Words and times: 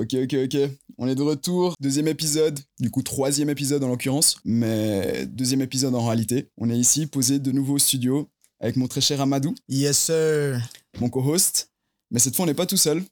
Ok, 0.00 0.14
ok, 0.14 0.34
ok. 0.44 0.56
On 0.96 1.06
est 1.08 1.14
de 1.14 1.20
retour. 1.22 1.74
Deuxième 1.78 2.08
épisode. 2.08 2.58
Du 2.78 2.90
coup, 2.90 3.02
troisième 3.02 3.50
épisode 3.50 3.84
en 3.84 3.88
l'occurrence. 3.88 4.38
Mais 4.46 5.26
deuxième 5.26 5.60
épisode 5.60 5.94
en 5.94 6.06
réalité. 6.06 6.48
On 6.56 6.70
est 6.70 6.78
ici, 6.78 7.06
posé 7.06 7.38
de 7.38 7.52
nouveau 7.52 7.74
au 7.74 7.78
studio, 7.78 8.26
avec 8.60 8.76
mon 8.76 8.88
très 8.88 9.02
cher 9.02 9.20
Amadou, 9.20 9.54
Yes, 9.68 9.98
sir. 9.98 10.58
mon 11.00 11.10
co-host. 11.10 11.70
Mais 12.10 12.18
cette 12.18 12.34
fois, 12.34 12.44
on 12.44 12.46
n'est 12.46 12.54
pas 12.54 12.64
tout 12.64 12.78
seul. 12.78 13.02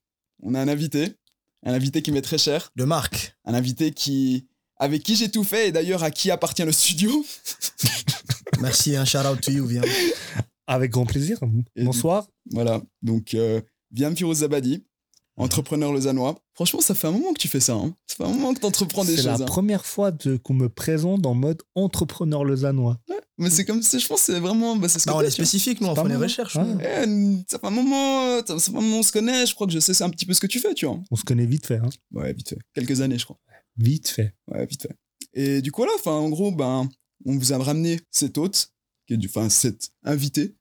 On 0.43 0.55
a 0.55 0.61
un 0.63 0.69
invité. 0.69 1.13
Un 1.63 1.75
invité 1.75 2.01
qui 2.01 2.11
m'est 2.11 2.23
très 2.23 2.39
cher. 2.39 2.71
De 2.75 2.85
Marc. 2.85 3.37
Un 3.45 3.53
invité 3.53 3.91
qui... 3.93 4.47
Avec 4.79 5.03
qui 5.03 5.15
j'ai 5.15 5.31
tout 5.31 5.45
fait 5.45 5.69
et 5.69 5.73
d'ailleurs 5.73 6.03
à 6.05 6.11
qui 6.11 6.31
appartient 6.31 6.65
le 6.65 6.73
studio. 6.73 7.23
Merci, 8.61 8.97
un 8.97 9.05
shout 9.05 9.19
out 9.31 9.43
to 9.43 9.51
you, 9.51 9.67
viens. 9.67 9.83
Avec 10.67 10.93
grand 10.93 11.05
plaisir. 11.05 11.39
Et 11.77 11.85
Bonsoir. 11.85 12.29
Voilà. 12.51 12.81
Donc, 13.03 13.35
euh, 13.35 13.61
Viam 13.91 14.17
Firouz 14.17 14.39
Zabadi, 14.39 14.85
entrepreneur 15.39 15.93
lausannois. 15.93 16.41
Franchement, 16.55 16.81
ça 16.81 16.95
fait 16.95 17.07
un 17.07 17.13
moment 17.13 17.33
que 17.33 17.39
tu 17.41 17.49
fais 17.49 17.61
ça. 17.61 17.75
Hein. 17.75 17.95
Ça 18.07 18.17
fait 18.17 18.25
un 18.25 18.29
moment 18.35 18.53
que 18.55 18.61
tu 18.61 18.67
entreprends 18.67 19.05
des 19.05 19.17
C'est 19.17 19.23
la 19.23 19.35
hein. 19.35 19.45
première 19.47 19.87
fois 19.87 20.11
de- 20.11 20.37
qu'on 20.37 20.55
me 20.55 20.69
présente 20.69 21.25
en 21.27 21.35
mode 21.35 21.63
entrepreneur 21.75 22.45
lausannois. 22.45 22.99
Mais 23.39 23.51
c'est 23.51 23.65
comme 23.65 23.83
si, 23.83 24.01
je 24.01 24.09
pense, 24.09 24.27
que 24.27 24.33
c'est 24.33 24.41
vraiment. 24.41 24.75
Bah, 24.77 24.89
c'est 24.89 24.99
ce 24.99 25.05
que 25.07 25.11
Bah, 25.11 25.17
on 25.19 25.21
est 25.23 25.31
spécifique, 25.31 25.81
nous, 25.81 25.87
on 25.87 25.95
fait 25.95 26.03
les 26.03 26.09
mal, 26.11 26.23
recherches. 26.25 26.57
hein. 26.57 26.65
nous. 26.65 26.81
Eh, 26.81 27.45
ça 27.49 27.59
fait 27.61 27.67
un 27.67 27.71
moment, 27.71 28.41
ça 28.45 28.59
fait 28.59 28.71
un 28.71 28.75
moment 28.81 28.99
on 28.99 29.03
se 29.03 29.13
connaît, 29.13 29.47
je 29.47 29.55
crois 29.55 29.67
que 29.69 29.73
je 29.73 29.79
sais 29.79 30.03
un 30.03 30.11
petit 30.11 30.27
peu 30.27 30.35
ce 30.35 30.41
que 30.41 30.49
tu 30.49 30.59
fais, 30.59 30.75
tu 30.75 30.87
vois. 30.87 30.99
On 31.11 31.17
se 31.17 31.23
connaît 31.25 31.47
vite 31.47 31.67
fait. 31.67 31.77
Hein. 31.79 31.89
Ouais, 32.13 32.33
vite 32.33 32.49
fait. 32.49 32.59
Quelques 32.75 33.01
années, 33.01 33.19
je 33.19 33.25
crois. 33.25 33.39
Vite 33.77 34.09
fait. 34.09 34.35
Ouais, 34.51 34.67
vite 34.67 34.83
fait. 34.83 34.97
Et 35.35 35.63
du 35.63 35.71
coup, 35.71 35.85
là, 35.85 35.91
enfin, 35.95 36.13
en 36.13 36.29
gros, 36.31 36.51
ben, 36.51 36.89
on 37.27 37.37
vous 37.39 37.53
a 37.53 37.59
ramené 37.59 38.01
cet 38.11 38.39
hôte, 38.39 38.73
qui 39.07 39.15
est 39.15 39.17
du, 39.19 39.29
enfin, 39.29 39.49
cet 39.49 39.91
invité, 40.03 40.57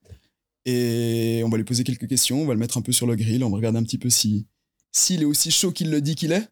et 0.65 1.41
on 1.45 1.49
va 1.49 1.57
lui 1.57 1.63
poser 1.63 1.83
quelques 1.83 2.07
questions, 2.07 2.41
on 2.41 2.45
va 2.45 2.53
le 2.53 2.59
mettre 2.59 2.77
un 2.77 2.81
peu 2.81 2.91
sur 2.91 3.07
le 3.07 3.15
grill, 3.15 3.43
on 3.43 3.49
va 3.49 3.55
regarder 3.55 3.79
un 3.79 3.83
petit 3.83 3.97
peu 3.97 4.09
si, 4.09 4.45
s'il 4.91 5.21
est 5.21 5.25
aussi 5.25 5.51
chaud 5.51 5.71
qu'il 5.71 5.89
le 5.91 6.01
dit 6.01 6.15
qu'il 6.15 6.31
est. 6.31 6.47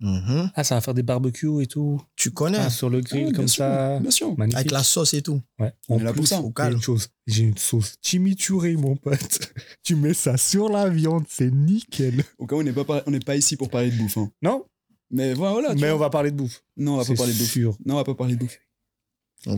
Mhm. 0.00 0.52
Ah, 0.54 0.62
ça 0.62 0.76
va 0.76 0.80
faire 0.80 0.94
des 0.94 1.02
barbecues 1.02 1.60
et 1.60 1.66
tout. 1.66 2.00
Tu 2.14 2.30
connais, 2.30 2.58
Ah, 2.58 2.70
sur 2.70 2.88
le 2.88 3.00
grill 3.00 3.32
comme 3.32 3.48
sûr, 3.48 3.64
ça. 3.64 3.98
Bien 3.98 4.12
sûr. 4.12 4.36
Magnifique. 4.38 4.56
avec 4.58 4.70
la 4.70 4.84
sauce 4.84 5.12
et 5.14 5.22
tout. 5.22 5.42
Ouais. 5.58 5.72
On 5.88 5.96
En 5.96 5.98
est 5.98 6.04
là 6.04 6.12
pour 6.12 6.20
plus, 6.22 6.26
ça. 6.28 6.40
Au 6.40 6.50
calme. 6.52 6.76
une 6.76 6.80
chose. 6.82 7.08
J'ai 7.26 7.42
une 7.42 7.58
sauce 7.58 7.96
chimichurri, 8.00 8.76
mon 8.76 8.94
pote. 8.94 9.52
tu 9.82 9.96
mets 9.96 10.14
ça 10.14 10.36
sur 10.36 10.68
la 10.68 10.88
viande, 10.88 11.24
c'est 11.28 11.50
nickel. 11.50 12.24
Au 12.38 12.46
cas 12.46 12.54
où 12.54 12.60
on 12.60 12.62
n'est 12.62 12.72
pas, 12.72 12.84
par- 12.84 13.02
on 13.06 13.10
n'est 13.10 13.18
pas 13.18 13.34
ici 13.34 13.56
pour 13.56 13.70
parler 13.70 13.90
de 13.90 13.96
bouffe. 13.96 14.18
hein. 14.18 14.30
Non, 14.40 14.64
Mais 15.10 15.34
voilà. 15.34 15.74
tu 15.74 15.80
mais 15.80 15.88
vois. 15.88 15.96
on 15.96 15.98
va 15.98 16.10
parler 16.10 16.30
de 16.30 16.36
bouffe. 16.36 16.62
Non, 16.76 16.94
on 16.94 16.96
va 16.98 17.04
pas 17.04 17.14
parler 17.16 17.32
de 17.32 17.38
bouffe. 17.38 17.50
sûr. 17.50 17.76
Non, 17.84 17.94
on 17.94 17.96
va 17.96 18.04
pas 18.04 18.14
parler 18.14 18.34
de 18.36 18.40
bouffe. 18.40 18.60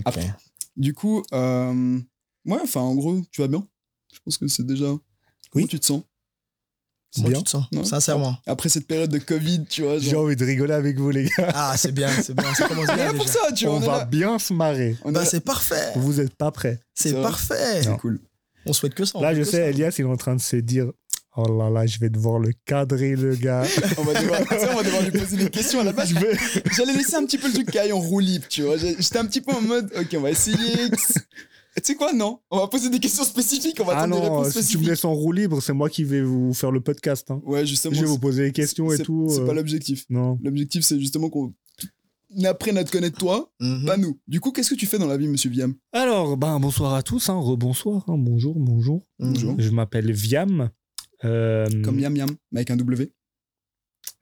Après. 0.07 0.33
Du 0.75 0.95
coup, 0.95 1.23
euh, 1.35 1.99
ouais, 2.47 2.59
enfin, 2.63 2.81
en 2.81 2.95
gros, 2.95 3.21
tu 3.31 3.43
vas 3.43 3.49
bien? 3.49 3.67
Je 4.15 4.19
pense 4.25 4.39
que 4.39 4.47
c'est 4.49 4.65
déjà. 4.65 4.87
Comment 4.87 5.03
Oui. 5.53 5.67
tu 5.67 5.79
te 5.79 5.85
sens? 5.85 6.03
Comment 7.17 7.29
Bien. 7.29 7.39
tu 7.39 7.45
te 7.45 7.51
sens 7.51 7.65
Ouais. 7.73 7.85
Sincèrement. 7.85 8.37
après 8.47 8.69
cette 8.69 8.87
période 8.87 9.11
de 9.11 9.19
Covid, 9.19 9.65
tu 9.69 9.83
vois 9.83 9.99
J'ai 9.99 10.15
envie 10.15 10.37
de 10.37 10.45
rigoler 10.45 10.75
avec 10.75 10.97
vous, 10.99 11.11
les 11.11 11.25
gars. 11.25 11.51
Ah, 11.55 11.75
c'est 11.77 11.93
bien, 11.93 12.09
c'est 12.23 12.35
bien. 12.35 12.55
Ça 12.55 12.69
commence 12.69 12.87
bien 12.95 12.97
là 12.97 13.13
pour 13.13 13.25
déjà. 13.27 13.39
ça, 13.47 13.53
tu 13.53 13.67
vois. 13.67 13.75
On 13.75 13.81
va 13.81 13.99
là. 13.99 14.05
bien 14.05 14.39
se 14.39 14.53
marrer. 14.53 14.97
On 15.05 15.11
Bah, 15.13 15.25
c'est 15.25 15.41
parfait. 15.45 15.93
Vous 15.97 16.15
n'êtes 16.15 16.35
pas 16.37 16.51
prêts. 16.53 16.79
C'est 16.95 17.13
parfait. 17.21 17.83
C'est 17.83 17.97
cool. 17.97 18.21
On 18.67 18.73
souhaite 18.73 18.95
que 18.95 19.05
ça. 19.05 19.19
on 19.19 19.23
Là, 19.23 19.35
je 19.35 19.43
sais, 19.43 19.59
ça. 19.59 19.69
Elias, 19.71 19.95
il 19.99 20.03
est 20.03 20.09
en 20.09 20.17
train 20.17 20.37
de 20.37 20.41
se 20.41 20.57
dire 20.57 20.87
Oh 21.37 21.47
là 21.59 21.71
là, 21.71 21.87
je 21.87 21.99
vais 21.99 22.11
devoir 22.11 22.39
le 22.39 22.53
cadrer, 22.67 23.15
le 23.17 23.35
gars. 23.37 23.63
On 23.99 24.03
va 24.03 24.21
devoir, 24.21 24.41
tu 24.41 24.49
sais, 24.49 24.69
on 24.69 24.77
va 24.77 24.83
devoir 24.83 25.03
lui 25.03 25.13
poser 25.13 25.37
des 25.37 25.49
questions 25.49 25.79
à 25.81 25.85
la 25.85 25.93
base. 25.93 26.13
J'allais 26.77 26.93
laisser 26.93 27.15
un 27.15 27.25
petit 27.25 27.39
peu 27.39 27.47
le 27.47 27.55
truc 27.55 27.71
caille 27.71 27.93
en 27.93 28.01
roue 28.01 28.19
libre, 28.19 28.47
tu 28.49 28.63
vois. 28.63 28.77
J'ai- 28.77 28.97
J'étais 28.99 29.19
un 29.19 29.27
petit 29.27 29.41
peu 29.41 29.53
en 29.53 29.61
mode, 29.61 29.91
ok, 29.97 30.09
on 30.17 30.21
va 30.23 30.31
essayer. 30.31 30.57
Tu 31.77 31.83
sais 31.85 31.95
quoi, 31.95 32.13
non 32.13 32.41
On 32.51 32.59
va 32.59 32.67
poser 32.69 32.91
des 32.91 32.99
questions 32.99 33.25
spécifiques, 33.25 33.79
on 33.81 33.85
va 33.85 33.93
Ah 33.95 34.03
attendre 34.03 34.21
des 34.21 34.27
non, 34.29 34.39
réponses 34.39 34.49
si 34.49 34.53
tu 34.53 34.59
me 34.59 34.63
spécifiques. 34.63 34.89
laisses 34.89 35.05
en 35.05 35.15
roue 35.15 35.33
libre, 35.33 35.63
c'est 35.63 35.73
moi 35.73 35.89
qui 35.89 36.05
vais 36.05 36.21
vous 36.23 36.53
faire 36.53 36.71
le 36.73 36.81
podcast. 36.81 37.31
hein. 37.31 37.41
Ouais, 37.45 37.65
justement. 37.65 37.95
Je 37.95 38.01
vais 38.01 38.07
vous 38.07 38.19
poser 38.19 38.45
des 38.45 38.53
questions 38.53 38.93
et 38.93 38.99
tout. 38.99 39.27
C'est 39.31 39.41
euh, 39.41 39.47
pas 39.47 39.55
l'objectif. 39.55 40.05
Non. 40.11 40.39
L'objectif, 40.43 40.85
c'est 40.85 40.99
justement 40.99 41.31
qu'on 41.31 41.53
apprenne 42.45 42.77
à 42.77 42.85
te 42.85 42.91
connaître 42.91 43.19
toi, 43.19 43.53
Mhm. 43.61 43.85
pas 43.87 43.97
nous. 43.97 44.19
Du 44.27 44.41
coup, 44.41 44.51
qu'est-ce 44.53 44.71
que 44.71 44.75
tu 44.75 44.87
fais 44.87 44.99
dans 44.99 45.07
la 45.07 45.17
vie, 45.17 45.29
monsieur 45.29 45.51
Viam? 45.51 45.75
Alors, 45.93 46.37
ben, 46.37 46.59
bonsoir 46.61 46.95
à 46.95 47.03
tous. 47.03 47.29
Hein, 47.29 47.39
Rebonsoir. 47.39 48.05
hein, 48.09 48.17
bonjour, 48.19 48.59
bonjour. 48.59 49.07
Bonjour. 49.19 49.55
Je 49.59 49.71
m'appelle 49.71 50.11
Viam. 50.13 50.71
Euh, 51.25 51.67
Comme 51.85 52.01
Yam 52.01 52.17
Yam, 52.17 52.31
mais 52.51 52.61
avec 52.61 52.71
un 52.71 52.77
W. 52.77 53.13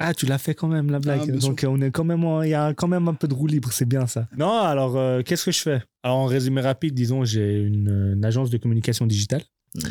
Ah, 0.00 0.14
tu 0.14 0.26
l'as 0.26 0.38
fait 0.38 0.54
quand 0.54 0.68
même, 0.68 0.90
la 0.90 1.00
blague. 1.00 1.22
Ah, 1.28 1.36
Donc, 1.38 1.64
on 1.68 1.80
est 1.80 1.90
quand 1.90 2.04
même, 2.04 2.24
il 2.44 2.50
y 2.50 2.54
a 2.54 2.72
quand 2.72 2.86
même 2.88 3.08
un 3.08 3.14
peu 3.14 3.26
de 3.26 3.34
roue 3.34 3.48
libre, 3.48 3.72
c'est 3.72 3.84
bien 3.84 4.06
ça. 4.06 4.28
Non, 4.36 4.52
alors, 4.60 4.96
euh, 4.96 5.22
qu'est-ce 5.22 5.44
que 5.46 5.50
je 5.52 5.58
fais? 5.60 5.80
Alors, 6.04 6.18
en 6.18 6.26
résumé 6.26 6.60
rapide, 6.60 6.94
disons, 6.94 7.24
j'ai 7.24 7.54
une, 7.62 8.12
une 8.16 8.24
agence 8.24 8.50
de 8.50 8.58
communication 8.58 9.06
digitale 9.06 9.42
Mhm. 9.74 9.82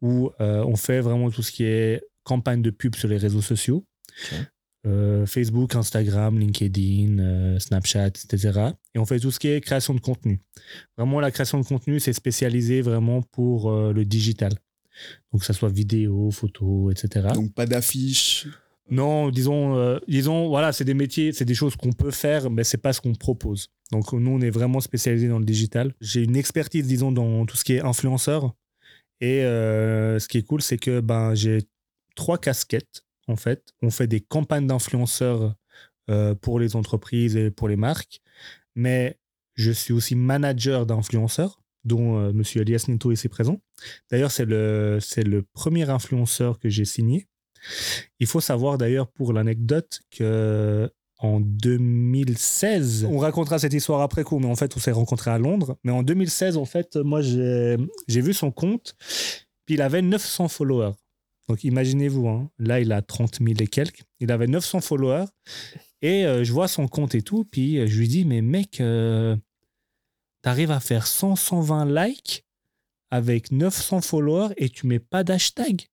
où 0.00 0.30
euh, 0.40 0.64
on 0.64 0.74
fait 0.76 1.00
vraiment 1.00 1.30
tout 1.30 1.42
ce 1.42 1.52
qui 1.52 1.64
est 1.64 2.02
campagne 2.24 2.62
de 2.62 2.70
pub 2.70 2.94
sur 2.96 3.08
les 3.08 3.18
réseaux 3.18 3.42
sociaux. 3.42 3.84
Euh, 4.86 5.26
Facebook, 5.26 5.74
Instagram, 5.74 6.38
LinkedIn, 6.38 7.58
Snapchat, 7.58 8.06
etc. 8.08 8.60
Et 8.94 8.98
on 8.98 9.04
fait 9.04 9.18
tout 9.18 9.30
ce 9.30 9.38
qui 9.38 9.48
est 9.48 9.60
création 9.60 9.92
de 9.92 10.00
contenu. 10.00 10.40
Vraiment, 10.96 11.20
la 11.20 11.30
création 11.30 11.60
de 11.60 11.66
contenu, 11.66 12.00
c'est 12.00 12.12
spécialisé 12.12 12.80
vraiment 12.80 13.20
pour 13.22 13.70
le 13.72 14.04
digital. 14.04 14.52
Donc, 15.32 15.40
que 15.42 15.46
ça 15.46 15.52
soit 15.52 15.68
vidéo, 15.68 16.30
photo, 16.30 16.90
etc. 16.90 17.28
Donc, 17.34 17.52
pas 17.54 17.66
d'affiche. 17.66 18.46
Non, 18.90 19.30
disons, 19.30 19.76
euh, 19.76 19.98
disons, 20.08 20.48
voilà, 20.48 20.72
c'est 20.72 20.84
des 20.84 20.94
métiers, 20.94 21.32
c'est 21.32 21.44
des 21.44 21.54
choses 21.54 21.76
qu'on 21.76 21.92
peut 21.92 22.10
faire, 22.10 22.50
mais 22.50 22.64
c'est 22.64 22.78
pas 22.78 22.92
ce 22.92 23.00
qu'on 23.00 23.14
propose. 23.14 23.68
Donc 23.92 24.12
nous, 24.12 24.30
on 24.30 24.40
est 24.40 24.50
vraiment 24.50 24.80
spécialisé 24.80 25.28
dans 25.28 25.38
le 25.38 25.44
digital. 25.44 25.94
J'ai 26.00 26.22
une 26.22 26.36
expertise, 26.36 26.86
disons, 26.86 27.12
dans 27.12 27.44
tout 27.46 27.56
ce 27.56 27.64
qui 27.64 27.74
est 27.74 27.82
influenceur. 27.82 28.54
Et 29.20 29.42
euh, 29.42 30.18
ce 30.18 30.28
qui 30.28 30.38
est 30.38 30.42
cool, 30.42 30.62
c'est 30.62 30.78
que 30.78 31.00
ben 31.00 31.34
j'ai 31.34 31.62
trois 32.14 32.38
casquettes 32.38 33.04
en 33.26 33.36
fait. 33.36 33.74
On 33.82 33.90
fait 33.90 34.06
des 34.06 34.20
campagnes 34.20 34.66
d'influenceurs 34.66 35.54
euh, 36.10 36.34
pour 36.34 36.60
les 36.60 36.76
entreprises 36.76 37.36
et 37.36 37.50
pour 37.50 37.68
les 37.68 37.76
marques, 37.76 38.20
mais 38.74 39.18
je 39.54 39.72
suis 39.72 39.92
aussi 39.92 40.14
manager 40.14 40.86
d'influenceurs, 40.86 41.60
dont 41.84 42.18
euh, 42.18 42.32
Monsieur 42.32 42.62
Elias 42.62 42.84
Nito 42.88 43.10
ici 43.10 43.28
présent. 43.28 43.60
D'ailleurs, 44.10 44.30
c'est 44.30 44.44
le 44.44 44.98
c'est 45.00 45.24
le 45.24 45.42
premier 45.42 45.90
influenceur 45.90 46.58
que 46.58 46.68
j'ai 46.68 46.84
signé. 46.84 47.26
Il 48.20 48.26
faut 48.26 48.40
savoir 48.40 48.78
d'ailleurs 48.78 49.08
pour 49.08 49.32
l'anecdote 49.32 50.00
que 50.10 50.90
en 51.20 51.40
2016, 51.40 53.06
on 53.10 53.18
racontera 53.18 53.58
cette 53.58 53.72
histoire 53.72 54.02
après 54.02 54.22
coup, 54.22 54.38
mais 54.38 54.46
en 54.46 54.54
fait 54.54 54.76
on 54.76 54.80
s'est 54.80 54.92
rencontrés 54.92 55.32
à 55.32 55.38
Londres. 55.38 55.76
Mais 55.82 55.90
en 55.90 56.02
2016, 56.02 56.56
en 56.56 56.64
fait, 56.64 56.96
moi 56.96 57.20
j'ai 57.22 57.76
vu 58.08 58.32
son 58.32 58.52
compte, 58.52 58.94
puis 59.66 59.74
il 59.74 59.82
avait 59.82 60.02
900 60.02 60.48
followers. 60.48 60.94
Donc 61.48 61.64
imaginez-vous, 61.64 62.28
hein, 62.28 62.50
là 62.58 62.78
il 62.78 62.92
a 62.92 63.02
30 63.02 63.38
000 63.40 63.54
et 63.58 63.66
quelques, 63.66 64.02
il 64.20 64.30
avait 64.30 64.46
900 64.46 64.80
followers, 64.80 65.24
et 66.02 66.24
euh, 66.26 66.44
je 66.44 66.52
vois 66.52 66.68
son 66.68 66.86
compte 66.86 67.14
et 67.14 67.22
tout, 67.22 67.44
puis 67.44 67.78
euh, 67.78 67.86
je 67.86 67.98
lui 67.98 68.06
dis, 68.06 68.24
mais 68.24 68.40
mec, 68.42 68.80
euh, 68.80 69.36
t'arrives 70.42 70.70
à 70.70 70.80
faire 70.80 71.06
100, 71.06 71.36
120 71.36 71.86
likes 71.86 72.44
avec 73.10 73.50
900 73.50 74.02
followers 74.02 74.54
et 74.56 74.68
tu 74.68 74.86
mets 74.86 74.98
pas 74.98 75.24
d'hashtag 75.24 75.86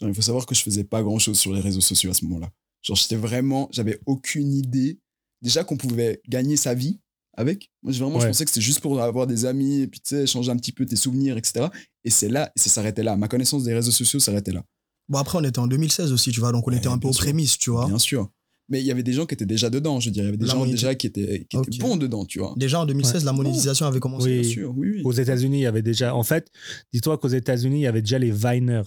Genre, 0.00 0.08
il 0.08 0.14
faut 0.14 0.22
savoir 0.22 0.46
que 0.46 0.54
je 0.54 0.62
faisais 0.62 0.84
pas 0.84 1.02
grand 1.02 1.18
chose 1.18 1.38
sur 1.38 1.52
les 1.52 1.60
réseaux 1.60 1.80
sociaux 1.80 2.10
à 2.10 2.14
ce 2.14 2.24
moment-là. 2.24 2.50
Genre, 2.82 2.96
j'étais 2.96 3.16
vraiment, 3.16 3.68
j'avais 3.72 4.00
aucune 4.06 4.52
idée. 4.52 4.98
Déjà 5.42 5.62
qu'on 5.64 5.76
pouvait 5.76 6.20
gagner 6.28 6.56
sa 6.56 6.74
vie 6.74 7.00
avec. 7.36 7.70
Moi, 7.82 7.92
je- 7.92 8.02
vraiment, 8.02 8.18
je 8.20 8.26
pensais 8.28 8.44
que 8.44 8.50
c'était 8.50 8.60
juste 8.64 8.80
pour 8.80 9.00
avoir 9.00 9.26
des 9.26 9.44
amis 9.44 9.80
et 9.82 9.86
puis, 9.86 10.00
tu 10.00 10.08
sais, 10.16 10.22
échanger 10.24 10.50
un 10.50 10.56
petit 10.56 10.72
peu 10.72 10.86
tes 10.86 10.96
souvenirs, 10.96 11.36
etc. 11.36 11.66
Et 12.04 12.10
c'est 12.10 12.28
là, 12.28 12.50
et 12.56 12.60
ça 12.60 12.70
s'arrêtait 12.70 13.02
là. 13.02 13.16
Ma 13.16 13.28
connaissance 13.28 13.64
des 13.64 13.74
réseaux 13.74 13.90
sociaux 13.90 14.20
s'arrêtait 14.20 14.52
là. 14.52 14.64
Bon, 15.08 15.18
après, 15.18 15.38
on 15.38 15.44
était 15.44 15.58
en 15.58 15.66
2016 15.66 16.12
aussi, 16.12 16.30
tu 16.32 16.40
vois, 16.40 16.50
donc 16.52 16.66
on 16.66 16.70
Ouais, 16.70 16.78
était 16.78 16.88
un 16.88 16.98
peu 16.98 17.08
aux 17.08 17.12
sûr. 17.12 17.24
prémices, 17.24 17.58
tu 17.58 17.70
vois. 17.70 17.86
Bien 17.86 17.98
sûr. 17.98 18.30
Mais 18.70 18.80
il 18.80 18.86
y 18.86 18.90
avait 18.90 19.02
des 19.02 19.12
gens 19.12 19.26
qui 19.26 19.34
étaient 19.34 19.44
déjà 19.44 19.68
dedans, 19.68 20.00
je 20.00 20.06
veux 20.08 20.12
dire. 20.12 20.22
Il 20.22 20.26
y 20.26 20.28
avait 20.28 20.36
des 20.38 20.46
La 20.46 20.54
gens 20.54 20.64
déjà 20.64 20.94
qui 20.94 21.06
étaient, 21.06 21.46
qui 21.50 21.56
étaient 21.58 21.78
bons 21.78 21.98
dedans, 21.98 22.24
tu 22.24 22.38
vois. 22.38 22.54
Déjà 22.56 22.80
en 22.80 22.86
2016, 22.86 23.22
la 23.24 23.32
monétisation 23.34 23.84
avait 23.86 24.00
commencé. 24.00 24.28
Oui. 24.30 24.40
Bien 24.40 24.50
sûr, 24.50 24.72
oui, 24.74 24.88
oui. 24.94 25.02
Aux 25.04 25.12
États-Unis, 25.12 25.58
il 25.58 25.62
y 25.62 25.66
avait 25.66 25.82
déjà. 25.82 26.14
En 26.16 26.22
fait, 26.22 26.50
dis-toi 26.90 27.18
qu'aux 27.18 27.28
États-Unis, 27.28 27.80
il 27.80 27.82
y 27.82 27.86
avait 27.86 28.00
déjà 28.00 28.18
les 28.18 28.30
Viners. 28.30 28.84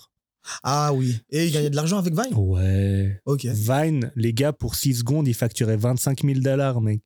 Ah 0.64 0.94
oui. 0.94 1.18
Et 1.30 1.46
il 1.48 1.52
gagnait 1.52 1.70
de 1.70 1.76
l'argent 1.76 1.98
avec 1.98 2.14
Vine? 2.14 2.34
Ouais. 2.36 3.20
Ok. 3.26 3.46
Vine, 3.46 4.12
les 4.16 4.34
gars, 4.34 4.54
pour 4.54 4.76
6 4.76 4.96
secondes, 5.00 5.28
ils 5.28 5.34
facturaient 5.34 5.78
25 5.78 6.24
000 6.24 6.40
dollars, 6.40 6.82
mec. 6.82 7.02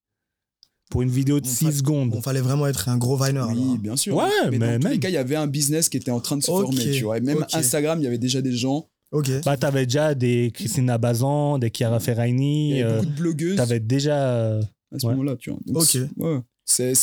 Pour 0.90 1.02
une 1.04 1.10
vidéo 1.10 1.40
de 1.40 1.46
Bon, 1.46 1.50
6 1.50 1.66
fa- 1.66 1.72
secondes. 1.72 2.10
Bon, 2.10 2.22
fallait 2.22 2.42
vraiment 2.42 2.68
être 2.68 2.90
un 2.90 2.98
gros 2.98 3.16
Viner. 3.16 3.42
Oui, 3.50 3.62
alors. 3.64 3.78
bien 3.78 3.96
sûr. 3.96 4.16
Ouais, 4.16 4.26
mais, 4.52 4.58
mais 4.58 4.60
dans 4.60 4.80
tous 4.80 4.84
les 4.88 4.90
même. 4.92 5.00
cas, 5.00 5.10
il 5.10 5.14
y 5.14 5.18
avait 5.18 5.36
un 5.38 5.48
business 5.48 5.88
qui 5.90 5.98
était 5.98 6.12
en 6.12 6.20
train 6.20 6.36
de 6.38 6.44
se 6.44 6.52
Ok, 6.52 6.64
former, 6.66 6.92
tu 6.92 7.04
vois. 7.04 7.18
Et 7.18 7.22
même. 7.22 7.46
Instagram, 7.54 8.00
il 8.00 8.04
y 8.04 8.08
avait 8.08 8.18
déjà 8.18 8.42
des 8.42 8.54
gens. 8.54 8.90
Ok. 9.12 9.30
Bah, 9.46 9.58
t'avais 9.58 9.86
déjà 9.86 10.14
des 10.16 10.52
Christina 10.54 10.98
Bazan, 10.98 11.60
des 11.60 11.70
Chiara 11.74 12.00
Il 12.06 12.10
avait 12.12 12.84
euh, 12.84 12.96
beaucoup 12.98 13.06
de 13.06 13.16
blogueuses 13.16 13.56
t'avais 13.58 13.80
déjà. 13.80 14.36
euh, 14.36 14.62
à 14.94 15.00
ce 15.00 15.06
ouais. 15.08 15.14
moment-là, 15.14 15.36
tu 15.38 15.50
vois. 15.52 15.60
Donc, 15.66 15.84
ouais. 16.18 16.40
Mais 16.80 16.94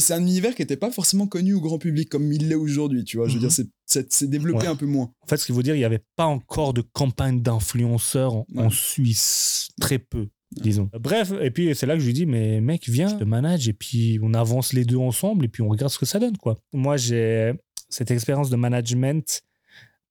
c'est 0.00 0.12
un 0.14 0.20
univers 0.20 0.54
qui 0.54 0.62
n'était 0.62 0.76
pas 0.76 0.90
forcément 0.90 1.26
connu 1.26 1.54
au 1.54 1.60
grand 1.60 1.78
public 1.78 2.08
comme 2.08 2.32
il 2.32 2.48
l'est 2.48 2.54
aujourd'hui, 2.56 3.04
tu 3.04 3.16
vois. 3.18 3.28
Je 3.28 3.34
veux 3.34 3.40
Mhm. 3.40 3.48
dire, 3.48 3.66
c'est, 3.86 4.12
c'est, 4.12 4.28
développé 4.28 4.60
Ouais. 4.62 4.66
un 4.66 4.76
peu 4.76 4.86
moins. 4.86 5.12
En 5.20 5.26
fait, 5.26 5.36
ce 5.36 5.46
qu'il 5.46 5.54
faut 5.54 5.62
dire, 5.62 5.74
il 5.74 5.78
n'y 5.78 5.84
avait 5.84 6.02
pas 6.16 6.24
encore 6.26 6.72
de 6.74 6.80
campagne 6.82 7.40
d'influenceurs 7.42 8.34
en. 8.56 8.70
Suisse. 8.70 9.68
Très 9.80 9.98
peu, 9.98 10.28
disons. 10.52 10.90
Bref, 10.98 11.32
et 11.40 11.50
puis 11.50 11.74
c'est 11.74 11.86
là 11.86 11.94
que 11.94 12.00
je 12.00 12.06
lui 12.06 12.12
dis, 12.14 12.26
mais 12.26 12.60
mec, 12.60 12.88
viens, 12.88 13.08
je 13.08 13.14
te 13.16 13.24
manage, 13.24 13.68
et 13.68 13.72
puis 13.72 14.18
on 14.22 14.34
avance 14.34 14.72
les 14.72 14.84
deux 14.84 14.96
ensemble, 14.96 15.44
et 15.44 15.48
puis 15.48 15.62
on 15.62 15.68
regarde 15.68 15.92
ce 15.92 15.98
que 15.98 16.06
ça 16.06 16.18
donne, 16.18 16.36
quoi. 16.36 16.58
Moi, 16.72 16.96
j'ai 16.96 17.52
cette 17.88 18.10
expérience 18.10 18.50
de 18.50 18.56
management 18.56 19.42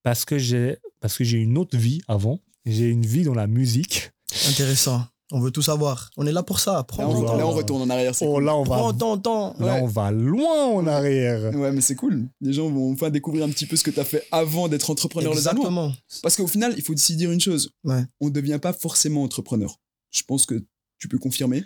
parce 0.03 0.23
que 0.23 0.37
j'ai, 0.37 0.77
parce 1.01 1.17
que 1.17 1.23
j'ai 1.23 1.39
une 1.39 1.57
autre 1.57 1.77
vie 1.77 2.01
avant. 2.07 2.39
J'ai 2.65 2.89
une 2.89 3.05
vie 3.05 3.23
dans 3.23 3.33
la 3.33 3.47
musique. 3.47 4.11
Intéressant. 4.49 5.05
On 5.31 5.39
veut 5.39 5.49
tout 5.51 5.61
savoir. 5.63 6.11
On 6.17 6.27
est 6.27 6.31
là 6.31 6.43
pour 6.43 6.59
ça. 6.59 6.73
Là, 6.73 7.07
on, 7.07 7.13
ton 7.13 7.21
va- 7.21 7.27
temps. 7.27 7.37
là, 7.37 7.47
on 7.47 7.51
retourne 7.51 7.81
en 7.81 7.89
arrière. 7.89 8.13
Oh, 8.21 8.35
cool. 8.35 8.43
là, 8.45 8.55
on 8.55 8.63
Prends 8.63 8.91
va, 8.91 8.97
ton 8.97 9.17
temps. 9.17 9.55
là, 9.59 9.65
Ouais. 9.75 9.79
on 9.81 9.87
va 9.87 10.11
loin 10.11 10.65
en 10.67 10.85
arrière. 10.85 11.53
Ouais, 11.55 11.71
mais 11.71 11.81
c'est 11.81 11.95
cool. 11.95 12.27
Les 12.41 12.53
gens 12.53 12.69
vont 12.69 12.91
enfin 12.93 13.09
découvrir 13.09 13.43
un 13.45 13.49
petit 13.49 13.65
peu 13.65 13.75
ce 13.75 13.83
que 13.83 13.89
tu 13.91 13.99
as 13.99 14.03
fait 14.05 14.23
avant 14.31 14.67
d'être 14.67 14.89
entrepreneur. 14.91 15.31
Exactement. 15.33 15.91
Parce 16.21 16.35
qu'au 16.35 16.45
final, 16.47 16.73
il 16.77 16.83
faut 16.83 16.93
aussi 16.93 17.15
dire 17.15 17.31
une 17.31 17.41
chose. 17.41 17.71
Ouais. 17.83 18.03
On 18.21 18.25
ne 18.27 18.31
devient 18.31 18.59
pas 18.61 18.71
forcément 18.73 19.23
entrepreneur. 19.23 19.79
Je 20.11 20.21
pense 20.27 20.45
que 20.45 20.63
tu 20.99 21.07
peux 21.07 21.17
confirmer. 21.17 21.63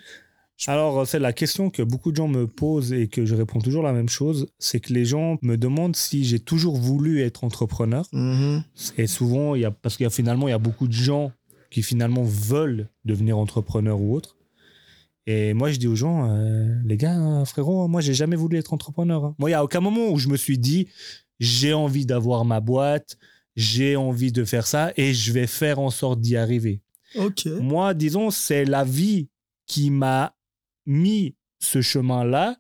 Alors, 0.67 1.07
c'est 1.07 1.19
la 1.19 1.31
question 1.31 1.69
que 1.69 1.81
beaucoup 1.81 2.11
de 2.11 2.17
gens 2.17 2.27
me 2.27 2.45
posent 2.45 2.91
et 2.91 3.07
que 3.07 3.25
je 3.25 3.33
réponds 3.33 3.59
toujours 3.61 3.81
la 3.81 3.93
même 3.93 4.09
chose, 4.09 4.47
c'est 4.59 4.81
que 4.81 4.91
les 4.91 5.05
gens 5.05 5.37
me 5.41 5.55
demandent 5.55 5.95
si 5.95 6.25
j'ai 6.25 6.39
toujours 6.39 6.75
voulu 6.75 7.21
être 7.21 7.45
entrepreneur. 7.45 8.05
Mhm. 8.11 8.63
Et 8.97 9.07
souvent, 9.07 9.55
il 9.55 9.61
y 9.61 9.65
a, 9.65 9.71
parce 9.71 9.95
qu'il 9.95 10.03
y 10.03 10.07
a 10.07 10.09
finalement, 10.09 10.49
il 10.49 10.51
y 10.51 10.53
a 10.53 10.57
beaucoup 10.59 10.87
de 10.87 10.93
gens 10.93 11.31
qui 11.69 11.83
finalement 11.83 12.23
veulent 12.23 12.89
devenir 13.05 13.37
entrepreneurs 13.37 13.99
ou 14.01 14.15
autre. 14.15 14.35
Et 15.27 15.53
moi, 15.53 15.69
je 15.71 15.77
dis 15.77 15.87
aux 15.87 15.95
gens, 15.95 16.27
euh, 16.29 16.75
les 16.85 16.97
gars, 16.97 17.43
frérot, 17.45 17.87
moi, 17.87 18.01
j'ai 18.01 18.13
jamais 18.15 18.35
voulu 18.35 18.57
être 18.57 18.73
entrepreneur. 18.73 19.23
hein. 19.25 19.35
Moi, 19.37 19.49
il 19.49 19.53
y 19.53 19.55
a 19.55 19.63
aucun 19.63 19.79
moment 19.79 20.09
où 20.09 20.17
je 20.17 20.27
me 20.27 20.37
suis 20.37 20.57
dit, 20.57 20.87
j'ai 21.39 21.73
envie 21.73 22.05
d'avoir 22.05 22.45
ma 22.45 22.59
boîte, 22.61 23.17
j'ai 23.55 23.95
envie 23.95 24.31
de 24.31 24.43
faire 24.43 24.65
ça 24.65 24.91
et 24.97 25.13
je 25.13 25.31
vais 25.31 25.45
faire 25.47 25.79
en 25.79 25.89
sorte 25.91 26.19
d'y 26.21 26.35
arriver. 26.35 26.81
Moi, 27.61 27.93
disons, 27.93 28.31
c'est 28.31 28.65
la 28.65 28.83
vie 28.83 29.29
qui 29.67 29.91
m'a 29.91 30.35
mis 30.87 31.35
ce 31.59 31.81
chemin-là 31.81 32.57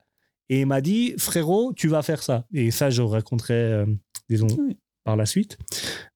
et 0.49 0.65
m'a 0.65 0.81
dit, 0.81 1.13
frérot, 1.17 1.73
tu 1.73 1.87
vas 1.87 2.01
faire 2.03 2.21
ça. 2.21 2.45
Et 2.53 2.69
ça, 2.71 2.89
je 2.89 3.01
raconterai, 3.01 3.53
euh, 3.53 3.85
disons, 4.29 4.47
Oui. 4.59 4.77
La 5.15 5.25
suite. 5.25 5.57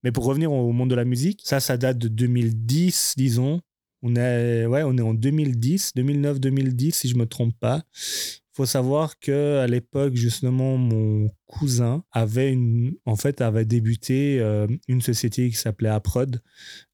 Mais 0.04 0.12
pour 0.12 0.26
revenir 0.26 0.52
au 0.52 0.72
monde 0.72 0.90
de 0.90 0.96
la 0.96 1.06
musique, 1.06 1.42
ça, 1.44 1.60
ça 1.60 1.78
date 1.78 1.98
de 1.98 2.08
2010, 2.08 3.14
disons. 3.18 3.62
On 4.02 4.16
est, 4.16 4.66
ouais, 4.66 4.84
on 4.84 4.98
est 4.98 5.02
en 5.02 5.14
2010, 5.14 5.94
2009-2010, 5.96 6.92
si 6.92 7.08
je 7.08 7.16
me 7.16 7.26
trompe 7.26 7.58
pas. 7.60 7.84
Il 7.96 8.58
faut 8.58 8.66
savoir 8.66 9.18
que 9.20 9.58
à 9.58 9.66
l'époque, 9.66 10.16
justement, 10.16 10.78
mon 10.78 11.32
cousin 11.48 12.04
avait 12.12 12.52
une, 12.52 12.94
en 13.06 13.16
fait, 13.16 13.42
avait 13.42 13.66
débuté 13.66 14.40
euh, 14.42 14.68
une 14.88 15.02
société 15.02 15.50
qui 15.50 15.56
s'appelait 15.56 15.90
Aprod, 15.90 16.40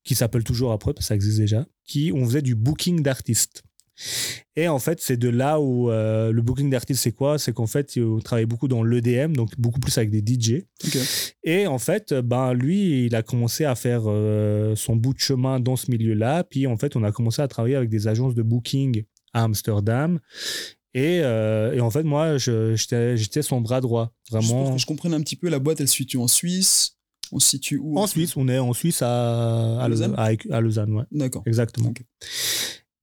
qui 0.03 0.15
s'appelle 0.15 0.43
toujours 0.43 0.71
Aprod, 0.71 1.01
ça 1.01 1.15
existe 1.15 1.39
déjà, 1.39 1.65
qui 1.83 2.11
on 2.15 2.23
faisait 2.23 2.41
du 2.41 2.55
booking 2.55 3.01
d'artistes. 3.01 3.63
Et 4.55 4.67
en 4.67 4.79
fait, 4.79 4.99
c'est 5.01 5.17
de 5.17 5.29
là 5.29 5.59
où 5.59 5.89
euh, 5.89 6.31
le 6.31 6.41
booking 6.41 6.69
d'artistes, 6.69 7.01
c'est 7.01 7.11
quoi? 7.11 7.39
C'est 7.39 7.53
qu'en 7.53 7.67
fait, 7.67 7.97
on 7.97 8.19
travaillait 8.19 8.45
beaucoup 8.45 8.67
dans 8.67 8.83
l'EDM, 8.83 9.33
donc 9.33 9.51
beaucoup 9.57 9.79
plus 9.79 9.97
avec 9.97 10.09
des 10.09 10.19
DJ. 10.19 10.63
Et 11.43 11.67
en 11.67 11.79
fait, 11.79 12.13
ben, 12.13 12.53
lui, 12.53 13.05
il 13.05 13.15
a 13.15 13.23
commencé 13.23 13.65
à 13.65 13.75
faire 13.75 14.03
euh, 14.07 14.75
son 14.75 14.95
bout 14.95 15.13
de 15.13 15.19
chemin 15.19 15.59
dans 15.59 15.75
ce 15.75 15.89
milieu-là. 15.91 16.43
Puis 16.43 16.67
en 16.67 16.77
fait, 16.77 16.95
on 16.95 17.03
a 17.03 17.11
commencé 17.11 17.41
à 17.41 17.47
travailler 17.47 17.75
avec 17.75 17.89
des 17.89 18.07
agences 18.07 18.35
de 18.35 18.41
booking 18.41 19.03
à 19.33 19.43
Amsterdam. 19.43 20.19
Et, 20.93 21.21
euh, 21.21 21.73
et 21.73 21.81
en 21.81 21.91
fait, 21.91 22.03
moi, 22.03 22.37
j'étais 22.37 23.41
son 23.41 23.61
bras 23.61 23.79
droit. 23.79 24.13
Juste 24.31 24.49
Vraiment. 24.49 24.73
que 24.73 24.81
je 24.81 24.85
comprenne 24.85 25.13
un 25.13 25.21
petit 25.21 25.35
peu, 25.35 25.49
la 25.49 25.59
boîte, 25.59 25.79
elle 25.81 25.87
se 25.87 25.95
situe 25.95 26.17
en 26.17 26.27
Suisse? 26.27 26.95
On 27.31 27.39
se 27.39 27.47
situe 27.47 27.77
où? 27.77 27.97
En 27.97 28.07
Suisse, 28.07 28.35
on 28.35 28.47
est 28.47 28.57
en 28.57 28.73
Suisse 28.73 29.03
à, 29.03 29.79
à, 29.79 29.83
À 29.83 29.87
Lausanne 29.87 30.15
à, 30.17 30.31
à 30.51 30.61
Lausanne, 30.61 30.93
ouais. 30.93 31.03
D'accord. 31.11 31.43
Exactement. 31.45 31.93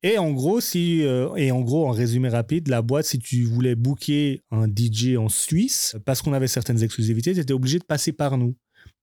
Et 0.06 0.18
en 0.18 0.30
gros, 0.30 0.60
si 0.60 1.02
euh, 1.02 1.34
et 1.34 1.50
en 1.50 1.62
gros, 1.62 1.88
en 1.88 1.90
résumé 1.90 2.28
rapide, 2.28 2.68
la 2.68 2.80
boîte, 2.80 3.06
si 3.06 3.18
tu 3.18 3.42
voulais 3.42 3.74
booker 3.74 4.40
un 4.52 4.68
DJ 4.68 5.16
en 5.16 5.28
Suisse, 5.28 5.96
parce 6.04 6.22
qu'on 6.22 6.32
avait 6.32 6.46
certaines 6.46 6.80
exclusivités, 6.80 7.34
tu 7.34 7.40
étais 7.40 7.52
obligé 7.52 7.80
de 7.80 7.84
passer 7.84 8.12
par 8.12 8.38
nous. 8.38 8.54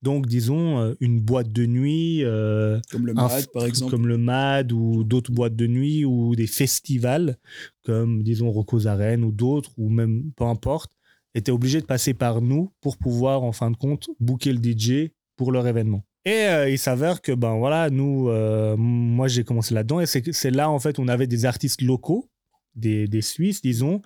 Donc, 0.01 0.27
disons, 0.27 0.79
euh, 0.79 0.93
une 1.01 1.19
boîte 1.19 1.51
de 1.51 1.65
nuit, 1.65 2.23
euh, 2.23 2.79
Comme 2.89 3.05
le 3.05 3.13
MAD, 3.13 3.51
par 3.51 3.65
exemple. 3.65 3.91
comme 3.91 4.07
le 4.07 4.17
MAD 4.17 4.71
ou 4.71 5.03
d'autres 5.03 5.33
boîtes 5.33 5.57
de 5.57 5.67
nuit 5.67 6.05
ou 6.05 6.37
des 6.37 6.47
festivals 6.47 7.37
comme, 7.83 8.23
disons, 8.23 8.49
Rocco's 8.49 8.85
Arène 8.85 9.25
ou 9.25 9.33
d'autres, 9.33 9.71
ou 9.77 9.89
même 9.89 10.31
peu 10.37 10.45
importe, 10.45 10.93
étaient 11.35 11.51
obligés 11.51 11.81
de 11.81 11.85
passer 11.85 12.13
par 12.13 12.41
nous 12.41 12.71
pour 12.79 12.97
pouvoir, 12.97 13.43
en 13.43 13.51
fin 13.51 13.71
de 13.71 13.75
compte, 13.75 14.07
booker 14.21 14.53
le 14.53 14.61
DJ 14.63 15.11
pour 15.35 15.51
leur 15.51 15.67
événement. 15.67 16.05
Et 16.25 16.47
euh, 16.47 16.69
il 16.69 16.79
s'avère 16.79 17.21
que, 17.21 17.33
ben 17.33 17.57
voilà, 17.57 17.89
nous, 17.89 18.29
euh, 18.29 18.77
moi 18.77 19.27
j'ai 19.27 19.43
commencé 19.43 19.73
là-dedans 19.73 19.99
et 19.99 20.05
c'est 20.05 20.51
là, 20.51 20.69
en 20.69 20.79
fait, 20.79 20.99
on 20.99 21.07
avait 21.07 21.27
des 21.27 21.45
artistes 21.45 21.81
locaux, 21.81 22.29
des, 22.75 23.07
des 23.07 23.21
Suisses, 23.21 23.61
disons, 23.61 24.01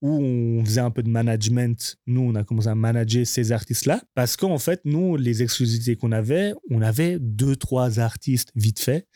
où 0.00 0.10
on 0.10 0.64
faisait 0.64 0.80
un 0.80 0.92
peu 0.92 1.02
de 1.02 1.10
management. 1.10 1.96
Nous, 2.06 2.20
on 2.20 2.36
a 2.36 2.44
commencé 2.44 2.68
à 2.68 2.76
manager 2.76 3.26
ces 3.26 3.50
artistes-là 3.50 4.00
parce 4.14 4.36
qu'en 4.36 4.58
fait, 4.58 4.80
nous, 4.84 5.16
les 5.16 5.42
exclusivités 5.42 5.96
qu'on 5.96 6.12
avait, 6.12 6.52
on 6.70 6.80
avait 6.80 7.18
deux, 7.18 7.56
trois 7.56 7.98
artistes 7.98 8.52
vite 8.54 8.78
fait. 8.78 9.08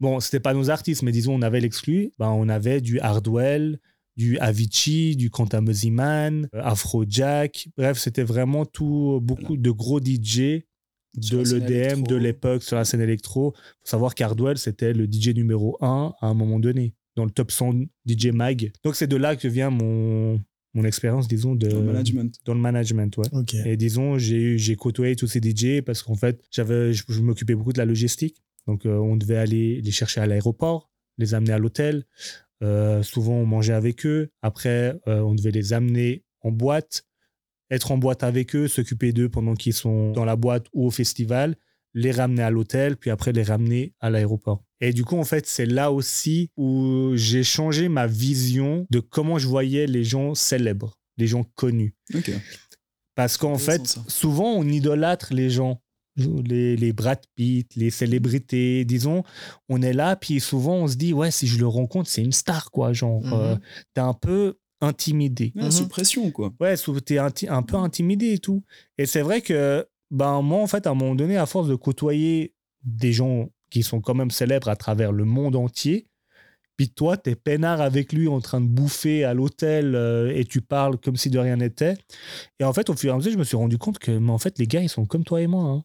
Bon, 0.00 0.18
c'était 0.18 0.40
pas 0.40 0.54
nos 0.54 0.70
artistes, 0.70 1.02
mais 1.02 1.12
disons, 1.12 1.34
on 1.34 1.42
avait 1.42 1.60
l'exclu. 1.60 2.10
Ben, 2.18 2.30
on 2.30 2.48
avait 2.48 2.80
du 2.80 2.98
Hardwell, 2.98 3.78
du 4.16 4.36
Avicii, 4.38 5.14
du 5.14 5.30
Quentin 5.30 5.60
Mosiman, 5.60 6.48
euh, 6.52 6.60
Afrojack. 6.60 7.68
Bref, 7.76 7.98
c'était 7.98 8.24
vraiment 8.24 8.66
tout, 8.66 9.20
beaucoup 9.22 9.56
de 9.56 9.70
gros 9.70 10.00
DJ 10.00 10.64
de 11.16 11.38
l'EDM 11.38 12.02
de 12.02 12.16
l'époque 12.16 12.62
sur 12.62 12.76
la 12.76 12.84
scène 12.84 13.00
électro. 13.00 13.52
faut 13.52 13.90
savoir 13.90 14.14
qu'Hardwell, 14.14 14.58
c'était 14.58 14.92
le 14.92 15.06
DJ 15.06 15.28
numéro 15.28 15.76
1 15.80 16.14
à 16.20 16.26
un 16.26 16.34
moment 16.34 16.58
donné, 16.58 16.94
dans 17.16 17.24
le 17.24 17.30
top 17.30 17.50
100 17.50 17.84
DJ 18.06 18.26
Mag. 18.28 18.72
Donc, 18.82 18.96
c'est 18.96 19.06
de 19.06 19.16
là 19.16 19.36
que 19.36 19.48
vient 19.48 19.70
mon, 19.70 20.40
mon 20.74 20.84
expérience, 20.84 21.28
disons, 21.28 21.54
de, 21.54 21.68
Dans 21.68 21.80
le 21.80 21.84
management. 21.84 22.34
dans 22.44 22.54
le 22.54 22.60
management, 22.60 23.16
ouais. 23.16 23.28
Ok. 23.32 23.54
Et 23.64 23.76
disons, 23.76 24.18
j'ai 24.18 24.76
côtoyé 24.76 25.16
tous 25.16 25.28
ces 25.28 25.40
DJ 25.40 25.80
parce 25.82 26.02
qu'en 26.02 26.16
fait, 26.16 26.42
j'avais, 26.50 26.92
je, 26.92 27.04
je 27.08 27.20
m'occupais 27.20 27.54
beaucoup 27.54 27.72
de 27.72 27.78
la 27.78 27.84
logistique. 27.84 28.42
Donc, 28.66 28.86
euh, 28.86 28.96
on 28.96 29.16
devait 29.16 29.36
aller 29.36 29.80
les 29.80 29.90
chercher 29.90 30.20
à 30.20 30.26
l'aéroport, 30.26 30.90
les 31.18 31.34
amener 31.34 31.52
à 31.52 31.58
l'hôtel. 31.58 32.04
Euh, 32.62 33.02
souvent, 33.02 33.34
on 33.34 33.46
mangeait 33.46 33.74
avec 33.74 34.06
eux. 34.06 34.30
Après, 34.42 34.98
euh, 35.06 35.20
on 35.20 35.34
devait 35.34 35.50
les 35.50 35.72
amener 35.72 36.24
en 36.40 36.50
boîte, 36.50 37.04
être 37.74 37.92
en 37.92 37.98
boîte 37.98 38.22
avec 38.22 38.54
eux, 38.56 38.68
s'occuper 38.68 39.12
d'eux 39.12 39.28
pendant 39.28 39.54
qu'ils 39.54 39.74
sont 39.74 40.12
dans 40.12 40.24
la 40.24 40.36
boîte 40.36 40.66
ou 40.72 40.86
au 40.86 40.90
festival, 40.90 41.56
les 41.94 42.10
ramener 42.10 42.42
à 42.42 42.50
l'hôtel, 42.50 42.96
puis 42.96 43.10
après 43.10 43.32
les 43.32 43.42
ramener 43.42 43.94
à 44.00 44.10
l'aéroport. 44.10 44.64
Et 44.80 44.92
du 44.92 45.04
coup, 45.04 45.16
en 45.16 45.24
fait, 45.24 45.46
c'est 45.46 45.66
là 45.66 45.92
aussi 45.92 46.50
où 46.56 47.12
j'ai 47.14 47.42
changé 47.44 47.88
ma 47.88 48.06
vision 48.06 48.86
de 48.90 49.00
comment 49.00 49.38
je 49.38 49.46
voyais 49.46 49.86
les 49.86 50.04
gens 50.04 50.34
célèbres, 50.34 50.98
les 51.16 51.26
gens 51.26 51.44
connus. 51.54 51.94
Parce 53.14 53.36
qu'en 53.36 53.58
fait, 53.58 53.86
ça. 53.86 54.02
souvent, 54.08 54.54
on 54.54 54.66
idolâtre 54.68 55.32
les 55.32 55.50
gens. 55.50 55.80
Les, 56.16 56.76
les 56.76 56.92
Brad 56.92 57.18
Pitt, 57.34 57.74
les 57.74 57.90
célébrités, 57.90 58.84
disons, 58.84 59.24
on 59.68 59.82
est 59.82 59.92
là, 59.92 60.14
puis 60.14 60.38
souvent 60.38 60.76
on 60.76 60.86
se 60.86 60.94
dit, 60.94 61.12
ouais, 61.12 61.32
si 61.32 61.48
je 61.48 61.58
le 61.58 61.66
rencontre, 61.66 62.08
c'est 62.08 62.22
une 62.22 62.30
star, 62.30 62.70
quoi. 62.70 62.92
Genre, 62.92 63.20
euh, 63.32 63.56
t'es 63.94 64.00
un 64.00 64.14
peu 64.14 64.54
intimidé. 64.84 65.52
Ouais, 65.56 65.64
Mhm. 65.64 65.70
Sous 65.70 65.88
pression, 65.88 66.30
quoi. 66.30 66.52
Ouais, 66.60 66.74
t'es 67.04 67.18
un 67.48 67.62
peu 67.62 67.76
intimidé 67.76 68.32
et 68.34 68.38
tout. 68.38 68.62
Et 68.98 69.06
c'est 69.06 69.22
vrai 69.22 69.40
que, 69.40 69.86
ben, 70.10 70.42
moi, 70.42 70.60
en 70.62 70.66
fait, 70.66 70.86
à 70.86 70.90
un 70.90 70.94
moment 70.94 71.14
donné, 71.14 71.36
à 71.36 71.46
force 71.46 71.68
de 71.68 71.74
côtoyer 71.74 72.54
des 72.82 73.12
gens 73.12 73.48
qui 73.70 73.82
sont 73.82 74.00
quand 74.00 74.14
même 74.14 74.30
célèbres 74.30 74.68
à 74.68 74.76
travers 74.76 75.10
le 75.12 75.24
monde 75.24 75.56
entier, 75.56 76.06
puis 76.76 76.88
toi, 76.90 77.16
t'es 77.16 77.36
peinard 77.36 77.80
avec 77.80 78.12
lui 78.12 78.26
en 78.28 78.40
train 78.40 78.60
de 78.60 78.66
bouffer 78.66 79.22
à 79.24 79.32
l'hôtel 79.32 79.94
euh, 79.94 80.32
et 80.34 80.44
tu 80.44 80.60
parles 80.60 80.98
comme 80.98 81.16
si 81.16 81.30
de 81.30 81.38
rien 81.38 81.56
n'était. 81.56 81.94
Et 82.58 82.64
en 82.64 82.72
fait, 82.72 82.90
au 82.90 82.94
fur 82.94 83.10
et 83.10 83.14
à 83.14 83.16
mesure, 83.16 83.32
je 83.32 83.38
me 83.38 83.44
suis 83.44 83.56
rendu 83.56 83.78
compte 83.78 83.98
que, 83.98 84.10
mais 84.10 84.30
en 84.32 84.38
fait, 84.38 84.58
les 84.58 84.66
gars, 84.66 84.80
ils 84.80 84.88
sont 84.88 85.06
comme 85.06 85.24
toi 85.24 85.40
et 85.40 85.46
moi. 85.46 85.62
hein. 85.64 85.84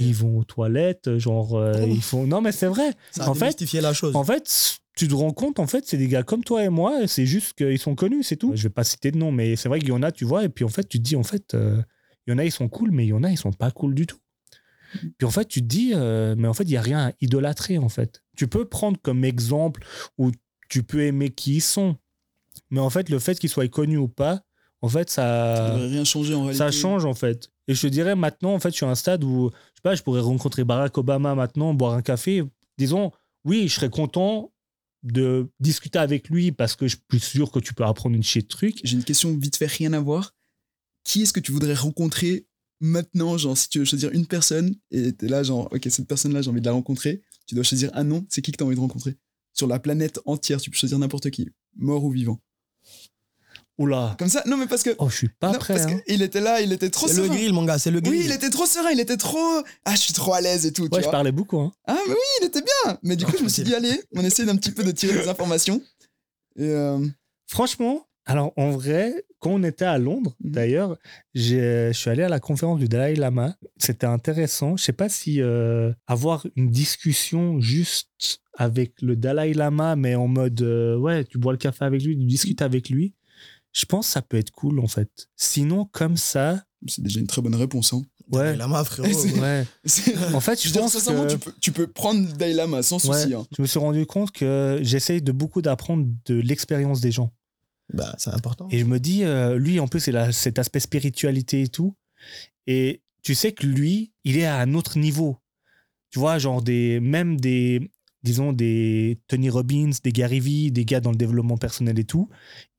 Ils 0.00 0.14
vont 0.14 0.38
aux 0.38 0.44
toilettes, 0.44 1.18
genre, 1.18 1.54
euh, 1.56 1.72
Oh. 1.80 1.86
ils 1.88 2.02
font. 2.02 2.26
Non, 2.26 2.40
mais 2.40 2.50
c'est 2.50 2.66
vrai. 2.66 2.90
Ça 3.12 3.24
a 3.24 3.28
en 3.30 3.34
fait- 3.34 3.60
la 3.80 3.92
chose. 3.92 4.16
En 4.16 4.24
fait, 4.24 4.78
tu 4.98 5.06
te 5.08 5.14
rends 5.14 5.32
compte, 5.32 5.60
en 5.60 5.66
fait, 5.66 5.86
c'est 5.86 5.96
des 5.96 6.08
gars 6.08 6.24
comme 6.24 6.42
toi 6.42 6.64
et 6.64 6.68
moi, 6.68 7.06
c'est 7.06 7.24
juste 7.24 7.54
qu'ils 7.54 7.78
sont 7.78 7.94
connus, 7.94 8.24
c'est 8.24 8.36
tout. 8.36 8.52
Je 8.56 8.64
vais 8.64 8.68
pas 8.68 8.82
citer 8.84 9.12
de 9.12 9.16
nom, 9.18 9.30
mais 9.30 9.54
c'est 9.54 9.68
vrai 9.68 9.78
qu'il 9.78 9.90
y 9.90 9.92
en 9.92 10.02
a, 10.02 10.10
tu 10.10 10.24
vois, 10.24 10.44
et 10.44 10.48
puis 10.48 10.64
en 10.64 10.68
fait, 10.68 10.88
tu 10.88 10.98
te 10.98 11.02
dis, 11.04 11.14
en 11.14 11.22
fait, 11.22 11.54
euh, 11.54 11.80
il 12.26 12.32
y 12.32 12.34
en 12.34 12.38
a, 12.38 12.44
ils 12.44 12.50
sont 12.50 12.68
cool, 12.68 12.90
mais 12.90 13.04
il 13.06 13.10
y 13.10 13.12
en 13.12 13.22
a, 13.22 13.30
ils 13.30 13.38
sont 13.38 13.52
pas 13.52 13.70
cool 13.70 13.94
du 13.94 14.06
tout. 14.06 14.18
Puis 15.18 15.26
en 15.26 15.30
fait, 15.30 15.44
tu 15.46 15.60
te 15.60 15.66
dis, 15.66 15.92
euh, 15.94 16.34
mais 16.36 16.48
en 16.48 16.54
fait, 16.54 16.64
il 16.64 16.70
y 16.70 16.76
a 16.76 16.82
rien 16.82 17.08
à 17.08 17.12
idolâtrer, 17.20 17.78
en 17.78 17.88
fait. 17.88 18.22
Tu 18.36 18.48
peux 18.48 18.64
prendre 18.64 18.98
comme 19.00 19.24
exemple 19.24 19.84
ou 20.18 20.32
tu 20.68 20.82
peux 20.82 21.02
aimer 21.02 21.30
qui 21.30 21.56
ils 21.56 21.60
sont, 21.60 21.96
mais 22.70 22.80
en 22.80 22.90
fait, 22.90 23.08
le 23.08 23.18
fait 23.20 23.38
qu'ils 23.38 23.50
soient 23.50 23.68
connus 23.68 23.98
ou 23.98 24.08
pas, 24.08 24.42
en 24.80 24.88
fait, 24.88 25.10
Ça 25.10 25.56
ça, 25.56 25.74
rien 25.76 26.04
changer 26.04 26.34
en 26.34 26.40
réalité. 26.44 26.58
ça 26.58 26.70
change, 26.70 27.04
en 27.04 27.14
fait. 27.14 27.50
Et 27.68 27.74
je 27.74 27.82
te 27.82 27.86
dirais, 27.86 28.16
maintenant, 28.16 28.54
en 28.54 28.58
fait, 28.58 28.70
je 28.70 28.76
suis 28.76 28.86
à 28.86 28.88
un 28.88 28.94
stade 28.94 29.22
où, 29.22 29.50
je 29.52 29.56
sais 29.76 29.82
pas, 29.82 29.94
je 29.94 30.02
pourrais 30.02 30.20
rencontrer 30.20 30.64
Barack 30.64 30.96
Obama 30.98 31.34
maintenant, 31.34 31.74
boire 31.74 31.94
un 31.94 32.02
café. 32.02 32.42
Disons, 32.78 33.12
oui, 33.44 33.68
je 33.68 33.74
serais 33.74 33.90
content 33.90 34.50
de 35.02 35.48
discuter 35.60 35.98
avec 35.98 36.28
lui 36.28 36.52
parce 36.52 36.74
que 36.76 36.88
je 36.88 36.96
suis 37.10 37.20
sûr 37.20 37.50
que 37.50 37.58
tu 37.58 37.74
peux 37.74 37.84
apprendre 37.84 38.16
une 38.16 38.22
chier 38.22 38.42
de 38.42 38.48
trucs. 38.48 38.80
J'ai 38.84 38.96
une 38.96 39.04
question 39.04 39.36
vite 39.36 39.56
fait, 39.56 39.66
rien 39.66 39.92
à 39.92 40.00
voir. 40.00 40.34
Qui 41.04 41.22
est-ce 41.22 41.32
que 41.32 41.40
tu 41.40 41.52
voudrais 41.52 41.74
rencontrer 41.74 42.46
maintenant 42.80 43.38
Genre, 43.38 43.56
si 43.56 43.68
tu 43.68 43.78
veux 43.78 43.84
choisir 43.84 44.10
une 44.12 44.26
personne 44.26 44.74
et 44.90 45.12
t'es 45.12 45.28
là, 45.28 45.42
genre, 45.42 45.68
ok, 45.72 45.86
cette 45.88 46.08
personne-là, 46.08 46.42
j'ai 46.42 46.50
envie 46.50 46.60
de 46.60 46.66
la 46.66 46.72
rencontrer, 46.72 47.22
tu 47.46 47.54
dois 47.54 47.64
choisir 47.64 47.90
un 47.94 48.04
nom, 48.04 48.26
c'est 48.28 48.42
qui 48.42 48.52
que 48.52 48.56
t'as 48.56 48.64
envie 48.64 48.76
de 48.76 48.80
rencontrer? 48.80 49.16
Sur 49.54 49.66
la 49.66 49.78
planète 49.78 50.20
entière, 50.26 50.60
tu 50.60 50.70
peux 50.70 50.76
choisir 50.76 50.98
n'importe 50.98 51.30
qui, 51.30 51.48
mort 51.76 52.04
ou 52.04 52.10
vivant. 52.10 52.40
Oula. 53.78 54.16
Comme 54.18 54.28
ça, 54.28 54.42
non, 54.46 54.56
mais 54.56 54.66
parce 54.66 54.82
que. 54.82 54.90
Oh, 54.98 55.08
je 55.08 55.16
suis 55.16 55.28
pas 55.28 55.52
non, 55.52 55.58
prêt. 55.58 55.74
parce 55.74 55.86
hein. 55.86 56.00
qu'il 56.06 56.20
était 56.22 56.40
là, 56.40 56.60
il 56.60 56.72
était 56.72 56.90
trop 56.90 57.06
C'est 57.06 57.14
le 57.16 57.24
serein. 57.24 57.34
grill, 57.36 57.52
mon 57.52 57.64
gars, 57.64 57.78
c'est 57.78 57.90
le 57.92 58.00
grill. 58.00 58.18
Oui, 58.18 58.22
il 58.26 58.32
était 58.32 58.50
trop 58.50 58.66
serein, 58.66 58.90
il 58.90 58.98
était 59.00 59.16
trop. 59.16 59.62
Ah, 59.84 59.92
je 59.94 60.00
suis 60.00 60.12
trop 60.14 60.32
à 60.34 60.40
l'aise 60.40 60.66
et 60.66 60.72
tout. 60.72 60.88
tu 60.88 60.94
Ouais, 60.94 61.00
je 61.00 61.04
vois. 61.04 61.12
parlais 61.12 61.32
beaucoup. 61.32 61.58
Hein. 61.60 61.72
Ah, 61.86 61.96
mais 62.06 62.12
oui, 62.12 62.18
il 62.42 62.46
était 62.46 62.62
bien. 62.62 62.98
Mais 63.04 63.14
du 63.16 63.24
coup, 63.24 63.36
je 63.38 63.44
me 63.44 63.48
suis 63.48 63.62
dit, 63.62 63.74
allez, 63.74 64.02
on 64.16 64.22
essaie 64.24 64.44
d'un 64.44 64.56
petit 64.56 64.72
peu 64.72 64.82
de 64.82 64.90
tirer 64.90 65.20
des 65.20 65.28
informations. 65.28 65.80
Et 66.56 66.64
euh, 66.64 66.98
Franchement, 67.46 68.06
alors 68.26 68.52
en 68.56 68.72
vrai, 68.72 69.24
quand 69.38 69.52
on 69.52 69.62
était 69.62 69.84
à 69.84 69.96
Londres, 69.98 70.34
Mhm. 70.42 70.50
d'ailleurs, 70.50 70.98
je 71.34 71.90
suis 71.92 72.10
allé 72.10 72.22
à 72.24 72.28
la 72.28 72.40
conférence 72.40 72.78
du 72.80 72.88
Dalai 72.88 73.14
Lama. 73.14 73.56
C'était 73.78 74.06
intéressant. 74.06 74.76
Je 74.76 74.82
sais 74.84 74.92
pas 74.92 75.08
si 75.08 75.40
euh, 75.40 75.92
avoir 76.08 76.46
une 76.56 76.70
discussion 76.70 77.60
juste 77.60 78.40
avec 78.54 79.00
le 79.02 79.14
Dalai 79.14 79.54
Lama, 79.54 79.94
mais 79.94 80.16
en 80.16 80.26
mode 80.26 80.60
euh, 80.62 80.96
ouais, 80.98 81.24
tu 81.24 81.38
bois 81.38 81.52
le 81.52 81.58
café 81.58 81.84
avec 81.84 82.02
lui, 82.02 82.18
tu 82.18 82.24
discutes 82.24 82.60
avec 82.60 82.88
lui. 82.90 83.14
Je 83.72 83.84
pense 83.84 84.06
que 84.06 84.12
ça 84.12 84.22
peut 84.22 84.36
être 84.36 84.50
cool 84.50 84.80
en 84.80 84.88
fait. 84.88 85.28
Sinon, 85.36 85.84
comme 85.86 86.16
ça, 86.16 86.64
c'est 86.86 87.02
déjà 87.02 87.20
une 87.20 87.26
très 87.26 87.42
bonne 87.42 87.54
réponse. 87.54 87.92
Hein. 87.92 88.02
ouais, 88.32 88.56
Lama, 88.56 88.82
frérot. 88.84 89.08
C'est- 89.12 89.38
ouais. 89.38 89.66
En 90.34 90.40
fait, 90.40 90.60
Je 90.62 90.72
pense 90.72 90.94
que 90.94 91.28
tu, 91.30 91.38
peux, 91.38 91.52
tu 91.60 91.72
peux 91.72 91.86
prendre 91.86 92.26
Dalai 92.34 92.54
Lama 92.54 92.82
sans 92.82 93.04
Ouais. 93.08 93.20
souci. 93.22 93.34
hein. 93.34 93.46
je 93.56 93.62
me 93.62 93.66
suis 93.66 93.78
rendu 93.78 94.06
compte 94.06 94.32
que 94.32 94.78
j'essaye 94.82 95.22
de 95.22 95.32
beaucoup 95.32 95.62
d'apprendre 95.62 96.06
de 96.26 96.34
l'expérience 96.34 97.00
des 97.00 97.12
gens. 97.12 97.32
Bah, 97.92 98.14
c'est 98.18 98.30
important. 98.30 98.68
Et 98.70 98.78
je 98.80 98.84
me 98.84 98.98
dis, 99.00 99.24
euh, 99.24 99.58
lui, 99.58 99.80
en 99.80 99.88
plus, 99.88 100.06
il 100.08 100.16
a 100.16 100.30
cet 100.32 100.58
aspect 100.58 100.80
spiritualité 100.80 101.62
et 101.62 101.68
tout. 101.68 101.96
Et 102.66 103.02
tu 103.22 103.34
sais 103.34 103.52
que 103.52 103.66
lui, 103.66 104.12
il 104.24 104.36
est 104.36 104.44
à 104.44 104.56
un 104.58 104.74
autre 104.74 104.98
niveau. 104.98 105.38
Tu 106.10 106.18
vois, 106.18 106.38
genre 106.38 106.60
des, 106.62 107.00
même 107.00 107.40
des, 107.40 107.90
disons, 108.22 108.52
des 108.52 109.18
Tony 109.28 109.48
Robbins, 109.50 109.90
des 110.02 110.12
Gary 110.12 110.40
Vee, 110.40 110.70
des 110.72 110.84
gars 110.84 111.00
dans 111.00 111.10
le 111.12 111.16
développement 111.16 111.56
personnel 111.56 111.98
et 111.98 112.04
tout, 112.04 112.28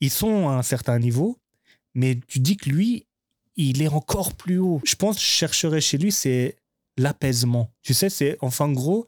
ils 0.02 0.10
sont 0.12 0.50
à 0.50 0.54
un 0.54 0.62
certain 0.64 1.00
niveau, 1.00 1.38
mais 1.94 2.20
tu 2.28 2.40
dis 2.40 2.58
que 2.58 2.70
lui, 2.70 3.06
il 3.56 3.82
est 3.82 3.88
encore 3.88 4.36
plus 4.36 4.58
haut. 4.58 4.82
Je 4.86 4.96
pense 4.96 5.16
que 5.18 5.22
je 5.22 5.28
chercherais 5.28 5.82
chez 5.82 5.98
lui, 5.98 6.12
c'est 6.12 6.58
l'apaisement. 6.98 7.74
Tu 7.82 7.94
sais, 7.94 8.10
c'est, 8.10 8.38
enfin, 8.42 8.72
gros, 8.72 9.08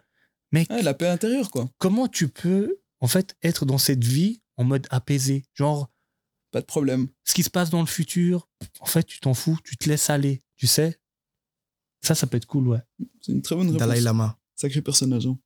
mec, 0.52 0.70
Ouais, 0.70 0.82
la 0.82 0.94
paix 0.94 1.08
intérieure, 1.08 1.52
quoi. 1.52 1.70
comment 1.78 2.08
tu 2.08 2.28
peux, 2.28 2.80
en 3.00 3.08
fait, 3.08 3.36
être 3.44 3.66
dans 3.66 3.78
cette 3.78 4.04
vie 4.04 4.42
en 4.58 4.64
mode 4.64 4.88
apaisé? 4.90 5.44
Genre, 5.54 5.90
Pas 6.52 6.62
de 6.62 6.66
problème. 6.66 7.08
ce 7.26 7.34
qui 7.34 7.44
se 7.44 7.50
passe 7.50 7.70
dans 7.70 7.80
le 7.82 7.86
futur, 7.88 8.48
en 8.80 8.86
fait, 8.86 9.04
tu 9.04 9.20
t'en 9.20 9.34
fous, 9.34 9.58
tu 9.64 9.78
te 9.78 9.88
laisses 9.90 10.10
aller, 10.10 10.42
tu 10.58 10.68
sais? 10.68 10.98
Ça, 12.02 12.16
ça 12.16 12.26
peut 12.28 12.38
être 12.38 12.46
cool, 12.48 12.68
ouais. 12.70 12.80
C'est 13.22 13.32
une 13.32 13.42
très 13.42 13.56
bonne 13.56 13.68
réponse. 13.68 13.80
Dalai 13.88 14.02
Lama. 14.02 14.38
Sacré 14.56 14.82
personnage. 14.82 15.28
hein. 15.28 15.38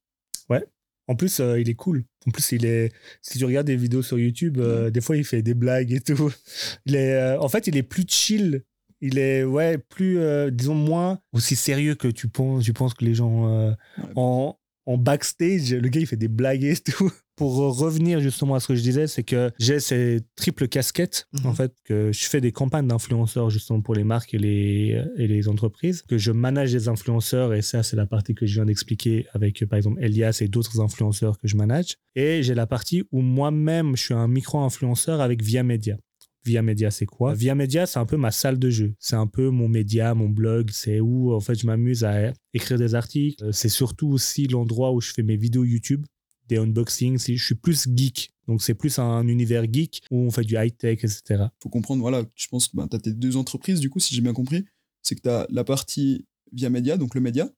En 1.08 1.16
plus, 1.16 1.40
euh, 1.40 1.60
il 1.60 1.70
est 1.70 1.76
cool. 1.76 2.04
En 2.28 2.32
plus, 2.32 2.52
il 2.52 2.66
est. 2.66 2.92
Si 3.22 3.38
tu 3.38 3.46
regardes 3.46 3.68
des 3.68 3.76
vidéos 3.76 4.02
sur 4.02 4.18
YouTube, 4.18 4.58
euh, 4.58 4.90
des 4.90 5.02
fois, 5.02 5.18
il 5.18 5.24
fait 5.24 5.42
des 5.42 5.54
blagues 5.54 5.92
et 5.92 6.02
tout. 6.02 6.32
Il 6.86 6.96
est, 6.96 7.14
euh, 7.14 7.40
en 7.40 7.48
fait, 7.50 7.68
il 7.68 7.78
est 7.78 7.84
plus 7.84 8.06
chill. 8.08 8.64
Il 9.02 9.18
est, 9.20 9.44
ouais, 9.44 9.78
plus, 9.78 10.20
disons, 10.52 10.74
moins 10.74 11.20
aussi 11.34 11.56
sérieux 11.56 11.96
que 11.96 12.08
tu 12.08 12.28
penses. 12.28 12.64
Tu 12.64 12.74
penses 12.74 12.94
que 12.94 13.06
les 13.06 13.14
gens 13.14 13.76
en, 14.16 14.58
en 14.86 14.98
backstage, 14.98 15.74
le 15.74 15.90
gars, 15.90 16.00
il 16.00 16.08
fait 16.08 16.16
des 16.16 16.28
blagues 16.28 16.64
et 16.64 16.78
tout. 16.78 17.12
Pour 17.36 17.62
euh, 17.62 17.70
revenir 17.70 18.20
justement 18.22 18.56
à 18.56 18.60
ce 18.60 18.68
que 18.70 18.76
je 18.76 18.82
disais, 18.82 19.08
c'est 19.08 19.24
que 19.24 19.52
j'ai 19.60 19.80
ces 19.80 20.22
triples 20.36 20.68
casquettes, 20.68 21.28
Mhm. 21.34 21.46
en 21.48 21.54
fait, 21.54 21.74
que 21.84 22.12
je 22.14 22.26
fais 22.26 22.40
des 22.42 22.52
campagnes 22.52 22.88
d'influenceurs 22.88 23.50
justement 23.50 23.82
pour 23.82 23.94
les 23.96 24.04
marques 24.06 24.34
et 24.34 24.38
les, 24.38 25.04
et 25.18 25.28
les 25.28 25.48
entreprises, 25.48 26.02
que 26.04 26.18
je 26.18 26.32
manage 26.32 26.72
des 26.72 26.88
influenceurs, 26.88 27.54
et 27.54 27.62
ça, 27.62 27.84
c'est 27.84 27.96
la 27.98 28.06
partie 28.06 28.36
que 28.36 28.46
je 28.46 28.54
viens 28.56 28.66
d'expliquer 28.66 29.26
avec, 29.34 29.62
euh, 29.64 29.66
par 29.68 29.78
exemple, 29.78 30.02
Elias 30.02 30.38
et 30.42 30.48
d'autres 30.48 30.80
influenceurs 30.80 31.38
que 31.38 31.48
je 31.48 31.56
manage. 31.58 31.96
Et 32.16 32.42
j'ai 32.44 32.56
la 32.56 32.68
partie 32.68 33.04
où 33.12 33.22
moi-même, 33.22 33.96
je 33.98 34.04
suis 34.04 34.14
un 34.14 34.28
micro-influenceur 34.28 35.20
avec 35.22 35.42
Via 35.44 35.64
Media. 35.64 35.98
Via 36.46 36.62
Media, 36.62 36.92
c'est 36.92 37.08
quoi? 37.08 37.34
Via 37.34 37.56
Media, 37.56 37.88
c'est 37.88 37.98
un 37.98 38.06
peu 38.06 38.18
ma 38.18 38.30
salle 38.32 38.60
de 38.60 38.70
jeu. 38.70 38.94
C'est 39.00 39.16
un 39.16 39.26
peu 39.26 39.50
mon 39.50 39.68
média, 39.68 40.14
mon 40.14 40.30
blog. 40.30 40.70
C'est 40.72 41.00
où, 41.00 41.34
en 41.34 41.40
fait, 41.40 41.56
je 41.60 41.66
m'amuse 41.66 42.04
à 42.04 42.32
écrire 42.54 42.78
des 42.78 42.94
articles. 42.94 43.44
C'est 43.52 43.68
surtout 43.68 44.10
aussi 44.10 44.46
l'endroit 44.48 44.94
où 44.94 45.02
je 45.02 45.12
fais 45.12 45.24
mes 45.24 45.38
vidéos 45.38 45.64
YouTube, 45.64 46.06
des 46.48 46.58
unboxings. 46.58 47.18
Je 47.28 47.44
suis 47.44 47.56
plus 47.56 47.88
geek. 47.96 48.32
Donc, 48.48 48.62
c'est 48.62 48.76
plus 48.76 49.00
un 49.00 49.28
univers 49.28 49.66
geek 49.72 50.04
où 50.12 50.20
on 50.20 50.30
fait 50.32 50.44
du 50.44 50.56
high-tech, 50.56 51.04
etc. 51.04 51.46
faut 51.62 51.70
comprendre, 51.70 52.02
voilà, 52.02 52.24
je 52.36 52.48
pense 52.48 52.68
que 52.68 52.78
ben, 52.78 52.88
tu 52.88 52.96
as 52.96 53.00
tes 53.00 53.14
deux 53.14 53.38
entreprises, 53.38 53.80
du 53.80 53.90
coup, 53.90 54.00
si 54.00 54.14
j'ai 54.14 54.22
bien 54.22 54.34
compris. 54.34 54.66
C'est 55.02 55.16
que 55.16 55.22
tu 55.22 55.30
as 55.30 55.48
la 55.50 55.64
partie 55.64 56.26
via 56.52 56.70
média, 56.70 56.98
donc 56.98 57.16
le 57.16 57.22
média, 57.22 57.50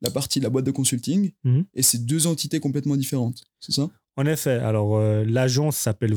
la 0.00 0.10
partie 0.10 0.40
la 0.40 0.50
boîte 0.50 0.64
de 0.64 0.70
consulting, 0.72 1.30
Mhm. 1.44 1.64
et 1.74 1.82
c'est 1.82 2.04
deux 2.04 2.26
entités 2.26 2.58
complètement 2.58 2.96
différentes. 2.96 3.44
C'est 3.60 3.72
ça? 3.72 3.88
En 4.16 4.26
effet, 4.26 4.50
alors 4.58 4.96
euh, 4.96 5.24
l'agence 5.24 5.76
s'appelle. 5.76 6.12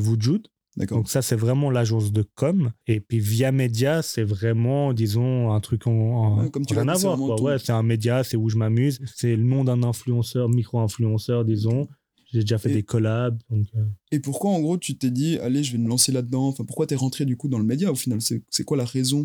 D'accord. 0.76 0.98
Donc 0.98 1.08
ça, 1.08 1.22
c'est 1.22 1.36
vraiment 1.36 1.70
l'agence 1.70 2.12
de 2.12 2.22
com. 2.34 2.70
Et 2.86 3.00
puis 3.00 3.18
Via 3.18 3.50
Media, 3.50 4.02
c'est 4.02 4.24
vraiment, 4.24 4.92
disons, 4.92 5.52
un 5.52 5.60
truc 5.60 5.86
en, 5.86 5.92
en- 5.92 6.42
Ouais, 6.42 6.50
comme 6.50 6.66
tu 6.66 6.74
rien 6.74 6.84
l'as 6.84 6.92
à 6.92 6.94
dit, 6.96 7.00
c'est 7.00 7.06
voir. 7.06 7.16
vraiment 7.16 7.36
quoi. 7.36 7.52
Ouais, 7.52 7.58
c'est 7.58 7.72
un 7.72 7.82
média, 7.82 8.22
c'est 8.24 8.36
où 8.36 8.50
je 8.50 8.56
m'amuse. 8.58 8.98
C'est 9.14 9.36
le 9.36 9.42
nom 9.42 9.64
d'un 9.64 9.82
influenceur, 9.82 10.50
micro-influenceur, 10.50 11.44
disons. 11.46 11.88
J'ai 12.32 12.40
déjà 12.40 12.58
fait 12.58 12.70
Et- 12.70 12.74
des 12.74 12.82
collabs. 12.82 13.38
Donc, 13.50 13.66
euh, 13.76 13.84
Et 14.10 14.18
pourquoi, 14.20 14.50
en 14.50 14.60
gros, 14.60 14.76
tu 14.78 14.96
t'es 14.98 15.10
dit, 15.10 15.38
allez, 15.38 15.62
je 15.62 15.72
vais 15.72 15.78
me 15.78 15.88
lancer 15.88 16.10
là-dedans? 16.12 16.48
Enfin, 16.48 16.64
pourquoi 16.64 16.86
t'es 16.86 16.96
rentré, 16.96 17.24
du 17.24 17.36
coup, 17.36 17.48
dans 17.48 17.58
le 17.58 17.64
média, 17.64 17.90
au 17.90 17.94
final? 17.94 18.18
C'est 18.20 18.64
quoi 18.64 18.76
la 18.76 18.84
raison 18.84 19.24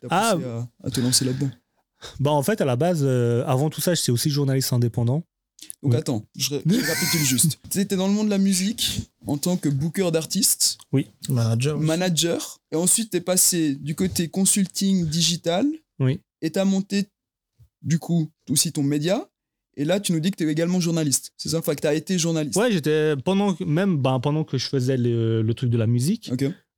qui 0.00 0.06
Ah. 0.10 0.32
poussé 0.34 0.46
à, 0.46 0.68
à 0.84 0.90
te 0.90 1.00
lancer 1.00 1.24
là-dedans? 1.24 1.50
Bah, 2.18 2.30
en 2.30 2.42
fait, 2.42 2.60
à 2.60 2.64
la 2.64 2.76
base, 2.76 3.00
euh, 3.02 3.44
avant 3.46 3.68
tout 3.68 3.80
ça, 3.82 3.92
j'étais 3.94 4.10
aussi 4.10 4.30
journaliste 4.30 4.72
indépendant. 4.72 5.22
Donc, 5.82 5.92
Oui. 5.92 5.96
attends, 5.98 6.24
je, 6.34 6.56
je 6.64 6.74
récapitule 6.80 7.20
juste. 7.26 7.58
Tu 7.70 7.78
étais 7.80 7.96
dans 7.96 8.06
le 8.08 8.14
monde 8.14 8.26
de 8.26 8.30
la 8.30 8.38
musique 8.38 9.10
en 9.26 9.36
tant 9.36 9.58
que 9.58 9.68
booker 9.68 10.10
d'artistes, 10.10 10.78
Manager. 11.28 11.76
aussi. 11.76 11.86
manager, 11.86 12.58
et 12.72 12.76
ensuite, 12.76 13.10
t'es 13.10 13.20
passé 13.20 13.74
du 13.74 13.94
côté 13.94 14.28
consulting 14.28 15.04
digital, 15.06 15.66
Oui. 15.98 16.20
et 16.40 16.50
t'as 16.50 16.64
monté, 16.64 17.04
du 17.82 17.98
coup, 17.98 18.30
aussi 18.48 18.72
ton 18.72 18.82
média. 18.82 19.28
Et 19.76 19.84
là, 19.84 20.00
tu 20.00 20.12
nous 20.12 20.20
dis 20.20 20.30
que 20.30 20.36
tu 20.36 20.46
es 20.48 20.52
également 20.52 20.80
journaliste. 20.80 21.32
C'est 21.36 21.48
ça 21.50 21.58
Enfin, 21.58 21.74
que 21.74 21.80
tu 21.80 21.86
as 21.86 21.94
été 21.94 22.18
journaliste. 22.18 22.56
Ouais, 22.56 22.70
j'étais 22.72 23.14
pendant 23.24 23.56
même 23.64 23.96
ben, 23.98 24.18
pendant 24.20 24.44
que 24.44 24.58
je 24.58 24.66
faisais 24.66 24.96
le, 24.96 25.42
le 25.42 25.54
truc 25.54 25.70
de 25.70 25.78
la 25.78 25.86
musique, 25.86 26.30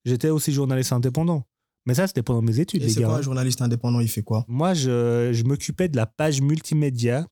j'étais 0.04 0.28
aussi 0.28 0.52
journaliste 0.52 0.92
indépendant. 0.92 1.44
Mais 1.87 1.94
ça, 1.94 2.06
c'était 2.06 2.22
pendant 2.22 2.42
mes 2.42 2.61
études, 2.61 2.82
Et 2.82 2.87
les 2.87 2.92
c'est 2.92 3.00
gars. 3.00 3.06
quoi 3.06 3.16
hein. 3.16 3.18
un 3.18 3.22
journaliste 3.22 3.61
indépendant 3.61 3.99
Il 4.00 4.08
fait 4.08 4.22
quoi? 4.22 4.44
Moi, 4.46 4.72
je, 4.75 5.30
je 5.32 5.42
m'occupais 5.44 5.88
de 5.88 5.96
la 5.96 6.06
page 6.06 6.40
multimédia 6.40 7.26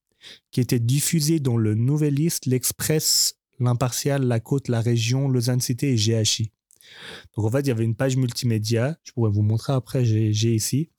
qui 0.50 0.60
était 0.60 0.80
diffusée 0.80 1.38
dans 1.40 1.56
le 1.56 1.74
Nouvelliste, 1.74 2.46
l'Express, 2.46 3.34
l'Impartial, 3.60 4.22
la 4.26 4.40
Côte, 4.40 4.68
la 4.68 4.80
Région, 4.80 5.28
Lausanne 5.28 5.60
Cité 5.60 5.92
et 5.92 5.96
GHI. 5.96 6.50
Donc 7.37 7.47
en 7.47 7.50
fait, 7.50 7.61
il 7.61 7.68
y 7.68 7.70
avait 7.70 7.85
une 7.85 7.94
page 7.94 8.16
multimédia, 8.16 8.97
je 9.02 9.12
pourrais 9.12 9.30
vous 9.30 9.42
montrer 9.42 9.73
après, 9.73 10.04
j'ai 10.04 10.54
ici, 10.54 10.90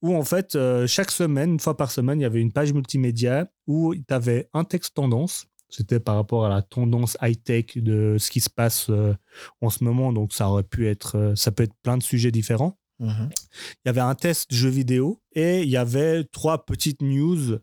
où 0.00 0.14
en 0.14 0.24
fait, 0.24 0.54
euh, 0.54 0.86
chaque 0.86 1.10
semaine, 1.10 1.52
une 1.52 1.60
fois 1.60 1.76
par 1.76 1.90
semaine, 1.90 2.20
il 2.20 2.22
y 2.22 2.26
avait 2.26 2.40
une 2.40 2.52
page 2.52 2.72
multimédia 2.72 3.50
où 3.66 3.94
tu 3.94 4.02
avais 4.14 4.48
un 4.52 4.64
texte 4.64 4.94
tendance. 4.94 5.46
C'était 5.68 6.00
par 6.00 6.16
rapport 6.16 6.44
à 6.44 6.50
la 6.50 6.60
tendance 6.60 7.16
high-tech 7.22 7.78
de 7.78 8.16
ce 8.18 8.30
qui 8.30 8.40
se 8.40 8.50
passe 8.50 8.90
euh, 8.90 9.14
en 9.62 9.70
ce 9.70 9.82
moment. 9.84 10.12
Donc 10.12 10.34
ça 10.34 10.50
aurait 10.50 10.64
pu 10.64 10.86
être, 10.86 11.16
euh, 11.16 11.34
ça 11.34 11.50
peut 11.50 11.62
être 11.62 11.74
plein 11.82 11.96
de 11.96 12.02
sujets 12.02 12.30
différents 12.30 12.78
Mhm. 12.98 13.30
il 13.32 13.86
y 13.86 13.88
avait 13.88 14.00
un 14.00 14.14
test 14.14 14.54
jeu 14.54 14.68
vidéo 14.68 15.20
et 15.32 15.62
il 15.62 15.68
y 15.68 15.76
avait 15.76 16.22
trois 16.24 16.64
petites 16.64 17.02
news 17.02 17.58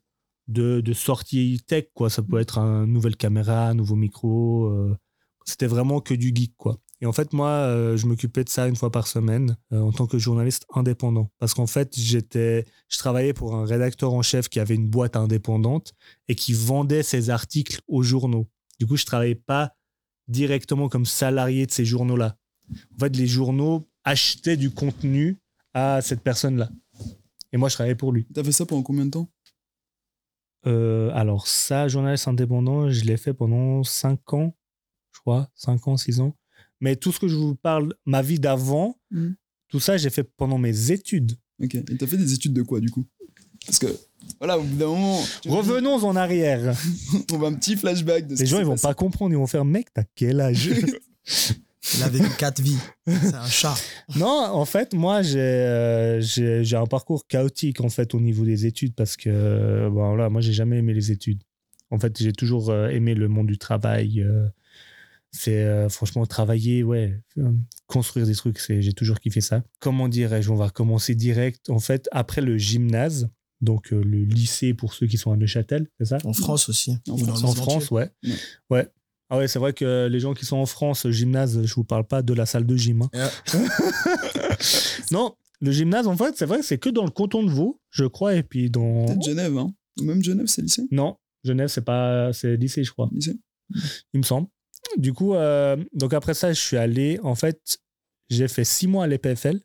de, 0.48 0.82
de 0.82 0.94
sortie 0.94 1.62
tech. 1.66 1.86
Quoi. 1.94 2.10
Ça 2.10 2.22
peut 2.22 2.40
être 2.40 2.58
une 2.58 2.92
nouvelle 2.92 3.16
caméra, 3.16 3.70
un 3.70 3.74
nouveau 3.74 3.96
micro. 3.96 4.70
C'était 5.46 5.68
vraiment 5.68 6.02
que 6.02 6.14
du 6.14 6.34
geek. 6.36 6.58
Quoi. 6.58 6.78
Et 7.02 7.06
en 7.06 7.14
fait, 7.14 7.32
moi, 7.32 7.50
euh, 7.50 7.96
je 7.96 8.08
m'occupais 8.08 8.44
de 8.44 8.50
ça 8.50 8.68
une 8.68 8.76
fois 8.76 8.92
par 8.92 9.08
semaine 9.08 9.56
euh, 9.72 9.80
en 9.80 9.92
tant 9.92 10.06
que 10.06 10.18
journaliste 10.18 10.66
indépendant. 10.74 11.32
Parce 11.40 11.54
qu'en 11.54 11.68
fait, 11.68 11.94
j'étais, 11.98 12.66
je 12.90 12.98
travaillais 12.98 13.34
pour 13.34 13.56
un 13.56 13.66
rédacteur 13.66 14.14
en 14.14 14.22
chef 14.22 14.50
qui 14.50 14.60
avait 14.60 14.76
une 14.76 14.90
boîte 14.90 15.16
indépendante 15.16 15.94
et 16.28 16.36
qui 16.36 16.54
vendait 16.54 17.04
ses 17.04 17.30
articles 17.30 17.80
aux 17.88 18.04
journaux. 18.04 18.50
Du 18.80 18.86
coup, 18.86 18.98
je 18.98 19.06
travaillais 19.06 19.36
pas 19.36 19.76
directement 20.28 20.90
comme 20.90 21.06
salarié 21.06 21.66
de 21.66 21.72
ces 21.72 21.86
journaux-là. 21.86 22.38
En 22.96 23.00
fait, 23.00 23.16
les 23.16 23.28
journaux 23.28 23.90
achetaient 24.04 24.58
du 24.58 24.72
contenu 24.72 25.40
à 25.74 26.02
cette 26.02 26.22
personne-là. 26.22 26.70
Et 27.52 27.58
moi, 27.58 27.70
je 27.70 27.76
travaillais 27.76 27.96
pour 27.96 28.12
lui. 28.12 28.28
Tu 28.34 28.40
as 28.40 28.44
fait 28.44 28.52
ça 28.52 28.66
pendant 28.66 28.84
combien 28.84 29.06
de 29.06 29.12
temps? 29.12 29.30
Euh, 30.68 31.10
alors, 31.14 31.48
ça, 31.48 31.88
journaliste 31.88 32.28
indépendant, 32.28 32.90
je 32.90 33.06
l'ai 33.06 33.18
fait 33.18 33.34
pendant 33.34 33.84
5 33.84 34.34
ans, 34.34 34.56
je 35.14 35.20
crois, 35.22 35.50
5 35.56 35.88
ans, 35.88 35.98
6 35.98 36.20
ans. 36.20 36.36
Mais 36.82 36.96
tout 36.96 37.12
ce 37.12 37.20
que 37.20 37.28
je 37.28 37.36
vous 37.36 37.56
parle, 37.56 37.94
ma 38.06 38.22
vie 38.22 38.40
d'avant, 38.40 38.98
Mhm. 39.12 39.36
tout 39.70 39.80
ça, 39.80 39.98
j'ai 39.98 40.10
fait 40.10 40.24
pendant 40.24 40.58
mes 40.58 40.92
études. 40.92 41.34
Ok. 41.62 41.76
Et 41.76 41.84
tu 41.98 42.04
as 42.04 42.08
fait 42.08 42.18
des 42.18 42.34
études 42.34 42.54
de 42.54 42.62
quoi, 42.62 42.80
du 42.80 42.90
coup? 42.90 43.06
Parce 43.66 43.80
que, 43.80 43.88
voilà, 44.40 44.58
au 44.58 44.64
bout 44.64 44.78
d'un 44.78 44.88
moment, 44.88 45.20
Revenons 45.46 46.04
en 46.06 46.16
arrière. 46.16 46.74
on 47.34 47.38
va 47.38 47.48
un 47.48 47.54
petit 47.54 47.76
flashback 47.76 48.28
de 48.28 48.36
Les 48.36 48.46
gens, 48.46 48.60
ils 48.60 48.66
vont 48.66 48.72
passé. 48.72 48.88
pas 48.88 48.94
comprendre. 48.94 49.34
Ils 49.34 49.38
vont 49.38 49.48
faire, 49.48 49.66
mec, 49.66 49.88
t'as 49.94 50.04
quel 50.16 50.40
âge? 50.40 50.70
Il 51.98 52.04
a 52.04 52.10
vécu 52.10 52.30
quatre 52.38 52.62
vies. 52.62 52.78
C'est 53.08 53.34
un 53.34 53.46
chat. 53.48 53.74
Non, 54.16 54.28
en 54.52 54.66
fait, 54.66 54.94
moi, 54.94 55.22
j'ai 55.22 55.40
euh, 55.40 56.22
un 56.74 56.86
parcours 56.86 57.26
chaotique 57.28 57.82
en 57.82 57.90
fait 57.90 58.14
au 58.14 58.20
niveau 58.20 58.46
des 58.46 58.66
études 58.66 58.94
parce 58.96 59.16
que 59.18 59.30
euh, 59.30 59.90
bon, 59.90 60.16
là, 60.16 60.30
moi, 60.30 60.42
j'ai 60.42 60.54
jamais 60.54 60.78
aimé 60.78 60.94
les 60.94 61.12
études. 61.12 61.42
En 61.90 61.98
fait, 61.98 62.16
j'ai 62.22 62.34
toujours 62.34 62.70
euh, 62.70 62.90
aimé 62.90 63.16
le 63.16 63.28
monde 63.28 63.48
du 63.48 63.58
travail. 63.58 64.22
euh. 64.22 64.48
C'est 65.32 65.64
euh, 65.64 65.90
franchement 65.90 66.26
travailler, 66.26 66.82
ouais, 66.84 67.22
euh, 67.38 67.52
construire 67.88 68.26
des 68.26 68.34
trucs, 68.34 68.58
c'est, 68.60 68.82
j'ai 68.82 68.94
toujours 68.94 69.20
kiffé 69.20 69.42
ça. 69.42 69.62
Comment 69.80 70.10
dirais-je 70.10 70.52
On 70.52 70.56
va 70.56 70.70
commencer 70.70 71.14
direct. 71.14 71.70
En 71.70 71.80
fait, 71.80 72.10
après 72.12 72.42
le 72.42 72.58
gymnase, 72.58 73.30
donc 73.62 73.94
euh, 73.94 74.02
le 74.04 74.24
lycée 74.24 74.74
pour 74.74 74.94
ceux 74.94 75.06
qui 75.06 75.18
sont 75.18 75.32
à 75.32 75.38
Neuchâtel, 75.38 75.88
c'est 76.00 76.06
ça? 76.06 76.18
En 76.24 76.34
France 76.34 76.70
aussi. 76.70 76.98
En 77.10 77.18
France, 77.18 77.92
En 77.92 77.96
ouais. 77.96 78.10
Ouais. 78.24 78.36
Ouais. 78.72 78.88
Ah 79.32 79.38
ouais, 79.38 79.48
c'est 79.48 79.60
vrai 79.60 79.74
que 79.74 80.08
les 80.12 80.20
gens 80.20 80.34
qui 80.34 80.46
sont 80.46 80.58
en 80.58 80.66
France, 80.66 81.08
gymnase, 81.08 81.64
je 81.64 81.74
vous 81.76 81.84
parle 81.84 82.08
pas 82.08 82.24
de 82.24 82.34
la 82.34 82.48
salle 82.48 82.66
de 82.66 82.76
gym. 82.76 83.04
hein. 83.14 83.30
non, 85.12 85.36
le 85.62 85.72
gymnase, 85.72 86.08
en 86.08 86.18
fait, 86.18 86.36
c'est 86.36 86.46
vrai 86.48 86.60
que 86.60 86.66
c'est 86.66 86.80
que 86.80 86.90
dans 86.90 87.06
le 87.06 87.12
canton 87.12 87.44
de 87.44 87.52
Vaud, 87.52 87.80
je 87.92 88.06
crois, 88.06 88.34
et 88.34 88.42
puis 88.42 88.72
dans. 88.72 89.06
Peut-être 89.06 89.24
Genève, 89.24 89.56
hein. 89.58 89.72
Même 90.02 90.24
Genève, 90.24 90.48
c'est 90.48 90.64
lycée? 90.64 90.88
Non, 90.90 91.18
Genève, 91.44 91.68
c'est 91.68 91.84
pas. 91.84 92.34
C'est 92.34 92.56
lycée, 92.58 92.84
je 92.84 92.92
crois, 92.92 93.10
lycée. 93.14 93.38
il 94.14 94.18
me 94.20 94.24
semble. 94.24 94.48
Du 94.98 95.14
coup, 95.14 95.36
euh, 95.36 95.78
donc 95.94 96.14
après 96.14 96.34
ça, 96.34 96.54
je 96.54 96.60
suis 96.60 96.78
allé. 96.78 97.20
En 97.24 97.36
fait, 97.36 97.80
j'ai 98.30 98.48
fait 98.48 98.64
six 98.64 98.88
mois 98.88 99.06
à 99.06 99.08
l'EPFL 99.08 99.60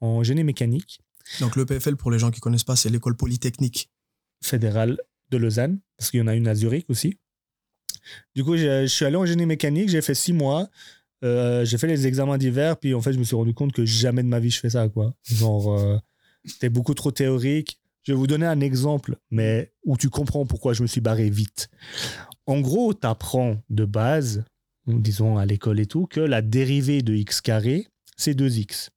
en 0.00 0.22
génie 0.22 0.44
mécanique 0.44 1.00
Donc 1.40 1.56
le 1.56 1.64
PFL, 1.66 1.96
pour 1.96 2.10
les 2.10 2.18
gens 2.18 2.30
qui 2.30 2.40
connaissent 2.40 2.64
pas, 2.64 2.76
c'est 2.76 2.90
l'école 2.90 3.16
polytechnique. 3.16 3.90
fédérale 4.42 4.98
de 5.30 5.38
Lausanne, 5.38 5.80
parce 5.96 6.10
qu'il 6.10 6.20
y 6.20 6.22
en 6.22 6.26
a 6.26 6.34
une 6.34 6.46
à 6.46 6.54
Zurich 6.54 6.86
aussi. 6.90 7.18
Du 8.34 8.44
coup, 8.44 8.56
je, 8.56 8.82
je 8.82 8.86
suis 8.86 9.04
allé 9.06 9.16
en 9.16 9.24
génie 9.24 9.46
mécanique, 9.46 9.88
j'ai 9.88 10.02
fait 10.02 10.14
six 10.14 10.32
mois. 10.34 10.68
Euh, 11.24 11.64
j'ai 11.64 11.78
fait 11.78 11.86
les 11.86 12.06
examens 12.06 12.36
d'hiver, 12.36 12.76
puis 12.76 12.92
en 12.94 13.00
fait, 13.00 13.14
je 13.14 13.18
me 13.18 13.24
suis 13.24 13.36
rendu 13.36 13.54
compte 13.54 13.72
que 13.72 13.86
jamais 13.86 14.22
de 14.22 14.28
ma 14.28 14.40
vie 14.40 14.50
je 14.50 14.60
fais 14.60 14.70
ça, 14.70 14.88
quoi. 14.88 15.14
Genre, 15.22 15.72
euh, 15.72 15.96
c'était 16.44 16.68
beaucoup 16.68 16.92
trop 16.92 17.10
théorique. 17.10 17.80
Je 18.02 18.12
vais 18.12 18.18
vous 18.18 18.26
donner 18.26 18.44
un 18.44 18.60
exemple, 18.60 19.16
mais 19.30 19.72
où 19.84 19.96
tu 19.96 20.10
comprends 20.10 20.44
pourquoi 20.44 20.74
je 20.74 20.82
me 20.82 20.86
suis 20.86 21.00
barré 21.00 21.30
vite. 21.30 21.70
En 22.46 22.60
gros, 22.60 22.92
tu 22.94 23.06
apprends 23.06 23.56
de 23.70 23.84
base, 23.84 24.44
disons 24.86 25.38
à 25.38 25.46
l'école 25.46 25.80
et 25.80 25.86
tout, 25.86 26.06
que 26.06 26.20
la 26.20 26.42
dérivée 26.42 27.02
de 27.02 27.14
x 27.14 27.40
carré, 27.40 27.86
c'est 28.16 28.34
2x 28.34 28.88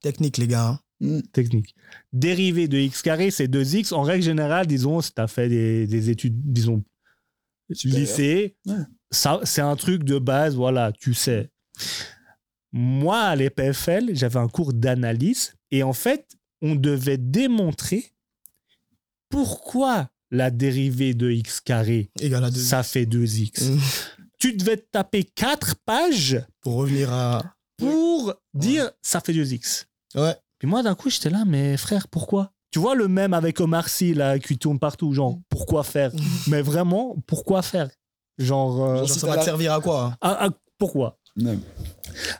Technique, 0.00 0.38
les 0.38 0.48
gars. 0.48 0.68
hein. 0.68 0.80
Mm. 1.00 1.20
technique. 1.32 1.74
Dérivée 2.12 2.68
de 2.68 2.78
x 2.78 3.02
carré, 3.02 3.30
c'est 3.30 3.48
2x. 3.48 3.92
En 3.92 4.02
règle 4.02 4.24
générale, 4.24 4.66
disons, 4.66 5.00
si 5.02 5.12
tu 5.12 5.20
as 5.20 5.26
fait 5.28 5.48
des, 5.48 5.86
des 5.86 6.10
études, 6.10 6.34
disons, 6.52 6.82
Supérieur. 7.72 8.00
lycée, 8.00 8.56
Ouais. 8.66 8.74
ça, 9.10 9.40
c'est 9.44 9.60
un 9.60 9.76
truc 9.76 10.04
de 10.04 10.18
base, 10.18 10.54
voilà, 10.54 10.92
tu 10.92 11.12
sais. 11.14 11.50
Moi, 12.72 13.18
à 13.20 13.36
l'EPFL, 13.36 14.14
j'avais 14.14 14.38
un 14.38 14.48
cours 14.48 14.72
d'analyse 14.72 15.54
et 15.70 15.82
en 15.82 15.92
fait, 15.92 16.26
on 16.62 16.74
devait 16.74 17.18
démontrer 17.18 18.12
pourquoi 19.28 20.08
la 20.30 20.50
dérivée 20.50 21.14
de 21.14 21.30
x 21.30 21.60
carré, 21.60 22.10
Égal 22.20 22.44
à 22.44 22.50
deux. 22.50 22.60
ça 22.60 22.82
fait 22.82 23.04
2x. 23.04 23.64
Mm. 23.70 23.80
Tu 24.38 24.52
devais 24.54 24.76
te 24.76 24.86
taper 24.90 25.24
4 25.24 25.76
pages 25.84 26.44
Pour 26.60 26.74
revenir 26.74 27.12
à. 27.12 27.42
pour 27.78 28.34
dire 28.54 28.90
ça 29.02 29.20
fait 29.20 29.32
2x. 29.32 29.84
Ouais. 30.14 30.36
Puis 30.58 30.68
moi, 30.68 30.82
d'un 30.82 30.94
coup, 30.94 31.10
j'étais 31.10 31.30
là, 31.30 31.44
mais 31.46 31.76
frère, 31.76 32.08
pourquoi? 32.08 32.52
Tu 32.70 32.78
vois 32.78 32.94
le 32.94 33.08
même 33.08 33.32
avec 33.34 33.60
Omar 33.60 33.88
Sy, 33.88 34.14
là, 34.14 34.38
qui 34.38 34.58
tourne 34.58 34.78
partout, 34.78 35.12
genre, 35.12 35.38
pourquoi 35.48 35.82
faire? 35.84 36.12
Mais 36.48 36.60
vraiment, 36.62 37.16
pourquoi 37.26 37.62
faire? 37.62 37.88
Genre, 38.38 38.84
euh, 38.84 38.96
Genre, 39.04 39.08
ça 39.10 39.26
va 39.26 39.38
te 39.38 39.44
servir 39.44 39.72
à 39.72 39.80
quoi? 39.80 40.16
Hein 40.20 40.50
pourquoi? 40.78 41.18
Ouais. 41.40 41.58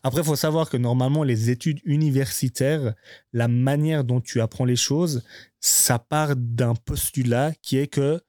Après, 0.03 0.21
il 0.21 0.25
faut 0.25 0.37
savoir 0.37 0.71
que 0.71 0.77
normalement, 0.77 1.23
les 1.23 1.51
études 1.51 1.81
universitaires, 1.85 2.95
la 3.33 3.49
manière 3.49 4.05
dont 4.05 4.21
tu 4.21 4.41
apprends 4.41 4.65
les 4.65 4.77
choses, 4.77 5.23
ça 5.61 5.99
part 5.99 6.37
d'un 6.37 6.75
postulat 6.75 7.53
qui 7.63 7.79
est 7.79 7.87
que 7.89 8.21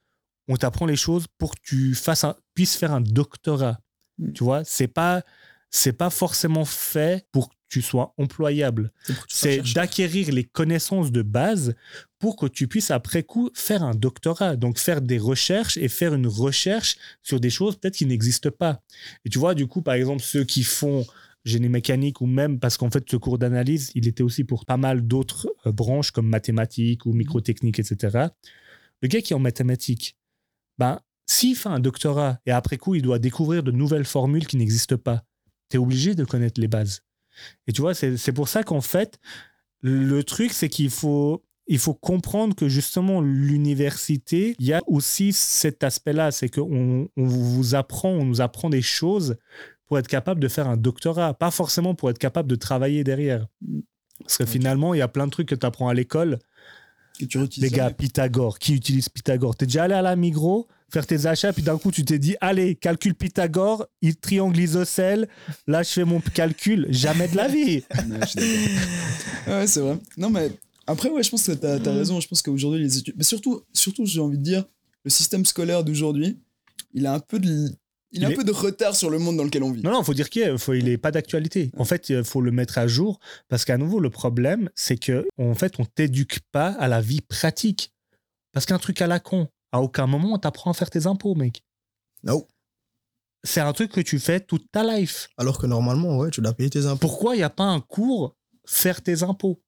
on 0.48 0.56
t'apprend 0.56 0.86
les 0.86 0.96
choses 0.96 1.26
pour 1.36 1.54
que 1.54 1.60
tu 1.62 1.94
fasses 1.94 2.24
un- 2.24 2.36
puisses 2.54 2.76
faire 2.76 2.92
un 2.92 3.00
doctorat. 3.02 3.78
Mm. 4.18 4.32
Tu 4.32 4.44
vois, 4.44 4.64
c'est 4.64 4.88
pas 4.88 5.22
c'est 5.70 5.92
pas 5.92 6.08
forcément 6.08 6.64
fait 6.64 7.26
pour 7.30 7.50
que 7.50 7.54
tu 7.68 7.82
sois 7.82 8.14
employable. 8.16 8.90
C'est 9.28 9.60
d'acquérir 9.74 10.32
les 10.32 10.44
connaissances 10.44 11.12
de 11.12 11.20
base 11.20 11.74
pour 12.18 12.36
que 12.36 12.46
tu 12.46 12.66
puisses 12.66 12.90
après 12.90 13.22
coup 13.22 13.50
faire 13.52 13.82
un 13.82 13.94
doctorat, 13.94 14.56
donc 14.56 14.78
faire 14.78 15.02
des 15.02 15.18
recherches 15.18 15.76
et 15.76 15.88
faire 15.88 16.14
une 16.14 16.26
recherche 16.26 16.96
sur 17.22 17.38
des 17.40 17.50
choses 17.50 17.76
peut-être 17.76 17.96
qui 17.96 18.06
n'existent 18.06 18.50
pas. 18.50 18.80
Et 19.26 19.28
tu 19.28 19.38
vois, 19.38 19.54
du 19.54 19.66
coup, 19.66 19.82
par 19.82 19.94
exemple, 19.94 20.22
ceux 20.22 20.44
qui 20.44 20.62
font 20.62 21.04
génie 21.44 21.68
mécanique 21.68 22.20
ou 22.20 22.26
même 22.26 22.58
parce 22.58 22.76
qu'en 22.76 22.90
fait, 22.90 23.08
ce 23.10 23.16
cours 23.16 23.38
d'analyse, 23.38 23.90
il 23.94 24.06
était 24.08 24.22
aussi 24.22 24.44
pour 24.44 24.66
pas 24.66 24.76
mal 24.76 25.06
d'autres 25.06 25.48
euh, 25.66 25.72
branches 25.72 26.10
comme 26.10 26.28
mathématiques 26.28 27.06
ou 27.06 27.12
microtechnique, 27.12 27.78
etc. 27.78 28.28
Le 29.02 29.08
gars 29.08 29.20
qui 29.20 29.32
est 29.32 29.36
en 29.36 29.40
mathématiques, 29.40 30.16
ben, 30.78 31.00
s'il 31.26 31.56
fait 31.56 31.68
un 31.68 31.80
doctorat 31.80 32.38
et 32.46 32.50
après 32.50 32.78
coup, 32.78 32.94
il 32.94 33.02
doit 33.02 33.18
découvrir 33.18 33.62
de 33.62 33.70
nouvelles 33.70 34.04
formules 34.04 34.46
qui 34.46 34.56
n'existent 34.56 34.96
pas, 34.96 35.24
tu 35.70 35.76
es 35.76 35.78
obligé 35.78 36.14
de 36.14 36.24
connaître 36.24 36.60
les 36.60 36.68
bases. 36.68 37.02
Et 37.66 37.72
tu 37.72 37.82
vois, 37.82 37.94
c'est 37.94 38.16
c'est 38.16 38.32
pour 38.32 38.48
ça 38.48 38.64
qu'en 38.64 38.80
fait, 38.80 39.18
le 39.80 40.22
truc, 40.24 40.52
c'est 40.52 40.68
qu'il 40.68 40.90
faut, 40.90 41.44
il 41.66 41.78
faut 41.78 41.94
comprendre 41.94 42.56
que 42.56 42.68
justement, 42.68 43.20
l'université, 43.20 44.56
il 44.58 44.66
y 44.66 44.72
a 44.72 44.82
aussi 44.86 45.32
cet 45.32 45.84
aspect-là, 45.84 46.32
c'est 46.32 46.48
qu'on 46.48 47.08
on 47.16 47.24
vous 47.24 47.74
apprend, 47.74 48.10
on 48.10 48.24
nous 48.24 48.40
apprend 48.40 48.70
des 48.70 48.82
choses 48.82 49.36
pour 49.88 49.98
être 49.98 50.06
capable 50.06 50.40
de 50.40 50.48
faire 50.48 50.68
un 50.68 50.76
doctorat, 50.76 51.34
pas 51.34 51.50
forcément 51.50 51.94
pour 51.94 52.10
être 52.10 52.18
capable 52.18 52.48
de 52.48 52.54
travailler 52.56 53.04
derrière. 53.04 53.46
Parce 54.20 54.36
que 54.36 54.46
finalement, 54.46 54.94
il 54.94 54.98
y 54.98 55.02
a 55.02 55.08
plein 55.08 55.26
de 55.26 55.30
trucs 55.30 55.48
que 55.48 55.54
tu 55.54 55.66
apprends 55.66 55.88
à 55.88 55.94
l'école. 55.94 56.38
Tu 57.18 57.38
Les 57.58 57.70
gars, 57.70 57.84
jamais. 57.84 57.94
Pythagore, 57.94 58.58
qui 58.58 58.74
utilise 58.74 59.08
Pythagore? 59.08 59.56
T'es 59.56 59.66
déjà 59.66 59.84
allé 59.84 59.94
à 59.94 60.02
la 60.02 60.14
Migros 60.14 60.68
faire 60.90 61.06
tes 61.06 61.26
achats, 61.26 61.52
puis 61.52 61.62
d'un 61.62 61.78
coup, 61.78 61.90
tu 61.90 62.04
t'es 62.04 62.18
dit, 62.18 62.36
allez, 62.40 62.74
calcul 62.74 63.14
Pythagore, 63.14 63.86
il 64.00 64.16
triangle 64.16 64.58
isocèle, 64.58 65.28
là, 65.66 65.82
je 65.82 65.90
fais 65.90 66.04
mon 66.04 66.20
calcul. 66.20 66.86
Jamais 66.90 67.28
de 67.28 67.36
la 67.36 67.48
vie. 67.48 67.82
Ouais, 69.46 69.62
je 69.62 69.66
c'est 69.66 69.80
vrai. 69.80 69.98
Non, 70.18 70.28
mais 70.28 70.50
après, 70.86 71.08
ouais, 71.08 71.22
je 71.22 71.30
pense 71.30 71.46
que 71.46 71.52
t'as 71.52 71.76
as 71.76 71.94
raison. 71.94 72.20
Je 72.20 72.28
pense 72.28 72.42
qu'aujourd'hui, 72.42 72.82
les 72.82 72.98
études. 72.98 73.14
Mais 73.16 73.24
surtout, 73.24 73.62
surtout 73.72 74.04
j'ai 74.04 74.20
envie 74.20 74.36
de 74.36 74.42
dire, 74.42 74.64
le 75.04 75.10
système 75.10 75.46
scolaire 75.46 75.84
d'aujourd'hui, 75.84 76.38
il 76.92 77.06
a 77.06 77.14
un 77.14 77.20
peu 77.20 77.38
de. 77.38 77.70
Il 78.10 78.24
a 78.24 78.28
Il 78.28 78.30
un 78.30 78.32
est- 78.32 78.36
peu 78.36 78.44
de 78.44 78.52
retard 78.52 78.96
sur 78.96 79.10
le 79.10 79.18
monde 79.18 79.36
dans 79.36 79.44
lequel 79.44 79.62
on 79.62 79.70
vit. 79.70 79.82
Non, 79.82 79.90
non, 79.92 80.02
faut 80.02 80.14
dire 80.14 80.30
qu'il 80.30 80.42
est, 80.42 80.56
faut, 80.56 80.72
il 80.74 80.88
est 80.88 80.96
pas 80.98 81.10
d'actualité. 81.10 81.70
En 81.76 81.84
fait, 81.84 82.08
il 82.08 82.24
faut 82.24 82.40
le 82.40 82.50
mettre 82.50 82.78
à 82.78 82.86
jour 82.86 83.20
parce 83.48 83.64
qu'à 83.66 83.76
nouveau, 83.76 84.00
le 84.00 84.08
problème, 84.10 84.70
c'est 84.74 84.96
que 84.96 85.26
en 85.36 85.54
fait, 85.54 85.78
on 85.78 85.84
t'éduque 85.84 86.40
pas 86.50 86.68
à 86.68 86.88
la 86.88 87.00
vie 87.02 87.20
pratique. 87.20 87.92
Parce 88.52 88.64
qu'un 88.64 88.78
truc 88.78 89.02
à 89.02 89.06
la 89.06 89.20
con, 89.20 89.48
à 89.72 89.82
aucun 89.82 90.06
moment, 90.06 90.32
on 90.34 90.38
t'apprend 90.38 90.70
à 90.70 90.74
faire 90.74 90.88
tes 90.90 91.06
impôts, 91.06 91.34
mec. 91.34 91.62
Non. 92.24 92.46
C'est 93.44 93.60
un 93.60 93.72
truc 93.72 93.92
que 93.92 94.00
tu 94.00 94.18
fais 94.18 94.40
toute 94.40 94.70
ta 94.72 94.82
life. 94.82 95.28
Alors 95.36 95.58
que 95.58 95.66
normalement, 95.66 96.16
ouais, 96.18 96.30
tu 96.30 96.40
dois 96.40 96.54
payer 96.54 96.70
tes 96.70 96.86
impôts. 96.86 96.98
Pourquoi 97.06 97.34
il 97.34 97.38
n'y 97.38 97.44
a 97.44 97.50
pas 97.50 97.64
un 97.64 97.80
cours 97.80 98.34
faire 98.66 99.02
tes 99.02 99.22
impôts? 99.22 99.60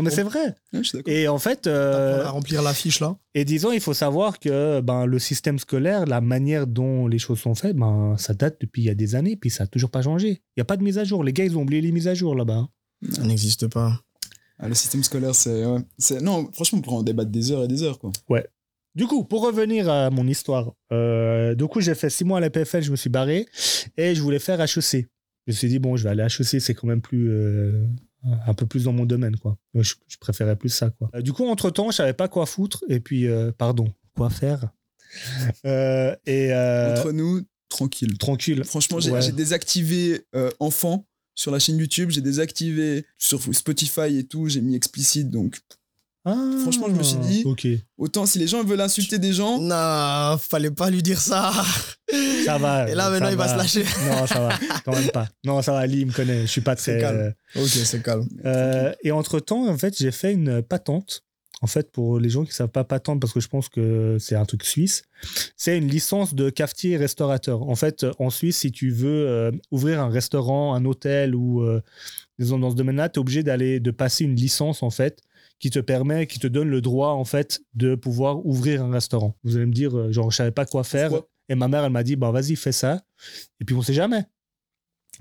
Non, 0.00 0.04
mais 0.04 0.10
c'est 0.10 0.22
vrai. 0.22 0.54
Ouais. 0.72 0.80
Et 1.06 1.28
en 1.28 1.38
fait, 1.38 1.66
euh, 1.66 2.24
à 2.24 2.30
remplir 2.30 2.62
la 2.62 2.72
fiche 2.74 3.00
là. 3.00 3.16
et 3.34 3.44
disons, 3.44 3.72
il 3.72 3.80
faut 3.80 3.94
savoir 3.94 4.38
que 4.38 4.80
ben, 4.80 5.04
le 5.06 5.18
système 5.18 5.58
scolaire, 5.58 6.06
la 6.06 6.20
manière 6.20 6.66
dont 6.66 7.06
les 7.06 7.18
choses 7.18 7.40
sont 7.40 7.54
faites, 7.54 7.76
ben, 7.76 8.16
ça 8.18 8.34
date 8.34 8.56
depuis 8.60 8.82
il 8.82 8.86
y 8.86 8.90
a 8.90 8.94
des 8.94 9.14
années, 9.14 9.36
puis 9.36 9.50
ça 9.50 9.64
n'a 9.64 9.68
toujours 9.68 9.90
pas 9.90 10.02
changé. 10.02 10.28
Il 10.28 10.58
n'y 10.58 10.62
a 10.62 10.64
pas 10.64 10.76
de 10.76 10.82
mise 10.82 10.98
à 10.98 11.04
jour. 11.04 11.22
Les 11.24 11.32
gars, 11.32 11.44
ils 11.44 11.56
ont 11.56 11.62
oublié 11.62 11.80
les 11.80 11.92
mises 11.92 12.08
à 12.08 12.14
jour 12.14 12.34
là-bas. 12.34 12.54
hein. 12.54 12.68
Ça 13.10 13.22
n'existe 13.22 13.66
pas. 13.68 14.00
Ah, 14.58 14.68
le 14.68 14.74
système 14.74 15.02
scolaire, 15.02 15.34
c'est. 15.34 15.64
ouais. 15.64 15.80
Non, 16.20 16.50
franchement, 16.52 16.78
on 16.80 16.82
pourrait 16.82 16.96
en 16.96 17.02
débattre 17.02 17.30
des 17.30 17.50
heures 17.50 17.64
et 17.64 17.68
des 17.68 17.82
heures, 17.82 17.98
quoi. 17.98 18.10
Du 18.94 19.06
coup, 19.06 19.22
pour 19.24 19.42
revenir 19.46 19.88
à 19.88 20.10
mon 20.10 20.26
histoire, 20.26 20.72
euh, 20.92 21.54
du 21.54 21.64
coup, 21.68 21.80
j'ai 21.80 21.94
fait 21.94 22.10
six 22.10 22.24
mois 22.24 22.38
à 22.38 22.40
la 22.40 22.50
PFL, 22.50 22.82
je 22.82 22.90
me 22.90 22.96
suis 22.96 23.08
barré 23.08 23.46
et 23.96 24.14
je 24.16 24.20
voulais 24.20 24.40
faire 24.40 24.60
HEC. 24.60 25.06
Je 25.46 25.52
me 25.52 25.52
suis 25.52 25.68
dit, 25.68 25.78
bon, 25.78 25.96
je 25.96 26.02
vais 26.04 26.10
aller 26.10 26.22
à 26.22 26.26
HEC, 26.26 26.60
c'est 26.60 26.74
quand 26.74 26.88
même 26.88 27.00
plus. 27.00 27.30
euh, 27.30 27.86
un 28.24 28.54
peu 28.54 28.66
plus 28.66 28.84
dans 28.84 28.92
mon 28.92 29.06
domaine, 29.06 29.36
quoi. 29.36 29.56
Moi, 29.74 29.82
Je, 29.82 29.94
je 30.08 30.16
préférais 30.18 30.56
plus 30.56 30.68
ça, 30.68 30.90
quoi. 30.90 31.10
Euh, 31.14 31.22
du 31.22 31.32
coup, 31.32 31.46
entre-temps, 31.48 31.90
je 31.90 31.96
savais 31.96 32.12
pas 32.12 32.28
quoi 32.28 32.46
foutre 32.46 32.84
et 32.88 33.00
puis, 33.00 33.26
euh, 33.26 33.52
pardon, 33.52 33.86
quoi 34.16 34.30
faire. 34.30 34.68
Euh, 35.64 36.14
et 36.26 36.52
euh, 36.52 36.92
Entre 36.96 37.10
nous, 37.12 37.42
tranquille. 37.68 38.16
tranquille. 38.18 38.62
Franchement, 38.64 39.00
j'ai 39.00 39.10
Ouais. 39.10 39.32
désactivé 39.32 40.24
euh, 40.36 40.50
enfant 40.60 41.06
sur 41.34 41.50
la 41.50 41.58
chaîne 41.58 41.78
YouTube, 41.78 42.10
j'ai 42.10 42.20
désactivé 42.20 43.06
sur 43.18 43.40
Spotify 43.54 44.18
et 44.18 44.24
tout, 44.26 44.48
j'ai 44.48 44.60
mis 44.60 44.76
explicite. 44.76 45.30
Donc, 45.30 45.58
Ah, 46.24 46.36
Franchement, 46.62 46.86
je 46.88 46.94
me 46.94 47.02
suis 47.02 47.16
dit- 47.18 47.42
Ok, 47.46 47.66
autant 47.96 48.26
si 48.26 48.38
les 48.38 48.46
gens 48.46 48.62
veulent 48.62 48.80
insulter 48.82 49.18
des 49.18 49.32
gens, 49.32 49.58
Non, 49.58 50.36
fallait 50.38 50.70
pas 50.70 50.90
lui 50.90 51.02
dire 51.02 51.18
ça. 51.20 51.50
ça 52.44 52.58
va. 52.58 52.90
Et 52.90 52.94
là, 52.94 53.08
maintenant, 53.10 53.30
il 53.30 53.36
va 53.36 53.48
se 53.48 53.56
lâcher. 53.56 53.84
Non, 54.06 54.26
ça 54.26 54.40
va, 54.40 54.58
quand 54.84 54.92
même 54.92 55.10
pas. 55.10 55.28
Non, 55.44 55.62
ça 55.62 55.72
va, 55.72 55.78
Ali, 55.78 56.00
il 56.00 56.06
me 56.08 56.12
connaît. 56.12 56.42
Je 56.42 56.46
suis 56.46 56.60
pas 56.60 56.76
C'est 56.76 56.92
très. 56.98 57.00
calme. 57.00 57.34
Ok, 57.56 57.66
c'est 57.68 58.02
calme. 58.02 58.28
Euh, 58.44 58.92
et 59.02 59.12
entre-temps, 59.12 59.66
en 59.68 59.78
fait, 59.78 59.96
j'ai 59.98 60.10
fait 60.10 60.32
une 60.32 60.60
patente. 60.62 61.22
En 61.62 61.66
fait, 61.66 61.90
pour 61.92 62.18
les 62.18 62.30
gens 62.30 62.42
qui 62.44 62.50
ne 62.50 62.54
savent 62.54 62.68
pas 62.68 62.84
patente, 62.84 63.20
parce 63.20 63.34
que 63.34 63.40
je 63.40 63.48
pense 63.48 63.68
que 63.68 64.16
c'est 64.18 64.34
un 64.34 64.46
truc 64.46 64.64
suisse, 64.64 65.02
c'est 65.58 65.76
une 65.76 65.88
licence 65.88 66.34
de 66.34 66.48
cafetier 66.48 66.92
et 66.92 66.96
restaurateur. 66.96 67.62
En 67.68 67.74
fait, 67.76 68.06
en 68.18 68.30
Suisse, 68.30 68.58
si 68.58 68.72
tu 68.72 68.90
veux 68.90 69.26
euh, 69.28 69.50
ouvrir 69.70 70.00
un 70.00 70.08
restaurant, 70.08 70.74
un 70.74 70.86
hôtel 70.86 71.34
ou 71.34 71.60
euh, 71.62 71.82
disons 72.38 72.58
dans 72.58 72.70
ce 72.70 72.76
domaine-là, 72.76 73.10
tu 73.10 73.18
es 73.18 73.20
obligé 73.20 73.42
d'aller 73.42 73.78
de 73.78 73.90
passer 73.90 74.24
une 74.24 74.36
licence 74.36 74.82
en 74.82 74.88
fait 74.88 75.20
qui 75.60 75.70
te 75.70 75.78
permet, 75.78 76.26
qui 76.26 76.38
te 76.40 76.46
donne 76.46 76.68
le 76.68 76.80
droit 76.80 77.10
en 77.10 77.24
fait 77.24 77.60
de 77.74 77.94
pouvoir 77.94 78.44
ouvrir 78.44 78.82
un 78.82 78.90
restaurant. 78.90 79.36
Vous 79.44 79.56
allez 79.56 79.66
me 79.66 79.72
dire, 79.72 79.96
euh, 79.96 80.10
genre, 80.10 80.30
je 80.30 80.36
savais 80.36 80.50
pas 80.50 80.66
quoi 80.66 80.82
faire. 80.82 81.12
Et 81.48 81.54
ma 81.54 81.68
mère, 81.68 81.84
elle 81.84 81.92
m'a 81.92 82.02
dit, 82.02 82.16
bah, 82.16 82.30
vas-y, 82.30 82.56
fais 82.56 82.72
ça. 82.72 83.02
Et 83.60 83.64
puis, 83.64 83.74
on 83.76 83.82
sait 83.82 83.92
jamais. 83.94 84.24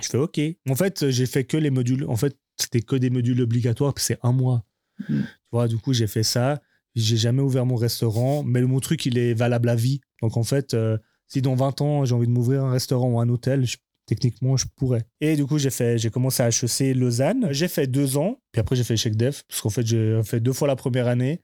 Je 0.02 0.08
fais 0.08 0.18
OK. 0.18 0.40
En 0.70 0.76
fait, 0.76 1.10
j'ai 1.10 1.26
fait 1.26 1.44
que 1.44 1.58
les 1.58 1.70
modules. 1.72 2.06
En 2.06 2.16
fait, 2.16 2.38
c'était 2.56 2.82
que 2.82 2.96
des 2.96 3.10
modules 3.10 3.42
obligatoires, 3.42 3.94
puis 3.94 4.04
c'est 4.04 4.18
un 4.24 4.32
mois. 4.32 4.64
Mm. 5.10 5.22
Tu 5.22 5.26
vois, 5.52 5.68
du 5.68 5.78
coup, 5.78 5.94
j'ai 5.94 6.08
fait 6.08 6.24
ça. 6.24 6.62
J'ai 6.96 7.18
jamais 7.18 7.42
ouvert 7.42 7.66
mon 7.66 7.76
restaurant, 7.76 8.44
mais 8.44 8.62
mon 8.62 8.80
truc, 8.80 9.06
il 9.06 9.18
est 9.18 9.34
valable 9.34 9.70
à 9.70 9.76
vie. 9.76 10.00
Donc, 10.22 10.38
en 10.38 10.44
fait, 10.44 10.74
euh, 10.74 10.98
si 11.28 11.42
dans 11.42 11.56
20 11.56 11.82
ans, 11.82 12.06
j'ai 12.06 12.16
envie 12.16 12.28
de 12.28 12.32
m'ouvrir 12.32 12.64
un 12.64 12.72
restaurant 12.72 13.10
ou 13.12 13.20
un 13.20 13.28
hôtel, 13.30 13.66
je- 13.66 13.78
techniquement, 14.10 14.58
je 14.58 14.66
pourrais. 14.76 15.04
Et 15.22 15.36
du 15.36 15.46
coup, 15.46 15.60
j'ai 15.60 15.70
fait, 15.70 16.00
j'ai 16.00 16.10
commencé 16.10 16.42
à 16.42 16.50
HEC 16.50 16.96
Lausanne. 16.96 17.48
J'ai 17.52 17.68
fait 17.68 17.86
deux 17.86 18.18
ans, 18.18 18.42
puis 18.52 18.60
après, 18.60 18.76
j'ai 18.76 18.84
fait 18.84 18.98
Check 18.98 19.16
Dev, 19.16 19.42
parce 19.48 19.62
qu'en 19.62 19.70
fait, 19.70 19.86
j'ai 19.86 20.22
fait 20.24 20.40
deux 20.40 20.54
fois 20.54 20.68
la 20.68 20.76
première 20.76 21.08
année. 21.08 21.42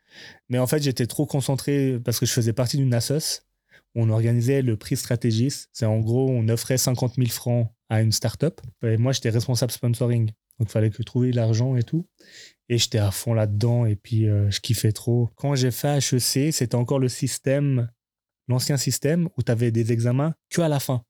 Mais 0.49 0.57
en 0.57 0.65
fait, 0.65 0.81
j'étais 0.81 1.05
trop 1.05 1.25
concentré 1.25 1.99
parce 2.03 2.19
que 2.19 2.25
je 2.25 2.31
faisais 2.31 2.53
partie 2.53 2.77
d'une 2.77 2.93
assoce. 2.93 3.43
On 3.93 4.09
organisait 4.09 4.61
le 4.61 4.75
prix 4.75 4.97
stratégiste. 4.97 5.69
C'est 5.71 5.85
en 5.85 5.99
gros, 5.99 6.29
on 6.29 6.49
offrait 6.49 6.77
50 6.77 7.15
000 7.15 7.27
francs 7.29 7.69
à 7.89 8.01
une 8.01 8.11
start-up. 8.11 8.59
Et 8.83 8.97
moi, 8.97 9.13
j'étais 9.13 9.29
responsable 9.29 9.71
sponsoring. 9.71 10.31
Donc, 10.59 10.69
il 10.69 10.71
fallait 10.71 10.89
que 10.89 11.03
trouver 11.03 11.31
l'argent 11.31 11.75
et 11.75 11.83
tout. 11.83 12.07
Et 12.67 12.77
j'étais 12.77 12.97
à 12.97 13.11
fond 13.11 13.33
là-dedans. 13.33 13.85
Et 13.85 13.95
puis, 13.95 14.27
euh, 14.27 14.49
je 14.49 14.59
kiffais 14.59 14.91
trop. 14.91 15.29
Quand 15.35 15.55
j'ai 15.55 15.71
fait 15.71 15.97
HEC, 15.97 16.51
c'était 16.51 16.75
encore 16.75 16.99
le 16.99 17.09
système, 17.09 17.89
l'ancien 18.47 18.77
système 18.77 19.29
où 19.37 19.43
tu 19.43 19.51
avais 19.51 19.71
des 19.71 19.91
examens 19.91 20.33
que 20.49 20.61
à 20.61 20.67
la 20.67 20.79
fin. 20.79 21.03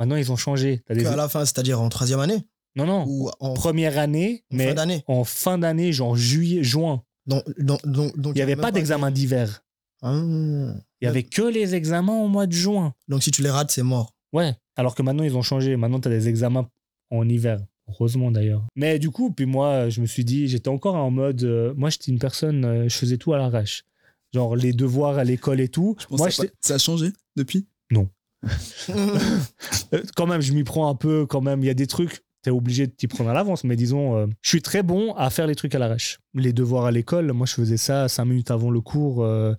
Maintenant, 0.00 0.16
ils 0.16 0.32
ont 0.32 0.36
changé. 0.36 0.82
T'as 0.86 0.94
des... 0.94 1.02
Que 1.04 1.08
à 1.08 1.14
la 1.16 1.28
fin, 1.28 1.44
c'est-à-dire 1.44 1.80
en 1.80 1.88
troisième 1.88 2.18
année 2.18 2.44
Non, 2.74 2.86
non. 2.86 3.04
ou 3.06 3.30
en, 3.38 3.54
Première 3.54 3.98
année, 3.98 4.42
en 4.52 4.56
mais 4.56 4.68
fin 4.68 4.74
d'année. 4.74 5.04
en 5.06 5.22
fin 5.22 5.58
d'année, 5.58 5.92
genre 5.92 6.16
juillet, 6.16 6.64
juin. 6.64 7.04
Donc, 7.26 7.44
donc, 7.60 7.86
donc, 7.86 8.18
donc, 8.18 8.32
Il 8.34 8.38
n'y 8.38 8.42
avait 8.42 8.56
pas 8.56 8.72
d'examen 8.72 9.12
d'hiver. 9.12 9.62
Ah. 10.02 10.14
Il 10.14 11.04
y 11.04 11.06
avait 11.06 11.22
que 11.22 11.42
les 11.42 11.74
examens 11.74 12.16
au 12.18 12.26
mois 12.28 12.46
de 12.46 12.52
juin. 12.52 12.94
Donc 13.08 13.22
si 13.22 13.30
tu 13.30 13.42
les 13.42 13.50
rates, 13.50 13.70
c'est 13.70 13.82
mort. 13.84 14.14
Ouais. 14.32 14.54
Alors 14.74 14.94
que 14.94 15.02
maintenant, 15.02 15.22
ils 15.24 15.36
ont 15.36 15.42
changé. 15.42 15.76
Maintenant, 15.76 16.00
tu 16.00 16.08
as 16.08 16.10
des 16.10 16.28
examens 16.28 16.68
en 17.10 17.28
hiver. 17.28 17.60
Heureusement 17.88 18.30
d'ailleurs. 18.30 18.64
Mais 18.76 18.98
du 18.98 19.10
coup, 19.10 19.30
puis 19.32 19.44
moi, 19.46 19.88
je 19.90 20.00
me 20.00 20.06
suis 20.06 20.24
dit, 20.24 20.48
j'étais 20.48 20.68
encore 20.68 20.94
en 20.94 21.10
mode. 21.10 21.42
euh, 21.42 21.74
moi, 21.76 21.90
j'étais 21.90 22.10
une 22.12 22.18
personne, 22.18 22.64
euh, 22.64 22.88
je 22.88 22.96
faisais 22.96 23.18
tout 23.18 23.34
à 23.34 23.38
l'arrache. 23.38 23.84
Genre 24.32 24.54
les 24.56 24.72
devoirs 24.72 25.18
à 25.18 25.24
l'école 25.24 25.60
et 25.60 25.68
tout. 25.68 25.96
Je 25.98 26.06
pense 26.06 26.18
moi, 26.18 26.28
que 26.28 26.32
ça, 26.34 26.42
a 26.42 26.44
j'étais- 26.46 26.54
pas- 26.54 26.68
ça 26.68 26.74
a 26.74 26.78
changé 26.78 27.12
depuis? 27.36 27.66
Quand 30.16 30.26
même, 30.26 30.40
je 30.40 30.52
m'y 30.52 30.64
prends 30.64 30.88
un 30.88 30.94
peu, 30.94 31.26
quand 31.26 31.40
même. 31.40 31.60
Il 31.60 31.66
y 31.66 31.70
a 31.70 31.74
des 31.74 31.86
trucs, 31.86 32.24
t'es 32.42 32.50
obligé 32.50 32.86
de 32.86 32.92
t'y 32.92 33.06
prendre 33.06 33.30
à 33.30 33.34
l'avance. 33.34 33.64
Mais 33.64 33.76
disons, 33.76 34.16
euh, 34.16 34.26
je 34.42 34.48
suis 34.48 34.62
très 34.62 34.82
bon 34.82 35.14
à 35.14 35.30
faire 35.30 35.46
les 35.46 35.54
trucs 35.54 35.74
à 35.74 35.78
l'arrache. 35.78 36.20
Les 36.34 36.52
devoirs 36.52 36.86
à 36.86 36.90
l'école, 36.90 37.32
moi, 37.32 37.46
je 37.46 37.54
faisais 37.54 37.76
ça 37.76 38.08
cinq 38.08 38.26
minutes 38.26 38.50
avant 38.50 38.70
le 38.70 38.80
cours. 38.80 39.24
euh, 39.24 39.54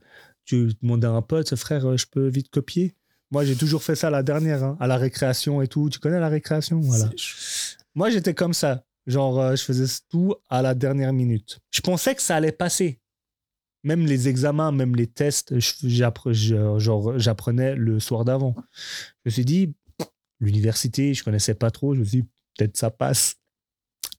tu 0.46 0.70
demandais 0.82 1.08
à 1.08 1.12
un 1.12 1.22
pote, 1.22 1.56
frère, 1.56 1.86
euh, 1.86 1.98
je 1.98 2.06
peux 2.08 2.28
vite 2.28 2.50
copier? 2.50 2.96
Moi, 3.30 3.46
j'ai 3.46 3.56
toujours 3.56 3.84
fait 3.84 3.96
ça 3.96 4.08
à 4.08 4.10
la 4.10 4.24
dernière, 4.24 4.64
hein, 4.64 4.78
à 4.80 4.88
la 4.88 4.98
récréation 4.98 5.62
et 5.62 5.68
tout. 5.68 5.90
Tu 5.90 6.00
connais 6.00 6.20
la 6.20 6.28
récréation? 6.28 6.80
Voilà. 6.82 7.10
Moi, 7.96 8.10
j'étais 8.10 8.34
comme 8.34 8.54
ça. 8.54 8.84
Genre, 9.08 9.40
euh, 9.40 9.56
je 9.56 9.64
faisais 9.64 9.86
tout 10.10 10.36
à 10.50 10.62
la 10.62 10.76
dernière 10.76 11.14
minute. 11.14 11.60
Je 11.72 11.82
pensais 11.82 12.14
que 12.14 12.22
ça 12.22 12.36
allait 12.36 12.52
passer. 12.52 13.01
Même 13.84 14.06
les 14.06 14.28
examens, 14.28 14.72
même 14.72 14.96
les 14.96 15.08
tests, 15.08 15.56
j'apprenais 15.84 17.76
le 17.76 18.00
soir 18.00 18.26
d'avant. 18.26 18.56
Je 18.58 19.22
me 19.26 19.32
suis 19.32 19.46
dit, 19.46 19.74
l'université, 20.40 21.14
je 21.14 21.24
connaissais 21.24 21.56
pas 21.56 21.72
trop. 21.72 21.96
Je 21.96 22.00
me 22.02 22.06
suis 22.06 22.22
dit, 22.22 22.28
peut-être 22.58 22.78
ça 22.78 22.92
passe. 22.92 23.38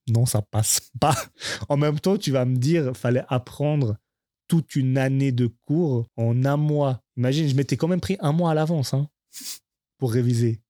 Non, 0.09 0.27
ça 0.27 0.43
passe 0.43 0.91
pas. 0.99 1.15
En 1.69 1.77
même 1.77 2.01
temps, 2.01 2.17
tu 2.17 2.33
vas 2.33 2.45
me 2.45 2.57
dire, 2.57 2.97
fallait 2.97 3.25
apprendre 3.29 3.97
toute 4.49 4.75
une 4.77 4.99
année 4.99 5.33
de 5.33 5.47
cours 5.47 6.07
en 6.17 6.45
un 6.45 6.57
mois. 6.57 7.03
Imagine, 7.17 7.49
je 7.49 7.55
m'étais 7.55 7.77
quand 7.77 7.89
même 7.89 8.01
pris 8.01 8.17
un 8.21 8.33
mois 8.33 8.51
à 8.51 8.55
l'avance 8.55 8.95
hein, 8.95 9.09
pour 9.99 10.13
réviser. 10.13 10.61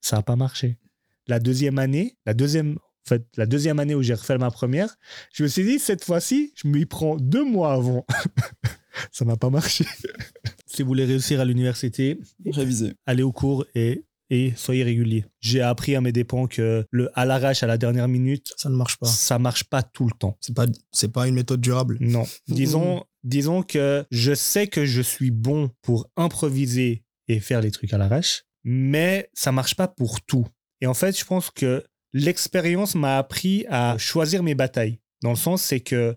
Ça 0.00 0.16
n'a 0.16 0.22
pas 0.22 0.36
marché. 0.36 0.78
La 1.26 1.38
deuxième 1.38 1.78
année, 1.78 2.18
la 2.26 2.34
deuxième, 2.34 2.78
en 3.06 3.08
fait, 3.08 3.24
la 3.36 3.46
deuxième 3.46 3.78
année 3.80 3.94
où 3.94 4.02
j'ai 4.02 4.14
refait 4.14 4.38
ma 4.38 4.50
première, 4.50 4.96
je 5.32 5.42
me 5.42 5.48
suis 5.48 5.64
dit, 5.64 5.78
cette 5.78 6.04
fois-ci, 6.04 6.52
je 6.56 6.66
m'y 6.68 6.86
prends 6.86 7.16
deux 7.16 7.44
mois 7.44 7.72
avant. 7.74 8.06
Ça 9.12 9.24
n'a 9.24 9.36
pas 9.36 9.50
marché. 9.50 9.84
si 10.66 10.82
vous 10.82 10.88
voulez 10.88 11.04
réussir 11.04 11.40
à 11.40 11.44
l'université, 11.44 12.18
Révisé. 12.46 12.94
allez 13.06 13.22
au 13.22 13.32
cours 13.32 13.66
et, 13.74 14.04
et 14.30 14.52
soyez 14.56 14.84
régulier. 14.84 15.24
J'ai 15.40 15.60
appris 15.60 15.96
à 15.96 16.00
mes 16.00 16.12
dépens 16.12 16.46
que 16.46 16.86
le 16.90 17.10
à 17.18 17.24
l'arrache 17.26 17.62
à 17.62 17.66
la 17.66 17.76
dernière 17.76 18.08
minute, 18.08 18.54
Ça 18.56 18.68
ne 18.70 18.76
marche 18.76 18.96
pas. 18.96 19.06
ça 19.06 19.38
marche 19.38 19.64
pas 19.64 19.82
tout 19.82 20.06
le 20.06 20.12
temps. 20.18 20.38
C'est 20.40 20.54
pas, 20.54 20.66
c'est 20.92 21.12
pas 21.12 21.26
une 21.28 21.34
méthode 21.34 21.60
durable. 21.60 21.98
Non. 22.00 22.24
Disons, 22.48 23.04
disons 23.24 23.62
que 23.62 24.04
je 24.10 24.32
sais 24.34 24.66
que 24.68 24.84
je 24.86 25.02
suis 25.02 25.30
bon 25.30 25.70
pour 25.82 26.08
improviser 26.16 27.04
et 27.28 27.40
faire 27.40 27.60
les 27.60 27.70
trucs 27.70 27.92
à 27.92 27.98
l'arrache, 27.98 28.44
mais 28.64 29.28
ça 29.34 29.52
marche 29.52 29.74
pas 29.74 29.88
pour 29.88 30.20
tout. 30.22 30.46
Et 30.80 30.86
en 30.86 30.94
fait, 30.94 31.18
je 31.18 31.24
pense 31.24 31.50
que 31.50 31.84
l'expérience 32.14 32.94
m'a 32.94 33.18
appris 33.18 33.66
à 33.68 33.98
choisir 33.98 34.42
mes 34.42 34.54
batailles. 34.54 35.00
Dans 35.22 35.30
le 35.30 35.36
sens, 35.36 35.60
c'est 35.62 35.80
que 35.80 36.16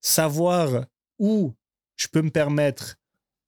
savoir 0.00 0.86
où 1.18 1.52
je 1.96 2.06
peux 2.08 2.22
me 2.22 2.30
permettre 2.30 2.96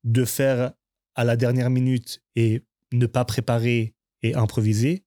de 0.02 0.24
faire 0.24 0.72
à 1.14 1.24
la 1.24 1.36
dernière 1.36 1.70
minute 1.70 2.20
et 2.36 2.62
ne 2.92 3.06
pas 3.06 3.24
préparer 3.24 3.94
et 4.22 4.34
improviser, 4.34 5.04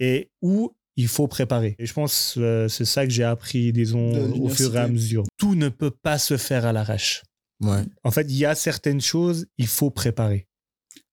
et 0.00 0.30
où 0.40 0.74
il 0.96 1.08
faut 1.08 1.28
préparer. 1.28 1.74
Et 1.78 1.86
je 1.86 1.92
pense 1.92 2.32
que 2.34 2.66
c'est 2.68 2.84
ça 2.84 3.04
que 3.06 3.12
j'ai 3.12 3.24
appris, 3.24 3.72
disons, 3.72 4.32
au 4.34 4.48
fur 4.48 4.74
et 4.76 4.80
à 4.80 4.88
mesure. 4.88 5.24
Tout 5.36 5.54
ne 5.54 5.68
peut 5.68 5.90
pas 5.90 6.18
se 6.18 6.36
faire 6.36 6.64
à 6.66 6.72
l'arrache. 6.72 7.22
Ouais. 7.60 7.84
En 8.04 8.10
fait, 8.10 8.22
il 8.22 8.36
y 8.36 8.44
a 8.44 8.54
certaines 8.54 9.00
choses, 9.00 9.46
il 9.58 9.66
faut 9.66 9.90
préparer. 9.90 10.46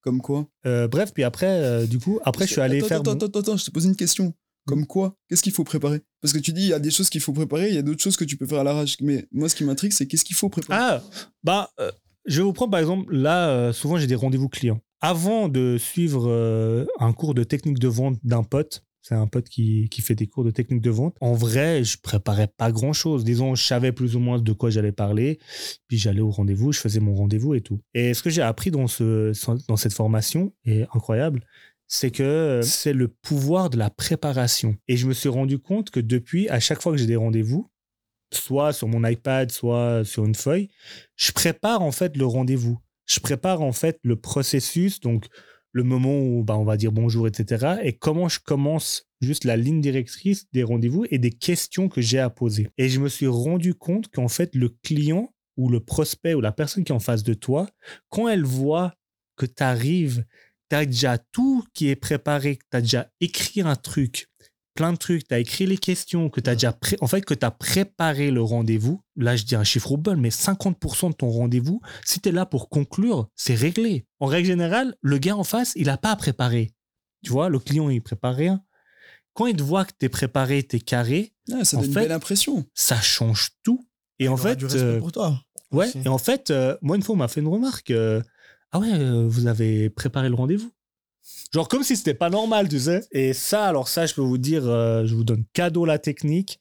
Comme 0.02 0.22
quoi? 0.22 0.48
Euh, 0.66 0.88
bref, 0.88 1.12
puis 1.14 1.24
après, 1.24 1.48
euh, 1.48 1.86
du 1.86 2.00
coup, 2.00 2.20
après, 2.24 2.48
je 2.48 2.54
suis 2.54 2.62
allé 2.62 2.78
attends, 2.80 2.88
faire. 2.88 3.00
Attends, 3.02 3.12
mon- 3.12 3.18
attends, 3.26 3.40
attends, 3.40 3.58
je 3.58 3.66
te 3.66 3.72
pose 3.72 3.86
une 3.86 3.96
question. 3.96 4.34
Comme 4.70 4.86
quoi 4.86 5.16
Qu'est-ce 5.28 5.44
qu'il 5.44 5.52
faut 5.52 5.64
préparer? 5.64 6.02
Parce 6.22 6.34
que 6.34 6.40
tu 6.40 6.54
dis, 6.54 6.62
il 6.62 6.68
y 6.68 6.74
a 6.74 6.80
des 6.80 6.92
choses 6.92 7.10
qu'il 7.10 7.22
faut 7.22 7.34
préparer, 7.34 7.70
il 7.70 7.76
y 7.76 7.78
a 7.78 7.82
d'autres 7.82 8.02
choses 8.02 8.18
que 8.18 8.26
tu 8.26 8.38
peux 8.38 8.46
faire 8.46 8.60
à 8.60 8.64
l'arrache. 8.64 8.98
Mais 9.02 9.28
moi, 9.32 9.50
ce 9.50 9.56
qui 9.56 9.64
m'intrigue, 9.64 9.92
c'est 9.92 10.06
qu'est-ce 10.08 10.26
qu'il 10.26 10.36
faut 10.36 10.50
préparer? 10.50 10.80
Ah, 10.80 11.04
bah, 11.44 11.72
euh, 11.80 11.92
je 12.26 12.38
vais 12.38 12.44
vous 12.44 12.54
prendre 12.54 12.72
par 12.72 12.80
exemple, 12.80 13.14
là, 13.14 13.50
euh, 13.50 13.74
souvent 13.74 13.98
j'ai 13.98 14.08
des 14.08 14.16
rendez-vous 14.16 14.50
clients. 14.50 14.80
Avant 15.02 15.48
de 15.48 15.78
suivre 15.78 16.30
euh, 16.30 16.86
un 17.00 17.14
cours 17.14 17.34
de 17.34 17.44
technique 17.44 17.80
de 17.80 17.88
vente 17.88 18.18
d'un 18.24 18.44
pote, 18.44 18.84
c'est 19.02 19.16
un 19.16 19.28
pote 19.28 19.48
qui, 19.48 19.88
qui 19.90 20.02
fait 20.02 20.14
des 20.14 20.28
cours 20.28 20.44
de 20.44 20.52
technique 20.52 20.82
de 20.82 20.90
vente, 20.90 21.16
en 21.22 21.34
vrai, 21.34 21.84
je 21.84 21.98
préparais 22.00 22.48
pas 22.48 22.72
grand-chose. 22.72 23.24
Disons, 23.24 23.56
je 23.56 23.66
savais 23.66 23.92
plus 23.92 24.16
ou 24.16 24.20
moins 24.20 24.40
de 24.40 24.52
quoi 24.52 24.70
j'allais 24.70 24.92
parler, 24.92 25.40
puis 25.88 25.98
j'allais 25.98 26.22
au 26.22 26.30
rendez-vous, 26.30 26.74
je 26.74 26.80
faisais 26.80 27.00
mon 27.00 27.16
rendez-vous 27.16 27.56
et 27.56 27.62
tout. 27.62 27.80
Et 27.94 28.14
ce 28.14 28.22
que 28.22 28.30
j'ai 28.30 28.42
appris 28.42 28.72
dans, 28.72 28.88
ce, 28.88 29.32
dans 29.68 29.78
cette 29.78 29.94
formation, 29.94 30.54
est 30.66 30.84
incroyable, 30.94 31.46
c'est 31.90 32.12
que 32.12 32.62
c'est 32.64 32.94
le 32.94 33.08
pouvoir 33.08 33.72
de 33.72 33.78
la 33.78 33.90
préparation. 33.90 34.78
Et 34.88 34.96
je 34.96 35.08
me 35.08 35.14
suis 35.14 35.28
rendu 35.28 35.58
compte 35.58 35.90
que 35.90 36.00
depuis, 36.00 36.48
à 36.48 36.60
chaque 36.60 36.82
fois 36.82 36.92
que 36.92 37.00
j'ai 37.00 37.08
des 37.08 37.16
rendez-vous, 37.16 37.68
soit 38.32 38.74
sur 38.74 38.88
mon 38.88 39.04
iPad, 39.04 39.52
soit 39.52 40.06
sur 40.06 40.24
une 40.24 40.36
feuille, 40.36 40.70
je 41.16 41.32
prépare 41.32 41.82
en 41.82 41.92
fait 41.92 42.16
le 42.16 42.28
rendez-vous. 42.28 42.80
Je 43.08 43.20
prépare 43.20 43.62
en 43.62 43.72
fait 43.72 44.00
le 44.04 44.16
processus, 44.16 45.00
donc 45.00 45.26
le 45.72 45.84
moment 45.84 46.20
où 46.20 46.44
bah, 46.44 46.58
on 46.58 46.64
va 46.64 46.78
dire 46.78 46.92
bonjour, 46.92 47.28
etc. 47.28 47.78
Et 47.84 47.94
comment 47.94 48.30
je 48.30 48.40
commence 48.40 49.08
juste 49.20 49.44
la 49.44 49.58
ligne 49.58 49.82
directrice 49.82 50.46
des 50.54 50.64
rendez-vous 50.64 51.06
et 51.10 51.18
des 51.18 51.32
questions 51.32 51.90
que 51.90 52.02
j'ai 52.02 52.20
à 52.20 52.30
poser. 52.30 52.70
Et 52.78 52.88
je 52.88 53.00
me 53.00 53.10
suis 53.10 53.28
rendu 53.28 53.74
compte 53.74 54.10
qu'en 54.10 54.28
fait, 54.28 54.54
le 54.54 54.70
client 54.84 55.34
ou 55.58 55.70
le 55.70 55.80
prospect 55.80 56.36
ou 56.36 56.42
la 56.42 56.52
personne 56.52 56.84
qui 56.84 56.92
est 56.92 56.96
en 56.96 57.00
face 57.00 57.24
de 57.24 57.34
toi, 57.34 57.68
quand 58.10 58.28
elle 58.28 58.46
voit 58.46 58.94
que 59.36 59.48
tu 59.48 59.64
arrives, 59.64 60.24
tu 60.70 60.76
as 60.76 60.86
déjà 60.86 61.18
tout 61.18 61.64
qui 61.74 61.90
est 61.90 61.96
préparé, 61.96 62.58
que 62.58 62.66
tu 62.72 62.78
as 62.78 62.82
déjà 62.82 63.10
écrit 63.22 63.62
un 63.62 63.76
truc, 63.76 64.28
plein 64.76 64.94
de 64.94 64.98
trucs, 64.98 65.28
tu 65.28 65.34
as 65.34 65.40
écrit 65.40 65.66
les 65.66 65.78
questions, 65.78 66.30
que 66.30 66.40
tu 66.40 66.50
as 66.50 66.54
déjà 66.56 66.72
pré- 66.74 66.98
en 67.02 67.08
fait 67.08 67.22
que 67.26 67.34
tu 67.34 67.46
as 67.46 67.52
préparé 67.52 68.32
le 68.32 68.42
rendez-vous. 68.42 69.02
Là, 69.16 69.36
je 69.36 69.44
dis 69.44 69.56
un 69.56 69.64
chiffre 69.64 69.92
au 69.92 69.98
bol, 69.98 70.18
mais 70.18 70.30
50% 70.30 71.10
de 71.10 71.16
ton 71.16 71.30
rendez-vous, 71.30 71.82
si 72.06 72.20
tu 72.22 72.30
es 72.30 72.32
là 72.32 72.46
pour 72.46 72.70
conclure, 72.70 73.28
c'est 73.36 73.56
réglé. 73.56 74.06
En 74.20 74.28
règle 74.28 74.48
générale, 74.48 74.96
le 75.02 75.18
gars 75.18 75.36
en 75.36 75.44
face, 75.44 75.74
il 75.76 75.88
n'a 75.88 75.98
pas 75.98 76.12
à 76.12 76.16
préparer. 76.16 76.72
Tu 77.24 77.32
vois, 77.32 77.50
le 77.50 77.60
client, 77.60 77.90
il 77.90 78.02
prépare 78.02 78.36
rien. 78.36 78.64
Quand 79.34 79.48
il 79.48 79.56
te 79.56 79.64
voit 79.64 79.86
que 79.86 79.92
tu 80.00 80.06
es 80.06 80.10
préparé, 80.10 80.64
tu 80.64 80.78
es 80.78 80.80
carré, 80.80 81.34
Ah, 81.52 81.66
Ça 81.66 81.78
en 81.78 81.82
donne 81.82 81.90
une 81.90 81.94
fait- 81.96 82.02
belle 82.02 82.12
impression. 82.12 82.66
ça 82.74 83.02
change 83.02 83.50
tout. 83.64 83.86
Et 84.20 84.28
en 84.28 84.36
Il 84.38 84.42
fait, 84.42 84.64
euh, 84.76 85.00
pour 85.00 85.12
toi. 85.12 85.42
Ouais, 85.72 85.88
aussi. 85.88 86.00
et 86.06 86.08
en 86.08 86.18
fait, 86.18 86.52
euh, 86.52 86.78
moi, 86.82 86.96
une 86.96 87.02
fois, 87.04 87.16
on 87.16 87.18
m'a 87.18 87.28
fait 87.28 87.42
une 87.42 87.48
remarque. 87.48 87.90
euh, 87.92 88.22
ah 88.72 88.80
ouais, 88.80 88.92
euh, 88.94 89.28
vous 89.28 89.48
avez 89.48 89.90
préparé 89.90 90.30
le 90.30 90.36
rendez-vous? 90.36 90.72
Genre 91.54 91.68
comme 91.68 91.84
si 91.84 91.96
c'était 91.96 92.14
pas 92.14 92.30
normal, 92.30 92.70
tu 92.70 92.80
sais. 92.80 93.02
Et 93.12 93.34
ça, 93.34 93.66
alors 93.66 93.88
ça, 93.88 94.06
je 94.06 94.14
peux 94.14 94.22
vous 94.22 94.38
dire, 94.38 94.68
euh, 94.68 95.06
je 95.06 95.16
vous 95.16 95.24
donne 95.24 95.44
cadeau 95.54 95.86
la 95.86 96.00
technique. 96.00 96.60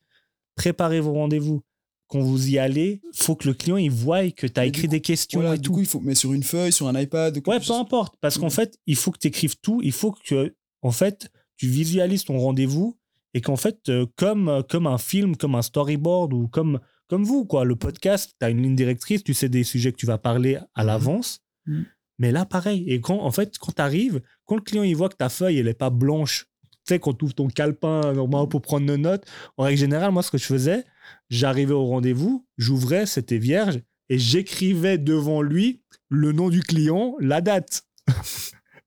Préparez 0.56 1.00
vos 1.00 1.12
rendez-vous. 1.12 1.62
Quand 2.08 2.20
vous 2.20 2.48
y 2.48 2.58
allez, 2.58 3.02
faut 3.14 3.36
que 3.36 3.46
le 3.46 3.52
client, 3.54 3.76
il 3.76 3.90
voie 3.90 4.30
que 4.30 4.46
tu 4.46 4.58
as 4.58 4.62
Mais 4.62 4.68
écrit 4.68 4.82
coup- 4.84 4.88
des 4.88 5.00
questions 5.02 5.40
Voilà, 5.40 5.56
et 5.56 5.58
du 5.58 5.64
tout. 5.68 5.74
coup, 5.74 5.80
il 5.80 5.86
faut 5.86 6.00
mettre 6.00 6.18
sur 6.20 6.32
une 6.32 6.42
feuille, 6.42 6.72
sur 6.72 6.88
un 6.88 6.98
iPad. 6.98 7.36
ou 7.36 7.50
Ouais, 7.50 7.60
peu 7.60 7.72
importe. 7.74 8.14
Parce 8.22 8.38
qu'en 8.38 8.46
Mhm. 8.46 8.50
fait, 8.52 8.78
il 8.86 8.96
faut 8.96 9.10
que 9.10 9.18
tu 9.18 9.28
écrives 9.28 9.56
tout. 9.60 9.80
Il 9.84 9.92
faut 9.92 10.12
que, 10.12 10.54
en 10.80 10.90
fait, 10.90 11.30
tu 11.58 11.66
visualises 11.66 12.24
ton 12.24 12.38
rendez-vous 12.38 12.96
et 13.34 13.42
qu'en 13.42 13.56
fait, 13.56 13.90
euh, 13.90 14.06
comme, 14.16 14.62
comme 14.70 14.86
un 14.86 14.96
film, 14.96 15.36
comme 15.36 15.54
un 15.54 15.60
storyboard 15.62 16.32
ou 16.32 16.48
comme, 16.48 16.80
comme 17.08 17.24
vous, 17.24 17.44
quoi, 17.44 17.66
le 17.66 17.76
podcast, 17.76 18.34
tu 18.40 18.46
as 18.46 18.48
une 18.48 18.62
ligne 18.62 18.74
directrice, 18.76 19.22
tu 19.22 19.34
sais 19.34 19.50
des 19.50 19.62
sujets 19.64 19.92
que 19.92 19.98
tu 19.98 20.06
vas 20.06 20.18
parler 20.18 20.56
à 20.74 20.82
Mhm. 20.82 20.86
l'avance. 20.86 21.40
Mhm. 21.66 21.84
Mais 22.18 22.32
là, 22.32 22.44
pareil. 22.44 22.84
Et 22.88 23.00
quand, 23.00 23.20
en 23.20 23.30
fait, 23.30 23.58
quand 23.58 23.72
tu 23.72 23.82
arrives, 23.82 24.20
quand 24.44 24.56
le 24.56 24.62
client 24.62 24.82
il 24.82 24.96
voit 24.96 25.08
que 25.08 25.16
ta 25.16 25.28
feuille, 25.28 25.58
elle 25.58 25.66
n'est 25.66 25.74
pas 25.74 25.90
blanche, 25.90 26.46
tu 26.62 26.94
sais, 26.94 26.98
quand 26.98 27.14
tu 27.14 27.24
ouvres 27.26 27.34
ton 27.34 27.48
calepin 27.48 28.00
normalement 28.12 28.46
pour 28.48 28.62
prendre 28.62 28.86
nos 28.86 28.96
notes, 28.96 29.24
en 29.56 29.64
règle 29.64 29.78
générale, 29.78 30.10
moi, 30.12 30.22
ce 30.22 30.30
que 30.30 30.38
je 30.38 30.44
faisais, 30.46 30.84
j'arrivais 31.30 31.74
au 31.74 31.84
rendez-vous, 31.86 32.46
j'ouvrais, 32.56 33.06
c'était 33.06 33.38
vierge, 33.38 33.80
et 34.08 34.18
j'écrivais 34.18 34.98
devant 34.98 35.42
lui 35.42 35.82
le 36.08 36.32
nom 36.32 36.48
du 36.48 36.60
client, 36.60 37.14
la 37.20 37.40
date. 37.40 37.82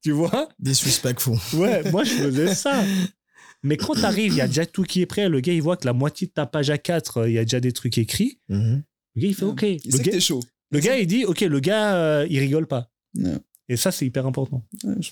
tu 0.04 0.12
vois? 0.12 0.50
Disrespectful. 0.60 1.38
Ouais, 1.54 1.90
moi, 1.92 2.04
je 2.04 2.12
faisais 2.14 2.56
ça. 2.56 2.84
Mais 3.64 3.78
quand 3.78 3.94
tu 3.94 4.04
arrives, 4.04 4.34
il 4.34 4.38
y 4.38 4.42
a 4.42 4.48
déjà 4.48 4.66
tout 4.66 4.84
qui 4.84 5.02
est 5.02 5.06
prêt. 5.06 5.30
Le 5.30 5.40
gars, 5.40 5.54
il 5.54 5.62
voit 5.62 5.78
que 5.78 5.86
la 5.86 5.94
moitié 5.94 6.26
de 6.28 6.32
ta 6.32 6.48
page 6.48 6.70
A4, 6.72 7.28
il 7.28 7.34
y 7.34 7.38
a 7.38 7.44
déjà 7.44 7.60
des 7.60 7.72
trucs 7.72 7.98
écrits. 8.00 8.40
Mhm. 8.50 8.84
Le 9.16 9.22
gars, 9.22 9.28
il 9.28 9.36
fait 9.36 9.46
OK. 9.46 9.62
Il 9.62 9.80
Le 9.86 9.92
sait 9.98 10.04
que 10.04 10.10
gars, 10.10 10.20
chaud. 10.20 10.40
le 10.72 10.80
gars, 10.80 10.98
il 10.98 11.06
dit 11.06 11.26
OK, 11.26 11.42
le 11.42 11.60
gars, 11.60 11.96
euh, 11.96 12.28
il 12.30 12.40
rigole 12.40 12.66
pas. 12.66 12.91
Ouais. 13.16 13.38
Et 13.70 13.78
ça, 13.78 13.92
c'est 13.92 14.06
hyper 14.06 14.26
important. 14.26 14.66
Ouais, 14.84 14.96
je, 15.00 15.12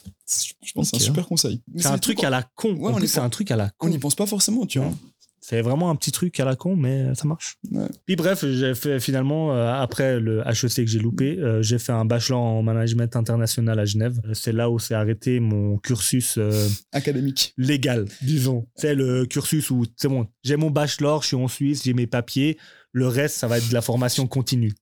je 0.65 0.73
pense 0.73 0.91
que 0.91 0.97
c'est 0.97 1.03
un 1.03 1.05
super 1.05 1.27
conseil. 1.27 1.61
C'est 1.77 1.87
un 1.87 1.97
truc 1.97 2.23
à 2.23 2.29
la 2.29 2.43
con. 2.43 2.73
Ouais, 2.73 2.89
en 2.89 2.93
on 2.93 2.97
plus, 2.97 3.05
y 3.05 3.07
c'est 3.07 3.19
un 3.21 3.29
truc 3.29 3.51
à 3.51 3.55
la 3.55 3.65
On 3.79 3.85
con. 3.85 3.89
n'y 3.89 3.99
pense 3.99 4.15
pas 4.15 4.25
forcément, 4.25 4.65
tu 4.65 4.79
vois. 4.79 4.93
C'est 5.41 5.61
vraiment 5.61 5.89
un 5.89 5.95
petit 5.95 6.11
truc 6.11 6.37
à 6.41 6.45
la 6.45 6.57
con, 6.57 6.75
mais 6.75 7.15
ça 7.15 7.25
marche. 7.25 7.57
Ouais. 7.71 7.87
Puis 8.05 8.17
bref, 8.17 8.45
j'ai 8.45 8.75
fait 8.75 8.99
finalement, 8.99 9.53
euh, 9.55 9.71
après 9.73 10.19
le 10.19 10.41
HEC 10.45 10.75
que 10.83 10.85
j'ai 10.87 10.99
loupé, 10.99 11.39
euh, 11.39 11.61
j'ai 11.63 11.79
fait 11.79 11.93
un 11.93 12.03
bachelor 12.03 12.39
en 12.39 12.61
management 12.61 13.15
international 13.15 13.79
à 13.79 13.85
Genève. 13.85 14.19
C'est 14.33 14.51
là 14.51 14.69
où 14.69 14.77
s'est 14.77 14.93
arrêté 14.93 15.39
mon 15.39 15.77
cursus 15.77 16.35
euh, 16.37 16.67
Académique. 16.91 17.53
légal, 17.57 18.05
disons. 18.21 18.67
C'est 18.75 18.93
le 18.93 19.25
cursus 19.25 19.71
où, 19.71 19.85
c'est 19.95 20.09
bon, 20.09 20.27
j'ai 20.43 20.57
mon 20.57 20.69
bachelor, 20.69 21.21
je 21.23 21.27
suis 21.27 21.35
en 21.37 21.47
Suisse, 21.47 21.83
j'ai 21.85 21.93
mes 21.93 22.07
papiers. 22.07 22.57
Le 22.91 23.07
reste, 23.07 23.37
ça 23.37 23.47
va 23.47 23.59
être 23.59 23.69
de 23.69 23.73
la 23.73 23.81
formation 23.81 24.27
continue. 24.27 24.73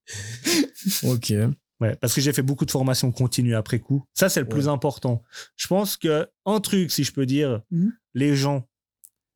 Ok. 1.03 1.33
Ouais, 1.79 1.95
parce 1.97 2.13
que 2.15 2.21
j'ai 2.21 2.33
fait 2.33 2.41
beaucoup 2.41 2.65
de 2.65 2.71
formations 2.71 3.11
continues 3.11 3.55
après 3.55 3.79
coup. 3.79 4.03
Ça, 4.13 4.29
c'est 4.29 4.39
le 4.39 4.47
plus 4.47 4.67
important. 4.67 5.21
Je 5.55 5.67
pense 5.67 5.95
que 5.95 6.27
un 6.45 6.59
truc, 6.59 6.91
si 6.91 7.03
je 7.03 7.11
peux 7.13 7.25
dire, 7.27 7.61
Mhm. 7.69 7.93
les 8.15 8.35
gens, 8.35 8.67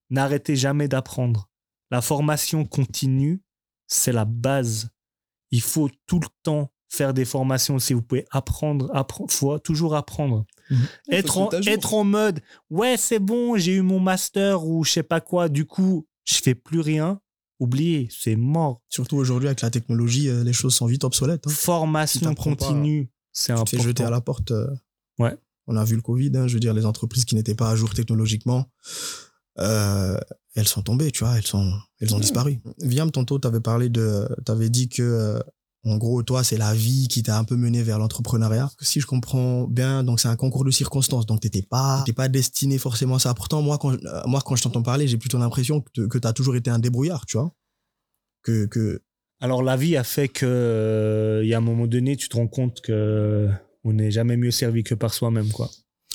n'arrêtez 0.10 0.56
jamais 0.56 0.88
d'apprendre. 0.88 1.50
La 1.92 2.02
formation 2.02 2.66
continue, 2.66 3.42
c'est 3.88 4.12
la 4.12 4.26
base. 4.26 4.90
Il 5.52 5.62
faut 5.62 5.90
tout 6.08 6.20
le 6.20 6.28
temps 6.44 6.72
faire 6.90 7.14
des 7.14 7.26
formations. 7.26 7.78
Si 7.80 7.94
vous 7.94 8.02
pouvez 8.02 8.26
apprendre, 8.32 8.90
apprendre, 8.94 9.32
faut 9.32 9.60
toujours 9.60 9.96
apprendre. 9.96 10.46
Mhm. 10.70 10.78
En, 11.38 11.50
être 11.68 11.94
en 11.94 12.04
mode, 12.04 12.40
ouais, 12.70 12.98
c'est 12.98 13.20
bon, 13.20 13.56
j'ai 13.58 13.76
eu 13.76 13.82
mon 13.82 14.00
master 14.00 14.66
ou 14.66 14.84
je 14.84 14.92
sais 14.92 15.04
pas 15.04 15.22
quoi, 15.22 15.48
du 15.48 15.66
coup, 15.66 16.08
je 16.26 16.36
fais 16.36 16.56
plus 16.56 16.80
rien. 16.80 17.22
Oubliez, 17.62 18.10
c'est 18.12 18.36
mort. 18.36 18.82
Surtout 18.90 19.18
aujourd'hui, 19.18 19.48
avec 19.48 19.62
la 19.62 19.70
technologie, 19.70 20.28
euh, 20.30 20.44
les 20.44 20.52
choses 20.52 20.74
sont 20.74 20.88
vite 20.88 21.04
obsolètes. 21.04 21.46
hein. 21.48 21.52
Formation 21.52 22.30
Si 22.32 22.36
continue, 22.36 23.12
c'est 23.32 23.44
Tu 23.44 23.48
te 23.48 23.52
important. 23.62 23.78
fais 23.78 23.84
jeter 23.84 24.04
à 24.04 24.10
la 24.10 24.20
porte. 24.20 24.50
euh, 24.52 24.68
Ouais. 25.20 25.38
On 25.68 25.76
a 25.78 25.84
vu 25.86 25.96
le 25.96 26.02
Covid, 26.02 26.32
hein, 26.36 26.48
je 26.48 26.56
veux 26.56 26.60
dire, 26.60 26.74
les 26.74 26.88
entreprises 26.88 27.24
qui 27.24 27.36
n'étaient 27.36 27.54
pas 27.54 27.70
à 27.70 27.76
jour 27.76 27.94
technologiquement, 27.94 28.66
euh, 29.60 30.18
elles 30.56 30.68
sont 30.68 30.82
tombées, 30.82 31.12
tu 31.12 31.24
vois, 31.24 31.38
elles, 31.38 31.46
sont, 31.46 31.72
elles 32.00 32.12
ont 32.14 32.18
Ouais. 32.18 32.22
disparu. 32.22 32.62
Viam, 32.80 33.12
tantôt, 33.12 33.38
tu 33.40 33.48
avais 33.48 33.60
parlé 33.62 33.90
de. 33.90 34.28
Tu 34.46 34.52
avais 34.52 34.70
dit 34.70 34.90
que, 34.90 35.40
en 35.84 35.98
gros, 35.98 36.22
toi, 36.24 36.44
c'est 36.44 36.58
la 36.58 36.74
vie 36.76 37.08
qui 37.08 37.24
t'a 37.24 37.38
un 37.40 37.44
peu 37.44 37.56
mené 37.56 37.82
vers 37.82 37.98
l'entrepreneuriat. 37.98 38.70
Si 38.82 39.00
je 39.00 39.08
comprends 39.08 39.64
bien, 39.68 40.04
donc 40.04 40.20
c'est 40.20 40.28
un 40.28 40.36
concours 40.36 40.64
de 40.64 40.70
circonstances, 40.72 41.26
donc 41.26 41.40
t'étais 41.42 41.64
pas, 41.64 42.00
t'étais 42.06 42.16
pas 42.16 42.28
destiné 42.28 42.78
forcément 42.78 43.16
à 43.16 43.20
ça. 43.20 43.34
Pourtant, 43.34 43.62
moi, 43.64 43.78
quand, 43.80 43.94
euh, 43.94 44.22
moi, 44.28 44.42
quand 44.46 44.56
je 44.56 44.64
t'entends 44.64 44.84
parler, 44.84 45.08
j'ai 45.08 45.18
plutôt 45.18 45.40
l'impression 45.40 45.82
que, 45.82 46.18
tu 46.20 46.28
as 46.28 46.34
toujours 46.34 46.56
été 46.56 46.70
un 46.70 46.78
débrouillard, 46.80 47.26
tu 47.26 47.38
vois. 47.38 47.52
Que, 48.44 48.66
que, 48.68 49.02
Alors 49.40 49.64
la 49.64 49.76
vie 49.78 49.98
a 49.98 50.04
fait 50.04 50.28
que 50.28 50.46
euh, 50.46 51.42
il 51.44 51.50
y 51.50 51.54
a 51.54 51.58
un 51.58 51.62
moment 51.62 51.88
donné, 51.88 52.16
tu 52.16 52.30
te 52.30 52.38
rends 52.38 52.48
compte 52.48 52.82
que 52.82 53.50
on 53.84 53.94
n'est 53.94 54.12
jamais 54.12 54.38
mieux 54.38 54.52
servi 54.52 54.84
que 54.84 54.94
par 54.94 55.14
soi-même, 55.14 55.50
quoi. 55.52 55.70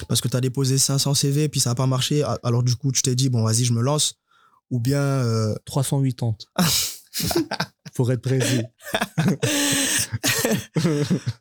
parce 0.08 0.20
que 0.20 0.28
tu 0.28 0.36
as 0.36 0.40
déposé 0.40 0.78
500 0.78 1.14
CV, 1.14 1.48
puis 1.48 1.58
ça 1.58 1.70
n'a 1.70 1.74
pas 1.74 1.86
marché. 1.88 2.22
a- 2.22 2.38
Alors, 2.44 2.62
du 2.62 2.76
coup, 2.76 2.92
tu 2.92 3.02
t'es 3.02 3.16
dit, 3.16 3.28
bon, 3.30 3.42
vas-y, 3.42 3.64
je 3.64 3.72
me 3.72 3.82
lance. 3.82 4.14
Ou 4.70 4.78
bien. 4.78 5.00
euh, 5.00 5.54
380. 5.64 6.36
Faut 7.96 8.10
être 8.10 8.20
précis. 8.20 8.60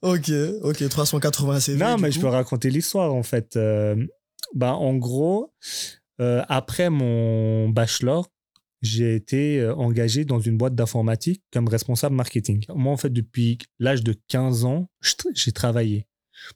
ok, 0.02 0.32
ok, 0.62 0.90
380 0.90 1.60
CV. 1.60 1.84
non, 1.84 1.98
mais 1.98 2.10
coup. 2.10 2.16
je 2.16 2.20
peux 2.22 2.28
raconter 2.28 2.70
l'histoire 2.70 3.14
en 3.14 3.24
fait. 3.24 3.58
Euh, 3.58 3.96
bah, 4.54 4.74
en 4.76 4.96
gros, 4.96 5.54
euh, 6.22 6.44
après 6.48 6.90
mon 6.90 7.68
bachelor, 7.70 8.30
j'ai 8.82 9.16
été 9.16 9.60
euh, 9.60 9.76
engagé 9.76 10.24
dans 10.24 10.40
une 10.40 10.58
boîte 10.58 10.76
d'informatique 10.76 11.44
comme 11.52 11.68
responsable 11.68 12.16
marketing. 12.16 12.64
Moi, 12.74 12.94
en 12.94 12.98
fait, 12.98 13.10
depuis 13.10 13.58
l'âge 13.80 14.04
de 14.04 14.16
15 14.30 14.64
ans, 14.64 14.88
j'ai 15.34 15.52
travaillé. 15.52 16.08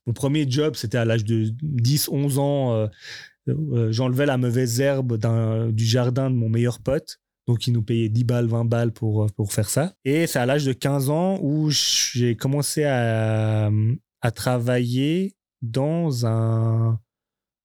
Mon 0.06 0.14
premier 0.14 0.50
job, 0.50 0.76
c'était 0.76 0.98
à 0.98 1.06
l'âge 1.06 1.26
de 1.26 1.52
10, 1.62 2.08
11 2.10 2.40
ans. 2.40 2.88
euh, 3.48 3.92
J'enlevais 3.92 4.28
la 4.28 4.38
mauvaise 4.38 4.80
herbe 4.80 5.18
du 5.74 5.86
jardin 5.86 6.30
de 6.30 6.36
mon 6.36 6.50
meilleur 6.50 6.80
pote. 6.80 7.20
Donc, 7.50 7.66
il 7.66 7.74
nous 7.74 7.82
payait 7.82 8.10
10 8.10 8.26
balles, 8.26 8.46
20 8.46 8.66
balles 8.66 8.92
pour, 8.92 9.24
euh, 9.24 9.28
pour 9.36 9.52
faire 9.52 9.72
ça. 9.72 9.96
Et 10.06 10.28
c'est 10.28 10.38
à 10.38 10.46
l'âge 10.46 10.66
de 10.66 10.72
15 10.72 11.10
ans 11.10 11.40
où 11.42 11.72
j'ai 11.72 12.36
commencé 12.36 12.84
à, 12.84 13.72
à 14.22 14.32
travailler 14.32 15.36
dans 15.64 16.28
un, 16.28 17.00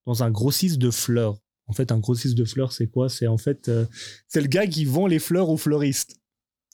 dans 0.07 0.23
un 0.23 0.31
grossiste 0.31 0.79
de 0.79 0.90
fleurs. 0.90 1.37
En 1.66 1.75
fait, 1.75 1.92
un 1.92 1.99
grossiste 1.99 2.35
de 2.35 2.47
fleurs, 2.47 2.73
c'est 2.73 2.87
quoi? 2.87 3.11
C'est 3.11 3.27
en 3.27 3.37
fait, 3.37 3.68
euh, 3.68 3.85
c'est 4.27 4.40
le 4.40 4.49
gars 4.49 4.66
qui 4.66 4.87
vend 4.87 5.07
les 5.07 5.18
fleurs 5.18 5.51
aux 5.51 5.59
fleuristes. 5.59 6.16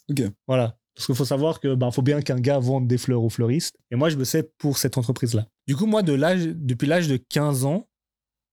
Ok. 0.09 0.23
Voilà. 0.46 0.79
Parce 0.94 1.07
qu'il 1.07 1.16
faut 1.16 1.25
savoir 1.25 1.59
que 1.59 1.75
ben, 1.75 1.90
faut 1.90 2.03
bien 2.03 2.23
qu'un 2.23 2.38
gars 2.38 2.61
vende 2.61 2.87
des 2.87 2.96
fleurs 2.96 3.25
aux 3.25 3.29
fleuristes. 3.29 3.75
Et 3.90 3.96
moi, 3.96 4.09
je 4.11 4.18
me 4.18 4.25
sais 4.25 4.53
pour 4.57 4.79
cette 4.79 4.96
entreprise-là. 4.99 5.49
Du 5.66 5.75
coup, 5.75 5.87
moi, 5.87 6.05
de 6.05 6.12
l'âge, 6.12 6.46
depuis 6.46 6.87
l'âge 6.87 7.09
de 7.09 7.16
15 7.16 7.64
ans, 7.64 7.88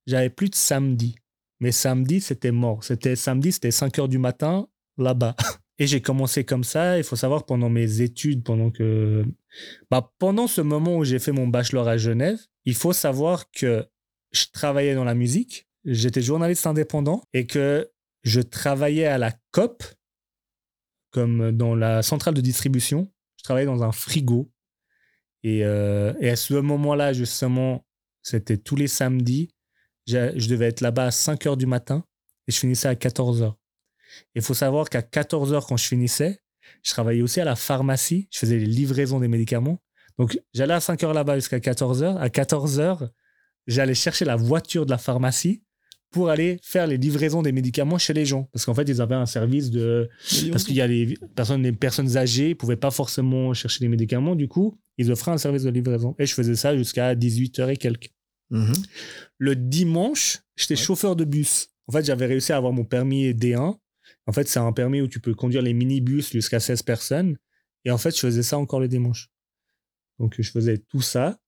j'avais 0.08 0.32
plus 0.32 0.50
de 0.50 0.56
samedi. 0.56 1.13
Mais 1.60 1.72
samedi, 1.72 2.22
c'était 2.22 2.52
mort. 2.52 2.84
C'était 2.84 3.15
samedi, 3.15 3.52
c'était 3.52 3.72
5 3.72 4.00
heures 4.00 4.08
du 4.08 4.17
matin 4.17 4.67
là-bas. 4.98 5.36
Et 5.80 5.86
j'ai 5.86 6.02
commencé 6.02 6.43
comme 6.43 6.63
ça. 6.63 6.98
Il 6.98 7.04
faut 7.04 7.15
savoir 7.15 7.46
pendant 7.46 7.70
mes 7.70 8.02
études, 8.02 8.43
pendant 8.43 8.72
que, 8.72 9.24
bah, 9.91 10.12
pendant 10.17 10.48
ce 10.48 10.62
moment 10.62 10.98
où 10.98 11.04
j'ai 11.04 11.20
fait 11.20 11.32
mon 11.32 11.48
bachelor 11.48 11.88
à 11.88 11.98
Genève, 11.98 12.39
il 12.65 12.74
faut 12.74 12.93
savoir 12.93 13.52
que 13.52 13.86
je 14.32 14.46
travaillais 14.52 14.96
dans 14.96 15.04
la 15.04 15.13
musique. 15.13 15.67
J'étais 15.86 16.22
journaliste 16.22 16.65
indépendant 16.65 17.22
et 17.34 17.46
que 17.46 17.89
je 18.24 18.41
travaillais 18.41 19.06
à 19.06 19.17
la 19.17 19.32
COP, 19.52 19.84
comme 21.12 21.52
dans 21.52 21.76
la 21.76 22.02
centrale 22.02 22.34
de 22.34 22.41
distribution. 22.41 23.12
Je 23.38 23.43
travaillais 23.43 23.67
dans 23.67 23.84
un 23.84 23.91
frigo. 23.91 24.52
Et, 25.43 25.63
euh, 25.63 26.13
et 26.20 26.30
à 26.30 26.36
ce 26.36 26.56
moment-là, 26.56 27.13
justement, 27.13 27.86
c'était 28.24 28.58
tous 28.58 28.76
les 28.76 28.88
samedis. 28.88 29.50
Je 30.08 30.48
devais 30.48 30.67
être 30.67 30.82
là-bas 30.82 31.08
à 31.08 31.12
5 31.12 31.46
heures 31.46 31.58
du 31.58 31.65
matin 31.65 32.04
et 32.48 32.52
je 32.52 32.58
finissais 32.58 32.88
à 32.88 32.96
14 32.96 33.41
heures. 33.41 33.58
Il 34.36 34.41
faut 34.41 34.54
savoir 34.54 34.89
qu'à 34.89 35.02
14 35.02 35.54
heures, 35.54 35.65
quand 35.67 35.78
je 35.78 35.86
finissais, 35.86 36.39
je 36.84 36.91
travaillais 36.91 37.22
aussi 37.22 37.41
à 37.41 37.46
la 37.46 37.56
pharmacie. 37.56 38.28
Je 38.32 38.39
faisais 38.39 38.58
les 38.58 38.65
livraisons 38.65 39.20
des 39.20 39.28
médicaments. 39.28 39.82
Donc, 40.17 40.39
j'allais 40.54 40.74
à 40.74 40.80
5 40.80 41.04
heures 41.04 41.13
là-bas 41.13 41.36
jusqu'à 41.36 41.60
14 41.60 42.04
heures. 42.04 42.17
À 42.17 42.30
14 42.30 42.80
heures, 42.80 43.10
j'allais 43.67 43.93
chercher 43.93 44.26
la 44.26 44.36
voiture 44.36 44.86
de 44.86 44.91
la 44.91 44.98
pharmacie 44.98 45.63
pour 46.10 46.30
aller 46.30 46.58
faire 46.63 46.88
les 46.88 46.98
livraisons 46.98 47.41
des 47.41 47.52
médicaments 47.52 47.98
chez 47.98 48.13
les 48.13 48.26
gens. 48.26 48.50
Parce 48.54 48.65
qu'en 48.65 48.74
fait, 48.74 48.88
ils 48.88 49.02
avaient 49.02 49.15
un 49.15 49.26
service 49.26 49.70
de, 49.70 50.10
parce 50.52 50.63
qu'il 50.63 50.76
y 50.76 50.82
a 50.82 50.88
les 50.88 51.17
personnes, 51.36 51.63
les 51.63 51.74
personnes 51.74 52.17
âgées 52.17 52.50
ne 52.50 52.54
pouvaient 52.54 52.78
pas 52.78 52.91
forcément 52.91 53.54
chercher 53.54 53.84
les 53.84 53.89
médicaments. 53.89 54.36
Du 54.36 54.48
coup, 54.48 54.80
ils 54.98 55.12
offraient 55.12 55.32
un 55.32 55.38
service 55.38 55.63
de 55.63 55.70
livraison. 55.70 56.15
Et 56.17 56.26
je 56.26 56.34
faisais 56.34 56.56
ça 56.56 56.76
jusqu'à 56.78 57.13
18h 57.13 57.70
et 57.70 57.78
quelques. 57.78 58.10
Mhm. 58.49 58.73
Le 59.38 59.55
dimanche, 59.55 60.39
j'étais 60.55 60.73
Ouais. 60.75 60.81
chauffeur 60.83 61.15
de 61.15 61.25
bus. 61.25 61.69
En 61.88 61.91
fait, 61.93 62.05
j'avais 62.05 62.25
réussi 62.25 62.53
à 62.53 62.57
avoir 62.57 62.73
mon 62.73 62.86
permis 62.86 63.33
D1. 63.33 63.77
En 64.25 64.31
fait, 64.33 64.47
c'est 64.47 64.60
un 64.60 64.71
permis 64.73 65.01
où 65.01 65.07
tu 65.07 65.19
peux 65.19 65.33
conduire 65.33 65.62
les 65.62 65.73
minibus 65.73 66.31
jusqu'à 66.31 66.60
16 66.60 66.81
personnes. 66.83 67.38
Et 67.86 67.91
en 67.91 67.97
fait, 67.97 68.15
je 68.15 68.19
faisais 68.19 68.43
ça 68.43 68.57
encore 68.57 68.79
le 68.79 68.88
dimanche. 68.88 69.29
Donc, 70.19 70.36
je 70.39 70.49
faisais 70.49 70.77
tout 70.77 71.01
ça. 71.01 71.39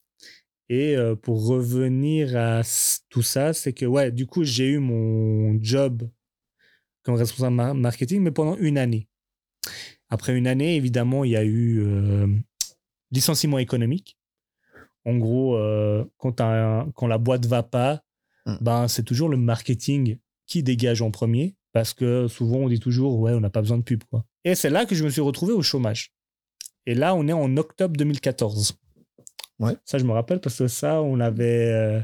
Et 0.70 0.96
euh, 0.96 1.16
pour 1.16 1.46
revenir 1.48 2.36
à 2.38 2.62
tout 3.10 3.24
ça, 3.24 3.54
c'est 3.54 3.74
que, 3.74 3.86
ouais, 3.86 4.12
du 4.12 4.28
coup, 4.28 4.44
j'ai 4.44 4.68
eu 4.68 4.78
mon 4.80 5.58
job 5.64 6.08
comme 7.04 7.16
responsable 7.16 7.56
mar- 7.56 7.74
marketing, 7.76 8.22
mais 8.22 8.32
pendant 8.32 8.56
une 8.58 8.78
année. 8.78 9.08
Après 10.10 10.38
une 10.38 10.48
année, 10.48 10.76
évidemment, 10.76 11.24
il 11.24 11.32
y 11.32 11.36
a 11.38 11.44
eu 11.44 11.80
euh, 11.82 12.28
licenciement 13.12 13.58
économique. 13.58 14.19
En 15.06 15.18
gros, 15.18 15.56
euh, 15.56 16.04
quand, 16.18 16.42
un- 16.42 16.90
quand 16.96 17.08
la 17.08 17.18
boîte 17.18 17.46
va 17.46 17.64
pas, 17.64 18.02
Mm. 18.46 18.56
ben, 18.62 18.88
c'est 18.88 19.04
toujours 19.04 19.30
le 19.30 19.38
marketing 19.38 20.18
qui 20.48 20.64
dégage 20.64 21.02
en 21.02 21.12
premier. 21.12 21.56
Parce 21.72 21.94
que 21.94 22.28
souvent, 22.28 22.58
on 22.58 22.70
dit 22.70 22.80
toujours, 22.80 23.20
ouais, 23.20 23.34
on 23.34 23.40
n'a 23.42 23.50
pas 23.52 23.62
besoin 23.62 23.78
de 23.78 23.84
pub. 23.84 24.04
Quoi. 24.06 24.26
Et 24.44 24.56
c'est 24.56 24.72
là 24.72 24.86
que 24.88 24.96
je 24.96 25.04
me 25.04 25.10
suis 25.10 25.22
retrouvé 25.22 25.54
au 25.54 25.62
chômage. 25.62 26.12
Et 26.88 26.96
là, 26.96 27.14
on 27.14 27.28
est 27.28 27.34
en 27.34 27.56
octobre 27.58 27.96
2014. 27.96 28.74
Ouais. 29.60 29.76
Ça, 29.86 29.98
je 30.00 30.04
me 30.06 30.12
rappelle 30.12 30.40
parce 30.42 30.58
que 30.58 30.68
ça, 30.68 31.02
on 31.04 31.20
avait, 31.20 31.68
euh, 31.72 32.02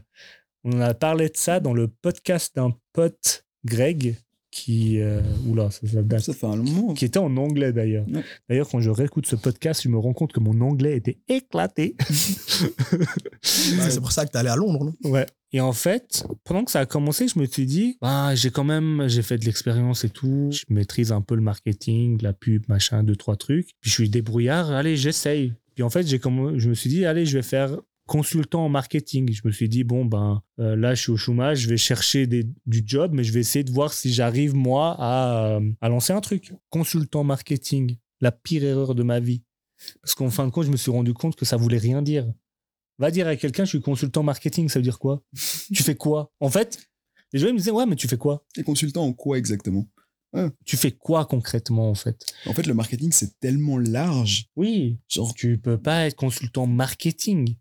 on 0.64 0.80
a 0.82 0.94
parlé 0.94 1.30
de 1.30 1.38
ça 1.38 1.60
dans 1.60 1.74
le 1.74 1.88
podcast 1.88 2.56
d'un 2.56 2.76
pote, 2.94 3.46
Greg, 3.64 4.18
qui. 4.56 5.02
euh, 5.02 5.22
oula, 5.48 5.70
ça, 5.70 5.86
ça 5.86 6.02
date. 6.02 6.22
Ça 6.22 6.34
fait 6.34 6.48
un 6.48 6.56
long 6.56 6.64
moment. 6.64 6.94
Qui 6.94 7.06
était 7.06 7.20
en 7.20 7.36
anglais 7.36 7.74
d'ailleurs. 7.74 8.08
Ouais. 8.08 8.24
D'ailleurs, 8.50 8.70
quand 8.70 8.80
je 8.80 8.90
réécoute 8.90 9.28
ce 9.28 9.36
podcast, 9.36 9.82
je 9.84 9.90
me 9.90 9.98
rends 9.98 10.14
compte 10.14 10.32
que 10.32 10.40
mon 10.40 10.60
anglais 10.62 10.96
était 10.96 11.18
éclaté. 11.28 11.96
C'est 13.42 14.00
pour 14.00 14.12
ça 14.14 14.26
que 14.26 14.32
t'es 14.32 14.38
allé 14.38 14.50
à 14.50 14.56
Londres, 14.56 14.86
non? 14.86 15.12
Ouais. 15.12 15.26
Et 15.52 15.60
en 15.62 15.74
fait, 15.74 16.26
pendant 16.44 16.64
que 16.64 16.72
ça 16.72 16.80
a 16.80 16.86
commencé, 16.86 17.28
je 17.28 17.38
me 17.38 17.46
suis 17.46 17.66
dit, 17.66 17.98
bah, 18.02 18.34
j'ai 18.36 18.50
quand 18.50 18.64
même, 18.64 19.06
j'ai 19.08 19.22
fait 19.22 19.38
de 19.38 19.46
l'expérience 19.46 20.04
et 20.04 20.10
tout. 20.10 20.50
Je 20.52 20.64
maîtrise 20.74 21.12
un 21.12 21.22
peu 21.22 21.36
le 21.36 21.42
marketing, 21.42 22.22
la 22.22 22.34
pub, 22.34 22.64
machin, 22.68 23.04
deux, 23.04 23.16
trois 23.16 23.36
trucs. 23.36 23.68
Puis 23.82 23.90
je 23.90 23.94
suis 23.96 24.10
débrouillard, 24.10 24.72
allez, 24.72 24.96
j'essaye. 24.96 25.54
Puis 25.76 25.84
en 25.84 25.90
fait, 25.90 26.08
j'ai 26.08 26.20
comme, 26.20 26.58
je 26.58 26.70
me 26.70 26.74
suis 26.74 26.90
dit, 26.90 27.06
allez, 27.06 27.26
je 27.26 27.38
vais 27.38 27.44
faire 27.44 27.78
consultant 28.08 28.66
en 28.66 28.70
marketing. 28.70 29.32
Je 29.32 29.42
me 29.46 29.52
suis 29.52 29.70
dit, 29.70 29.84
bon, 29.84 30.06
ben, 30.06 30.42
euh, 30.60 30.76
là, 30.76 30.94
je 30.94 31.02
suis 31.02 31.12
au 31.12 31.18
chômage, 31.18 31.60
je 31.60 31.70
vais 31.70 31.78
chercher 31.78 32.28
des, 32.28 32.48
du 32.66 32.84
job, 32.86 33.12
mais 33.14 33.24
je 33.24 33.32
vais 33.32 33.40
essayer 33.40 33.64
de 33.64 33.72
voir 33.72 33.94
si 33.94 34.14
j'arrive, 34.14 34.56
moi, 34.56 34.96
à, 35.00 35.56
euh, 35.56 35.72
à 35.82 35.90
lancer 35.90 36.14
un 36.14 36.22
truc. 36.22 36.54
Consultant 36.70 37.24
marketing, 37.24 37.98
la 38.22 38.32
pire 38.32 38.64
erreur 38.64 38.96
de 38.96 39.04
ma 39.04 39.20
vie. 39.20 39.44
Parce 40.02 40.16
qu'en 40.16 40.30
fin 40.30 40.46
de 40.46 40.52
compte, 40.52 40.66
je 40.66 40.72
me 40.72 40.78
suis 40.78 40.92
rendu 40.92 41.14
compte 41.14 41.36
que 41.36 41.46
ça 41.46 41.58
voulait 41.58 41.78
rien 41.78 42.02
dire. 42.02 42.32
Va 42.98 43.12
dire 43.12 43.28
à 43.28 43.36
quelqu'un, 43.36 43.66
je 43.66 43.70
suis 43.70 43.82
consultant 43.82 44.24
marketing, 44.24 44.70
ça 44.70 44.80
veut 44.80 44.84
dire 44.84 45.00
quoi? 45.00 45.22
Tu 45.74 45.84
fais 45.84 45.96
quoi? 45.96 46.32
En 46.40 46.50
fait, 46.50 46.88
les 47.34 47.40
gens 47.40 47.48
ils 47.48 47.54
me 47.54 47.58
disaient, 47.58 47.72
ouais, 47.72 47.86
mais 47.86 47.96
tu 47.98 48.08
fais 48.08 48.18
quoi? 48.18 48.46
T'es 48.54 48.64
consultant 48.64 49.04
en 49.04 49.14
quoi 49.14 49.38
exactement? 49.38 49.88
Tu 50.66 50.76
fais 50.78 50.92
quoi 50.92 51.26
concrètement, 51.26 51.90
en 51.90 51.96
fait? 51.96 52.26
En 52.46 52.54
fait, 52.54 52.68
le 52.68 52.74
marketing, 52.74 53.12
c'est 53.12 53.40
tellement 53.40 53.78
large. 53.78 54.48
Oui, 54.56 55.00
Genre, 55.08 55.34
tu 55.34 55.58
peux 55.58 55.78
pas 55.78 56.08
être 56.08 56.16
consultant 56.16 56.68
marketing. 56.68 57.56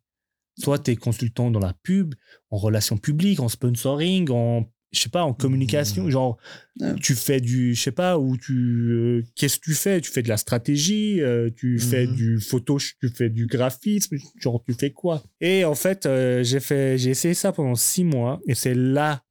Soit 0.59 0.79
tu 0.79 0.93
es 0.93 0.97
consultant 0.97 1.51
dans 1.51 1.61
la 1.61 1.75
pub, 1.83 2.15
en 2.51 2.57
relations 2.59 2.97
publiques, 2.97 3.41
en 3.41 3.49
sponsoring, 3.49 4.31
en 4.31 4.67
je 4.93 5.01
sais 5.01 5.09
pas 5.09 5.25
en 5.25 5.35
communication, 5.35 6.09
genre 6.09 6.39
Ouais. 6.81 6.95
tu 7.03 7.17
fais 7.17 7.41
du 7.41 7.75
je 7.75 7.83
sais 7.83 7.91
pas 7.91 8.17
où 8.19 8.37
tu 8.37 8.53
euh, 8.93 9.23
qu'est-ce 9.35 9.59
que 9.59 9.65
tu 9.65 9.75
fais? 9.75 10.01
Tu 10.01 10.11
fais 10.13 10.23
de 10.23 10.29
la 10.29 10.37
stratégie, 10.37 11.21
euh, 11.21 11.51
tu 11.57 11.81
fais 11.81 12.07
Mhm. 12.07 12.15
du 12.15 12.41
photo, 12.41 12.79
tu 12.79 13.09
fais 13.09 13.29
du 13.31 13.47
graphisme, 13.47 14.17
genre 14.41 14.63
tu 14.65 14.73
fais 14.75 14.93
quoi? 14.93 15.25
Et 15.41 15.65
en 15.65 15.75
fait, 15.75 16.07
euh, 16.07 16.45
j'ai 16.45 16.61
fait 16.61 16.97
j'ai 16.99 17.11
essayé 17.11 17.35
ça 17.35 17.51
pendant 17.53 17.75
six 17.75 18.05
mois 18.05 18.41
et 18.47 18.55
c'est 18.55 18.75
là 18.75 19.25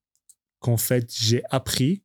qu'en 0.59 0.75
fait 0.77 1.09
j'ai 1.17 1.41
appris 1.49 2.03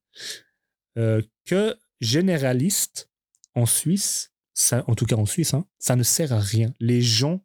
que 1.44 1.76
généraliste 2.00 3.10
en 3.54 3.66
Suisse, 3.66 4.32
ça, 4.54 4.84
en 4.88 4.94
tout 4.94 5.04
cas 5.06 5.16
en 5.16 5.26
Suisse, 5.26 5.54
hein, 5.54 5.64
ça 5.78 5.96
ne 5.96 6.02
sert 6.02 6.32
à 6.32 6.40
rien. 6.40 6.72
Les 6.80 7.02
gens 7.02 7.44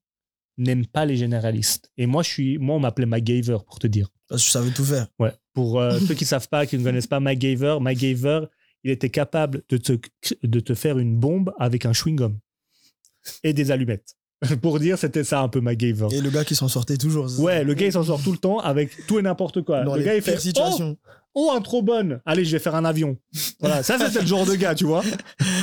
n'aiment 0.57 0.85
pas 0.85 1.05
les 1.05 1.15
généralistes. 1.15 1.91
Et 1.97 2.05
moi, 2.05 2.23
je 2.23 2.29
suis, 2.29 2.57
moi, 2.57 2.75
on 2.75 2.79
m'appelait 2.79 3.05
MacGyver 3.05 3.57
pour 3.65 3.79
te 3.79 3.87
dire. 3.87 4.09
Parce 4.27 4.41
que 4.41 4.47
je 4.47 4.51
savais 4.51 4.71
tout 4.71 4.85
faire. 4.85 5.07
Ouais. 5.19 5.33
Pour 5.53 5.79
euh, 5.79 5.99
ceux 6.07 6.13
qui 6.13 6.25
savent 6.25 6.49
pas, 6.49 6.65
qui 6.65 6.77
ne 6.77 6.83
connaissent 6.83 7.07
pas 7.07 7.19
MacGyver, 7.19 7.77
MacGyver, 7.81 8.45
il 8.83 8.91
était 8.91 9.09
capable 9.09 9.63
de 9.69 9.77
te, 9.77 9.93
de 10.43 10.59
te 10.59 10.73
faire 10.73 10.99
une 10.99 11.17
bombe 11.17 11.53
avec 11.57 11.85
un 11.85 11.91
chewing-gum 11.91 12.37
et 13.43 13.53
des 13.53 13.71
allumettes. 13.71 14.15
pour 14.61 14.79
dire, 14.79 14.97
c'était 14.97 15.23
ça 15.23 15.41
un 15.41 15.49
peu 15.49 15.61
MacGyver. 15.61 16.07
Et 16.11 16.21
le 16.21 16.29
gars 16.29 16.43
qui 16.43 16.55
s'en 16.55 16.67
sortait 16.67 16.97
toujours. 16.97 17.27
Ouais, 17.39 17.63
le 17.63 17.73
gars, 17.73 17.87
il 17.87 17.93
s'en 17.93 18.03
sort 18.03 18.21
tout 18.21 18.31
le 18.31 18.37
temps 18.37 18.59
avec 18.59 19.05
tout 19.07 19.19
et 19.19 19.21
n'importe 19.21 19.61
quoi. 19.61 19.83
Dans 19.83 19.93
le 19.93 19.99
les 19.99 20.05
gars, 20.05 20.15
il 20.15 20.21
fait 20.21 20.37
situations. 20.37 20.97
Oh, 21.01 21.09
oh, 21.35 21.51
un 21.55 21.61
trop 21.61 21.81
bonne. 21.81 22.21
Allez, 22.25 22.45
je 22.45 22.51
vais 22.51 22.59
faire 22.59 22.75
un 22.75 22.85
avion. 22.85 23.17
Voilà, 23.59 23.83
ça, 23.83 23.97
c'était 23.97 24.21
le 24.21 24.27
genre 24.27 24.45
de 24.45 24.55
gars, 24.55 24.75
tu 24.75 24.85
vois. 24.85 25.03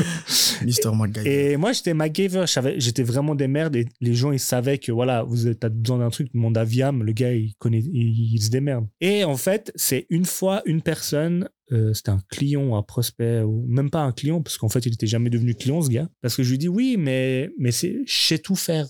Mister 0.64 0.90
MacGyver. 0.92 1.52
Et 1.52 1.56
moi, 1.56 1.72
j'étais 1.72 1.94
MacGyver. 1.94 2.44
J'étais 2.76 3.02
vraiment 3.02 3.34
des 3.34 3.48
merdes. 3.48 3.76
Et 3.76 3.86
les 4.00 4.14
gens, 4.14 4.32
ils 4.32 4.40
savaient 4.40 4.78
que, 4.78 4.92
voilà, 4.92 5.22
vous 5.22 5.46
avez 5.46 5.56
besoin 5.70 5.98
d'un 5.98 6.10
truc, 6.10 6.32
demande 6.32 6.56
à 6.58 6.64
Viam. 6.64 7.02
Le 7.02 7.12
gars, 7.12 7.32
il, 7.32 7.54
connaît, 7.58 7.80
il, 7.80 8.34
il 8.34 8.42
se 8.42 8.50
démerde. 8.50 8.86
Et 9.00 9.24
en 9.24 9.36
fait, 9.36 9.72
c'est 9.74 10.06
une 10.10 10.24
fois 10.24 10.62
une 10.66 10.82
personne, 10.82 11.48
euh, 11.72 11.94
c'était 11.94 12.10
un 12.10 12.20
client, 12.28 12.76
un 12.76 12.82
prospect, 12.82 13.42
ou 13.42 13.64
même 13.68 13.90
pas 13.90 14.00
un 14.00 14.12
client, 14.12 14.42
parce 14.42 14.58
qu'en 14.58 14.68
fait, 14.68 14.84
il 14.86 14.94
était 14.94 15.06
jamais 15.06 15.30
devenu 15.30 15.54
client, 15.54 15.80
ce 15.82 15.90
gars. 15.90 16.08
Parce 16.20 16.36
que 16.36 16.42
je 16.42 16.50
lui 16.50 16.58
dis, 16.58 16.68
oui, 16.68 16.96
mais, 16.98 17.50
mais 17.58 17.70
c'est, 17.70 18.02
je 18.06 18.22
sais 18.22 18.38
tout 18.38 18.56
faire. 18.56 18.86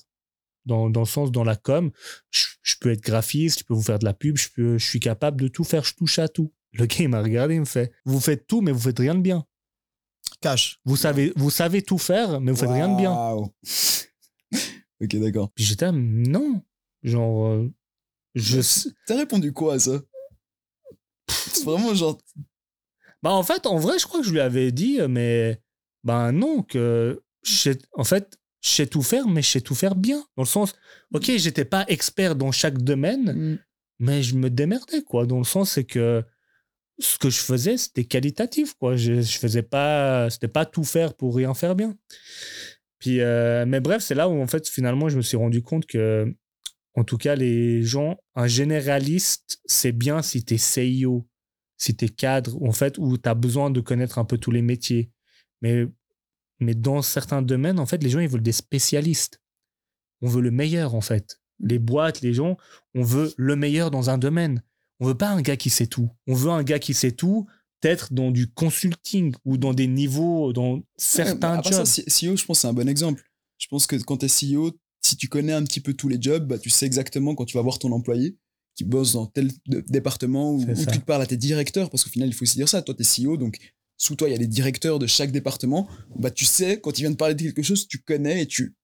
Dans, 0.66 0.90
dans 0.90 1.00
le 1.00 1.06
sens, 1.06 1.32
dans 1.32 1.42
la 1.42 1.56
com, 1.56 1.90
je, 2.30 2.44
je 2.62 2.74
peux 2.80 2.90
être 2.90 3.00
graphiste, 3.00 3.60
je 3.60 3.64
peux 3.64 3.72
vous 3.72 3.82
faire 3.82 3.98
de 3.98 4.04
la 4.04 4.12
pub, 4.12 4.36
je, 4.36 4.48
peux, 4.54 4.76
je 4.76 4.86
suis 4.86 5.00
capable 5.00 5.40
de 5.40 5.48
tout 5.48 5.64
faire, 5.64 5.84
je 5.84 5.94
touche 5.94 6.18
à 6.18 6.28
tout. 6.28 6.52
Le 6.72 6.86
gars, 6.86 6.96
il 7.00 7.08
m'a 7.08 7.22
regardé, 7.22 7.54
il 7.54 7.60
me 7.60 7.64
fait, 7.64 7.92
vous 8.04 8.20
faites 8.20 8.46
tout, 8.46 8.60
mais 8.60 8.72
vous 8.72 8.78
faites 8.80 8.98
rien 8.98 9.14
de 9.14 9.20
bien. 9.20 9.44
Cash. 10.40 10.78
Vous 10.84 10.96
savez, 10.96 11.32
vous 11.36 11.50
savez 11.50 11.82
tout 11.82 11.98
faire, 11.98 12.40
mais 12.40 12.52
vous 12.52 12.58
faites 12.58 12.70
rien 12.70 12.88
de 12.88 12.96
bien. 12.96 13.12
Ok, 15.02 15.16
d'accord. 15.16 15.50
Puis 15.54 15.64
j'étais, 15.64 15.90
non. 15.92 16.62
Genre, 17.02 17.46
euh, 17.46 17.72
je. 18.34 18.60
sais- 18.60 18.90
T'as 19.06 19.16
répondu 19.16 19.50
quoi 19.52 19.74
à 19.74 19.78
ça? 19.78 19.98
C'est 21.28 21.64
vraiment 21.64 21.94
genre. 21.94 22.18
Bah, 23.22 23.30
en 23.32 23.42
fait, 23.42 23.64
en 23.66 23.78
vrai, 23.78 23.98
je 23.98 24.04
crois 24.06 24.20
que 24.20 24.26
je 24.26 24.32
lui 24.32 24.40
avais 24.40 24.72
dit, 24.72 25.00
euh, 25.00 25.08
mais. 25.08 25.62
Ben 26.04 26.32
non, 26.32 26.62
que. 26.62 27.22
sais- 27.42 27.78
En 27.94 28.04
fait, 28.04 28.38
je 28.60 28.68
sais 28.68 28.86
tout 28.86 29.00
faire, 29.02 29.26
mais 29.26 29.40
je 29.40 29.48
sais 29.48 29.60
tout 29.62 29.74
faire 29.74 29.94
bien. 29.94 30.18
Dans 30.36 30.42
le 30.42 30.46
sens, 30.48 30.74
ok, 31.14 31.30
j'étais 31.36 31.64
pas 31.64 31.86
expert 31.88 32.36
dans 32.36 32.52
chaque 32.52 32.76
domaine, 32.76 33.58
mais 33.98 34.22
je 34.22 34.34
me 34.36 34.50
démerdais, 34.50 35.02
quoi. 35.02 35.24
Dans 35.24 35.38
le 35.38 35.44
sens, 35.44 35.70
c'est 35.72 35.84
que 35.84 36.22
ce 37.00 37.18
que 37.18 37.30
je 37.30 37.40
faisais, 37.40 37.76
c'était 37.76 38.04
qualitatif, 38.04 38.74
quoi. 38.74 38.96
Je, 38.96 39.22
je 39.22 39.38
faisais 39.38 39.62
pas. 39.62 40.30
C'était 40.30 40.48
pas 40.48 40.66
tout 40.66 40.84
faire 40.84 41.14
pour 41.14 41.34
rien 41.34 41.54
faire 41.54 41.74
bien. 41.74 41.96
Puis, 42.98 43.20
euh, 43.20 43.64
mais 43.66 43.80
bref, 43.80 44.02
c'est 44.02 44.14
là 44.14 44.28
où, 44.28 44.40
en 44.40 44.46
fait, 44.46 44.68
finalement, 44.68 45.08
je 45.08 45.16
me 45.16 45.22
suis 45.22 45.36
rendu 45.36 45.62
compte 45.62 45.86
que, 45.86 46.32
en 46.94 47.02
tout 47.02 47.16
cas, 47.16 47.34
les 47.34 47.82
gens, 47.82 48.18
un 48.34 48.46
généraliste, 48.46 49.60
c'est 49.64 49.92
bien 49.92 50.22
si 50.22 50.44
t'es 50.44 50.58
CIO, 50.58 51.26
si 51.78 51.96
t'es 51.96 52.10
cadre, 52.10 52.62
en 52.62 52.72
fait, 52.72 52.98
où 52.98 53.16
t'as 53.16 53.34
besoin 53.34 53.70
de 53.70 53.80
connaître 53.80 54.18
un 54.18 54.24
peu 54.26 54.36
tous 54.36 54.50
les 54.50 54.62
métiers. 54.62 55.10
Mais, 55.62 55.86
mais 56.60 56.74
dans 56.74 57.00
certains 57.00 57.40
domaines, 57.40 57.78
en 57.78 57.86
fait, 57.86 58.02
les 58.02 58.10
gens, 58.10 58.20
ils 58.20 58.28
veulent 58.28 58.42
des 58.42 58.52
spécialistes. 58.52 59.40
On 60.20 60.28
veut 60.28 60.42
le 60.42 60.50
meilleur, 60.50 60.94
en 60.94 61.00
fait. 61.00 61.40
Les 61.58 61.78
boîtes, 61.78 62.20
les 62.20 62.34
gens, 62.34 62.58
on 62.94 63.02
veut 63.02 63.32
le 63.38 63.56
meilleur 63.56 63.90
dans 63.90 64.10
un 64.10 64.18
domaine. 64.18 64.62
On 65.00 65.06
veut 65.06 65.16
pas 65.16 65.30
un 65.30 65.42
gars 65.42 65.56
qui 65.56 65.70
sait 65.70 65.86
tout. 65.86 66.10
On 66.26 66.34
veut 66.34 66.50
un 66.50 66.62
gars 66.62 66.78
qui 66.78 66.94
sait 66.94 67.12
tout, 67.12 67.46
peut-être 67.80 68.12
dans 68.12 68.30
du 68.30 68.48
consulting 68.52 69.34
ou 69.44 69.56
dans 69.56 69.74
des 69.74 69.86
niveaux, 69.86 70.52
dans 70.52 70.74
Ouais, 70.74 70.82
certains 70.96 71.54
après 71.54 71.72
jobs. 71.72 71.84
ça, 71.86 72.02
CEO, 72.02 72.36
je 72.36 72.44
pense 72.44 72.58
que 72.58 72.60
c'est 72.62 72.68
un 72.68 72.72
bon 72.72 72.88
exemple. 72.88 73.22
Je 73.58 73.66
pense 73.68 73.86
que 73.86 73.96
quand 73.96 74.18
t'es 74.18 74.26
CEO, 74.28 74.72
si 75.02 75.16
tu 75.16 75.28
connais 75.28 75.52
un 75.52 75.64
petit 75.64 75.80
peu 75.80 75.94
tous 75.94 76.08
les 76.08 76.20
jobs, 76.20 76.46
bah, 76.46 76.58
tu 76.58 76.70
sais 76.70 76.86
exactement 76.86 77.34
quand 77.34 77.46
tu 77.46 77.56
vas 77.56 77.62
voir 77.62 77.78
ton 77.78 77.90
employé 77.92 78.36
qui 78.76 78.84
bosse 78.84 79.12
dans 79.14 79.26
tel 79.26 79.50
département 79.88 80.52
ou, 80.52 80.64
tu 80.64 80.86
te 80.86 80.98
parles 81.04 81.22
à 81.22 81.26
tes 81.26 81.36
directeurs, 81.36 81.90
parce 81.90 82.04
qu'au 82.04 82.10
final, 82.10 82.28
il 82.28 82.32
faut 82.32 82.44
aussi 82.44 82.56
dire 82.56 82.68
ça. 82.68 82.80
Toi, 82.82 82.94
t'es 82.94 83.04
CEO, 83.04 83.36
donc 83.36 83.58
sous 83.96 84.16
toi, 84.16 84.28
il 84.28 84.32
y 84.32 84.34
a 84.34 84.38
les 84.38 84.46
directeurs 84.46 84.98
de 84.98 85.06
chaque 85.06 85.32
département. 85.32 85.88
Bah, 86.16 86.30
tu 86.30 86.44
sais, 86.44 86.80
quand 86.80 86.98
ils 86.98 87.02
viennent 87.02 87.16
parler 87.16 87.34
de 87.34 87.42
quelque 87.42 87.62
chose, 87.62 87.86
tu 87.88 87.98
connais 87.98 88.42
et 88.42 88.46
tu, 88.46 88.74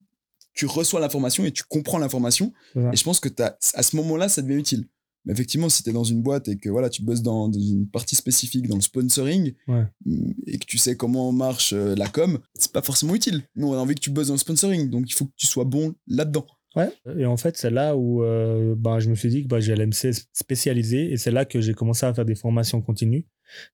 tu 0.54 0.66
reçois 0.66 1.00
l'information 1.00 1.44
et 1.44 1.52
tu 1.52 1.62
comprends 1.68 1.98
l'information. 1.98 2.52
Et 2.92 2.96
je 2.96 3.02
pense 3.04 3.20
que 3.20 3.28
à 3.38 3.82
ce 3.82 3.96
moment-là, 3.96 4.28
ça 4.28 4.42
devient 4.42 4.58
utile. 4.58 4.86
Mais 5.26 5.32
effectivement, 5.32 5.68
si 5.68 5.82
tu 5.82 5.90
es 5.90 5.92
dans 5.92 6.04
une 6.04 6.22
boîte 6.22 6.48
et 6.48 6.56
que 6.56 6.68
voilà, 6.70 6.88
tu 6.88 7.02
bosses 7.02 7.20
dans, 7.22 7.48
dans 7.48 7.58
une 7.60 7.88
partie 7.88 8.16
spécifique, 8.16 8.68
dans 8.68 8.76
le 8.76 8.80
sponsoring, 8.80 9.52
Ouais. 9.68 9.84
mm, 10.04 10.32
et 10.46 10.58
que 10.58 10.64
tu 10.66 10.78
sais 10.78 10.96
comment 10.96 11.32
marche 11.32 11.72
euh, 11.72 11.94
la 11.96 12.08
com, 12.08 12.38
c'est 12.54 12.72
pas 12.72 12.82
forcément 12.82 13.14
utile. 13.14 13.42
Nous, 13.56 13.66
on 13.68 13.74
a 13.74 13.78
envie 13.78 13.94
que 13.96 14.00
tu 14.00 14.10
bosses 14.10 14.28
dans 14.28 14.34
le 14.34 14.38
sponsoring, 14.38 14.88
donc 14.88 15.10
il 15.10 15.14
faut 15.14 15.26
que 15.26 15.34
tu 15.36 15.46
sois 15.46 15.64
bon 15.64 15.94
là-dedans. 16.06 16.46
Ouais. 16.76 16.90
Et 17.18 17.24
en 17.26 17.36
fait, 17.38 17.56
c'est 17.56 17.70
là 17.70 17.96
où 17.96 18.22
euh, 18.22 18.74
ben, 18.76 18.98
je 19.00 19.08
me 19.08 19.14
suis 19.14 19.30
dit 19.30 19.42
que 19.42 19.48
ben, 19.48 19.60
j'allais 19.60 19.86
me 19.86 19.92
spécialiser. 20.32 21.10
Et 21.12 21.16
c'est 21.16 21.30
là 21.30 21.44
que 21.44 21.60
j'ai 21.60 21.74
commencé 21.74 22.04
à 22.06 22.12
faire 22.14 22.24
des 22.26 22.34
formations 22.34 22.80
continues. 22.82 23.26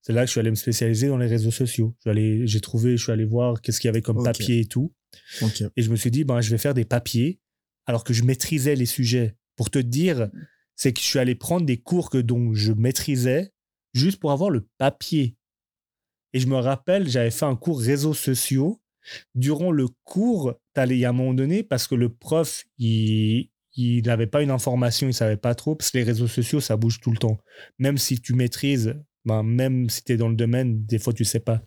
C'est 0.03 0.13
là 0.13 0.21
que 0.23 0.27
je 0.27 0.33
suis 0.33 0.41
allé 0.41 0.51
me 0.51 0.55
spécialiser 0.57 1.09
dans 1.09 1.17
les 1.19 1.27
réseaux 1.27 1.51
sociaux. 1.51 1.95
J'ai 2.07 2.61
trouvé, 2.61 2.97
je 2.97 3.03
suis 3.03 3.13
allé 3.13 3.25
voir 3.25 3.61
qu'est-ce 3.61 3.81
qu'il 3.81 3.89
y 3.89 3.91
avait 3.91 4.03
comme 4.03 4.23
papier 4.23 4.61
et 4.61 4.67
tout. 4.67 4.93
Et 5.77 5.83
je 5.83 5.91
me 5.91 5.97
suis 5.97 6.11
dit, 6.11 6.25
ben, 6.25 6.41
je 6.41 6.51
vais 6.51 6.59
faire 6.59 6.75
des 6.75 6.85
papiers 6.85 7.41
alors 7.87 8.05
que 8.05 8.13
je 8.13 8.23
maîtrisais 8.23 8.77
les 8.77 8.87
sujets. 8.87 9.37
Pour 9.57 9.71
te 9.71 9.79
dire, 9.81 10.31
c'est 10.77 10.93
que 10.93 11.01
je 11.01 11.07
suis 11.07 11.19
allé 11.19 11.35
prendre 11.35 11.67
des 11.67 11.79
cours 11.79 12.11
que 12.11 12.19
dont 12.19 12.55
je 12.55 12.73
maîtrisais 12.73 13.53
juste 13.95 14.19
pour 14.21 14.33
avoir 14.33 14.51
le 14.51 14.67
papier. 14.79 15.37
Et 16.33 16.41
je 16.41 16.47
me 16.47 16.57
rappelle, 16.57 17.09
j'avais 17.09 17.31
fait 17.31 17.45
un 17.45 17.57
cours 17.57 17.81
réseaux 17.81 18.15
sociaux. 18.15 18.81
Durant 19.35 19.71
le 19.71 19.89
cours, 20.05 20.55
il 20.77 20.97
y 20.97 21.05
a 21.05 21.11
un 21.11 21.13
moment 21.13 21.35
donné, 21.35 21.63
parce 21.63 21.87
que 21.87 21.95
le 21.95 22.09
prof, 22.09 22.65
il 22.79 23.51
n'avait 23.77 24.27
pas 24.27 24.43
une 24.43 24.51
information, 24.51 25.09
il 25.09 25.15
savait 25.15 25.37
pas 25.37 25.55
trop, 25.55 25.75
parce 25.75 25.91
que 25.91 25.99
les 25.99 26.05
réseaux 26.05 26.29
sociaux, 26.29 26.61
ça 26.61 26.77
bouge 26.77 27.01
tout 27.01 27.11
le 27.11 27.19
temps. 27.19 27.39
Même 27.79 27.99
si 27.99 28.21
tu 28.21 28.33
maîtrises, 28.35 28.95
ben, 29.25 29.43
même 29.43 29.91
si 29.91 30.05
tu 30.05 30.13
es 30.13 30.17
dans 30.17 30.29
le 30.29 30.37
domaine, 30.37 30.85
des 30.87 30.99
fois, 30.99 31.13
tu 31.13 31.25
sais 31.25 31.41
pas. 31.41 31.63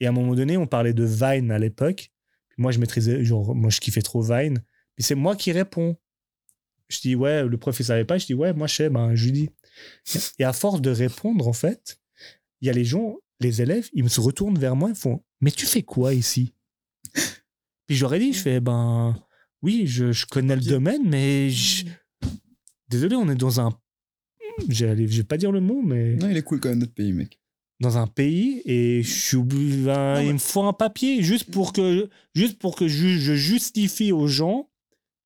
Et 0.00 0.06
à 0.06 0.08
un 0.08 0.12
moment 0.12 0.34
donné, 0.34 0.56
on 0.56 0.66
parlait 0.66 0.92
de 0.92 1.04
Vine 1.04 1.52
à 1.52 1.58
l'époque. 1.58 2.10
Moi, 2.58 2.72
je 2.72 2.78
maîtrisais, 2.78 3.24
genre, 3.24 3.54
moi, 3.54 3.70
je 3.70 3.80
kiffais 3.80 4.02
trop 4.02 4.20
Vine. 4.20 4.58
Puis 4.96 5.04
c'est 5.04 5.14
moi 5.14 5.36
qui 5.36 5.52
réponds. 5.52 5.96
Je 6.92 7.00
dis, 7.00 7.14
ouais, 7.16 7.44
le 7.44 7.56
prof, 7.56 7.78
il 7.80 7.84
savait 7.84 8.04
pas. 8.04 8.18
Je 8.18 8.26
dis, 8.26 8.34
ouais, 8.34 8.52
moi, 8.52 8.66
je 8.66 8.74
sais, 8.74 8.90
ben, 8.90 9.14
je 9.14 9.24
lui 9.26 9.32
dis. 9.32 9.50
Et 10.38 10.44
à 10.44 10.52
force 10.52 10.80
de 10.80 10.90
répondre, 10.90 11.48
en 11.48 11.52
fait, 11.52 11.98
il 12.60 12.66
y 12.66 12.70
a 12.70 12.72
les 12.72 12.84
gens, 12.84 13.16
les 13.40 13.62
élèves, 13.62 13.88
ils 13.92 14.04
me 14.04 14.08
se 14.08 14.20
retournent 14.20 14.58
vers 14.58 14.76
moi, 14.76 14.90
ils 14.90 14.94
font, 14.94 15.22
mais 15.40 15.50
tu 15.50 15.66
fais 15.66 15.82
quoi 15.82 16.14
ici? 16.14 16.54
Puis 17.86 17.96
j'aurais 17.96 18.18
dit, 18.18 18.32
je 18.32 18.40
fais, 18.40 18.60
ben, 18.60 19.16
oui, 19.62 19.84
je, 19.86 20.12
je 20.12 20.26
connais 20.26 20.56
le 20.56 20.62
domaine, 20.62 21.02
mais 21.08 21.50
je- 21.50 21.84
désolé, 22.88 23.16
on 23.16 23.28
est 23.28 23.34
dans 23.36 23.60
un. 23.60 23.70
Je 24.68 24.84
vais 24.86 25.22
pas 25.24 25.38
dire 25.38 25.50
le 25.52 25.60
mot, 25.60 25.82
mais. 25.82 26.14
Non, 26.16 26.28
il 26.28 26.36
est 26.36 26.42
cool 26.42 26.60
quand 26.60 26.68
même 26.68 26.78
notre 26.78 26.94
pays, 26.94 27.12
mec. 27.12 27.38
dans 27.80 27.98
un 27.98 28.06
pays 28.06 28.62
et 28.64 29.02
je 29.02 29.12
suis 29.12 29.36
obligé- 29.36 29.82
ben, 29.84 30.14
mais- 30.20 30.26
il 30.28 30.34
me 30.34 30.38
faut 30.38 30.62
un 30.62 30.72
papier 30.72 31.20
juste 31.22 31.50
pour 31.50 31.72
que, 31.72 32.08
juste 32.32 32.58
pour 32.60 32.76
que 32.76 32.86
je, 32.86 33.08
je 33.18 33.34
justifie 33.34 34.12
aux 34.12 34.28
gens 34.28 34.70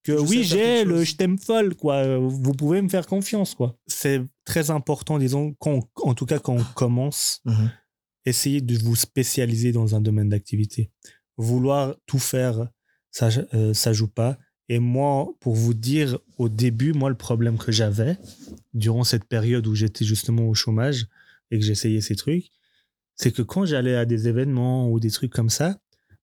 que 0.07 0.17
Je 0.17 0.23
oui, 0.23 0.45
j'ai 0.45 0.85
le 0.85 1.03
je 1.05 1.17
t'aime 1.17 1.39
folle, 1.39 1.75
quoi. 1.75 1.97
Euh, 1.97 2.19
Vous 2.19 2.53
pouvez 2.53 2.81
me 2.83 2.89
faire 2.89 3.07
confiance, 3.07 3.55
quoi. 3.55 3.77
C'est 3.87 4.23
très 4.45 4.71
important, 4.71 5.19
disons, 5.19 5.55
quand 5.59 5.73
on- 5.97 6.09
en 6.11 6.15
tout 6.15 6.27
cas 6.27 6.39
quand 6.39 6.55
on 6.57 6.65
commence, 6.75 7.41
Mhm. 7.45 7.71
essayez 8.25 8.61
de 8.61 8.79
vous 8.79 8.97
spécialiser 8.97 9.73
dans 9.73 9.95
un 9.95 10.01
domaine 10.01 10.29
d'activité. 10.29 10.91
Vouloir 11.37 11.97
tout 12.07 12.19
faire, 12.19 12.69
ça, 13.11 13.29
euh, 13.55 13.75
ça 13.75 13.93
joue 13.93 14.09
pas. 14.09 14.39
Et 14.69 14.79
moi, 14.79 15.29
pour 15.41 15.55
vous 15.55 15.75
dire, 15.75 16.19
au 16.39 16.49
début, 16.49 16.93
moi, 16.93 17.09
le 17.09 17.17
problème 17.17 17.57
que 17.59 17.71
j'avais 17.71 18.17
durant 18.75 19.05
cette 19.05 19.25
période 19.25 19.67
où 19.67 19.75
j'étais 19.75 20.05
justement 20.05 20.49
au 20.49 20.55
chômage 20.55 21.07
et 21.51 21.59
que 21.59 21.65
j'essayais 21.65 22.01
ces 22.01 22.17
trucs, 22.17 22.51
c'est 23.15 23.31
que 23.33 23.43
quand 23.43 23.65
j'allais 23.65 23.95
à 23.97 24.05
des 24.05 24.27
événements 24.29 24.91
ou 24.91 24.99
des 24.99 25.11
trucs 25.11 25.33
comme 25.33 25.51
ça, 25.51 25.79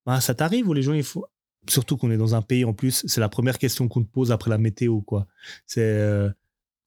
bah, 0.05 0.19
ça 0.19 0.35
t'arrive 0.35 0.67
où 0.67 0.73
les 0.73 0.81
gens, 0.81 0.93
il 0.93 1.03
faut. 1.03 1.25
Surtout 1.69 1.97
qu'on 1.97 2.11
est 2.11 2.17
dans 2.17 2.35
un 2.35 2.41
pays 2.41 2.65
en 2.65 2.73
plus, 2.73 3.03
c'est 3.07 3.21
la 3.21 3.29
première 3.29 3.57
question 3.57 3.87
qu'on 3.87 4.03
te 4.03 4.09
pose 4.09 4.31
après 4.31 4.49
la 4.49 4.57
météo, 4.57 5.01
quoi. 5.01 5.27
C'est 5.65 5.81
euh, 5.81 6.29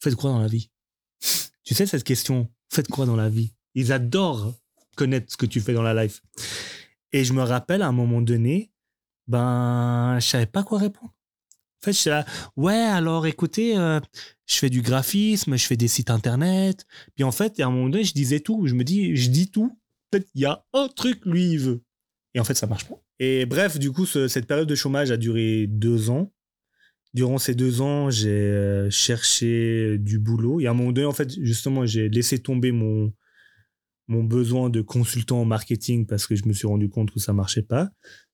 faites 0.01 0.15
quoi 0.15 0.31
dans 0.31 0.41
la 0.41 0.49
vie? 0.49 0.71
Tu 1.65 1.75
sais, 1.75 1.87
cette 1.87 2.05
question, 2.05 2.51
faites 2.71 2.89
quoi 2.89 3.07
dans 3.07 3.17
la 3.17 3.29
vie? 3.29 3.53
Ils 3.75 3.93
adorent 3.93 4.55
connaître 4.97 5.33
ce 5.33 5.37
que 5.37 5.47
tu 5.47 5.61
fais 5.61 5.73
dans 5.73 5.83
la 5.83 6.05
life. 6.05 6.23
Et 7.13 7.25
je 7.25 7.33
me 7.33 7.43
rappelle 7.43 7.83
à 7.83 7.89
un 7.89 7.93
moment 7.93 8.21
donné, 8.21 8.71
ben, 9.27 10.19
je 10.21 10.27
savais 10.27 10.47
pas 10.47 10.63
quoi 10.63 10.79
répondre. 10.79 11.13
En 11.83 11.85
fait, 11.85 11.93
j'étais 11.93 12.11
là, 12.11 12.27
ouais, 12.57 12.75
alors 12.75 13.27
écoutez, 13.27 13.77
euh, 13.77 14.01
je 14.47 14.57
fais 14.57 14.71
du 14.71 14.83
graphisme, 14.83 15.57
je 15.57 15.67
fais 15.67 15.77
des 15.77 15.89
sites 15.89 16.11
internet. 16.11 16.87
Puis 17.15 17.25
en 17.25 17.33
fait, 17.33 17.61
à 17.61 17.67
un 17.67 17.71
moment 17.71 17.89
donné, 17.89 18.05
je 18.05 18.13
disais 18.13 18.41
tout. 18.41 18.67
Je 18.67 18.75
me 18.75 18.85
dis, 18.85 19.17
je 19.17 19.31
dis 19.31 19.51
tout. 19.51 19.79
Fait, 20.13 20.27
il 20.35 20.43
y 20.43 20.47
a 20.47 20.65
un 20.73 20.89
truc, 20.89 21.25
lui, 21.25 21.53
il 21.53 21.59
veut. 21.59 21.83
Et 22.35 22.41
en 22.41 22.45
fait, 22.45 22.55
ça 22.55 22.67
marche 22.67 22.87
pas. 22.87 23.01
Et 23.19 23.47
bref, 23.47 23.79
du 23.79 23.93
coup, 23.93 24.07
ce- 24.07 24.29
cette 24.29 24.47
période 24.47 24.69
de 24.69 24.75
chômage 24.75 25.11
a 25.11 25.17
duré 25.17 25.67
deux 25.67 26.11
ans. 26.11 26.33
Durant 27.15 27.39
ces 27.39 27.55
deux 27.55 27.81
ans, 27.81 28.11
j'ai 28.11 28.29
euh, 28.31 28.91
cherché 28.91 29.97
du 29.99 30.19
boulot. 30.19 30.61
Et 30.61 30.67
à 30.67 30.73
un 30.73 30.75
moment 30.75 30.93
donné, 30.93 31.07
en 31.07 31.13
fait, 31.13 31.33
justement, 31.43 31.87
j'ai 31.87 32.11
laissé 32.11 32.39
tomber 32.39 32.73
mon, 32.73 33.13
mon 34.09 34.23
besoin 34.23 34.69
de 34.69 34.83
consultant 34.83 35.41
en 35.41 35.45
marketing 35.47 36.07
parce 36.07 36.27
que 36.27 36.37
je 36.37 36.47
me 36.47 36.53
suis 36.53 36.67
rendu 36.67 36.91
compte 36.91 37.11
que 37.11 37.21
ça 37.21 37.33
marchait 37.33 37.63
pas. 37.63 37.91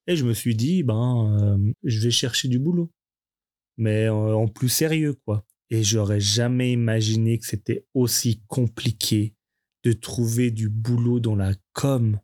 Et 0.09 0.17
je 0.17 0.25
me 0.25 0.35
suis 0.35 0.57
dit, 0.57 0.83
ben, 0.83 1.39
euh, 1.41 1.73
je 1.85 2.01
vais 2.01 2.11
chercher 2.11 2.49
du 2.49 2.59
boulot. 2.59 2.91
Mais 3.77 4.07
euh, 4.07 4.35
en 4.35 4.49
plus 4.49 4.69
sérieux, 4.69 5.15
quoi. 5.25 5.47
Et 5.71 5.85
j'aurais 5.85 6.21
jamais 6.21 6.73
imaginé 6.73 7.39
que 7.39 7.47
c'était 7.47 7.87
aussi 7.95 8.43
compliqué 8.49 9.35
de 9.85 9.93
trouver 9.93 10.51
du 10.51 10.69
boulot 10.69 11.21
dans 11.21 11.37
la 11.37 11.55
com. 11.73 12.19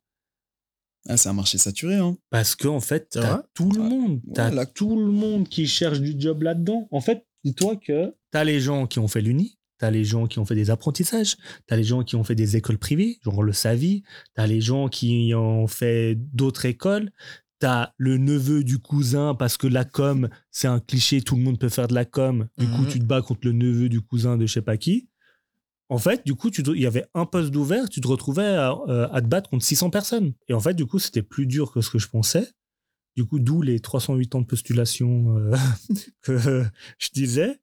Ah, 1.08 1.16
c'est 1.16 1.28
un 1.28 1.32
marché 1.32 1.58
saturé, 1.58 1.96
hein. 1.96 2.16
Parce 2.30 2.54
qu'en 2.54 2.76
en 2.76 2.80
fait, 2.80 3.08
t'as 3.10 3.42
tout 3.54 3.70
le 3.72 3.82
monde. 3.82 4.20
T'as 4.34 4.66
tout 4.66 4.96
le 4.98 5.10
monde 5.10 5.48
qui 5.48 5.66
cherche 5.66 6.00
du 6.00 6.14
job 6.18 6.42
là-dedans. 6.42 6.86
En 6.90 7.00
fait, 7.00 7.26
dis-toi 7.44 7.76
que 7.76 8.14
t'as 8.30 8.44
les 8.44 8.60
gens 8.60 8.86
qui 8.86 8.98
ont 8.98 9.08
fait 9.08 9.22
l'uni, 9.22 9.58
t'as 9.78 9.90
les 9.90 10.04
gens 10.04 10.26
qui 10.26 10.38
ont 10.38 10.44
fait 10.44 10.54
des 10.54 10.70
apprentissages, 10.70 11.36
t'as 11.66 11.76
les 11.76 11.84
gens 11.84 12.02
qui 12.04 12.14
ont 12.16 12.24
fait 12.24 12.34
des 12.34 12.56
écoles 12.56 12.78
privées, 12.78 13.18
genre 13.24 13.42
le 13.42 13.52
SAVI, 13.52 14.02
t'as 14.34 14.46
les 14.46 14.60
gens 14.60 14.88
qui 14.88 15.32
ont 15.34 15.66
fait 15.66 16.14
d'autres 16.34 16.66
écoles, 16.66 17.10
t'as 17.58 17.92
le 17.96 18.18
neveu 18.18 18.62
du 18.62 18.78
cousin, 18.78 19.34
parce 19.34 19.56
que 19.56 19.66
la 19.66 19.84
com, 19.84 20.28
c'est 20.50 20.68
un 20.68 20.78
cliché, 20.80 21.22
tout 21.22 21.36
le 21.36 21.42
monde 21.42 21.58
peut 21.58 21.68
faire 21.70 21.88
de 21.88 21.94
la 21.94 22.04
com. 22.04 22.48
Du 22.58 22.66
coup, 22.66 22.82
Mhm. 22.82 22.88
tu 22.88 22.98
te 22.98 23.04
bats 23.04 23.22
contre 23.22 23.40
le 23.44 23.52
neveu 23.52 23.88
du 23.88 24.00
cousin 24.00 24.36
de 24.36 24.46
je 24.46 24.52
sais 24.52 24.62
pas 24.62 24.76
qui. 24.76 25.08
En 25.88 25.98
fait, 25.98 26.24
du 26.26 26.34
coup, 26.34 26.50
il 26.50 26.80
y 26.80 26.86
avait 26.86 27.06
un 27.14 27.24
poste 27.24 27.50
d'ouvert, 27.50 27.88
tu 27.88 28.00
te 28.00 28.08
retrouvais 28.08 28.44
à, 28.44 28.72
euh, 28.88 29.08
à 29.10 29.22
te 29.22 29.26
battre 29.26 29.48
contre 29.48 29.64
600 29.64 29.90
personnes. 29.90 30.34
Et 30.48 30.54
en 30.54 30.60
fait, 30.60 30.74
du 30.74 30.84
coup, 30.84 30.98
c'était 30.98 31.22
plus 31.22 31.46
dur 31.46 31.72
que 31.72 31.80
ce 31.80 31.90
que 31.90 31.98
je 31.98 32.08
pensais. 32.08 32.46
Du 33.16 33.24
coup, 33.24 33.38
d'où 33.38 33.62
les 33.62 33.80
308 33.80 34.34
ans 34.34 34.40
de 34.42 34.46
postulation 34.46 35.38
euh, 35.38 35.56
que 36.22 36.64
je 36.98 37.08
disais. 37.14 37.60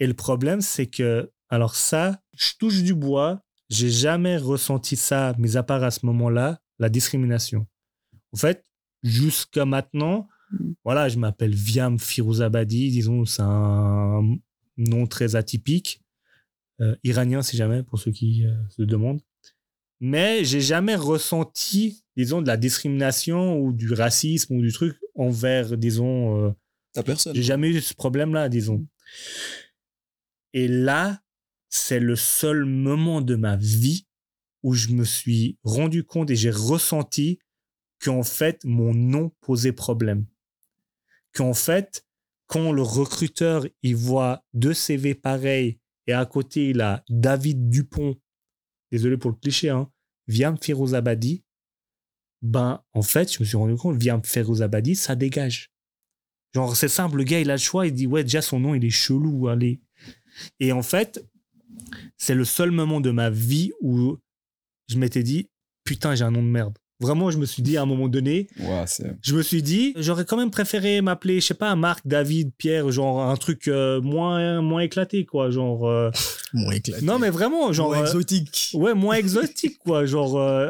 Et 0.00 0.06
le 0.06 0.14
problème, 0.14 0.60
c'est 0.60 0.86
que, 0.86 1.30
alors 1.48 1.76
ça, 1.76 2.20
je 2.36 2.52
touche 2.58 2.82
du 2.82 2.94
bois, 2.94 3.42
j'ai 3.70 3.90
jamais 3.90 4.36
ressenti 4.36 4.96
ça, 4.96 5.34
mis 5.38 5.56
à 5.56 5.62
part 5.62 5.84
à 5.84 5.92
ce 5.92 6.04
moment-là, 6.06 6.60
la 6.78 6.88
discrimination. 6.88 7.66
En 8.32 8.36
fait, 8.36 8.64
jusqu'à 9.04 9.64
maintenant, 9.64 10.28
Mm. 10.52 10.72
voilà, 10.84 11.08
je 11.08 11.18
m'appelle 11.18 11.54
Viam 11.54 11.98
Firouzabadi, 11.98 12.90
disons, 12.90 13.24
c'est 13.24 13.42
un 13.42 14.36
nom 14.76 15.06
très 15.06 15.36
atypique. 15.36 16.01
Euh, 16.80 16.96
iranien, 17.04 17.42
si 17.42 17.56
jamais, 17.56 17.82
pour 17.82 17.98
ceux 17.98 18.10
qui 18.10 18.46
euh, 18.46 18.54
se 18.70 18.82
demandent. 18.82 19.20
Mais 20.00 20.44
j'ai 20.44 20.60
jamais 20.60 20.96
ressenti, 20.96 22.04
disons, 22.16 22.42
de 22.42 22.46
la 22.46 22.56
discrimination 22.56 23.60
ou 23.60 23.72
du 23.72 23.92
racisme 23.92 24.56
ou 24.56 24.62
du 24.62 24.72
truc 24.72 24.98
envers, 25.14 25.76
disons, 25.76 26.46
euh, 26.46 26.50
T'as 26.92 27.02
personne. 27.02 27.34
j'ai 27.34 27.42
jamais 27.42 27.68
eu 27.68 27.80
ce 27.80 27.94
problème-là, 27.94 28.48
disons. 28.48 28.86
Et 30.54 30.66
là, 30.66 31.20
c'est 31.68 32.00
le 32.00 32.16
seul 32.16 32.64
moment 32.64 33.20
de 33.20 33.36
ma 33.36 33.56
vie 33.56 34.06
où 34.62 34.74
je 34.74 34.88
me 34.88 35.04
suis 35.04 35.58
rendu 35.62 36.04
compte 36.04 36.30
et 36.30 36.36
j'ai 36.36 36.50
ressenti 36.50 37.38
qu'en 38.02 38.22
fait, 38.22 38.64
mon 38.64 38.94
nom 38.94 39.30
posait 39.40 39.72
problème. 39.72 40.26
Qu'en 41.32 41.54
fait, 41.54 42.04
quand 42.46 42.72
le 42.72 42.82
recruteur, 42.82 43.66
il 43.82 43.96
voit 43.96 44.44
deux 44.52 44.74
CV 44.74 45.14
pareils 45.14 45.78
et 46.06 46.12
à 46.12 46.24
côté, 46.26 46.70
il 46.70 46.80
a 46.80 47.04
David 47.08 47.68
Dupont, 47.68 48.16
désolé 48.90 49.16
pour 49.16 49.30
le 49.30 49.36
cliché, 49.36 49.68
hein, 49.68 49.90
Viam 50.26 50.56
Firouzabadi, 50.60 51.44
ben, 52.42 52.82
en 52.92 53.02
fait, 53.02 53.32
je 53.32 53.40
me 53.40 53.44
suis 53.44 53.56
rendu 53.56 53.76
compte, 53.76 53.96
Viam 53.96 54.22
Firouzabadi, 54.24 54.96
ça 54.96 55.14
dégage. 55.14 55.70
Genre, 56.54 56.76
c'est 56.76 56.88
simple, 56.88 57.18
le 57.18 57.24
gars, 57.24 57.40
il 57.40 57.50
a 57.50 57.54
le 57.54 57.60
choix, 57.60 57.86
il 57.86 57.94
dit, 57.94 58.06
ouais, 58.06 58.24
déjà, 58.24 58.42
son 58.42 58.60
nom, 58.60 58.74
il 58.74 58.84
est 58.84 58.90
chelou, 58.90 59.48
allez. 59.48 59.80
Et 60.60 60.72
en 60.72 60.82
fait, 60.82 61.24
c'est 62.16 62.34
le 62.34 62.44
seul 62.44 62.70
moment 62.70 63.00
de 63.00 63.10
ma 63.10 63.30
vie 63.30 63.70
où 63.80 64.18
je 64.88 64.98
m'étais 64.98 65.22
dit, 65.22 65.48
putain, 65.84 66.14
j'ai 66.14 66.24
un 66.24 66.30
nom 66.30 66.42
de 66.42 66.48
merde. 66.48 66.76
Vraiment, 67.02 67.30
je 67.32 67.38
me 67.38 67.46
suis 67.46 67.62
dit 67.62 67.76
à 67.76 67.82
un 67.82 67.86
moment 67.86 68.06
donné, 68.08 68.46
je 69.22 69.34
me 69.34 69.42
suis 69.42 69.60
dit, 69.62 69.92
j'aurais 69.96 70.24
quand 70.24 70.36
même 70.36 70.52
préféré 70.52 71.00
m'appeler, 71.02 71.40
je 71.40 71.46
sais 71.46 71.54
pas, 71.54 71.74
Marc, 71.74 72.06
David, 72.06 72.52
Pierre, 72.56 72.90
genre 72.92 73.20
un 73.22 73.36
truc 73.36 73.66
euh, 73.66 74.00
moins, 74.00 74.62
moins 74.62 74.80
éclaté, 74.82 75.24
quoi. 75.26 75.50
Genre. 75.50 75.88
euh, 75.88 76.10
Moins 76.54 76.72
éclaté. 76.74 77.04
non, 77.04 77.18
mais 77.18 77.30
vraiment, 77.30 77.72
genre. 77.72 77.88
Moins 77.88 77.98
euh, 77.98 78.06
exotique. 78.06 78.70
Ouais, 78.74 78.94
moins 78.94 79.14
exotique, 79.24 79.78
quoi. 79.78 80.06
Genre, 80.06 80.68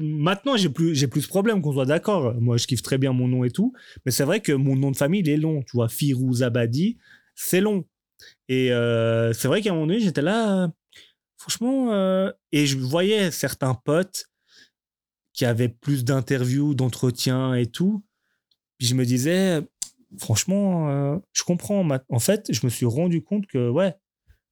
maintenant, 0.00 0.56
j'ai 0.56 0.70
plus, 0.70 0.94
j'ai 0.94 1.06
plus 1.06 1.22
ce 1.22 1.28
problème, 1.28 1.60
qu'on 1.60 1.72
soit 1.74 1.86
d'accord. 1.86 2.34
Moi, 2.40 2.56
je 2.56 2.66
kiffe 2.66 2.82
très 2.82 2.98
bien 2.98 3.12
mon 3.12 3.28
nom 3.28 3.44
et 3.44 3.50
tout. 3.50 3.72
Mais 4.06 4.10
c'est 4.12 4.24
vrai 4.24 4.40
que 4.40 4.52
mon 4.52 4.76
nom 4.76 4.90
de 4.90 4.96
famille, 4.96 5.20
il 5.20 5.28
est 5.28 5.36
long. 5.36 5.62
Tu 5.62 5.72
vois, 5.76 5.88
Firouz 5.88 6.42
Abadi, 6.42 6.96
c'est 7.34 7.60
long. 7.60 7.84
Et 8.48 8.68
c'est 9.34 9.48
vrai 9.48 9.60
qu'à 9.60 9.70
un 9.70 9.74
moment 9.74 9.86
donné, 9.86 10.00
j'étais 10.00 10.22
là, 10.22 10.70
franchement, 11.36 11.92
et 12.52 12.66
je 12.66 12.78
voyais 12.78 13.30
certains 13.30 13.74
potes 13.74 14.26
qui 15.34 15.44
avaient 15.44 15.68
plus 15.68 16.04
d'interviews, 16.04 16.74
d'entretiens 16.74 17.54
et 17.54 17.66
tout. 17.66 18.02
Puis 18.78 18.86
je 18.86 18.94
me 18.94 19.04
disais, 19.04 19.60
franchement, 20.18 20.88
euh, 20.88 21.18
je 21.32 21.42
comprends. 21.42 21.86
En 22.08 22.18
fait, 22.20 22.50
je 22.52 22.64
me 22.64 22.70
suis 22.70 22.86
rendu 22.86 23.22
compte 23.22 23.46
que, 23.46 23.68
ouais, 23.68 23.94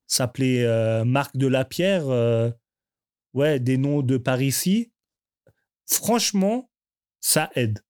s'appelait 0.07 0.65
euh, 0.65 1.05
Marc 1.05 1.37
de 1.37 1.47
la 1.47 1.65
Pierre, 1.65 2.09
euh, 2.09 2.51
ouais, 3.33 3.59
des 3.61 3.79
noms 3.79 4.03
de 4.03 4.19
par 4.19 4.43
ici. 4.43 4.93
Franchement, 5.87 6.71
ça 7.21 7.51
aide. 7.55 7.81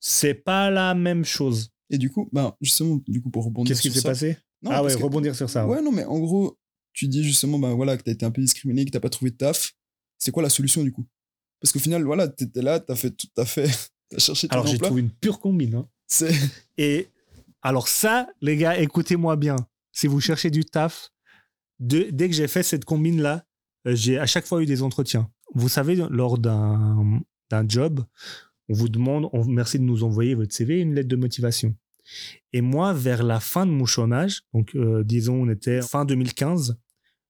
C'est 0.00 0.34
pas 0.34 0.70
la 0.70 0.94
même 0.94 1.24
chose. 1.24 1.70
Et 1.90 1.98
du 1.98 2.10
coup, 2.10 2.28
bah, 2.32 2.56
justement, 2.60 3.00
du 3.06 3.22
coup, 3.22 3.30
pour 3.30 3.44
rebondir 3.44 3.74
Qu'est-ce 3.76 3.88
qui 3.88 3.94
s'est 3.94 4.02
passé? 4.02 4.36
Non, 4.62 4.70
Ah 4.72 4.82
ouais, 4.82 4.94
que- 4.94 5.02
rebondir 5.02 5.34
sur 5.34 5.48
ça. 5.48 5.66
Ouais, 5.66 5.80
non, 5.82 5.92
mais 5.92 6.04
en 6.04 6.18
gros, 6.18 6.58
tu 6.92 7.08
dis 7.08 7.22
justement, 7.24 7.58
bah 7.58 7.72
voilà, 7.74 7.96
que 7.96 8.02
t'as 8.02 8.12
été 8.12 8.24
un 8.24 8.30
peu 8.30 8.40
discriminé, 8.40 8.84
que 8.84 8.90
t'as 8.90 9.00
pas 9.00 9.10
trouvé 9.10 9.30
de 9.30 9.36
taf. 9.36 9.72
C'est 10.18 10.30
quoi 10.30 10.42
la 10.42 10.48
solution 10.48 10.82
du 10.82 10.92
coup? 10.92 11.04
Parce 11.64 11.72
qu'au 11.72 11.78
final, 11.78 12.02
voilà, 12.04 12.28
t'étais 12.28 12.60
là, 12.60 12.78
t'as 12.78 12.94
fait 12.94 13.10
tout, 13.10 13.26
t'as 13.34 13.46
fait, 13.46 13.70
t'as 14.10 14.18
cherché 14.18 14.48
ton 14.48 14.52
Alors 14.52 14.66
j'ai 14.66 14.76
trouvé 14.76 15.00
une 15.00 15.08
pure 15.10 15.40
combine. 15.40 15.76
hein. 15.76 15.88
C'est 16.06 16.30
Et 16.76 17.08
alors 17.62 17.88
ça, 17.88 18.28
les 18.42 18.58
gars, 18.58 18.78
écoutez-moi 18.78 19.36
bien. 19.36 19.56
Si 19.90 20.06
vous 20.06 20.20
cherchez 20.20 20.50
du 20.50 20.66
taf, 20.66 21.10
de- 21.80 22.08
dès 22.12 22.28
que 22.28 22.34
j'ai 22.34 22.48
fait 22.48 22.62
cette 22.62 22.84
combine-là, 22.84 23.46
euh, 23.86 23.94
j'ai 23.94 24.18
à 24.18 24.26
chaque 24.26 24.44
fois 24.44 24.62
eu 24.62 24.66
des 24.66 24.82
entretiens. 24.82 25.30
Vous 25.54 25.70
savez, 25.70 25.96
lors 26.10 26.36
d'un 26.36 27.20
d'un 27.48 27.66
job, 27.66 28.04
on 28.68 28.74
vous 28.74 28.90
demande, 28.90 29.30
on, 29.32 29.46
merci 29.46 29.78
de 29.78 29.84
nous 29.84 30.04
envoyer 30.04 30.34
votre 30.34 30.52
CV 30.54 30.78
et 30.78 30.80
une 30.82 30.94
lettre 30.94 31.08
de 31.08 31.16
motivation. 31.16 31.74
Et 32.52 32.60
moi, 32.60 32.92
vers 32.92 33.22
la 33.22 33.40
fin 33.40 33.64
de 33.64 33.70
mon 33.70 33.86
chômage, 33.86 34.42
donc 34.52 34.74
euh, 34.74 35.02
disons, 35.02 35.36
on 35.44 35.48
était 35.48 35.80
fin 35.80 36.04
2015, 36.04 36.76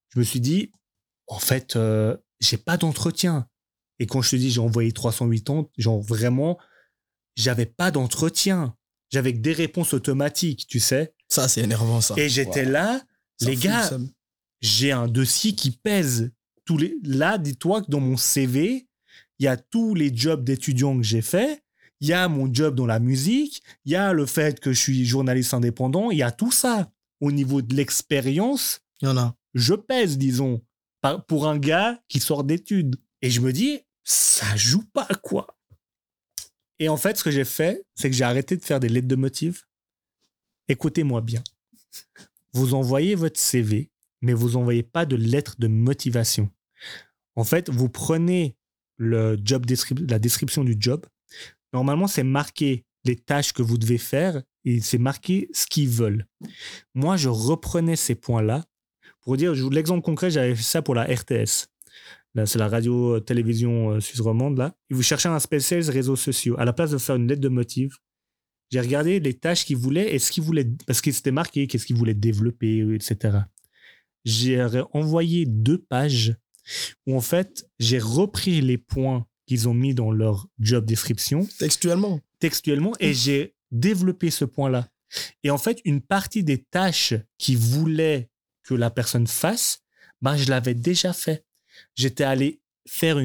je 0.08 0.18
me 0.18 0.24
suis 0.24 0.40
dit, 0.40 0.72
en 1.28 1.38
fait, 1.38 1.76
euh, 1.76 2.16
j'ai 2.40 2.56
pas 2.56 2.76
d'entretien. 2.76 3.48
Et 3.98 4.06
quand 4.06 4.22
je 4.22 4.30
te 4.30 4.36
dis, 4.36 4.50
j'ai 4.50 4.60
envoyé 4.60 4.92
380, 4.92 5.68
genre 5.78 6.00
vraiment, 6.02 6.58
j'avais 7.36 7.66
pas 7.66 7.90
d'entretien. 7.90 8.76
J'avais 9.10 9.32
que 9.32 9.38
des 9.38 9.52
réponses 9.52 9.94
automatiques, 9.94 10.66
tu 10.66 10.80
sais. 10.80 11.14
Ça, 11.28 11.46
c'est 11.48 11.62
énervant, 11.62 12.00
ça. 12.00 12.14
Et 12.16 12.28
j'étais 12.28 12.64
Wow. 12.64 12.72
là, 12.72 13.02
Ça 13.40 13.48
les 13.50 13.56
gars, 13.56 13.90
le 13.90 14.06
j'ai 14.60 14.92
un 14.92 15.06
dossier 15.08 15.54
qui 15.54 15.70
pèse. 15.70 16.32
tous 16.64 16.78
les. 16.78 16.96
Là, 17.04 17.36
dis-toi 17.38 17.82
que 17.82 17.90
dans 17.90 18.00
mon 18.00 18.16
CV, 18.16 18.88
il 19.38 19.44
y 19.44 19.46
a 19.48 19.56
tous 19.56 19.94
les 19.94 20.14
jobs 20.14 20.42
d'étudiant 20.42 20.96
que 20.96 21.02
j'ai 21.02 21.20
fait. 21.22 21.62
Il 22.00 22.08
y 22.08 22.12
a 22.12 22.26
mon 22.28 22.52
job 22.52 22.74
dans 22.74 22.86
la 22.86 22.98
musique. 22.98 23.62
Il 23.84 23.92
y 23.92 23.96
a 23.96 24.12
le 24.12 24.26
fait 24.26 24.58
que 24.60 24.72
je 24.72 24.80
suis 24.80 25.04
journaliste 25.04 25.54
indépendant. 25.54 26.10
Il 26.10 26.18
y 26.18 26.22
a 26.22 26.30
tout 26.32 26.50
ça. 26.52 26.90
Au 27.20 27.30
niveau 27.32 27.62
de 27.62 27.74
l'expérience, 27.74 28.80
Il 29.02 29.08
y 29.08 29.10
en 29.10 29.16
a. 29.16 29.36
je 29.54 29.74
pèse, 29.74 30.18
disons, 30.18 30.62
pour 31.28 31.46
un 31.46 31.58
gars 31.58 32.00
qui 32.08 32.18
sort 32.20 32.44
d'études. 32.44 32.96
Et 33.22 33.30
je 33.30 33.40
me 33.40 33.52
dis, 33.52 33.80
ça 34.04 34.54
joue 34.56 34.84
pas, 34.92 35.08
quoi. 35.22 35.46
Et 36.78 36.88
en 36.88 36.96
fait, 36.96 37.16
ce 37.16 37.24
que 37.24 37.30
j'ai 37.30 37.44
fait, 37.44 37.84
c'est 37.94 38.10
que 38.10 38.16
j'ai 38.16 38.24
arrêté 38.24 38.56
de 38.56 38.64
faire 38.64 38.80
des 38.80 38.88
lettres 38.88 39.08
de 39.08 39.16
motifs. 39.16 39.66
Écoutez-moi 40.68 41.20
bien. 41.20 41.42
Vous 42.52 42.74
envoyez 42.74 43.14
votre 43.14 43.40
CV, 43.40 43.90
mais 44.20 44.32
vous 44.32 44.56
envoyez 44.56 44.82
pas 44.82 45.06
de 45.06 45.16
lettre 45.16 45.56
de 45.58 45.66
motivation. 45.66 46.50
En 47.36 47.44
fait, 47.44 47.70
vous 47.70 47.88
prenez 47.88 48.56
la 48.98 49.36
description 49.36 50.64
du 50.64 50.76
job. 50.78 51.06
Normalement, 51.72 52.06
c'est 52.06 52.22
marqué 52.22 52.84
les 53.04 53.16
tâches 53.16 53.52
que 53.52 53.62
vous 53.62 53.78
devez 53.78 53.98
faire 53.98 54.42
et 54.64 54.80
c'est 54.80 54.98
marqué 54.98 55.48
ce 55.52 55.66
qu'ils 55.66 55.88
veulent. 55.88 56.26
Moi, 56.94 57.16
je 57.16 57.28
reprenais 57.28 57.96
ces 57.96 58.14
points-là 58.14 58.64
pour 59.20 59.36
dire, 59.36 59.52
l'exemple 59.70 60.02
concret, 60.02 60.30
j'avais 60.30 60.54
fait 60.54 60.62
ça 60.62 60.82
pour 60.82 60.94
la 60.94 61.04
RTS. 61.04 61.68
C'est 62.46 62.58
la 62.58 62.68
radio-télévision 62.68 63.92
euh, 63.92 64.00
suisse 64.00 64.20
romande, 64.20 64.58
là. 64.58 64.74
Et 64.90 64.94
vous 64.94 65.02
cherchez 65.02 65.28
un 65.28 65.38
spécialiste 65.38 65.90
réseaux 65.90 66.16
sociaux. 66.16 66.56
À 66.58 66.64
la 66.64 66.72
place 66.72 66.90
de 66.90 66.98
faire 66.98 67.16
une 67.16 67.28
lettre 67.28 67.40
de 67.40 67.48
motif, 67.48 67.94
j'ai 68.70 68.80
regardé 68.80 69.20
les 69.20 69.34
tâches 69.34 69.64
qu'il 69.64 69.76
voulait 69.76 70.14
et 70.14 70.18
ce 70.18 70.32
qu'il 70.32 70.42
voulait, 70.42 70.66
parce 70.86 71.00
qu'il 71.00 71.14
s'était 71.14 71.30
marqué, 71.30 71.66
qu'est-ce 71.68 71.86
qu'il 71.86 71.96
voulait 71.96 72.14
développer, 72.14 72.84
etc. 72.94 73.38
J'ai 74.24 74.60
envoyé 74.92 75.46
deux 75.46 75.78
pages 75.78 76.34
où, 77.06 77.16
en 77.16 77.20
fait, 77.20 77.68
j'ai 77.78 77.98
repris 77.98 78.60
les 78.60 78.78
points 78.78 79.26
qu'ils 79.46 79.68
ont 79.68 79.74
mis 79.74 79.94
dans 79.94 80.10
leur 80.10 80.48
job 80.58 80.86
description 80.86 81.46
Textuellement. 81.58 82.20
textuellement 82.38 82.92
et 82.98 83.12
j'ai 83.12 83.54
développé 83.70 84.30
ce 84.30 84.44
point-là. 84.44 84.88
Et 85.42 85.50
en 85.50 85.58
fait, 85.58 85.80
une 85.84 86.00
partie 86.00 86.42
des 86.42 86.58
tâches 86.58 87.14
qui 87.38 87.54
voulaient 87.54 88.30
que 88.62 88.74
la 88.74 88.90
personne 88.90 89.26
fasse, 89.26 89.82
ben, 90.22 90.36
je 90.36 90.48
l'avais 90.48 90.74
déjà 90.74 91.12
fait. 91.12 91.44
J'étais 91.94 92.24
allé 92.24 92.60
faire 92.86 93.18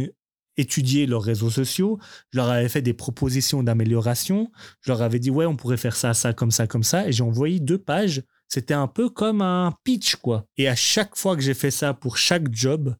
étudier 0.58 1.06
leurs 1.06 1.24
réseaux 1.24 1.50
sociaux, 1.50 2.00
je 2.32 2.38
leur 2.38 2.50
avais 2.50 2.70
fait 2.70 2.82
des 2.82 2.94
propositions 2.94 3.64
d'amélioration, 3.64 4.52
je 4.82 4.92
leur 4.92 5.02
avais 5.02 5.20
dit 5.20 5.30
ouais, 5.30 5.46
on 5.46 5.56
pourrait 5.56 5.78
faire 5.78 5.96
ça, 5.96 6.14
ça, 6.14 6.34
comme 6.34 6.52
ça, 6.52 6.68
comme 6.68 6.84
ça, 6.84 7.08
et 7.08 7.12
j'ai 7.12 7.24
envoyé 7.24 7.60
deux 7.60 7.78
pages. 7.78 8.24
C'était 8.48 8.74
un 8.74 8.88
peu 8.88 9.10
comme 9.10 9.42
un 9.42 9.78
pitch, 9.84 10.16
quoi. 10.16 10.48
Et 10.58 10.68
à 10.68 10.76
chaque 10.76 11.16
fois 11.16 11.36
que 11.36 11.42
j'ai 11.42 11.54
fait 11.54 11.72
ça 11.72 11.94
pour 11.94 12.18
chaque 12.18 12.52
job, 12.54 12.96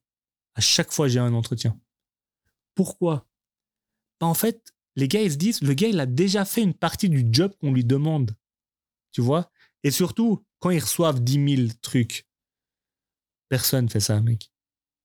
à 0.54 0.60
chaque 0.60 0.92
fois 0.92 1.08
j'ai 1.08 1.18
un 1.18 1.34
entretien. 1.34 1.78
Pourquoi? 2.74 3.26
Ben, 4.20 4.28
En 4.28 4.34
fait, 4.34 4.72
les 4.96 5.08
gars, 5.08 5.22
ils 5.22 5.32
se 5.32 5.36
disent, 5.36 5.60
le 5.62 5.74
gars, 5.74 5.88
il 5.88 6.00
a 6.00 6.06
déjà 6.06 6.44
fait 6.44 6.62
une 6.62 6.74
partie 6.74 7.08
du 7.08 7.26
job 7.30 7.52
qu'on 7.60 7.72
lui 7.72 7.84
demande. 7.84 8.36
Tu 9.12 9.20
vois? 9.20 9.50
Et 9.82 9.90
surtout, 9.90 10.44
quand 10.58 10.70
ils 10.70 10.80
reçoivent 10.80 11.22
10 11.22 11.56
000 11.56 11.68
trucs, 11.82 12.26
personne 13.48 13.88
fait 13.88 14.00
ça, 14.00 14.20
mec. 14.20 14.50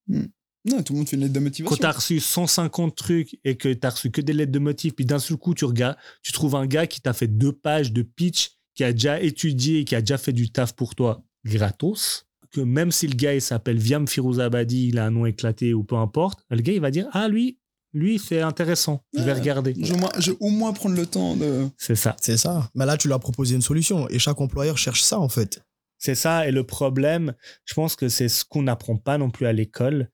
Non, 0.07 0.81
tout 0.83 0.93
le 0.93 0.97
monde 0.97 1.07
fait 1.09 1.15
une 1.15 1.21
lettre 1.21 1.33
de 1.33 1.39
Quand 1.39 1.43
motivation. 1.43 1.77
tu 1.77 1.85
as 1.85 1.91
reçu 1.91 2.19
150 2.19 2.95
trucs 2.95 3.37
et 3.43 3.55
que 3.55 3.71
tu 3.71 3.85
as 3.85 3.89
reçu 3.91 4.09
que 4.09 4.19
des 4.21 4.33
lettres 4.33 4.51
de 4.51 4.57
motifs, 4.59 4.95
puis 4.95 5.05
d'un 5.05 5.19
seul 5.19 5.37
coup, 5.37 5.53
tu 5.53 5.63
regardes, 5.65 5.95
tu 6.23 6.31
trouves 6.31 6.55
un 6.55 6.65
gars 6.65 6.87
qui 6.87 7.01
t'a 7.01 7.13
fait 7.13 7.27
deux 7.27 7.51
pages 7.53 7.91
de 7.91 8.01
pitch, 8.01 8.51
qui 8.73 8.83
a 8.83 8.91
déjà 8.91 9.21
étudié, 9.21 9.85
qui 9.85 9.95
a 9.95 10.01
déjà 10.01 10.17
fait 10.17 10.33
du 10.33 10.49
taf 10.49 10.73
pour 10.73 10.95
toi 10.95 11.23
gratos, 11.45 12.25
que 12.51 12.61
même 12.61 12.91
si 12.91 13.07
le 13.07 13.13
gars, 13.15 13.35
il 13.35 13.41
s'appelle 13.41 13.77
Viam 13.77 14.07
Firouzabadi, 14.07 14.87
il 14.87 14.97
a 14.97 15.05
un 15.05 15.11
nom 15.11 15.25
éclaté 15.27 15.73
ou 15.75 15.83
peu 15.83 15.95
importe, 15.97 16.39
le 16.49 16.57
gars, 16.61 16.73
il 16.73 16.81
va 16.81 16.89
dire, 16.89 17.07
ah, 17.11 17.27
lui, 17.27 17.59
lui, 17.93 18.17
c'est 18.19 18.41
intéressant, 18.41 19.03
je 19.15 19.21
vais 19.21 19.31
Ah. 19.31 19.35
regarder. 19.35 19.73
Je 19.79 19.85
vais 19.85 19.93
au 19.93 19.97
moins- 19.97 20.11
je 20.19 20.31
au 20.39 20.49
moins 20.49 20.73
prendre 20.73 20.95
le 20.95 21.05
temps 21.05 21.35
de. 21.37 21.67
C'est 21.77 21.95
ça. 21.95 22.15
C'est 22.19 22.37
ça. 22.37 22.69
Mais 22.75 22.85
là, 22.85 22.97
tu 22.97 23.07
leur 23.07 23.17
as 23.17 23.19
proposé 23.19 23.55
une 23.55 23.61
solution. 23.61 24.09
Et 24.09 24.19
chaque 24.19 24.41
employeur 24.41 24.77
cherche 24.77 25.01
ça, 25.03 25.19
en 25.19 25.29
fait. 25.29 25.61
C'est 26.05 26.13
ça. 26.13 26.47
Et 26.47 26.51
le 26.51 26.63
problème, 26.63 27.33
je 27.65 27.73
pense 27.73 27.95
que 27.95 28.09
c'est 28.09 28.29
ce 28.29 28.45
qu'on 28.45 28.61
n'apprend 28.61 28.95
pas 28.95 29.17
non 29.17 29.31
plus 29.31 29.47
à 29.47 29.53
l'école, 29.53 30.11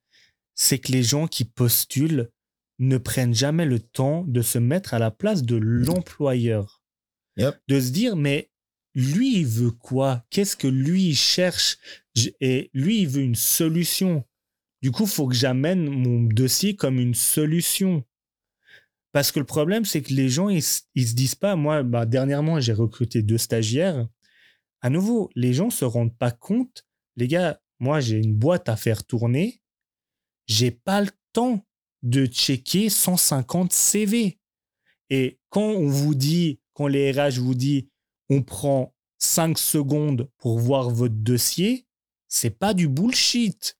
c'est 0.54 0.78
que 0.78 0.90
les 0.90 1.02
gens 1.02 1.26
qui 1.26 1.44
postulent 1.44 2.30
ne 2.78 2.96
prennent 2.96 3.34
jamais 3.34 3.66
le 3.66 3.78
temps 3.78 4.24
de 4.26 4.40
se 4.40 4.56
mettre 4.56 4.94
à 4.94 4.98
la 4.98 5.10
place 5.10 5.42
de 5.42 5.56
l'employeur. 5.56 6.82
Yep. 7.36 7.56
De 7.68 7.78
se 7.78 7.90
dire, 7.90 8.16
mais 8.16 8.50
lui, 8.94 9.40
il 9.40 9.46
veut 9.46 9.70
quoi? 9.70 10.24
Qu'est-ce 10.30 10.56
que 10.56 10.66
lui, 10.66 11.10
il 11.10 11.14
cherche? 11.14 11.76
Et 12.40 12.70
lui, 12.72 13.02
il 13.02 13.08
veut 13.08 13.20
une 13.20 13.34
solution. 13.34 14.24
Du 14.80 14.92
coup, 14.92 15.02
il 15.02 15.10
faut 15.10 15.28
que 15.28 15.34
j'amène 15.34 15.90
mon 15.90 16.22
dossier 16.22 16.74
comme 16.74 16.98
une 16.98 17.14
solution. 17.14 18.02
Parce 19.12 19.30
que 19.30 19.40
le 19.40 19.44
problème, 19.44 19.84
c'est 19.84 20.00
que 20.00 20.14
les 20.14 20.30
gens, 20.30 20.48
ils 20.48 20.62
se 20.62 20.84
disent 20.94 21.34
pas, 21.34 21.54
moi, 21.54 21.82
bah, 21.82 22.06
dernièrement, 22.06 22.60
j'ai 22.60 22.72
recruté 22.72 23.20
deux 23.20 23.36
stagiaires. 23.36 24.08
À 24.82 24.90
nouveau, 24.90 25.30
les 25.36 25.54
gens 25.54 25.70
se 25.70 25.84
rendent 25.84 26.16
pas 26.16 26.32
compte. 26.32 26.84
Les 27.16 27.28
gars, 27.28 27.60
moi, 27.78 28.00
j'ai 28.00 28.18
une 28.18 28.34
boîte 28.34 28.68
à 28.68 28.76
faire 28.76 29.04
tourner. 29.04 29.62
J'ai 30.46 30.72
pas 30.72 31.00
le 31.00 31.10
temps 31.32 31.64
de 32.02 32.26
checker 32.26 32.88
150 32.88 33.72
CV. 33.72 34.38
Et 35.08 35.38
quand 35.50 35.68
on 35.68 35.86
vous 35.86 36.14
dit, 36.14 36.60
quand 36.74 36.88
les 36.88 37.12
RH 37.12 37.38
vous 37.38 37.54
dit, 37.54 37.88
on 38.28 38.42
prend 38.42 38.94
5 39.18 39.56
secondes 39.56 40.28
pour 40.38 40.58
voir 40.58 40.90
votre 40.90 41.14
dossier, 41.14 41.86
c'est 42.28 42.50
pas 42.50 42.74
du 42.74 42.88
bullshit. 42.88 43.78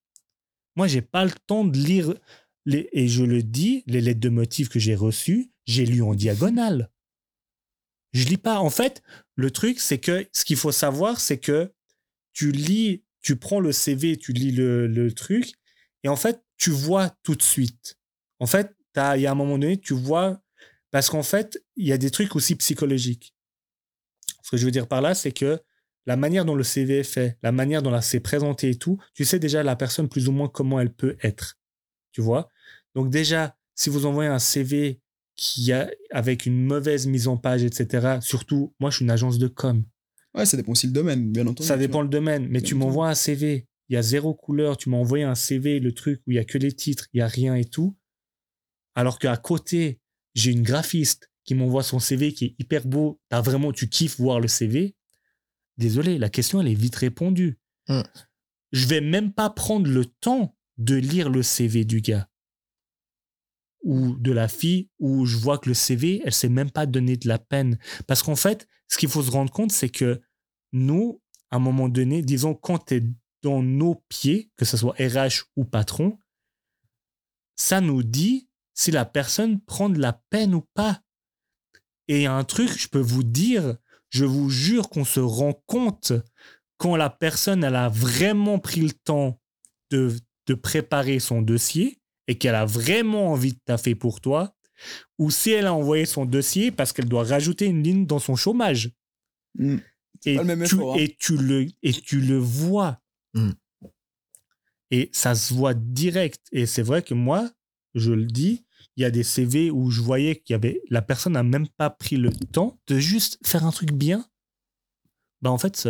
Moi, 0.76 0.86
j'ai 0.86 1.02
pas 1.02 1.24
le 1.24 1.32
temps 1.46 1.64
de 1.64 1.76
lire 1.76 2.14
les, 2.64 2.88
et 2.92 3.08
je 3.08 3.24
le 3.24 3.42
dis, 3.42 3.82
les 3.86 4.00
lettres 4.00 4.20
de 4.20 4.28
motifs 4.28 4.68
que 4.68 4.78
j'ai 4.78 4.94
reçues, 4.94 5.50
j'ai 5.64 5.84
lu 5.84 6.02
en 6.02 6.14
diagonale. 6.14 6.90
Je 8.12 8.24
lis 8.24 8.36
pas. 8.36 8.58
En 8.58 8.70
fait, 8.70 9.02
le 9.36 9.50
truc, 9.50 9.80
c'est 9.80 9.98
que 9.98 10.26
ce 10.32 10.44
qu'il 10.44 10.56
faut 10.56 10.72
savoir, 10.72 11.20
c'est 11.20 11.38
que 11.38 11.72
tu 12.32 12.52
lis, 12.52 13.04
tu 13.22 13.36
prends 13.36 13.60
le 13.60 13.72
CV, 13.72 14.16
tu 14.16 14.32
lis 14.32 14.52
le, 14.52 14.86
le 14.86 15.12
truc, 15.12 15.52
et 16.04 16.08
en 16.08 16.16
fait, 16.16 16.42
tu 16.56 16.70
vois 16.70 17.10
tout 17.22 17.34
de 17.34 17.42
suite. 17.42 17.98
En 18.38 18.46
fait, 18.46 18.74
il 18.96 19.20
y 19.20 19.26
a 19.26 19.32
un 19.32 19.34
moment 19.34 19.58
donné, 19.58 19.80
tu 19.80 19.94
vois, 19.94 20.40
parce 20.90 21.08
qu'en 21.08 21.22
fait, 21.22 21.62
il 21.76 21.86
y 21.86 21.92
a 21.92 21.98
des 21.98 22.10
trucs 22.10 22.36
aussi 22.36 22.54
psychologiques. 22.56 23.34
Ce 24.42 24.50
que 24.50 24.56
je 24.56 24.64
veux 24.64 24.70
dire 24.70 24.88
par 24.88 25.00
là, 25.00 25.14
c'est 25.14 25.32
que 25.32 25.60
la 26.06 26.16
manière 26.16 26.44
dont 26.44 26.54
le 26.54 26.64
CV 26.64 26.98
est 26.98 27.04
fait, 27.04 27.38
la 27.42 27.52
manière 27.52 27.82
dont 27.82 27.98
c'est 28.00 28.20
présenté 28.20 28.70
et 28.70 28.74
tout, 28.74 28.98
tu 29.14 29.24
sais 29.24 29.38
déjà 29.38 29.62
la 29.62 29.76
personne 29.76 30.08
plus 30.08 30.28
ou 30.28 30.32
moins 30.32 30.48
comment 30.48 30.80
elle 30.80 30.92
peut 30.92 31.16
être. 31.22 31.58
Tu 32.10 32.20
vois? 32.20 32.48
Donc 32.94 33.10
déjà, 33.10 33.56
si 33.74 33.88
vous 33.88 34.06
envoyez 34.06 34.28
un 34.30 34.38
CV 34.38 35.00
qui 35.42 35.72
a 35.72 35.90
avec 36.12 36.46
une 36.46 36.64
mauvaise 36.64 37.08
mise 37.08 37.26
en 37.26 37.36
page, 37.36 37.64
etc. 37.64 38.18
Surtout, 38.20 38.72
moi, 38.78 38.90
je 38.90 38.96
suis 38.96 39.04
une 39.04 39.10
agence 39.10 39.38
de 39.38 39.48
com. 39.48 39.82
Ouais, 40.34 40.46
ça 40.46 40.56
dépend 40.56 40.70
aussi 40.70 40.86
le 40.86 40.92
domaine, 40.92 41.32
bien 41.32 41.44
entendu. 41.48 41.66
Ça 41.66 41.76
dépend 41.76 41.98
vois. 41.98 42.04
le 42.04 42.10
domaine, 42.10 42.44
mais 42.44 42.60
Bien 42.60 42.68
tu 42.68 42.74
m'envoies 42.76 43.08
un 43.08 43.16
CV, 43.16 43.66
il 43.88 43.94
y 43.94 43.96
a 43.96 44.02
zéro 44.02 44.34
couleur, 44.34 44.76
tu 44.76 44.88
m'as 44.88 44.98
envoyé 44.98 45.24
un 45.24 45.34
CV, 45.34 45.80
le 45.80 45.92
truc 45.92 46.22
où 46.26 46.30
il 46.30 46.36
y 46.36 46.38
a 46.38 46.44
que 46.44 46.58
les 46.58 46.70
titres, 46.70 47.08
il 47.12 47.18
y 47.18 47.22
a 47.22 47.26
rien 47.26 47.56
et 47.56 47.64
tout. 47.64 47.96
Alors 48.94 49.18
qu'à 49.18 49.36
côté, 49.36 50.00
j'ai 50.34 50.52
une 50.52 50.62
graphiste 50.62 51.28
qui 51.44 51.56
m'envoie 51.56 51.82
son 51.82 51.98
CV 51.98 52.32
qui 52.32 52.44
est 52.44 52.54
hyper 52.60 52.86
beau, 52.86 53.20
t'as 53.28 53.40
vraiment, 53.40 53.72
tu 53.72 53.88
kiffes 53.88 54.20
voir 54.20 54.38
le 54.38 54.46
CV. 54.46 54.94
Désolé, 55.76 56.18
la 56.18 56.30
question, 56.30 56.60
elle 56.60 56.68
est 56.68 56.74
vite 56.74 56.94
répondue. 56.94 57.58
Hmm. 57.88 58.02
Je 58.70 58.86
vais 58.86 59.00
même 59.00 59.32
pas 59.32 59.50
prendre 59.50 59.90
le 59.90 60.04
temps 60.04 60.56
de 60.78 60.94
lire 60.94 61.30
le 61.30 61.42
CV 61.42 61.84
du 61.84 62.00
gars 62.00 62.28
ou 63.82 64.14
de 64.14 64.32
la 64.32 64.48
fille 64.48 64.88
où 64.98 65.26
je 65.26 65.36
vois 65.36 65.58
que 65.58 65.68
le 65.68 65.74
CV, 65.74 66.22
elle 66.24 66.32
s'est 66.32 66.48
même 66.48 66.70
pas 66.70 66.86
donné 66.86 67.16
de 67.16 67.28
la 67.28 67.38
peine. 67.38 67.78
Parce 68.06 68.22
qu'en 68.22 68.36
fait, 68.36 68.66
ce 68.88 68.96
qu'il 68.96 69.08
faut 69.08 69.22
se 69.22 69.30
rendre 69.30 69.52
compte, 69.52 69.72
c'est 69.72 69.88
que 69.88 70.20
nous, 70.72 71.20
à 71.50 71.56
un 71.56 71.58
moment 71.58 71.88
donné, 71.88 72.22
disons, 72.22 72.54
quand 72.54 72.86
tu 72.86 72.96
es 72.96 73.02
dans 73.42 73.62
nos 73.62 73.96
pieds, 74.08 74.50
que 74.56 74.64
ce 74.64 74.76
soit 74.76 74.94
RH 74.94 75.44
ou 75.56 75.64
patron, 75.64 76.18
ça 77.56 77.80
nous 77.80 78.02
dit 78.02 78.48
si 78.74 78.90
la 78.90 79.04
personne 79.04 79.60
prend 79.60 79.90
de 79.90 80.00
la 80.00 80.12
peine 80.30 80.54
ou 80.54 80.62
pas. 80.74 81.02
Et 82.08 82.26
un 82.26 82.44
truc, 82.44 82.70
je 82.78 82.88
peux 82.88 83.00
vous 83.00 83.22
dire, 83.22 83.76
je 84.10 84.24
vous 84.24 84.50
jure 84.50 84.88
qu'on 84.88 85.04
se 85.04 85.20
rend 85.20 85.54
compte 85.66 86.12
quand 86.76 86.96
la 86.96 87.10
personne, 87.10 87.64
elle 87.64 87.76
a 87.76 87.88
vraiment 87.88 88.58
pris 88.58 88.80
le 88.80 88.92
temps 88.92 89.40
de, 89.90 90.16
de 90.46 90.54
préparer 90.54 91.20
son 91.20 91.42
dossier 91.42 92.01
et 92.28 92.36
qu'elle 92.36 92.54
a 92.54 92.64
vraiment 92.64 93.32
envie 93.32 93.52
de 93.52 93.58
taffer 93.64 93.94
pour 93.94 94.20
toi, 94.20 94.54
ou 95.18 95.30
si 95.30 95.50
elle 95.50 95.66
a 95.66 95.74
envoyé 95.74 96.06
son 96.06 96.24
dossier 96.24 96.70
parce 96.70 96.92
qu'elle 96.92 97.08
doit 97.08 97.24
rajouter 97.24 97.66
une 97.66 97.82
ligne 97.82 98.06
dans 98.06 98.18
son 98.18 98.36
chômage. 98.36 98.90
Mm. 99.58 99.76
Et, 100.24 100.36
pas 100.36 100.42
le 100.42 100.56
même 100.56 100.68
tu, 100.68 100.74
effort, 100.76 100.94
hein. 100.94 100.98
et, 100.98 101.16
tu 101.18 101.36
le, 101.36 101.66
et 101.82 101.92
tu 101.92 102.20
le 102.20 102.38
vois. 102.38 103.00
Mm. 103.34 103.50
Et 104.90 105.10
ça 105.12 105.34
se 105.34 105.54
voit 105.54 105.74
direct. 105.74 106.40
Et 106.52 106.66
c'est 106.66 106.82
vrai 106.82 107.02
que 107.02 107.14
moi, 107.14 107.50
je 107.94 108.12
le 108.12 108.26
dis, 108.26 108.64
il 108.96 109.02
y 109.02 109.04
a 109.04 109.10
des 109.10 109.22
CV 109.22 109.70
où 109.70 109.90
je 109.90 110.00
voyais 110.00 110.36
qu'il 110.36 110.54
y 110.54 110.56
avait 110.56 110.82
la 110.90 111.02
personne 111.02 111.32
n'a 111.32 111.42
même 111.42 111.68
pas 111.68 111.90
pris 111.90 112.16
le 112.16 112.30
temps 112.30 112.78
de 112.86 112.98
juste 112.98 113.38
faire 113.46 113.64
un 113.64 113.70
truc 113.70 113.92
bien. 113.92 114.26
Bah 115.40 115.50
en 115.50 115.58
fait, 115.58 115.88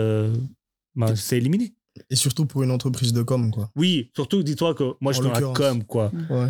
bah, 0.95 1.16
c'est 1.16 1.37
éliminé. 1.37 1.74
Et 2.11 2.16
surtout 2.16 2.47
pour 2.47 2.62
une 2.62 2.70
entreprise 2.70 3.12
de 3.12 3.22
com, 3.22 3.51
quoi. 3.51 3.70
Oui, 3.76 4.11
surtout, 4.14 4.43
dis-toi 4.43 4.74
que 4.74 4.95
moi, 5.01 5.12
je 5.12 5.20
En 5.20 5.22
suis 5.22 5.40
dans 5.43 5.49
la 5.49 5.55
com, 5.55 5.84
quoi. 5.84 6.11
Ouais. 6.30 6.49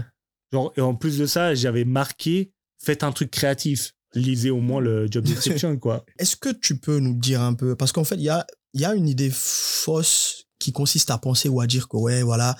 Genre, 0.53 0.73
et 0.77 0.81
en 0.81 0.95
plus 0.95 1.19
de 1.19 1.27
ça, 1.27 1.55
j'avais 1.55 1.85
marqué, 1.85 2.53
faites 2.79 3.03
un 3.03 3.13
truc 3.13 3.31
créatif. 3.31 3.95
Lisez 4.15 4.51
au 4.51 4.61
moins 4.61 4.81
le 4.81 5.07
job 5.11 5.25
description, 5.25 5.79
quoi. 5.79 6.05
Est-ce 6.19 6.37
que 6.37 6.51
tu 6.51 6.79
peux 6.79 6.99
nous 6.99 7.15
dire 7.15 7.41
un 7.41 7.55
peu, 7.55 7.75
parce 7.75 7.93
qu'en 7.93 8.05
fait, 8.05 8.17
il 8.17 8.23
y 8.23 8.29
a, 8.29 8.47
il 8.75 8.83
y 8.83 8.85
a 8.85 8.95
une 8.95 9.09
idée 9.09 9.31
fausse 9.33 10.45
qui 10.59 10.71
consiste 10.71 11.11
à 11.11 11.19
penser 11.19 11.49
ou 11.49 11.61
à 11.61 11.67
dire 11.67 11.89
que, 11.89 11.97
ouais, 11.97 12.23
voilà, 12.23 12.57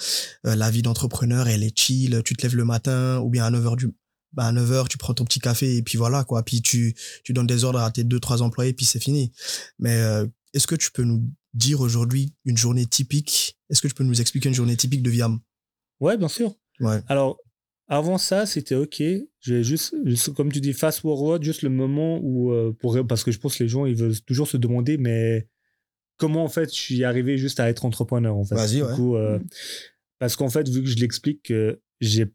euh, 0.47 0.57
la 0.57 0.71
vie 0.71 0.83
d'entrepreneur, 0.83 1.47
elle 1.49 1.63
est 1.63 1.79
chill, 1.79 2.23
tu 2.25 2.35
te 2.35 2.43
lèves 2.43 2.57
le 2.57 2.65
matin, 2.65 3.21
ou 3.21 3.29
bien 3.29 3.45
à 3.45 3.51
9h 3.51 3.77
du, 3.77 3.93
bah, 4.33 4.47
à 4.47 4.53
9h, 4.53 4.89
tu 4.89 4.99
prends 4.99 5.15
ton 5.15 5.25
petit 5.25 5.41
café, 5.41 5.77
et 5.77 5.83
puis 5.83 5.99
voilà, 5.99 6.25
quoi. 6.25 6.43
Puis 6.43 6.63
tu, 6.63 6.95
tu 7.23 7.33
donnes 7.33 7.47
des 7.47 7.65
ordres 7.65 7.81
à 7.81 7.91
tes 7.91 8.03
deux, 8.03 8.19
trois 8.19 8.43
employés, 8.43 8.73
puis 8.73 8.87
c'est 8.87 8.99
fini. 8.99 9.31
Mais, 9.79 9.97
euh, 9.97 10.27
est-ce 10.55 10.67
que 10.67 10.75
tu 10.75 10.91
peux 10.91 11.05
nous 11.05 11.31
dire 11.55 11.81
aujourd'hui 11.81 12.35
une 12.45 12.57
journée 12.57 12.87
typique? 12.87 13.59
Est-ce 13.71 13.83
que 13.83 13.89
tu 13.89 13.95
peux 13.95 14.05
nous 14.05 14.21
expliquer 14.21 14.49
une 14.49 14.55
journée 14.55 14.77
typique 14.77 15.03
de 15.03 15.11
Viam? 15.11 15.41
Ouais, 16.01 16.17
bien 16.17 16.29
sûr. 16.29 16.55
Ouais. 16.81 17.01
Alors, 17.09 17.39
avant 17.89 18.19
ça, 18.19 18.47
c'était 18.47 18.75
OK. 18.75 19.03
J'ai 19.41 19.63
juste, 19.63 19.95
juste, 20.05 20.33
comme 20.35 20.51
tu 20.51 20.61
dis, 20.61 20.73
fast 20.73 21.01
forward, 21.01 21.43
juste 21.43 21.63
le 21.63 21.71
moment 21.71 22.19
où, 22.23 22.53
euh, 22.53 22.73
pour, 22.79 22.99
parce 23.07 23.25
que 23.25 23.31
je 23.31 23.39
pense 23.39 23.57
que 23.57 23.65
les 23.65 23.69
gens, 23.69 23.87
ils 23.87 23.95
veulent 23.95 24.21
toujours 24.21 24.49
se 24.49 24.57
demander, 24.57 24.97
mais 24.97 25.47
comment, 26.17 26.45
en 26.45 26.49
fait, 26.49 26.75
je 26.75 26.81
suis 26.81 27.05
arrivé 27.05 27.39
juste 27.39 27.61
à 27.61 27.69
être 27.69 27.85
entrepreneur, 27.85 28.37
en 28.37 28.45
fait. 28.45 28.55
Vas-y, 28.55 28.83
ouais. 28.83 28.95
coup, 28.95 29.17
euh, 29.17 29.39
parce 30.19 30.37
qu'en 30.37 30.49
fait, 30.49 30.69
vu 30.69 30.83
que 30.83 30.89
je 30.89 30.97
l'explique, 30.97 31.43
que 31.43 31.81
j'ai, 32.01 32.27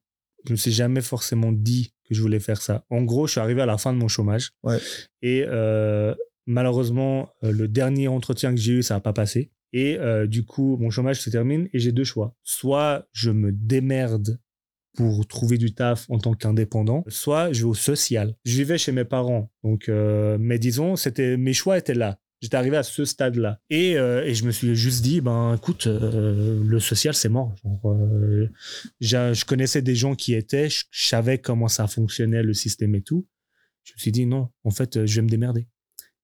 je 0.45 0.51
me 0.51 0.57
suis 0.57 0.71
jamais 0.71 1.01
forcément 1.01 1.51
dit 1.51 1.93
que 2.07 2.13
je 2.13 2.21
voulais 2.21 2.39
faire 2.39 2.61
ça. 2.61 2.85
En 2.89 3.03
gros, 3.03 3.27
je 3.27 3.31
suis 3.31 3.41
arrivé 3.41 3.61
à 3.61 3.65
la 3.65 3.77
fin 3.77 3.93
de 3.93 3.97
mon 3.97 4.07
chômage. 4.07 4.51
Ouais. 4.63 4.79
Et 5.21 5.43
euh, 5.47 6.13
malheureusement, 6.47 7.29
euh, 7.43 7.51
le 7.51 7.67
dernier 7.67 8.07
entretien 8.07 8.55
que 8.55 8.59
j'ai 8.59 8.73
eu, 8.73 8.83
ça 8.83 8.95
n'a 8.95 9.01
pas 9.01 9.13
passé. 9.13 9.51
Et 9.73 9.97
euh, 9.99 10.25
du 10.25 10.45
coup, 10.45 10.77
mon 10.77 10.89
chômage 10.89 11.21
se 11.21 11.29
termine 11.29 11.67
et 11.73 11.79
j'ai 11.79 11.91
deux 11.91 12.05
choix. 12.05 12.33
Soit 12.43 13.07
je 13.11 13.29
me 13.29 13.51
démerde 13.51 14.39
pour 14.95 15.27
trouver 15.27 15.59
du 15.59 15.75
taf 15.75 16.09
en 16.09 16.17
tant 16.17 16.33
qu'indépendant, 16.33 17.03
soit 17.07 17.51
je 17.51 17.59
vais 17.59 17.69
au 17.69 17.75
social. 17.75 18.33
Je 18.45 18.57
vivais 18.57 18.79
chez 18.79 18.91
mes 18.91 19.03
parents, 19.03 19.51
donc 19.63 19.89
euh, 19.89 20.37
mais 20.39 20.57
disons, 20.57 20.95
c'était 20.95 21.37
mes 21.37 21.53
choix 21.53 21.77
étaient 21.77 21.93
là. 21.93 22.17
J'étais 22.41 22.55
arrivé 22.55 22.77
à 22.77 22.83
ce 22.83 23.05
stade-là 23.05 23.59
et, 23.69 23.93
et 23.93 24.33
je 24.35 24.45
me 24.45 24.51
suis 24.51 24.75
juste 24.75 25.03
dit 25.03 25.21
ben 25.21 25.55
écoute, 25.55 25.87
le 25.87 26.79
social 26.79 27.15
c'est 27.15 27.29
mort. 27.29 27.55
Genre, 29.01 29.33
je 29.33 29.45
connaissais 29.45 29.81
des 29.81 29.95
gens 29.95 30.13
qui 30.13 30.35
étaient, 30.35 30.69
je, 30.69 30.83
savais 30.91 31.39
comment 31.39 31.67
ça 31.67 31.87
fonctionnait 31.87 32.43
le 32.43 32.53
système 32.53 32.93
et 32.93 33.01
tout. 33.01 33.27
Je 33.83 33.93
me 33.93 33.97
suis 33.97 34.11
dit 34.11 34.27
non, 34.27 34.49
en 34.63 34.69
fait, 34.69 35.05
je 35.07 35.15
vais 35.15 35.23
me 35.23 35.29
démerder. 35.29 35.67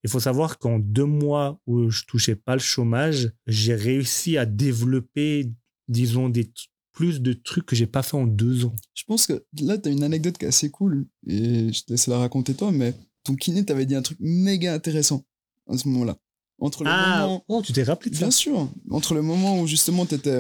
Il 0.04 0.10
faut 0.10 0.20
savoir 0.20 0.60
qu'en 0.60 0.80
deux 0.80 1.06
mois 1.06 1.60
où 1.66 1.89
je 1.89 2.04
touchais 2.06 2.36
pas 2.36 2.54
le 2.56 2.62
chômage, 2.62 3.32
j'ai 3.47 3.76
réussi 3.76 4.38
à 4.38 4.45
développer, 4.45 5.49
disons, 5.88 6.30
des 6.30 6.51
plus 6.91 7.22
de 7.22 7.34
trucs 7.34 7.66
que 7.66 7.76
j'ai 7.76 7.88
pas 7.88 8.04
fait 8.04 8.18
en 8.18 8.28
deux 8.28 8.66
ans. 8.66 8.76
Je 8.93 9.04
pense 9.06 9.26
que 9.28 9.43
là, 9.62 9.78
tu 9.78 9.89
as 9.89 9.91
une 9.91 10.04
anecdote 10.04 10.38
qui 10.38 10.45
est 10.45 10.49
assez 10.49 10.70
cool, 10.70 11.08
et 11.26 11.72
je 11.74 11.84
te 11.84 11.91
laisse 11.91 12.08
la 12.08 12.20
raconter 12.20 12.54
toi, 12.54 12.72
mais 12.72 12.93
ton 13.24 13.36
kiné 13.36 13.66
t'avait 13.66 13.86
dit 13.86 13.95
un 13.95 14.01
truc 14.01 14.18
méga 14.20 14.74
intéressant 14.74 15.24
à 15.68 15.78
ce 15.78 15.88
moment-là. 15.88 16.18
Entre 16.60 16.84
le 16.84 16.89
moment. 16.91 17.43
oh, 17.47 17.62
tu 17.66 17.74
t'es 17.74 17.84
rappelé 17.84 18.12
de 18.12 18.16
ça? 18.16 18.22
Bien 18.22 18.32
sûr, 18.32 18.70
entre 18.91 19.16
le 19.16 19.22
moment 19.22 19.60
où 19.62 19.68
justement 19.68 20.06
tu 20.06 20.16
étais 20.16 20.39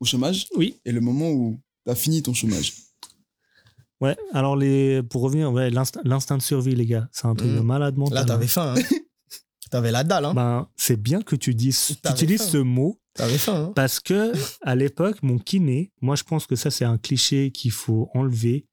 au 0.00 0.04
chômage 0.04 0.48
Oui. 0.56 0.76
et 0.84 0.92
le 0.92 1.00
moment 1.00 1.30
où 1.30 1.60
tu 1.86 1.92
as 1.92 1.94
fini 1.94 2.22
ton 2.22 2.34
chômage. 2.34 2.74
Ouais, 4.02 4.16
alors 4.32 4.56
les, 4.56 5.02
pour 5.02 5.22
revenir, 5.22 5.52
ouais, 5.52 5.70
l'instinct 5.70 6.36
de 6.36 6.42
survie, 6.42 6.74
les 6.74 6.86
gars, 6.86 7.08
c'est 7.12 7.26
un 7.26 7.34
truc 7.34 7.50
Mhm. 7.50 7.56
de 7.56 7.60
malade 7.62 7.96
mental. 7.96 8.14
Là, 8.16 8.22
hein. 8.22 8.26
t'avais 8.26 8.46
faim, 8.48 8.74
hein. 8.76 8.80
T'avais 9.70 9.90
la 9.90 10.04
dalle, 10.04 10.26
hein. 10.26 10.34
Ben, 10.34 10.68
c'est 10.76 11.00
bien 11.00 11.22
que 11.22 11.34
tu 11.36 11.54
dises, 11.54 11.96
utilises 12.10 12.42
faim. 12.42 12.48
ce 12.50 12.56
mot 12.58 13.00
T'avais 13.14 13.38
faim, 13.38 13.66
hein. 13.68 13.72
parce 13.74 14.00
que 14.00 14.32
à 14.60 14.74
l'époque, 14.74 15.22
mon 15.22 15.38
kiné, 15.38 15.92
moi 16.02 16.14
je 16.16 16.24
pense 16.24 16.46
que 16.46 16.56
ça 16.56 16.70
c'est 16.70 16.84
un 16.84 16.98
cliché 16.98 17.50
qu'il 17.52 17.70
faut 17.70 18.10
enlever. 18.12 18.66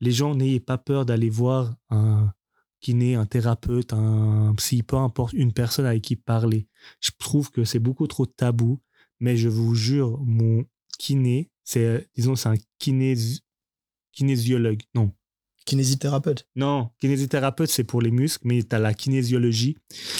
Les 0.00 0.10
gens 0.10 0.34
n'ayez 0.34 0.58
pas 0.58 0.78
peur 0.78 1.06
d'aller 1.06 1.30
voir 1.30 1.76
un 1.90 2.32
kiné, 2.80 3.14
un 3.14 3.26
thérapeute, 3.26 3.92
un 3.92 4.52
psy, 4.56 4.82
peu 4.82 4.96
importe, 4.96 5.32
une 5.34 5.52
personne 5.52 5.86
avec 5.86 6.02
qui 6.02 6.16
parler. 6.16 6.66
Je 7.00 7.10
trouve 7.20 7.50
que 7.52 7.62
c'est 7.64 7.78
beaucoup 7.78 8.08
trop 8.08 8.26
tabou, 8.26 8.80
mais 9.20 9.36
je 9.36 9.48
vous 9.48 9.76
jure, 9.76 10.18
mon 10.24 10.64
kiné, 10.98 11.50
c'est, 11.62 12.08
disons, 12.16 12.34
c'est 12.34 12.48
un 12.48 12.56
kinés- 12.80 13.41
kinésiologue. 14.12 14.82
Non, 14.94 15.12
Kinésithérapeute. 15.64 16.48
non, 16.56 16.90
kinésithérapeute, 17.00 17.70
c'est 17.70 17.84
pour 17.84 18.02
les 18.02 18.10
muscles, 18.10 18.46
mais 18.46 18.62
tu 18.64 18.74
as 18.74 18.80
la 18.80 18.94
kinésiologie 18.94 19.76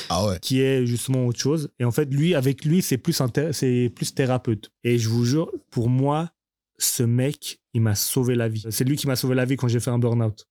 Ah 0.09 0.25
ouais. 0.27 0.39
qui 0.41 0.61
est 0.61 0.87
justement 0.87 1.27
autre 1.27 1.41
chose. 1.41 1.69
Et 1.81 1.85
en 1.85 1.91
fait, 1.91 2.05
lui, 2.15 2.35
avec 2.37 2.65
lui, 2.65 2.81
c'est 2.81 2.97
plus, 2.99 3.21
c'est 3.53 3.93
plus 3.95 4.15
thérapeute. 4.15 4.71
Et 4.85 4.99
je 4.99 5.09
vous 5.09 5.25
jure, 5.25 5.51
pour 5.71 5.89
moi, 5.89 6.31
ce 6.79 7.03
mec, 7.03 7.61
il 7.75 7.81
m'a 7.83 7.97
sauvé 7.97 8.37
la 8.37 8.49
vie. 8.49 8.65
C'est 8.71 8.85
lui 8.85 8.97
qui 8.97 9.09
m'a 9.09 9.17
sauvé 9.17 9.35
la 9.35 9.45
vie 9.45 9.57
quand 9.57 9.67
j'ai 9.69 9.81
fait 9.81 9.91
un 9.91 9.99
burn-out. 9.99 10.47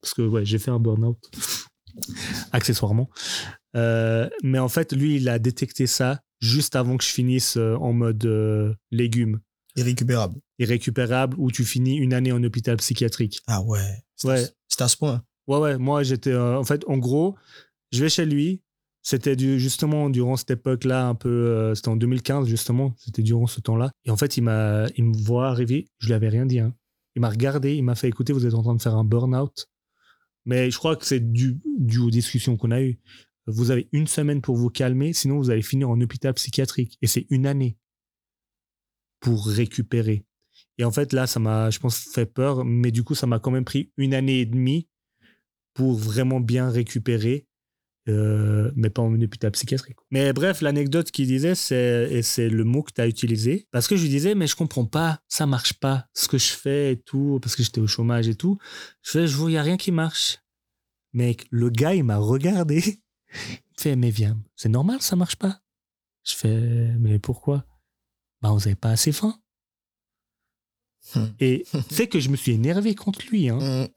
Parce 0.00 0.14
que, 0.14 0.22
ouais, 0.22 0.44
j'ai 0.44 0.58
fait 0.58 0.72
un 0.72 0.80
burn-out, 0.80 1.18
accessoirement. 2.52 3.08
Euh, 3.76 4.28
mais 4.42 4.58
en 4.58 4.68
fait, 4.68 4.92
lui, 4.92 5.16
il 5.16 5.28
a 5.28 5.38
détecté 5.38 5.86
ça 5.86 6.22
juste 6.40 6.74
avant 6.74 6.96
que 6.96 7.04
je 7.04 7.10
finisse 7.10 7.56
euh, 7.56 7.76
en 7.76 7.92
mode 7.92 8.24
euh, 8.24 8.74
légumes 8.90 9.40
Irrécupérable. 9.76 10.38
irrécupérable 10.58 11.36
où 11.38 11.50
tu 11.50 11.64
finis 11.64 11.96
une 11.96 12.12
année 12.14 12.32
en 12.32 12.42
hôpital 12.44 12.76
psychiatrique. 12.76 13.40
Ah 13.46 13.62
ouais. 13.62 13.80
C'est 14.16 14.28
Ouais. 14.28 14.44
à 14.78 14.88
ce 14.88 14.96
point. 14.96 15.22
Ouais, 15.48 15.58
ouais, 15.58 15.78
moi 15.78 16.02
j'étais. 16.02 16.30
euh, 16.30 16.58
en 16.58 16.64
fait, 16.64 16.84
en 16.86 16.98
gros, 16.98 17.36
je 17.90 18.02
vais 18.02 18.08
chez 18.08 18.26
lui. 18.26 18.62
C'était 19.04 19.34
du, 19.34 19.58
justement 19.58 20.10
durant 20.10 20.36
cette 20.36 20.52
époque-là, 20.52 21.06
un 21.08 21.14
peu. 21.16 21.28
euh, 21.28 21.74
c'était 21.74 21.88
en 21.88 21.96
2015, 21.96 22.46
justement. 22.46 22.94
C'était 22.98 23.22
durant 23.22 23.48
ce 23.48 23.60
temps-là. 23.60 23.90
Et 24.04 24.10
en 24.10 24.16
fait, 24.16 24.36
il, 24.36 24.42
m'a, 24.42 24.86
il 24.96 25.04
me 25.04 25.16
voit 25.16 25.48
arriver. 25.48 25.88
Je 25.98 26.06
lui 26.06 26.14
avais 26.14 26.28
rien 26.28 26.46
dit. 26.46 26.60
hein. 26.60 26.72
Il 27.16 27.20
m'a 27.22 27.28
regardé. 27.30 27.74
Il 27.74 27.82
m'a 27.82 27.96
fait 27.96 28.08
écouter, 28.08 28.32
vous 28.32 28.46
êtes 28.46 28.54
en 28.54 28.62
train 28.62 28.74
de 28.76 28.82
faire 28.82 28.94
un 28.94 29.04
burn-out. 29.04 29.66
Mais 30.44 30.70
je 30.70 30.78
crois 30.78 30.94
que 30.96 31.04
c'est 31.04 31.32
dû, 31.32 31.58
dû 31.78 31.98
aux 31.98 32.10
discussions 32.10 32.56
qu'on 32.56 32.70
a 32.70 32.80
eues. 32.80 33.00
Vous 33.48 33.72
avez 33.72 33.88
une 33.90 34.06
semaine 34.06 34.40
pour 34.40 34.56
vous 34.56 34.70
calmer, 34.70 35.12
sinon 35.12 35.38
vous 35.38 35.50
allez 35.50 35.62
finir 35.62 35.90
en 35.90 36.00
hôpital 36.00 36.32
psychiatrique. 36.34 36.96
Et 37.02 37.08
c'est 37.08 37.26
une 37.30 37.46
année 37.46 37.76
pour 39.22 39.46
récupérer. 39.46 40.26
Et 40.76 40.84
en 40.84 40.90
fait, 40.90 41.12
là, 41.12 41.26
ça 41.26 41.40
m'a, 41.40 41.70
je 41.70 41.78
pense, 41.78 41.96
fait 41.96 42.26
peur. 42.26 42.64
Mais 42.64 42.90
du 42.90 43.04
coup, 43.04 43.14
ça 43.14 43.26
m'a 43.26 43.38
quand 43.38 43.50
même 43.50 43.64
pris 43.64 43.90
une 43.96 44.12
année 44.12 44.40
et 44.40 44.46
demie 44.46 44.88
pour 45.74 45.94
vraiment 45.94 46.40
bien 46.40 46.68
récupérer, 46.68 47.46
euh, 48.08 48.70
mais 48.74 48.90
pas 48.90 49.00
en 49.00 49.14
hôpital 49.14 49.50
psychiatrique. 49.52 49.96
Mais 50.10 50.32
bref, 50.32 50.60
l'anecdote 50.60 51.10
qu'il 51.10 51.28
disait, 51.28 51.54
c'est, 51.54 52.08
et 52.10 52.22
c'est 52.22 52.48
le 52.48 52.64
mot 52.64 52.82
que 52.82 52.92
tu 52.92 53.00
as 53.00 53.06
utilisé, 53.06 53.68
parce 53.70 53.86
que 53.86 53.96
je 53.96 54.02
lui 54.02 54.10
disais, 54.10 54.34
mais 54.34 54.46
je 54.46 54.56
comprends 54.56 54.84
pas, 54.84 55.20
ça 55.28 55.46
marche 55.46 55.74
pas, 55.74 56.08
ce 56.12 56.28
que 56.28 56.36
je 56.36 56.52
fais 56.52 56.92
et 56.92 56.96
tout, 57.00 57.38
parce 57.40 57.56
que 57.56 57.62
j'étais 57.62 57.80
au 57.80 57.86
chômage 57.86 58.28
et 58.28 58.34
tout. 58.34 58.58
Je 59.02 59.12
fais, 59.12 59.26
je 59.26 59.36
vois, 59.36 59.48
il 59.48 59.54
n'y 59.54 59.58
a 59.58 59.62
rien 59.62 59.78
qui 59.78 59.92
marche. 59.92 60.38
Mec, 61.14 61.46
le 61.50 61.70
gars, 61.70 61.94
il 61.94 62.04
m'a 62.04 62.18
regardé. 62.18 62.82
Il 63.34 63.38
me 63.78 63.80
fait, 63.80 63.96
mais 63.96 64.10
viens, 64.10 64.38
c'est 64.56 64.68
normal, 64.68 65.00
ça 65.00 65.16
marche 65.16 65.36
pas. 65.36 65.62
Je 66.22 66.34
fais, 66.34 66.94
mais 66.98 67.18
pourquoi? 67.18 67.64
Bah, 68.42 68.50
vous 68.50 68.66
avez 68.66 68.74
pas 68.74 68.90
assez 68.90 69.12
faim. 69.12 69.38
Hmm. 71.14 71.26
Et 71.40 71.64
c'est 71.90 72.06
que 72.06 72.20
je 72.20 72.28
me 72.28 72.36
suis 72.36 72.52
énervé 72.52 72.94
contre 72.94 73.20
lui. 73.30 73.48
Hein. 73.48 73.58
Hum. 73.60 73.88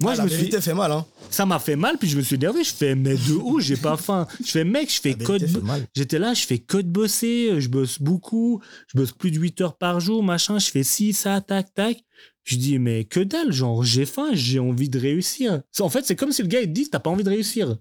Moi, 0.00 0.12
Ah, 0.12 0.14
je 0.14 0.18
la 0.18 0.24
me 0.26 0.28
suis, 0.28 0.50
fait 0.52 0.74
mal, 0.74 0.92
hein. 0.92 1.04
ça 1.28 1.44
m'a 1.44 1.58
fait 1.58 1.74
mal, 1.74 1.98
puis 1.98 2.08
je 2.08 2.16
me 2.16 2.22
suis 2.22 2.36
énervé. 2.36 2.62
Je 2.62 2.72
fais, 2.72 2.94
mais 2.94 3.16
de 3.16 3.32
où? 3.32 3.58
J'ai 3.58 3.76
pas 3.76 3.96
faim 3.96 4.28
Je 4.44 4.50
fais, 4.52 4.62
mec, 4.62 4.92
je 4.92 5.00
fais 5.00 5.14
code. 5.14 5.44
J'étais 5.92 6.20
là, 6.20 6.34
je 6.34 6.46
fais 6.46 6.60
que 6.60 6.76
de 6.78 6.88
bosser, 6.88 7.60
je 7.60 7.68
bosse 7.68 8.00
beaucoup, 8.00 8.62
je 8.86 8.96
bosse 8.96 9.10
plus 9.10 9.32
de 9.32 9.38
8 9.40 9.60
heures 9.60 9.76
par 9.76 9.98
jour, 9.98 10.22
machin, 10.22 10.60
je 10.60 10.70
fais 10.70 10.84
ci, 10.84 11.12
ça, 11.12 11.40
tac, 11.40 11.74
tac. 11.74 11.98
Je 12.44 12.56
dis, 12.56 12.78
mais 12.78 13.06
que 13.06 13.18
dalle, 13.18 13.52
genre, 13.52 13.82
j'ai 13.82 14.06
faim, 14.06 14.30
j'ai 14.34 14.60
envie 14.60 14.88
de 14.88 15.00
réussir. 15.00 15.62
En 15.80 15.88
fait, 15.88 16.06
c'est 16.06 16.14
comme 16.16 16.30
si 16.30 16.42
le 16.42 16.48
gars, 16.48 16.60
il 16.60 16.68
te 16.68 16.72
dit, 16.72 16.88
t'as 16.88 17.00
pas 17.00 17.10
envie 17.10 17.24
de 17.24 17.30
réussir. 17.30 17.76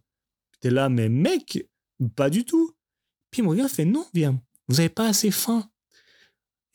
T'es 0.59 0.71
là, 0.71 0.89
mais 0.89 1.09
mec, 1.09 1.67
pas 2.15 2.31
du 2.31 2.45
tout. 2.45 2.71
Puis 3.29 3.43
regarde, 3.43 3.69
il 3.71 3.75
fait, 3.75 3.85
non, 3.85 4.07
viens, 4.15 4.41
vous 4.69 4.79
avez 4.79 4.89
pas 4.89 5.07
assez 5.07 5.29
faim. 5.29 5.69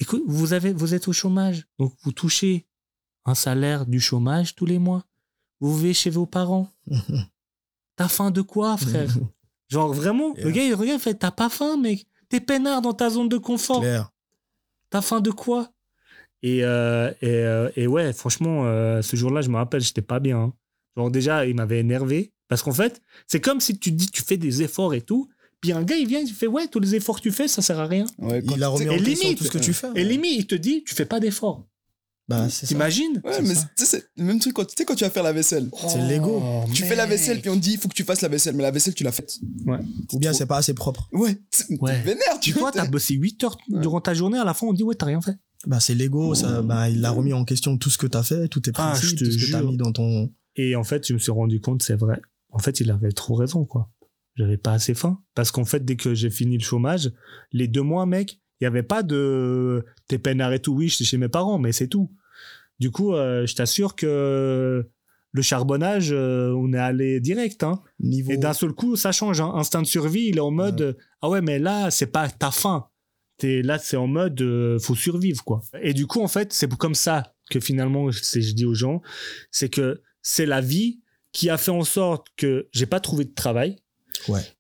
Écoute, 0.03 0.25
vous, 0.27 0.53
avez, 0.53 0.73
vous 0.73 0.95
êtes 0.95 1.07
au 1.07 1.13
chômage, 1.13 1.65
donc 1.79 1.93
vous 2.03 2.11
touchez 2.11 2.67
un 3.25 3.37
salaire 3.37 3.87
du 3.87 4.01
chômage 4.01 4.57
tous 4.57 4.67
les 4.67 4.81
mois. 4.81 5.05
Vous 5.61 5.77
vivez 5.79 5.95
chez 5.95 6.11
vos 6.11 6.27
parents. 6.27 6.69
T'as 7.97 8.09
faim 8.09 8.33
de 8.33 8.41
quoi, 8.43 8.77
frère? 8.77 9.15
Genre 9.69 9.93
vraiment, 9.93 10.35
le 10.37 10.51
gars 10.51 10.65
il 10.65 10.75
regarde, 10.75 10.99
il 11.01 11.03
fait 11.03 11.15
T'as 11.15 11.31
pas 11.31 11.49
faim, 11.49 11.77
mec? 11.77 12.05
T'es 12.29 12.41
peinard 12.41 12.83
dans 12.83 12.95
ta 12.95 13.11
zone 13.11 13.29
de 13.29 13.39
confort. 13.39 13.81
T'as 14.91 15.03
faim 15.03 15.21
de 15.21 15.31
quoi? 15.31 15.71
Et, 16.43 16.65
euh, 16.65 17.11
et, 17.23 17.29
euh, 17.31 17.71
et 17.77 17.87
ouais, 17.87 18.13
franchement, 18.13 18.65
euh, 18.65 19.03
ce 19.03 19.15
jour-là, 19.15 19.41
je 19.43 19.51
me 19.51 19.57
rappelle, 19.57 19.81
j'étais 19.83 20.03
pas 20.03 20.19
bien. 20.19 20.39
hein. 20.39 20.53
Genre 20.97 21.11
déjà, 21.13 21.47
il 21.47 21.55
m'avait 21.55 21.79
énervé. 21.79 22.33
Parce 22.49 22.63
qu'en 22.65 22.73
fait, 22.73 23.01
c'est 23.29 23.41
comme 23.41 23.61
si 23.61 23.79
tu 23.79 23.93
dis 23.93 24.09
tu 24.11 24.21
fais 24.23 24.37
des 24.37 24.63
efforts 24.63 24.95
et 24.95 25.01
tout. 25.01 25.31
Puis 25.63 25.73
un 25.73 25.83
gars, 25.85 25.97
il 25.97 26.07
vient, 26.09 26.21
il 26.21 26.29
fait 26.33 26.47
Ouais, 26.49 26.67
tous 26.69 26.81
les 26.81 26.95
efforts 26.97 27.17
que 27.17 27.23
tu 27.23 27.31
fais, 27.33 27.49
ça 27.49 27.63
sert 27.63 27.79
à 27.79 27.87
rien. 27.87 28.05
Ouais, 28.19 28.43
Il 28.55 28.63
a 28.63 28.69
remis 28.69 28.89
en 28.89 28.93
Et 28.93 28.99
question 28.99 29.23
limite, 29.25 29.39
tout 29.39 29.45
ce 29.45 29.51
que 29.51 29.59
tu 29.59 29.73
fais. 29.73 29.87
Et 29.95 30.05
limite, 30.05 30.33
il 30.37 30.47
te 30.47 30.55
dit 30.57 30.83
Tu 30.85 30.95
fais 30.95 31.07
pas 31.07 31.21
d'efforts. 31.21 31.65
Bah. 32.29 32.47
T'imagines? 32.67 33.21
Ouais, 33.25 33.33
C'est 33.35 33.43
mais 33.43 33.55
ça. 33.55 33.69
tu 33.77 33.85
sais, 33.85 33.87
c'est 33.99 34.05
le 34.17 34.25
même 34.25 34.39
truc 34.39 34.55
quand, 34.55 34.65
tu 34.65 34.75
sais, 34.77 34.85
quand 34.85 34.95
tu 34.95 35.05
vas 35.05 35.11
faire 35.11 35.23
la 35.25 35.33
vaisselle. 35.33 35.71
C'est 35.89 36.01
l'ego. 36.09 36.41
Oh, 36.43 36.65
Tu 36.73 36.83
fais 36.85 36.95
la 36.97 37.07
vaisselle, 37.07 37.41
puis 37.41 37.51
on 37.51 37.55
te 37.57 37.61
dit, 37.61 37.73
il 37.73 37.79
faut 37.79 37.89
que 37.89 37.95
tu 37.95 38.05
fasses 38.05 38.21
la 38.23 38.29
vaisselle, 38.29 38.55
mais 38.55 38.63
la 38.63 38.71
vaisselle, 38.71 38.95
tu 38.95 39.03
l'as 39.05 39.13
faite. 39.13 39.39
Ou 40.13 40.19
bien 40.19 40.33
c'est 40.33 40.47
pas 40.47 40.57
assez 40.59 40.75
propre. 40.75 41.09
Ouais, 41.13 41.41
c'est 41.51 41.81
Ouais. 41.81 42.01
vénère, 42.03 42.39
tu 42.41 42.53
vois, 42.53 42.73
t'as 42.73 42.87
bossé 42.87 43.15
8 43.15 43.43
heures 43.45 43.57
Ouais. 43.71 43.81
durant 43.81 44.01
ta 44.01 44.15
journée, 44.15 44.39
à 44.39 44.45
la 44.45 44.55
fin, 44.55 44.67
on 44.67 44.73
dit, 44.73 44.83
ouais, 44.83 44.95
t'as 44.95 45.07
rien 45.07 45.21
fait. 45.21 45.37
Bah, 45.67 45.79
c'est 45.79 45.95
l'ego. 45.95 46.35
Ça, 46.35 46.61
bah, 46.63 46.89
il 46.91 47.05
a 47.05 47.11
remis 47.11 47.33
en 47.33 47.45
question 47.45 47.77
tout 47.79 47.91
ce 47.91 47.99
que 47.99 48.07
t'as 48.09 48.23
fait, 48.25 48.49
tous 48.49 48.61
tes 48.61 48.71
Ah, 48.75 48.91
principes, 48.93 49.19
tout 49.19 49.25
ce 49.31 49.37
que 49.47 49.51
t'as 49.53 49.63
mis 49.63 49.77
dans 49.77 49.93
ton. 49.93 50.31
Et 50.57 50.75
en 50.77 50.83
fait, 50.85 51.07
je 51.07 51.15
me 51.15 51.19
suis 51.19 51.31
rendu 51.33 51.61
compte, 51.61 51.83
c'est 51.83 51.95
vrai. 51.97 52.21
En 52.51 52.59
fait, 52.59 52.81
il 52.81 52.91
avait 52.91 53.13
trop 53.13 53.35
raison, 53.35 53.65
quoi. 53.65 53.91
J'avais 54.37 54.57
pas 54.57 54.73
assez 54.73 54.95
faim. 54.95 55.23
Parce 55.35 55.51
qu'en 55.51 55.65
fait, 55.65 55.85
dès 55.85 55.97
que 55.97 56.15
j'ai 56.15 56.31
fini 56.31 56.57
le 56.57 56.63
chômage, 56.63 57.13
les 57.53 57.69
deux 57.69 57.83
mois, 57.83 58.07
mec, 58.07 58.41
il 58.61 58.65
y 58.65 58.67
avait 58.67 58.83
pas 58.83 59.03
de 59.03 59.85
t'es 60.09 60.19
peinard 60.19 60.53
et 60.53 60.61
tout. 60.61 60.73
Oui, 60.73 60.89
j'étais 60.89 61.05
chez 61.05 61.19
mes 61.19 61.29
parents, 61.29 61.59
mais 61.59 61.73
c'est 61.73 61.89
tout. 61.89 62.11
Du 62.79 62.91
coup, 62.91 63.15
euh, 63.15 63.47
je 63.47 63.55
t'assure 63.55 63.95
que 63.95 64.89
le 65.33 65.43
charbonnage, 65.43 66.11
euh, 66.13 66.53
on 66.57 66.73
est 66.73 66.79
allé 66.79 67.21
direct. 67.21 67.63
Hein. 67.63 67.83
Niveau. 68.01 68.33
Et 68.33 68.37
d'un 68.37 68.53
seul 68.53 68.73
coup, 68.73 68.97
ça 68.97 69.13
change. 69.13 69.41
Hein. 69.41 69.53
Instinct 69.55 69.83
de 69.83 69.87
survie, 69.87 70.29
il 70.29 70.37
est 70.37 70.41
en 70.41 70.51
mode 70.51 70.97
ah 71.23 71.29
ouais, 71.29 71.41
mais 71.41 71.59
là, 71.59 71.91
c'est 71.91 72.07
pas 72.07 72.29
ta 72.29 72.51
faim. 72.51 72.89
T'es 73.39 73.63
là, 73.63 73.79
c'est 73.79 73.97
en 73.97 74.07
mode 74.07 74.41
euh, 74.43 74.79
faut 74.79 74.95
survivre 74.95 75.43
quoi. 75.43 75.63
Et 75.81 75.95
du 75.95 76.07
coup, 76.07 76.21
en 76.21 76.29
fait, 76.29 76.53
c'est 76.53 76.71
comme 76.77 76.95
ça 76.95 77.35
que 77.51 77.61
finalement, 77.61 78.11
c'est 78.13 78.43
je 78.43 78.55
dis 78.55 78.65
aux 78.65 78.75
gens, 78.75 79.01
c'est 79.51 79.69
que 79.69 80.03
c'est 80.21 80.47
la 80.47 80.61
vie 80.61 81.01
qui 81.33 81.49
a 81.49 81.57
fait 81.57 81.71
en 81.71 81.85
sorte 81.85 82.29
que 82.37 82.69
j'ai 82.73 82.87
pas 82.87 83.01
trouvé 83.01 83.25
de 83.25 83.35
travail. 83.35 83.77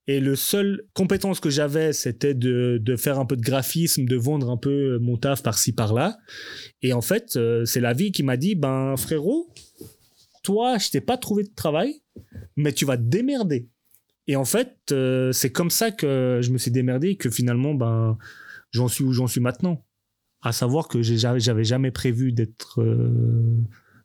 Et 0.07 0.21
le 0.21 0.37
seul 0.37 0.83
compétence 0.95 1.41
que 1.41 1.51
j'avais, 1.51 1.93
c'était 1.93 2.35
de, 2.35 2.79
de 2.83 2.97
faire 2.97 3.19
un 3.19 3.27
peu 3.27 3.37
de 3.37 3.43
graphisme, 3.43 4.05
de 4.05 4.17
vendre 4.17 4.51
un 4.51 4.57
peu 4.57 4.99
mon 4.99 5.17
taf 5.17 5.43
par-ci 5.43 5.73
par-là. 5.73 6.19
Et 6.83 6.93
en 6.93 7.01
fait, 7.01 7.37
euh, 7.37 7.65
c'est 7.65 7.81
la 7.81 7.93
vie 7.93 8.13
qui 8.13 8.23
m'a 8.23 8.37
dit, 8.37 8.55
ben 8.55 8.97
frérot, 8.97 9.49
toi, 10.43 10.79
je 10.79 10.91
t'ai 10.91 11.01
pas 11.01 11.17
trouvé 11.17 11.45
de 11.45 11.53
travail, 11.55 12.03
mais 12.57 12.73
tu 12.73 12.85
vas 12.85 12.97
te 12.97 13.03
démerder. 13.03 13.69
Et 14.27 14.37
en 14.37 14.45
fait, 14.45 14.77
euh, 14.93 15.33
c'est 15.33 15.51
comme 15.51 15.71
ça 15.71 15.91
que 15.91 16.41
je 16.43 16.51
me 16.51 16.59
suis 16.59 16.71
démerdé 16.71 17.11
et 17.11 17.17
que 17.17 17.31
finalement, 17.31 17.75
ben, 17.75 18.19
j'en 18.71 18.89
suis 18.89 19.05
où 19.05 19.13
j'en 19.13 19.27
suis 19.27 19.41
maintenant. 19.41 19.85
À 20.43 20.51
savoir 20.53 20.89
que 20.89 21.03
j'avais 21.03 21.65
jamais 21.65 21.93
prévu 21.93 22.33
d'être, 22.33 22.83
euh, 22.83 23.57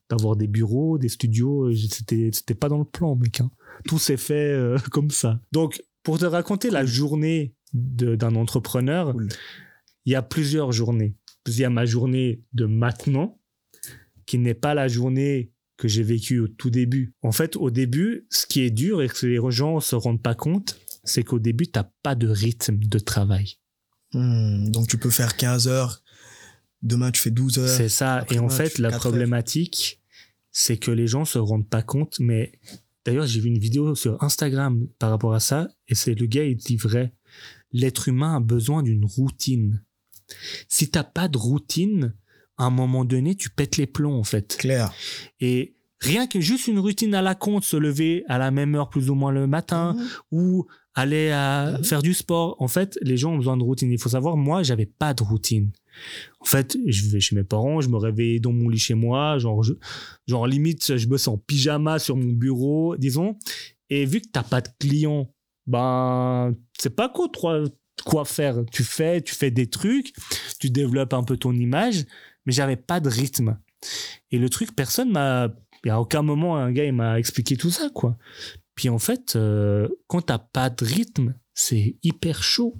d'avoir 0.09 0.35
des 0.35 0.47
bureaux, 0.47 0.99
des 0.99 1.09
studios. 1.09 1.73
C'était, 1.73 2.29
c'était 2.31 2.53
pas 2.53 2.69
dans 2.69 2.77
le 2.77 2.85
plan, 2.85 3.15
mec. 3.15 3.41
hein. 3.41 3.49
Tout 3.86 3.99
s'est 3.99 4.17
fait 4.17 4.51
euh, 4.51 4.78
comme 4.91 5.11
ça. 5.11 5.39
Donc, 5.51 5.82
pour 6.03 6.19
te 6.19 6.25
raconter 6.25 6.69
la 6.69 6.86
journée 6.86 7.53
d'un 7.73 8.36
entrepreneur, 8.36 9.11
Cool. 9.11 9.28
il 10.05 10.13
y 10.13 10.15
a 10.15 10.21
plusieurs 10.21 10.71
journées. 10.71 11.15
Il 11.47 11.57
y 11.57 11.63
a 11.63 11.69
ma 11.69 11.86
journée 11.86 12.41
de 12.53 12.65
maintenant, 12.65 13.39
qui 14.25 14.38
n'est 14.38 14.53
pas 14.53 14.73
la 14.73 14.88
journée 14.88 15.51
que 15.78 15.88
j'ai 15.88 16.03
vécue 16.03 16.39
au 16.39 16.47
tout 16.47 16.69
début. 16.69 17.13
En 17.21 17.32
fait, 17.32 17.55
au 17.55 17.69
début, 17.69 18.25
ce 18.30 18.45
qui 18.45 18.61
est 18.61 18.71
dur 18.71 19.01
et 19.01 19.07
que 19.07 19.25
les 19.25 19.39
gens 19.51 19.80
se 19.80 19.95
rendent 19.95 20.21
pas 20.21 20.36
compte, 20.36 20.80
c'est 21.03 21.23
qu'au 21.23 21.39
début, 21.39 21.67
t'as 21.67 21.89
pas 22.03 22.15
de 22.15 22.28
rythme 22.28 22.80
de 22.80 22.99
travail. 22.99 23.55
Hmm, 24.13 24.69
donc 24.69 24.88
tu 24.88 24.97
peux 24.97 25.09
faire 25.09 25.38
15 25.38 25.67
heures. 25.67 26.01
Demain, 26.82 27.11
tu 27.11 27.21
fais 27.21 27.32
12 27.32 27.59
heures. 27.59 27.69
C'est 27.69 27.89
ça. 27.89 28.25
Et 28.32 28.39
en 28.39 28.47
tu 28.47 28.55
fait, 28.55 28.78
la 28.80 28.91
problématique, 28.91 30.01
c'est 30.51 30.78
que 30.78 30.91
les 30.91 31.07
gens 31.07 31.25
se 31.25 31.38
rendent 31.38 31.69
pas 31.69 31.82
compte. 31.84 32.19
Mais 32.19 32.51
d'ailleurs, 33.08 33.26
j'ai 33.26 33.39
vu 33.39 33.47
une 33.47 33.58
vidéo 33.58 33.95
sur 33.95 34.22
Instagram 34.22 34.86
par 34.99 35.10
rapport 35.10 35.34
à 35.34 35.39
ça. 35.39 35.68
Et 35.88 35.95
c'est 35.95 36.14
le 36.14 36.26
gars, 36.28 36.43
il 36.43 36.58
dit 36.58 36.76
vrai. 36.76 37.14
L'être 37.72 38.08
humain 38.10 38.36
a 38.36 38.39
besoin 38.39 38.84
d'une 38.84 39.05
routine. 39.05 39.82
Si 40.68 40.89
t'as 40.89 41.03
pas 41.05 41.28
de 41.30 41.38
routine, 41.38 42.14
à 42.58 42.66
un 42.66 42.70
moment 42.70 43.05
donné, 43.05 43.36
tu 43.36 43.49
pètes 43.49 43.78
les 43.78 43.88
plombs, 43.88 44.16
en 44.20 44.24
fait. 44.24 44.58
Clair. 44.58 44.91
Et 45.39 45.76
rien 46.01 46.28
que 46.28 46.41
juste 46.41 46.68
une 46.68 46.80
routine 46.80 47.16
à 47.16 47.22
la 47.22 47.34
compte, 47.34 47.64
se 47.64 47.78
lever 47.78 48.24
à 48.28 48.38
la 48.38 48.51
même 48.51 48.76
heure 48.76 48.89
plus 48.89 49.10
ou 49.10 49.16
moins 49.16 49.32
le 49.32 49.47
matin, 49.47 49.93
Mhm. 49.93 50.08
ou 50.32 50.68
aller 50.93 51.30
à 51.32 51.78
Mhm. 51.78 51.84
faire 51.86 52.01
du 52.01 52.14
sport. 52.14 52.55
En 52.60 52.68
fait, 52.68 52.97
les 53.01 53.16
gens 53.16 53.34
ont 53.34 53.38
besoin 53.38 53.55
de 53.58 53.64
routine. 53.64 53.91
Il 53.91 53.99
faut 53.99 54.10
savoir, 54.10 54.36
moi, 54.36 54.64
j'avais 54.64 54.86
pas 54.88 55.14
de 55.14 55.24
routine. 55.24 55.72
En 56.39 56.45
fait, 56.45 56.77
je 56.85 57.09
vais 57.09 57.19
chez 57.19 57.35
mes 57.35 57.43
parents, 57.43 57.81
je 57.81 57.89
me 57.89 57.97
réveillais 57.97 58.39
dans 58.39 58.51
mon 58.51 58.69
lit 58.69 58.77
chez 58.79 58.93
moi, 58.93 59.37
genre, 59.39 59.63
je- 59.63 59.73
limite, 60.47 60.97
je 60.97 61.07
bosse 61.07 61.27
en 61.27 61.37
pyjama 61.37 61.99
sur 61.99 62.15
mon 62.15 62.31
bureau, 62.33 62.95
disons. 62.97 63.37
Et 63.89 64.05
vu 64.05 64.21
que 64.21 64.27
t'as 64.31 64.43
pas 64.43 64.61
de 64.61 64.69
clients, 64.79 65.33
ben, 65.65 66.53
c'est 66.77 66.95
pas 66.95 67.09
quoi, 67.09 67.29
quoi, 68.05 68.25
faire. 68.25 68.63
Tu 68.71 68.83
fais, 68.83 69.21
tu 69.21 69.33
fais 69.35 69.51
des 69.51 69.67
trucs, 69.67 70.13
tu 70.59 70.69
développes 70.69 71.13
un 71.13 71.23
peu 71.23 71.37
ton 71.37 71.53
image, 71.53 72.05
mais 72.45 72.53
j'avais 72.53 72.77
pas 72.77 72.99
de 72.99 73.09
rythme. 73.09 73.57
Et 74.31 74.37
le 74.39 74.49
truc, 74.49 74.75
personne 74.75 75.11
m'a, 75.11 75.49
a 75.87 76.01
aucun 76.01 76.21
moment 76.21 76.57
un 76.57 76.71
gars 76.71 76.91
m'a 76.91 77.19
expliqué 77.19 77.55
tout 77.57 77.71
ça, 77.71 77.89
quoi. 77.93 78.17
Puis 78.75 78.89
en 78.89 78.99
fait, 78.99 79.35
euh, 79.35 79.87
quand 80.07 80.21
t'as 80.21 80.37
pas 80.37 80.69
de 80.69 80.83
rythme, 80.85 81.33
c'est 81.53 81.95
hyper 82.03 82.43
chaud. 82.43 82.75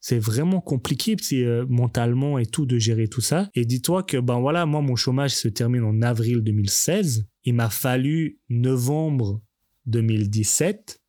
C'est 0.00 0.18
vraiment 0.18 0.60
compliqué 0.60 1.14
euh, 1.32 1.66
mentalement 1.68 2.38
et 2.38 2.46
tout 2.46 2.64
de 2.64 2.78
gérer 2.78 3.06
tout 3.08 3.20
ça. 3.20 3.50
Et 3.54 3.66
dis-toi 3.66 4.02
que 4.02 4.16
ben 4.16 4.40
voilà, 4.40 4.64
moi 4.64 4.80
mon 4.80 4.96
chômage 4.96 5.34
se 5.34 5.48
termine 5.48 5.84
en 5.84 6.00
avril 6.02 6.40
2016. 6.40 7.26
Il 7.44 7.54
m'a 7.54 7.68
fallu 7.68 8.38
novembre 8.48 9.42
2017 9.86 11.02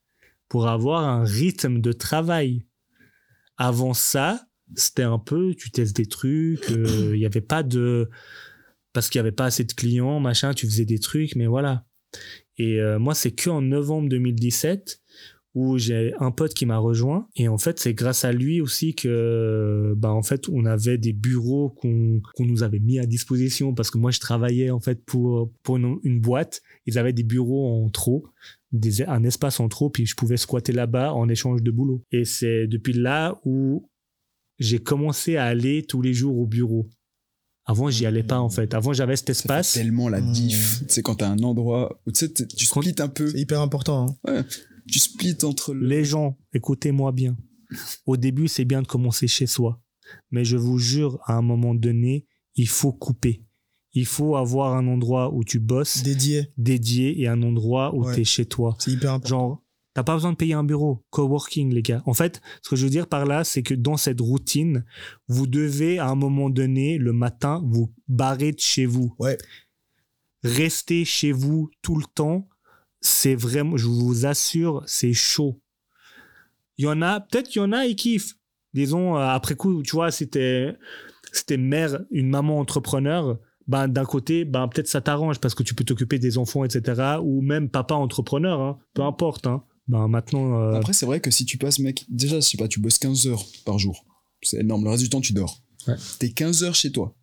pour 0.49 0.67
avoir 0.67 1.05
un 1.05 1.23
rythme 1.23 1.79
de 1.79 1.93
travail. 1.93 2.65
Avant 3.57 3.93
ça, 3.93 4.45
c'était 4.75 5.03
un 5.03 5.19
peu, 5.19 5.53
tu 5.55 5.71
testes 5.71 5.95
des 5.95 6.05
trucs, 6.05 6.69
euh, 6.71 7.11
il 7.13 7.19
n'y 7.19 7.25
avait 7.25 7.41
pas 7.41 7.63
de... 7.63 8.09
Parce 8.93 9.09
qu'il 9.09 9.19
n'y 9.19 9.27
avait 9.27 9.31
pas 9.31 9.45
assez 9.45 9.63
de 9.63 9.71
clients, 9.71 10.19
machin, 10.19 10.53
tu 10.53 10.65
faisais 10.65 10.83
des 10.83 10.99
trucs, 10.99 11.35
mais 11.37 11.47
voilà. 11.47 11.85
Et 12.57 12.81
euh, 12.81 12.99
moi, 12.99 13.15
c'est 13.15 13.31
que 13.31 13.49
en 13.49 13.61
novembre 13.61 14.09
2017 14.09 15.00
où 15.53 15.77
j'ai 15.77 16.13
un 16.19 16.31
pote 16.31 16.53
qui 16.53 16.65
m'a 16.65 16.77
rejoint. 16.77 17.27
Et 17.35 17.47
en 17.49 17.57
fait, 17.57 17.77
c'est 17.79 17.93
grâce 17.93 18.23
à 18.23 18.31
lui 18.31 18.61
aussi 18.61 18.95
que, 18.95 19.93
bah, 19.97 20.11
en 20.11 20.23
fait, 20.23 20.47
on 20.49 20.65
avait 20.65 20.97
des 20.97 21.11
bureaux 21.13 21.69
qu'on 21.69 22.21
qu'on 22.35 22.45
nous 22.45 22.63
avait 22.63 22.79
mis 22.79 22.99
à 22.99 23.05
disposition 23.05 23.73
parce 23.73 23.91
que 23.91 23.97
moi, 23.97 24.11
je 24.11 24.19
travaillais 24.21 24.69
en 24.69 24.79
fait 24.79 25.03
pour, 25.05 25.51
pour 25.63 25.77
une, 25.77 25.97
une 26.03 26.21
boîte. 26.21 26.61
Ils 26.85 26.97
avaient 26.97 27.11
des 27.13 27.23
bureaux 27.23 27.83
en 27.83 27.89
trop, 27.89 28.25
des, 28.71 29.03
un 29.03 29.23
espace 29.23 29.59
en 29.59 29.67
trop, 29.67 29.89
puis 29.89 30.05
je 30.05 30.15
pouvais 30.15 30.37
squatter 30.37 30.71
là-bas 30.71 31.13
en 31.13 31.27
échange 31.27 31.61
de 31.61 31.71
boulot. 31.71 32.03
Et 32.11 32.23
c'est 32.23 32.67
depuis 32.67 32.93
là 32.93 33.37
où 33.43 33.89
j'ai 34.57 34.79
commencé 34.79 35.35
à 35.35 35.45
aller 35.45 35.83
tous 35.83 36.01
les 36.01 36.13
jours 36.13 36.37
au 36.37 36.45
bureau. 36.47 36.87
Avant, 37.65 37.89
j'y 37.89 38.05
allais 38.05 38.23
pas 38.23 38.39
en 38.39 38.49
fait. 38.49 38.73
Avant, 38.73 38.91
j'avais 38.93 39.15
cet 39.15 39.27
Ça 39.27 39.33
fait 39.33 39.39
espace. 39.41 39.73
tellement 39.73 40.07
la 40.09 40.19
diff. 40.21 40.81
C'est 40.87 41.01
quand 41.03 41.15
t'as 41.15 41.29
un 41.29 41.39
endroit 41.39 42.01
où 42.07 42.11
tu 42.11 42.19
sais, 42.25 42.33
tu 42.33 42.45
Quand- 42.67 42.81
splits 42.81 42.95
un 42.99 43.07
peu. 43.07 43.27
C'est 43.27 43.39
hyper 43.39 43.61
important. 43.61 44.17
hein. 44.27 44.43
Tu 44.91 44.99
splits 44.99 45.37
entre 45.43 45.73
le. 45.73 45.87
Les 45.87 46.03
gens, 46.03 46.37
écoutez-moi 46.53 47.11
bien. 47.11 47.37
Au 48.05 48.17
début, 48.17 48.47
c'est 48.47 48.65
bien 48.65 48.81
de 48.81 48.87
commencer 48.87 49.27
chez 49.27 49.47
soi. 49.47 49.81
Mais 50.29 50.43
je 50.43 50.57
vous 50.57 50.77
jure, 50.77 51.19
à 51.25 51.35
un 51.35 51.41
moment 51.41 51.73
donné, 51.73 52.25
il 52.55 52.67
faut 52.67 52.91
couper. 52.91 53.43
Il 53.93 54.05
faut 54.05 54.35
avoir 54.35 54.75
un 54.75 54.87
endroit 54.87 55.33
où 55.33 55.43
tu 55.43 55.59
bosses 55.59 56.03
Dédié. 56.03 56.51
dédié 56.57 57.21
et 57.21 57.27
un 57.27 57.41
endroit 57.43 57.95
où 57.95 58.05
Ouais. 58.05 58.15
tu 58.15 58.21
es 58.21 58.23
chez 58.25 58.45
toi. 58.45 58.75
C'est 58.79 58.91
hyper 58.91 59.13
important. 59.13 59.29
Genre, 59.29 59.63
t'as 59.93 60.03
pas 60.03 60.13
besoin 60.15 60.31
de 60.31 60.37
payer 60.37 60.53
un 60.53 60.63
bureau. 60.63 61.03
Coworking, 61.11 61.73
les 61.73 61.81
gars. 61.81 62.01
En 62.05 62.13
fait, 62.13 62.41
ce 62.61 62.69
que 62.69 62.75
je 62.75 62.83
veux 62.85 62.89
dire 62.89 63.07
par 63.07 63.25
là, 63.25 63.43
c'est 63.45 63.63
que 63.63 63.73
dans 63.73 63.97
cette 63.97 64.19
routine, 64.19 64.83
vous 65.27 65.47
devez, 65.47 65.99
à 65.99 66.07
un 66.09 66.15
moment 66.15 66.49
donné, 66.49 66.97
le 66.97 67.13
matin, 67.13 67.61
vous 67.65 67.93
barrer 68.09 68.51
de 68.51 68.59
chez 68.59 68.85
vous. 68.85 69.13
Ouais. 69.19 69.37
Rester 70.43 71.05
chez 71.05 71.31
vous 71.31 71.69
tout 71.81 71.95
le 71.97 72.05
temps, 72.15 72.47
c'est 73.01 73.35
vraiment, 73.35 73.77
je 73.77 73.87
vous 73.87 74.25
assure, 74.25 74.83
c'est 74.85 75.13
chaud. 75.13 75.59
Il 76.77 76.85
y 76.85 76.87
en 76.87 77.01
a, 77.01 77.19
peut-être 77.19 77.49
qu'il 77.49 77.61
y 77.61 77.65
en 77.65 77.71
a, 77.71 77.85
ils 77.85 77.95
kiffent. 77.95 78.35
Disons, 78.73 79.17
euh, 79.17 79.27
après 79.27 79.55
coup, 79.55 79.83
tu 79.83 79.91
vois, 79.91 80.11
c'était, 80.11 80.75
c'était 81.33 81.57
mère, 81.57 81.99
une 82.11 82.29
maman 82.29 82.59
entrepreneur, 82.59 83.37
ben, 83.67 83.87
d'un 83.87 84.05
côté, 84.05 84.45
ben, 84.45 84.67
peut-être 84.67 84.87
ça 84.87 85.01
t'arrange 85.01 85.39
parce 85.39 85.55
que 85.55 85.63
tu 85.63 85.75
peux 85.75 85.83
t'occuper 85.83 86.19
des 86.19 86.37
enfants, 86.37 86.63
etc. 86.63 87.17
Ou 87.21 87.41
même 87.41 87.69
papa 87.69 87.95
entrepreneur, 87.95 88.59
hein, 88.61 88.79
peu 88.93 89.01
importe. 89.01 89.47
Hein. 89.47 89.63
Ben, 89.87 90.07
maintenant, 90.07 90.61
euh, 90.61 90.73
Après, 90.73 90.93
c'est 90.93 91.05
vrai 91.05 91.19
que 91.19 91.31
si 91.31 91.45
tu 91.45 91.57
passes, 91.57 91.79
mec, 91.79 92.05
déjà, 92.09 92.35
je 92.35 92.41
sais 92.41 92.57
pas, 92.57 92.67
tu 92.67 92.79
bosses 92.79 92.97
15 92.99 93.27
heures 93.27 93.45
par 93.65 93.77
jour. 93.77 94.05
C'est 94.41 94.59
énorme. 94.61 94.83
Le 94.83 94.91
reste 94.91 95.03
du 95.03 95.09
temps, 95.09 95.21
tu 95.21 95.33
dors. 95.33 95.61
Ouais. 95.87 95.95
T'es 96.19 96.31
15 96.31 96.63
heures 96.63 96.75
chez 96.75 96.91
toi. 96.91 97.15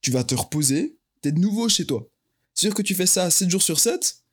Tu 0.00 0.10
vas 0.10 0.24
te 0.24 0.34
reposer. 0.34 0.98
T'es 1.20 1.32
de 1.32 1.38
nouveau 1.38 1.68
chez 1.68 1.86
toi. 1.86 2.08
C'est 2.54 2.66
sûr 2.66 2.74
que 2.74 2.82
tu 2.82 2.94
fais 2.94 3.06
ça 3.06 3.30
7 3.30 3.50
jours 3.50 3.62
sur 3.62 3.78
7. 3.78 4.23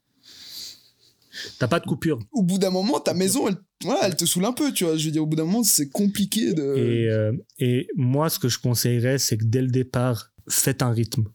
T'as 1.59 1.67
pas 1.67 1.79
de 1.79 1.85
coupure. 1.85 2.19
Au 2.31 2.43
bout 2.43 2.57
d'un 2.57 2.69
moment, 2.69 2.99
ta 2.99 3.13
maison, 3.13 3.47
elle, 3.47 3.57
voilà, 3.83 4.07
elle 4.07 4.15
te 4.15 4.25
saoule 4.25 4.45
un 4.45 4.53
peu, 4.53 4.71
tu 4.71 4.85
vois. 4.85 4.95
Je 4.97 5.05
veux 5.05 5.11
dire, 5.11 5.23
au 5.23 5.27
bout 5.27 5.35
d'un 5.35 5.45
moment, 5.45 5.63
c'est 5.63 5.89
compliqué 5.89 6.53
de. 6.53 6.75
Et, 6.77 7.09
euh, 7.09 7.33
et 7.59 7.87
moi, 7.95 8.29
ce 8.29 8.39
que 8.39 8.49
je 8.49 8.59
conseillerais, 8.59 9.17
c'est 9.17 9.37
que 9.37 9.45
dès 9.45 9.61
le 9.61 9.69
départ, 9.69 10.31
faites 10.47 10.81
un 10.81 10.91
rythme. 10.91 11.25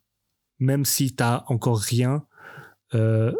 Même 0.58 0.84
si 0.84 1.14
t'as 1.14 1.44
encore 1.48 1.80
rien, 1.80 2.24
euh, 2.94 3.32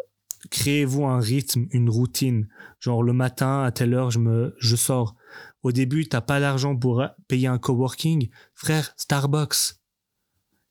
créez-vous 0.51 1.05
un 1.07 1.21
rythme, 1.21 1.67
une 1.71 1.89
routine. 1.89 2.49
Genre 2.81 3.03
le 3.03 3.13
matin, 3.13 3.63
à 3.63 3.71
telle 3.71 3.95
heure, 3.95 4.11
je, 4.11 4.19
me, 4.19 4.55
je 4.59 4.77
sors. 4.77 5.17
Au 5.63 5.73
début, 5.73 6.09
t'as 6.09 6.21
pas 6.21 6.41
d'argent 6.41 6.77
pour 6.77 7.05
payer 7.29 7.49
un 7.49 7.59
coworking. 7.59 8.29
Frère, 8.55 8.93
Starbucks. 8.97 9.77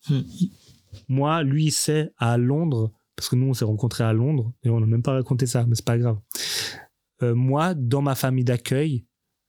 Hmm. 0.08 0.22
moi, 1.10 1.42
lui, 1.42 1.66
il 1.66 1.72
sait 1.72 2.12
à 2.18 2.38
Londres, 2.38 2.92
parce 3.16 3.30
que 3.30 3.36
nous, 3.36 3.48
on 3.48 3.54
s'est 3.54 3.66
rencontrés 3.66 4.04
à 4.04 4.14
Londres, 4.14 4.54
et 4.64 4.70
on 4.70 4.80
n'a 4.80 4.86
même 4.86 5.04
pas 5.04 5.14
raconté 5.14 5.46
ça, 5.46 5.66
mais 5.68 5.76
c'est 5.76 5.86
pas 5.86 5.98
grave. 5.98 6.20
Euh, 7.24 7.34
moi, 7.36 7.74
dans 7.74 8.02
ma 8.02 8.16
famille 8.16 8.44
d'accueil, 8.44 9.06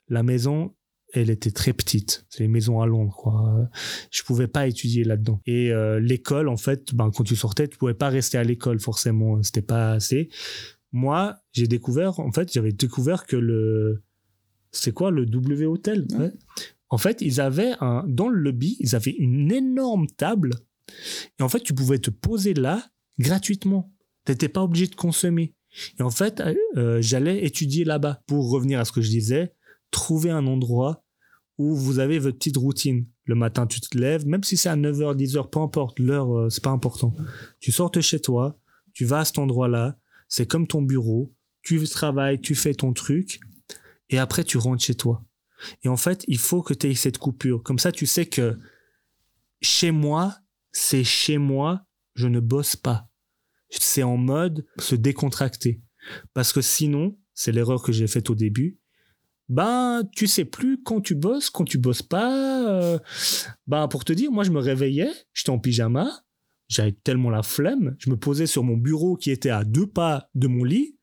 la 0.08 0.22
maison, 0.22 0.74
elle 1.12 1.30
était 1.30 1.50
très 1.50 1.72
petite. 1.72 2.26
C'est 2.28 2.40
les 2.40 2.48
maisons 2.48 2.80
à 2.80 2.86
Londres, 2.86 3.14
quoi. 3.16 3.68
Je 4.10 4.22
pouvais 4.22 4.48
pas 4.48 4.66
étudier 4.66 5.04
là-dedans. 5.04 5.40
Et 5.46 5.72
euh, 5.72 5.98
l'école, 6.00 6.48
en 6.48 6.56
fait, 6.56 6.94
ben, 6.94 7.10
quand 7.10 7.24
tu 7.24 7.36
sortais, 7.36 7.68
tu 7.68 7.76
pouvais 7.76 7.94
pas 7.94 8.08
rester 8.08 8.38
à 8.38 8.44
l'école, 8.44 8.80
forcément. 8.80 9.42
C'était 9.42 9.62
pas 9.62 9.92
assez. 9.92 10.28
Moi, 10.92 11.36
j'ai 11.52 11.66
découvert, 11.66 12.20
en 12.20 12.32
fait, 12.32 12.52
j'avais 12.52 12.72
découvert 12.72 13.26
que 13.26 13.36
le. 13.36 14.02
C'est 14.72 14.92
quoi 14.92 15.10
le 15.10 15.26
W 15.26 15.66
Hotel? 15.66 16.06
Ouais. 16.10 16.18
ouais. 16.18 16.32
En 16.88 16.98
fait, 16.98 17.20
ils 17.20 17.40
avaient 17.40 17.74
un. 17.80 18.04
Dans 18.06 18.28
le 18.28 18.38
lobby, 18.38 18.76
ils 18.80 18.94
avaient 18.94 19.14
une 19.18 19.50
énorme 19.52 20.06
table. 20.08 20.54
Et 21.38 21.42
en 21.42 21.48
fait, 21.48 21.60
tu 21.60 21.74
pouvais 21.74 21.98
te 21.98 22.10
poser 22.10 22.54
là 22.54 22.82
gratuitement. 23.18 23.92
Tu 24.24 24.32
n'étais 24.32 24.48
pas 24.48 24.62
obligé 24.62 24.86
de 24.86 24.94
consommer. 24.94 25.54
Et 25.98 26.02
en 26.02 26.10
fait, 26.10 26.42
euh, 26.76 27.00
j'allais 27.00 27.44
étudier 27.44 27.84
là-bas. 27.84 28.22
Pour 28.26 28.50
revenir 28.50 28.80
à 28.80 28.84
ce 28.84 28.92
que 28.92 29.02
je 29.02 29.10
disais, 29.10 29.52
trouver 29.90 30.30
un 30.30 30.46
endroit 30.46 31.04
où 31.58 31.74
vous 31.74 31.98
avez 31.98 32.18
votre 32.18 32.38
petite 32.38 32.56
routine. 32.56 33.06
Le 33.24 33.34
matin, 33.34 33.66
tu 33.66 33.80
te 33.80 33.96
lèves, 33.96 34.26
même 34.26 34.44
si 34.44 34.56
c'est 34.56 34.68
à 34.68 34.76
9h, 34.76 35.16
10h, 35.16 35.50
peu 35.50 35.60
importe, 35.60 35.98
l'heure, 35.98 36.36
euh, 36.36 36.50
c'est 36.50 36.62
pas 36.62 36.70
important. 36.70 37.14
Tu 37.60 37.72
sors 37.72 37.90
de 37.90 38.00
chez 38.00 38.20
toi, 38.20 38.58
tu 38.92 39.04
vas 39.04 39.20
à 39.20 39.24
cet 39.24 39.38
endroit-là, 39.38 39.98
c'est 40.28 40.46
comme 40.46 40.66
ton 40.66 40.82
bureau, 40.82 41.34
tu 41.62 41.82
travailles, 41.84 42.40
tu 42.40 42.54
fais 42.54 42.74
ton 42.74 42.92
truc, 42.92 43.40
et 44.10 44.18
après 44.18 44.44
tu 44.44 44.58
rentres 44.58 44.84
chez 44.84 44.94
toi. 44.94 45.24
Et 45.82 45.88
en 45.88 45.96
fait, 45.96 46.24
il 46.28 46.38
faut 46.38 46.62
que 46.62 46.74
tu 46.74 46.88
aies 46.88 46.94
cette 46.94 47.18
coupure. 47.18 47.62
Comme 47.62 47.78
ça, 47.78 47.90
tu 47.90 48.06
sais 48.06 48.26
que 48.26 48.58
chez 49.60 49.90
moi, 49.90 50.36
c'est 50.70 51.04
chez 51.04 51.38
moi, 51.38 51.85
je 52.16 52.26
ne 52.26 52.40
bosse 52.40 52.74
pas. 52.74 53.08
C'est 53.70 54.02
en 54.02 54.16
mode 54.16 54.66
se 54.78 54.94
décontracter. 54.94 55.80
Parce 56.34 56.52
que 56.52 56.60
sinon, 56.60 57.16
c'est 57.34 57.52
l'erreur 57.52 57.82
que 57.82 57.92
j'ai 57.92 58.06
faite 58.06 58.30
au 58.30 58.34
début, 58.34 58.78
ben 59.48 60.02
tu 60.12 60.26
sais 60.26 60.44
plus 60.44 60.82
quand 60.82 61.00
tu 61.00 61.14
bosses, 61.14 61.50
quand 61.50 61.64
tu 61.64 61.78
bosses 61.78 62.02
pas. 62.02 62.68
euh, 62.68 62.98
ben 63.66 63.86
pour 63.88 64.04
te 64.04 64.12
dire, 64.12 64.32
moi 64.32 64.42
je 64.42 64.50
me 64.50 64.58
réveillais, 64.58 65.10
j'étais 65.34 65.50
en 65.50 65.58
pyjama, 65.58 66.08
j'avais 66.68 66.92
tellement 66.92 67.30
la 67.30 67.42
flemme, 67.42 67.94
je 67.98 68.10
me 68.10 68.16
posais 68.16 68.46
sur 68.46 68.64
mon 68.64 68.76
bureau 68.76 69.16
qui 69.16 69.30
était 69.30 69.50
à 69.50 69.64
deux 69.64 69.86
pas 69.86 70.30
de 70.34 70.48
mon 70.48 70.64
lit 70.64 70.96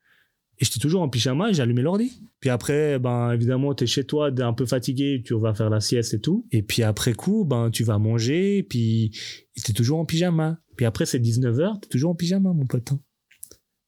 et 0.60 0.66
j'étais 0.66 0.80
toujours 0.80 1.02
en 1.02 1.10
pyjama 1.10 1.50
et 1.50 1.54
j'allumais 1.54 1.82
l'ordi. 1.82 2.22
Puis 2.40 2.50
après, 2.50 3.00
ben 3.00 3.32
évidemment, 3.32 3.74
tu 3.74 3.86
es 3.86 3.88
chez 3.88 4.06
toi, 4.06 4.32
t'es 4.32 4.44
un 4.44 4.54
peu 4.54 4.66
fatigué, 4.66 5.24
tu 5.26 5.34
vas 5.36 5.54
faire 5.54 5.70
la 5.70 5.80
sieste 5.80 6.14
et 6.14 6.20
tout. 6.20 6.46
Et 6.52 6.62
puis 6.62 6.84
après 6.84 7.14
coup, 7.14 7.46
ben 7.46 7.72
tu 7.72 7.84
vas 7.84 7.98
manger, 7.98 8.64
puis 8.64 9.12
tu 9.56 9.72
es 9.72 9.74
toujours 9.74 10.00
en 10.00 10.06
pyjama. 10.06 10.60
Puis 10.76 10.86
après, 10.86 11.06
c'est 11.06 11.20
19h, 11.20 11.80
tu 11.82 11.86
es 11.86 11.90
toujours 11.90 12.12
en 12.12 12.16
pyjama, 12.16 12.52
mon 12.54 12.66
pote. 12.66 12.92
hein. 12.92 13.00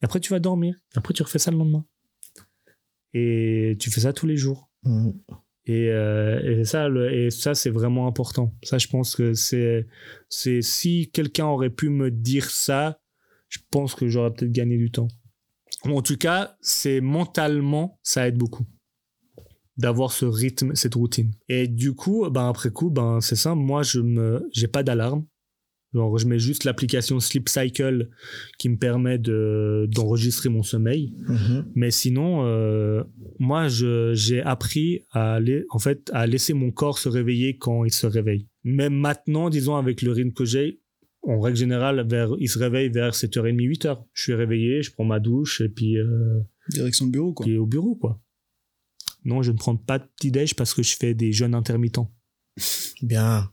Et 0.01 0.05
après, 0.05 0.19
tu 0.19 0.31
vas 0.31 0.39
dormir. 0.39 0.75
Après, 0.95 1.13
tu 1.13 1.23
refais 1.23 1.39
ça 1.39 1.51
le 1.51 1.57
lendemain. 1.57 1.85
Et 3.13 3.77
tu 3.79 3.89
fais 3.91 4.01
ça 4.01 4.13
tous 4.13 4.27
les 4.27 4.37
jours. 4.37 4.69
Et, 5.67 5.89
euh, 5.89 6.59
et 6.59 6.63
ça, 6.65 6.87
le- 6.89 7.11
et 7.11 7.31
ça 7.31 7.55
c'est 7.55 7.69
vraiment 7.71 8.05
important. 8.07 8.53
Ça, 8.63 8.77
je 8.77 8.87
pense 8.87 9.15
que 9.15 9.33
c'est, 9.33 9.87
c'est 10.29 10.61
si 10.61 11.09
quelqu'un 11.11 11.45
aurait 11.47 11.71
pu 11.71 11.89
me 11.89 12.11
dire 12.11 12.49
ça, 12.51 12.99
je 13.49 13.57
pense 13.71 13.95
que 13.95 14.07
j'aurais 14.07 14.31
peut-être 14.31 14.51
gagné 14.51 14.77
du 14.77 14.91
temps. 14.91 15.07
En 15.85 16.01
tout 16.01 16.17
cas, 16.17 16.55
c'est 16.61 17.01
mentalement, 17.01 17.99
ça 18.03 18.27
aide 18.27 18.37
beaucoup 18.37 18.65
d'avoir 19.77 20.11
ce 20.11 20.25
rythme, 20.25 20.75
cette 20.75 20.95
routine. 20.95 21.31
Et 21.49 21.67
du 21.67 21.93
coup, 21.95 22.29
ben 22.29 22.47
après 22.47 22.69
coup, 22.71 22.89
ben 22.91 23.19
c'est 23.21 23.35
simple. 23.35 23.61
Moi, 23.61 23.81
je 23.83 23.99
me, 24.01 24.47
j'ai 24.53 24.67
pas 24.67 24.83
d'alarme. 24.83 25.25
Genre, 25.95 26.17
je 26.17 26.27
mets 26.27 26.37
juste 26.39 26.65
l'application 26.65 27.19
Sleep 27.19 27.49
Cycle 27.49 28.09
qui 28.59 28.69
me 28.69 28.77
permet 28.77 29.17
de 29.17 29.87
d'enregistrer 29.89 30.49
mon 30.49 30.61
sommeil. 30.61 31.13
Mhm. 31.27 31.71
Mais 31.73 31.89
sinon, 31.89 32.45
euh, 32.45 33.03
moi, 33.39 33.69
je- 33.69 34.13
j'ai 34.13 34.41
appris 34.41 35.05
à, 35.11 35.35
aller, 35.35 35.63
en 35.69 35.79
fait, 35.79 36.11
à 36.13 36.27
laisser 36.27 36.53
mon 36.53 36.69
corps 36.69 36.99
se 36.99 37.07
réveiller 37.09 37.57
quand 37.57 37.85
il 37.85 37.91
se 37.93 38.05
réveille. 38.07 38.47
Même 38.65 38.93
maintenant, 38.93 39.49
disons, 39.49 39.75
avec 39.77 40.01
le 40.01 40.11
rythme 40.11 40.33
que 40.33 40.43
j'ai, 40.45 40.81
en 41.23 41.39
règle 41.39 41.57
générale, 41.57 42.05
vers, 42.07 42.31
il 42.39 42.49
se 42.49 42.59
réveille 42.59 42.89
vers 42.89 43.15
7h30, 43.15 43.57
8h. 43.65 44.03
Je 44.13 44.21
suis 44.21 44.33
réveillé, 44.33 44.83
je 44.83 44.91
prends 44.91 45.05
ma 45.05 45.19
douche 45.21 45.61
et 45.61 45.69
puis, 45.69 45.97
euh, 45.97 46.41
Direction 46.69 47.05
le 47.05 47.11
bureau, 47.11 47.33
quoi. 47.33 47.45
puis 47.45 47.57
au 47.57 47.65
bureau, 47.65 47.95
quoi. 47.95 48.19
Non, 49.23 49.41
je 49.41 49.51
ne 49.53 49.57
prends 49.57 49.75
pas 49.77 49.97
de 49.99 50.03
petit-déj 50.17 50.55
parce 50.55 50.73
que 50.73 50.83
je 50.83 50.95
fais 50.97 51.13
des 51.13 51.31
jeûnes 51.31 51.55
intermittents. 51.55 52.11
Bien. 53.01 53.49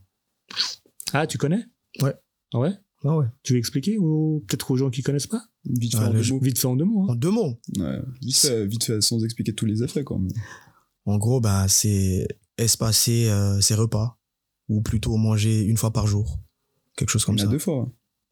Ah, 1.12 1.26
tu 1.26 1.38
connais? 1.38 1.64
Ouais. 2.01 2.14
Ah 2.53 2.59
ouais? 2.61 2.72
Ah 3.05 3.16
ouais. 3.16 3.26
Tu 3.42 3.55
veux 3.55 3.59
expliquer 3.59 3.98
ou 3.98 4.44
peut-être 4.46 4.70
aux 4.70 4.76
gens 4.76 4.90
qui 4.90 5.03
connaissent 5.03 5.26
pas? 5.26 5.42
Vite 5.64 5.92
fait, 5.96 5.98
Ah, 6.03 6.07
en 6.09 6.12
le 6.12 6.18
deux 6.18 6.22
jeu- 6.22 6.34
mots. 6.34 6.40
Vite 6.40 6.59
fait 6.59 6.66
en 6.66 6.76
deux 6.76 6.84
mots. 6.84 7.03
hein. 7.03 7.12
En 7.12 7.14
deux 7.16 7.30
mots. 7.30 7.59
Ouais, 7.78 7.98
vite, 8.20 8.36
fait, 8.36 8.66
vite 8.66 8.84
fait, 8.84 9.00
sans 9.00 9.22
expliquer 9.24 9.55
tous 9.55 9.66
les 9.66 9.82
effets, 9.82 10.05
quoi. 10.05 10.18
mais- 10.20 10.30
En 11.05 11.18
gros, 11.18 11.40
ben, 11.40 11.66
c'est 11.68 12.28
espacer 12.59 13.28
euh, 13.28 13.61
ses 13.61 13.74
repas. 13.74 14.18
Ou 14.68 14.80
plutôt 14.82 15.16
manger 15.16 15.62
une 15.64 15.76
fois 15.76 15.92
par 15.92 16.07
jour. 16.07 16.38
Quelque 16.96 17.11
chose 17.11 17.24
comme 17.24 17.38
ça. 17.38 17.46
deux 17.46 17.59
fois. 17.59 17.80
ouais. 17.82 17.88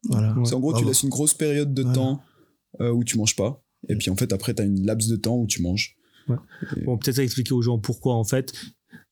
Voilà. 0.09 0.33
Ouais. 0.35 0.45
C'est 0.45 0.55
en 0.55 0.59
gros, 0.61 0.73
tu 0.77 0.85
laisses 0.85 1.03
une 1.03 1.09
grosse 1.09 1.33
période 1.33 1.73
de 1.73 1.81
Voilà. 1.81 1.95
temps 1.95 2.21
euh, 2.79 2.91
où 2.91 3.03
tu 3.03 3.17
manges 3.17 3.35
pas. 3.35 3.61
Et 3.89 3.95
puis 3.97 4.09
en 4.09 4.15
fait, 4.15 4.31
après, 4.31 4.53
tu 4.55 4.61
as 4.61 4.65
une 4.65 4.85
laps 4.85 5.09
de 5.11 5.17
temps 5.17 5.35
où 5.37 5.45
tu 5.47 5.61
manges. 5.61 5.97
Bon, 6.85 6.97
peut-être 6.97 7.19
expliquer 7.19 7.53
aux 7.53 7.61
gens 7.61 7.77
pourquoi 7.79 8.15
en 8.15 8.23
fait. 8.23 8.53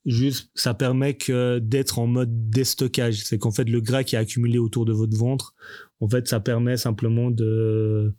Juste, 0.10 0.50
ça 0.56 0.74
permet 0.74 1.16
que 1.16 1.60
d'être 1.60 2.00
en 2.00 2.08
mode 2.08 2.50
déstockage. 2.50 3.24
C'est 3.24 3.38
qu'en 3.38 3.52
fait, 3.52 3.70
le 3.70 3.80
gras 3.80 4.04
qui 4.04 4.16
est 4.16 4.20
accumulé 4.20 4.58
autour 4.58 4.86
de 4.86 4.92
votre 4.92 5.16
ventre, 5.16 5.54
en 6.00 6.10
fait, 6.10 6.28
ça 6.28 6.40
permet 6.40 6.78
simplement 6.78 7.30
de 7.30 8.16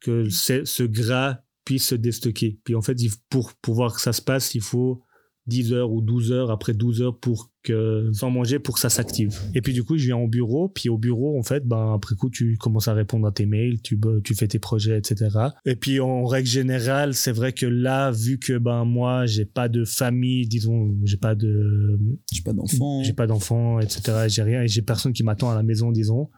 que 0.00 0.28
ce 0.28 0.82
gras 0.82 1.38
puisse 1.64 1.88
se 1.88 1.94
déstocker. 1.94 2.58
Puis 2.64 2.74
en 2.74 2.82
fait, 2.82 2.98
pour 3.30 3.54
pouvoir 3.54 3.94
que 3.94 4.00
ça 4.02 4.12
se 4.12 4.20
passe, 4.20 4.54
il 4.54 4.60
faut 4.60 5.03
10 5.46 5.72
heures 5.74 5.92
ou 5.92 6.00
12 6.00 6.32
heures, 6.32 6.50
après 6.50 6.72
12 6.72 7.02
heures 7.02 7.18
pour 7.18 7.50
que, 7.62 8.10
sans 8.12 8.30
manger, 8.30 8.58
pour 8.58 8.74
que 8.74 8.80
ça 8.80 8.88
s'active. 8.88 9.38
Et 9.54 9.60
puis 9.60 9.72
du 9.72 9.84
coup, 9.84 9.96
je 9.96 10.06
viens 10.06 10.16
au 10.16 10.28
bureau, 10.28 10.68
puis 10.68 10.88
au 10.88 10.96
bureau, 10.96 11.38
en 11.38 11.42
fait, 11.42 11.66
ben, 11.66 11.94
après 11.94 12.14
coup, 12.14 12.30
tu 12.30 12.56
commences 12.56 12.88
à 12.88 12.94
répondre 12.94 13.26
à 13.26 13.32
tes 13.32 13.46
mails, 13.46 13.80
tu, 13.82 13.98
tu 14.22 14.34
fais 14.34 14.48
tes 14.48 14.58
projets, 14.58 14.98
etc. 14.98 15.28
Et 15.64 15.76
puis 15.76 16.00
en 16.00 16.24
règle 16.24 16.48
générale, 16.48 17.14
c'est 17.14 17.32
vrai 17.32 17.52
que 17.52 17.66
là, 17.66 18.10
vu 18.10 18.38
que 18.38 18.56
ben 18.56 18.84
moi, 18.84 19.26
j'ai 19.26 19.44
pas 19.44 19.68
de 19.68 19.84
famille, 19.84 20.46
disons, 20.46 20.94
j'ai 21.04 21.16
pas 21.16 21.34
de, 21.34 21.98
J'ai 22.32 22.42
pas 22.42 22.52
d'enfant. 22.52 23.02
j'ai 23.02 23.12
pas 23.12 23.26
d'enfants, 23.26 23.80
etc. 23.80 24.26
J'ai 24.28 24.42
rien 24.42 24.62
et 24.62 24.68
j'ai 24.68 24.82
personne 24.82 25.12
qui 25.12 25.24
m'attend 25.24 25.50
à 25.50 25.54
la 25.54 25.62
maison, 25.62 25.92
disons. 25.92 26.30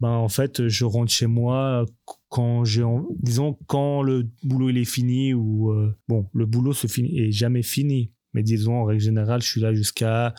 Ben 0.00 0.10
en 0.10 0.28
fait, 0.28 0.68
je 0.68 0.84
rentre 0.84 1.10
chez 1.10 1.26
moi 1.26 1.86
quand 2.28 2.64
j'ai, 2.64 2.84
disons, 3.22 3.56
quand 3.66 4.02
le 4.02 4.28
boulot 4.42 4.68
il 4.68 4.78
est 4.78 4.84
fini 4.84 5.32
ou 5.32 5.70
euh, 5.70 5.96
bon, 6.06 6.28
le 6.34 6.44
boulot 6.44 6.74
se 6.74 6.86
finit 6.86 7.18
est 7.18 7.32
jamais 7.32 7.62
fini. 7.62 8.12
Mais 8.36 8.42
disons, 8.42 8.74
en 8.74 8.84
règle 8.84 9.00
générale, 9.00 9.40
je 9.40 9.46
suis 9.46 9.62
là 9.62 9.72
jusqu'à, 9.72 10.34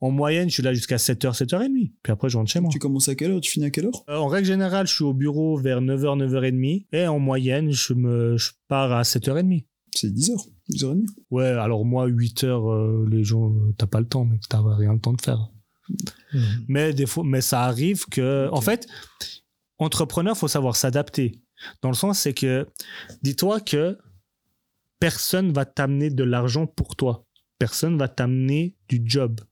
en 0.00 0.12
moyenne, 0.12 0.48
je 0.48 0.54
suis 0.54 0.62
là 0.62 0.72
jusqu'à 0.72 0.98
7h, 0.98 1.36
7h30. 1.36 1.90
Puis 2.00 2.12
après, 2.12 2.28
je 2.28 2.36
rentre 2.36 2.48
chez 2.48 2.60
moi. 2.60 2.70
Tu 2.70 2.78
commences 2.78 3.08
à 3.08 3.16
quelle 3.16 3.32
heure? 3.32 3.40
Tu 3.40 3.50
finis 3.50 3.66
à 3.66 3.70
quelle 3.70 3.86
heure? 3.86 4.04
Euh, 4.08 4.18
En 4.18 4.28
règle 4.28 4.46
générale, 4.46 4.86
je 4.86 4.94
suis 4.94 5.02
au 5.02 5.12
bureau 5.12 5.56
vers 5.56 5.80
9h, 5.80 6.16
9h30. 6.16 6.86
Et 6.92 7.08
en 7.08 7.18
moyenne, 7.18 7.72
je, 7.72 7.92
me, 7.92 8.36
je 8.36 8.52
pars 8.68 8.92
à 8.92 9.02
7h30. 9.02 9.64
C'est 9.92 10.14
10 10.14 10.30
heures, 10.30 10.44
10h30. 10.72 11.06
Ouais, 11.32 11.46
alors 11.46 11.84
moi, 11.84 12.06
8h, 12.08 13.08
les 13.10 13.24
gens, 13.24 13.50
euh, 13.50 13.74
t'as 13.76 13.88
pas 13.88 13.98
le 13.98 14.06
temps, 14.06 14.24
mec. 14.24 14.42
T'as 14.48 14.62
rien 14.62 14.92
le 14.92 15.00
temps 15.00 15.12
de 15.12 15.20
faire. 15.20 15.50
Mhm. 16.32 16.42
Mais 16.68 16.92
des 16.92 17.06
fois, 17.06 17.24
mais 17.26 17.40
ça 17.40 17.62
arrive 17.64 18.04
que, 18.06 18.48
en 18.52 18.60
fait, 18.60 18.86
entrepreneur, 19.78 20.36
faut 20.36 20.46
savoir 20.46 20.76
s'adapter. 20.76 21.40
Dans 21.82 21.88
le 21.88 21.96
sens, 21.96 22.20
c'est 22.20 22.32
que, 22.32 22.68
dis-toi 23.22 23.58
que 23.58 23.98
personne 25.00 25.52
va 25.52 25.64
t'amener 25.64 26.10
de 26.10 26.22
l'argent 26.22 26.66
pour 26.68 26.94
toi. 26.94 27.24
Personne 27.60 27.98
va 27.98 28.08
t'amener 28.08 28.74
du 28.88 29.02
job. 29.04 29.42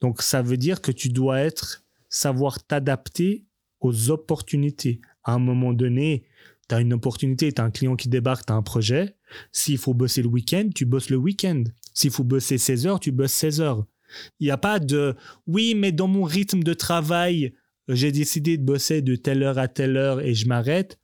Donc, 0.00 0.22
ça 0.22 0.42
veut 0.42 0.56
dire 0.56 0.80
que 0.80 0.92
tu 0.92 1.08
dois 1.08 1.40
être, 1.40 1.84
savoir 2.08 2.64
t'adapter 2.64 3.44
aux 3.80 4.10
opportunités. 4.10 5.00
À 5.24 5.34
un 5.34 5.40
moment 5.40 5.72
donné, 5.72 6.24
tu 6.68 6.74
as 6.76 6.80
une 6.80 6.92
opportunité, 6.92 7.52
tu 7.52 7.60
as 7.60 7.64
un 7.64 7.72
client 7.72 7.96
qui 7.96 8.08
débarque, 8.08 8.46
tu 8.46 8.52
as 8.52 8.56
un 8.56 8.62
projet. 8.62 9.16
S'il 9.50 9.78
faut 9.78 9.92
bosser 9.92 10.22
le 10.22 10.28
week-end, 10.28 10.68
tu 10.72 10.86
bosses 10.86 11.10
le 11.10 11.16
week-end. 11.16 11.64
S'il 11.94 12.12
faut 12.12 12.22
bosser 12.22 12.58
16 12.58 12.86
heures, 12.86 13.00
tu 13.00 13.10
bosses 13.10 13.32
16 13.32 13.60
heures. 13.60 13.86
Il 14.38 14.44
n'y 14.44 14.52
a 14.52 14.56
pas 14.56 14.78
de 14.78 15.16
oui, 15.48 15.74
mais 15.74 15.90
dans 15.90 16.06
mon 16.06 16.22
rythme 16.22 16.62
de 16.62 16.74
travail, 16.74 17.54
j'ai 17.88 18.12
décidé 18.12 18.56
de 18.56 18.64
bosser 18.64 19.02
de 19.02 19.16
telle 19.16 19.42
heure 19.42 19.58
à 19.58 19.66
telle 19.66 19.96
heure 19.96 20.20
et 20.20 20.34
je 20.34 20.46
m'arrête. 20.46 21.00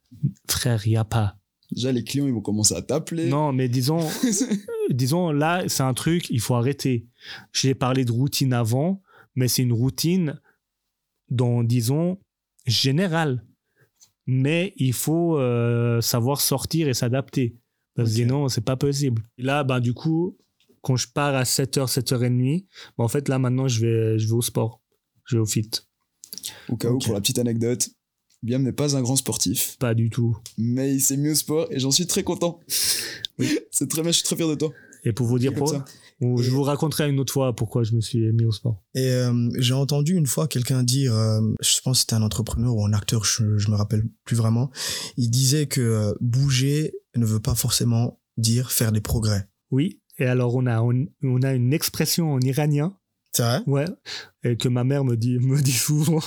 Frère, 0.49 0.87
il 0.87 0.91
n'y 0.91 0.97
a 0.97 1.05
pas. 1.05 1.37
Déjà, 1.71 1.93
les 1.93 2.03
clients, 2.05 2.27
ils 2.27 2.33
vont 2.33 2.41
commencer 2.41 2.75
à 2.75 2.83
t'appeler. 2.83 3.29
Non, 3.29 3.53
mais 3.53 3.69
disons, 3.69 4.01
disons 4.91 5.31
là, 5.31 5.65
c'est 5.69 5.83
un 5.83 5.95
truc, 5.95 6.31
il 6.31 6.41
faut 6.41 6.55
arrêter. 6.55 7.07
J'ai 7.53 7.75
parlé 7.75 8.05
de 8.05 8.13
routine 8.13 8.53
avant, 8.55 9.03
mais 9.35 9.49
c'est 9.49 9.63
une 9.63 9.73
routine 9.75 10.41
dans, 11.31 11.63
disons, 11.63 12.19
générale. 12.67 13.45
Mais 14.27 14.73
il 14.77 14.93
faut 14.93 15.39
euh, 15.39 16.01
savoir 16.01 16.41
sortir 16.41 16.89
et 16.89 16.95
s'adapter. 16.95 17.57
Parce 17.95 18.11
que 18.11 18.15
Ok. 18.15 18.21
sinon, 18.21 18.49
c'est 18.49 18.61
pas 18.65 18.77
possible. 18.77 19.23
Et 19.39 19.43
là, 19.43 19.65
ben, 19.65 19.81
du 19.81 19.93
coup, 19.95 20.37
quand 20.83 20.97
je 20.97 21.09
pars 21.09 21.35
à 21.35 21.43
7h, 21.45 21.87
7h30, 21.87 22.65
ben, 22.97 23.05
en 23.05 23.09
fait, 23.09 23.29
là, 23.29 23.39
maintenant, 23.39 23.69
je 23.69 23.81
vais, 23.85 24.19
je 24.19 24.27
vais 24.27 24.33
au 24.35 24.43
sport. 24.43 24.81
Je 25.25 25.37
vais 25.37 25.43
au 25.43 25.47
fit. 25.47 25.71
Au 26.69 26.77
cas 26.77 26.91
où, 26.91 26.99
pour 26.99 27.13
la 27.15 27.21
petite 27.21 27.39
anecdote, 27.39 27.89
Biam 28.43 28.63
n'est 28.63 28.73
pas 28.73 28.97
un 28.97 29.03
grand 29.03 29.17
sportif, 29.17 29.77
Pas 29.79 29.95
du 29.95 30.11
tout. 30.11 30.37
mais 30.57 30.95
il 30.95 31.01
s'est 31.01 31.17
mis 31.17 31.31
au 31.31 31.35
sport 31.35 31.67
et 31.71 31.79
j'en 31.81 31.91
suis 31.91 32.07
très 32.07 32.23
content. 32.23 32.61
C'est 33.71 33.89
très 33.89 34.03
bien, 34.03 34.11
je 34.11 34.17
suis 34.17 34.25
très 34.25 34.37
fier 34.37 34.49
de 34.49 34.55
toi. 34.55 34.73
Et 35.05 35.13
pour 35.13 35.27
vous 35.27 35.39
dire 35.39 35.51
Comme 35.53 35.59
pour, 35.61 35.69
ça. 35.71 35.85
ou 36.21 36.43
je 36.43 36.51
vous 36.51 36.63
raconterai 36.63 37.09
une 37.09 37.21
autre 37.21 37.33
fois 37.33 37.55
pourquoi 37.55 37.83
je 37.85 37.95
me 37.95 38.01
suis 38.01 38.33
mis 38.33 38.45
au 38.45 38.53
sport. 38.53 38.83
Et 38.95 39.11
euh, 39.11 39.49
j'ai 39.59 39.75
entendu 39.75 40.15
une 40.17 40.27
fois 40.27 40.49
quelqu'un 40.49 40.83
dire, 40.83 41.15
euh, 41.15 41.41
je 41.61 41.81
pense 41.81 41.99
que 41.99 42.01
c'était 42.01 42.15
un 42.15 42.23
entrepreneur 42.23 42.75
ou 42.75 42.85
un 42.85 42.93
acteur, 42.93 43.25
je, 43.25 43.59
je 43.59 43.71
me 43.71 43.77
rappelle 43.77 44.05
plus 44.25 44.37
vraiment, 44.37 44.71
il 45.17 45.31
disait 45.31 45.67
que 45.67 45.81
euh, 45.81 46.15
bouger 46.21 46.95
ne 47.17 47.25
veut 47.25 47.41
pas 47.41 47.55
forcément 47.55 48.21
dire 48.37 48.71
faire 48.73 48.93
des 48.93 49.01
progrès. 49.01 49.49
Oui. 49.71 50.01
Et 50.21 50.25
alors 50.27 50.57
on 50.57 50.67
a 50.67 50.83
on, 50.83 51.07
on 51.23 51.43
a 51.43 51.53
une 51.55 51.73
expression 51.73 52.33
en 52.33 52.41
iranien 52.41 52.97
C'est 53.39 53.45
vrai? 53.45 53.61
Ouais, 53.69 53.85
et 54.43 54.57
que 54.57 54.69
ma 54.69 54.83
mère 54.83 55.05
me 55.05 55.17
dit, 55.17 55.39
me 55.41 55.61
dit 55.61 55.71
souvent. 55.71 56.21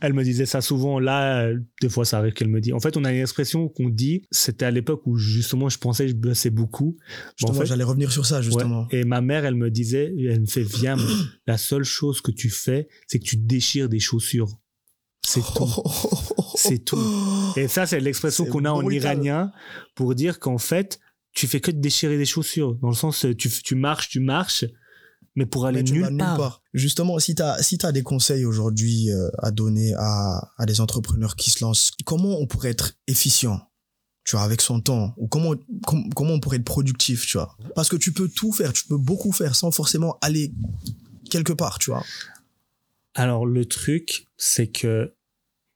Elle 0.00 0.12
me 0.12 0.24
disait 0.24 0.46
ça 0.46 0.60
souvent. 0.60 0.98
Là, 0.98 1.50
des 1.80 1.88
fois, 1.88 2.04
ça 2.04 2.18
arrive 2.18 2.32
qu'elle 2.32 2.48
me 2.48 2.60
dit. 2.60 2.72
En 2.72 2.80
fait, 2.80 2.96
on 2.96 3.04
a 3.04 3.12
une 3.12 3.20
expression 3.20 3.68
qu'on 3.68 3.88
dit. 3.88 4.22
C'était 4.32 4.64
à 4.64 4.72
l'époque 4.72 5.02
où 5.06 5.16
justement, 5.16 5.68
je 5.68 5.78
pensais 5.78 6.04
que 6.06 6.10
je 6.10 6.16
bossais 6.16 6.50
beaucoup. 6.50 6.96
Justement, 7.36 7.56
en 7.56 7.60
fait- 7.60 7.66
j'allais 7.66 7.84
revenir 7.84 8.10
sur 8.10 8.26
ça, 8.26 8.42
justement. 8.42 8.88
Ouais. 8.90 9.00
Et 9.00 9.04
ma 9.04 9.20
mère, 9.20 9.44
elle 9.44 9.54
me 9.54 9.70
disait, 9.70 10.12
elle 10.18 10.40
me 10.40 10.46
fait, 10.46 10.64
viens, 10.64 10.96
la 11.46 11.58
seule 11.58 11.84
chose 11.84 12.20
que 12.20 12.32
tu 12.32 12.50
fais, 12.50 12.88
c'est 13.06 13.20
que 13.20 13.24
tu 13.24 13.36
déchires 13.36 13.88
des 13.88 14.00
chaussures. 14.00 14.48
C'est 15.24 15.42
tout. 15.54 15.82
C'est 16.56 16.84
tout. 16.84 16.98
Et 17.56 17.68
ça, 17.68 17.86
c'est 17.86 18.00
l'expression 18.00 18.46
qu'on 18.46 18.64
a 18.64 18.70
en 18.70 18.90
iranien 18.90 19.52
pour 19.94 20.16
dire 20.16 20.40
qu'en 20.40 20.58
fait, 20.58 20.98
tu 21.32 21.46
fais 21.46 21.60
que 21.60 21.70
de 21.70 21.78
déchirer 21.80 22.18
des 22.18 22.24
chaussures. 22.24 22.74
Dans 22.76 22.88
le 22.88 22.94
sens, 22.94 23.26
tu, 23.38 23.48
tu 23.48 23.74
marches, 23.76 24.08
tu 24.08 24.18
marches, 24.20 24.64
mais 25.36 25.46
pour 25.46 25.66
aller 25.66 25.82
Mais 25.82 25.90
nulle 25.90 26.16
part. 26.16 26.36
part. 26.36 26.62
Justement, 26.74 27.18
si 27.18 27.34
tu 27.34 27.42
as, 27.42 27.62
si 27.62 27.78
des 27.78 28.02
conseils 28.02 28.44
aujourd'hui 28.44 29.10
euh, 29.12 29.28
à 29.38 29.50
donner 29.50 29.94
à, 29.96 30.50
à 30.56 30.66
des 30.66 30.80
entrepreneurs 30.80 31.36
qui 31.36 31.50
se 31.50 31.62
lancent, 31.62 31.92
comment 32.04 32.38
on 32.40 32.46
pourrait 32.46 32.70
être 32.70 32.94
efficient 33.06 33.60
tu 34.24 34.34
vois, 34.34 34.42
avec 34.44 34.60
son 34.60 34.80
temps? 34.80 35.14
Ou 35.18 35.28
comment, 35.28 35.54
com- 35.86 36.10
comment 36.16 36.32
on 36.32 36.40
pourrait 36.40 36.56
être 36.56 36.64
productif, 36.64 37.24
tu 37.28 37.38
vois? 37.38 37.56
Parce 37.76 37.88
que 37.88 37.94
tu 37.96 38.12
peux 38.12 38.28
tout 38.28 38.50
faire, 38.52 38.72
tu 38.72 38.84
peux 38.88 38.98
beaucoup 38.98 39.30
faire 39.30 39.54
sans 39.54 39.70
forcément 39.70 40.18
aller 40.20 40.52
quelque 41.30 41.52
part, 41.52 41.78
tu 41.78 41.92
vois? 41.92 42.02
Alors, 43.14 43.46
le 43.46 43.64
truc, 43.64 44.26
c'est 44.36 44.66
que 44.66 45.14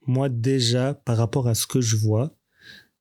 moi, 0.04 0.28
déjà, 0.28 0.94
par 0.94 1.16
rapport 1.16 1.46
à 1.46 1.54
ce 1.54 1.66
que 1.66 1.80
je 1.80 1.96
vois, 1.96 2.36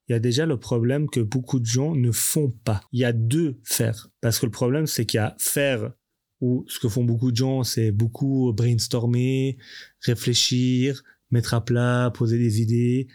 il 0.07 0.11
y 0.11 0.15
a 0.15 0.19
déjà 0.19 0.45
le 0.45 0.59
problème 0.59 1.09
que 1.09 1.19
beaucoup 1.19 1.59
de 1.59 1.65
gens 1.65 1.95
ne 1.95 2.11
font 2.11 2.51
pas. 2.63 2.81
Il 2.91 2.99
y 2.99 3.05
a 3.05 3.11
deux 3.13 3.59
faire. 3.63 4.09
Parce 4.21 4.37
que 4.39 4.45
le 4.45 4.51
problème, 4.51 4.85
c'est 4.87 5.05
qu'il 5.07 5.17
y 5.17 5.21
a 5.21 5.35
faire, 5.39 5.91
ou 6.41 6.65
ce 6.67 6.79
que 6.79 6.87
font 6.87 7.03
beaucoup 7.03 7.31
de 7.31 7.37
gens, 7.37 7.63
c'est 7.63 7.91
beaucoup 7.91 8.53
brainstormer, 8.53 9.57
réfléchir, 10.01 11.03
mettre 11.31 11.53
à 11.53 11.63
plat, 11.63 12.11
poser 12.13 12.37
des 12.37 12.61
idées, 12.61 13.07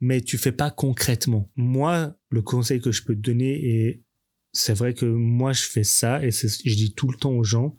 mais 0.00 0.20
tu 0.20 0.38
fais 0.38 0.52
pas 0.52 0.70
concrètement. 0.70 1.50
Moi, 1.56 2.16
le 2.30 2.42
conseil 2.42 2.80
que 2.80 2.92
je 2.92 3.02
peux 3.02 3.14
te 3.14 3.20
donner, 3.20 3.68
et 3.68 4.02
c'est 4.52 4.74
vrai 4.74 4.94
que 4.94 5.06
moi, 5.06 5.52
je 5.52 5.62
fais 5.62 5.84
ça, 5.84 6.24
et 6.24 6.30
je 6.30 6.74
dis 6.74 6.94
tout 6.94 7.10
le 7.10 7.16
temps 7.16 7.32
aux 7.32 7.44
gens, 7.44 7.78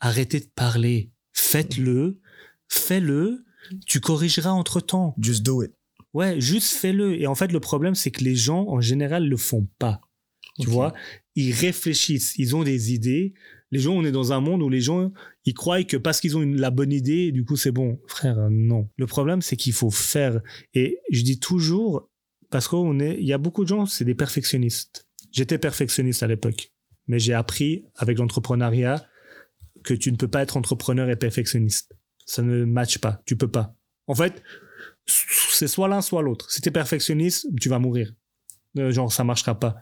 arrêtez 0.00 0.40
de 0.40 0.48
parler, 0.54 1.10
faites-le, 1.32 2.20
fais-le, 2.68 3.44
tu 3.86 4.00
corrigeras 4.00 4.50
entre 4.50 4.80
temps. 4.80 5.14
Just 5.18 5.42
do 5.42 5.62
it. 5.62 5.72
Ouais, 6.12 6.40
juste 6.40 6.74
fais-le. 6.74 7.20
Et 7.20 7.26
en 7.26 7.34
fait, 7.34 7.50
le 7.50 7.60
problème, 7.60 7.94
c'est 7.94 8.10
que 8.10 8.22
les 8.22 8.36
gens, 8.36 8.68
en 8.68 8.80
général, 8.80 9.26
le 9.26 9.36
font 9.36 9.66
pas. 9.78 10.00
Tu 10.60 10.68
vois, 10.68 10.94
ils 11.34 11.52
réfléchissent, 11.52 12.34
ils 12.38 12.54
ont 12.54 12.62
des 12.62 12.92
idées. 12.92 13.34
Les 13.74 13.80
gens, 13.80 13.94
on 13.94 14.04
est 14.04 14.12
dans 14.12 14.32
un 14.32 14.40
monde 14.40 14.62
où 14.62 14.68
les 14.68 14.80
gens, 14.80 15.10
ils 15.44 15.52
croient 15.52 15.82
que 15.82 15.96
parce 15.96 16.20
qu'ils 16.20 16.36
ont 16.36 16.42
la 16.42 16.70
bonne 16.70 16.92
idée, 16.92 17.32
du 17.32 17.44
coup, 17.44 17.56
c'est 17.56 17.72
bon. 17.72 17.98
Frère, 18.06 18.48
non. 18.48 18.88
Le 18.96 19.06
problème, 19.08 19.42
c'est 19.42 19.56
qu'il 19.56 19.72
faut 19.72 19.90
faire. 19.90 20.40
Et 20.74 21.00
je 21.10 21.22
dis 21.22 21.40
toujours, 21.40 22.08
parce 22.50 22.68
qu'on 22.68 23.00
est, 23.00 23.16
il 23.18 23.26
y 23.26 23.32
a 23.32 23.38
beaucoup 23.38 23.64
de 23.64 23.68
gens, 23.68 23.84
c'est 23.84 24.04
des 24.04 24.14
perfectionnistes. 24.14 25.08
J'étais 25.32 25.58
perfectionniste 25.58 26.22
à 26.22 26.28
l'époque, 26.28 26.70
mais 27.08 27.18
j'ai 27.18 27.34
appris 27.34 27.84
avec 27.96 28.18
l'entrepreneuriat 28.18 29.04
que 29.82 29.92
tu 29.92 30.12
ne 30.12 30.16
peux 30.16 30.28
pas 30.28 30.42
être 30.42 30.56
entrepreneur 30.56 31.10
et 31.10 31.16
perfectionniste. 31.16 31.96
Ça 32.26 32.42
ne 32.42 32.64
matche 32.64 32.98
pas. 32.98 33.22
Tu 33.26 33.34
peux 33.34 33.50
pas. 33.50 33.74
En 34.06 34.14
fait, 34.14 34.40
c'est 35.04 35.66
soit 35.66 35.88
l'un, 35.88 36.00
soit 36.00 36.22
l'autre. 36.22 36.48
Si 36.48 36.60
tu 36.60 36.68
es 36.68 36.72
perfectionniste, 36.72 37.48
tu 37.60 37.68
vas 37.68 37.80
mourir. 37.80 38.14
Euh, 38.76 38.90
genre, 38.90 39.12
ça 39.12 39.24
marchera 39.24 39.58
pas. 39.58 39.76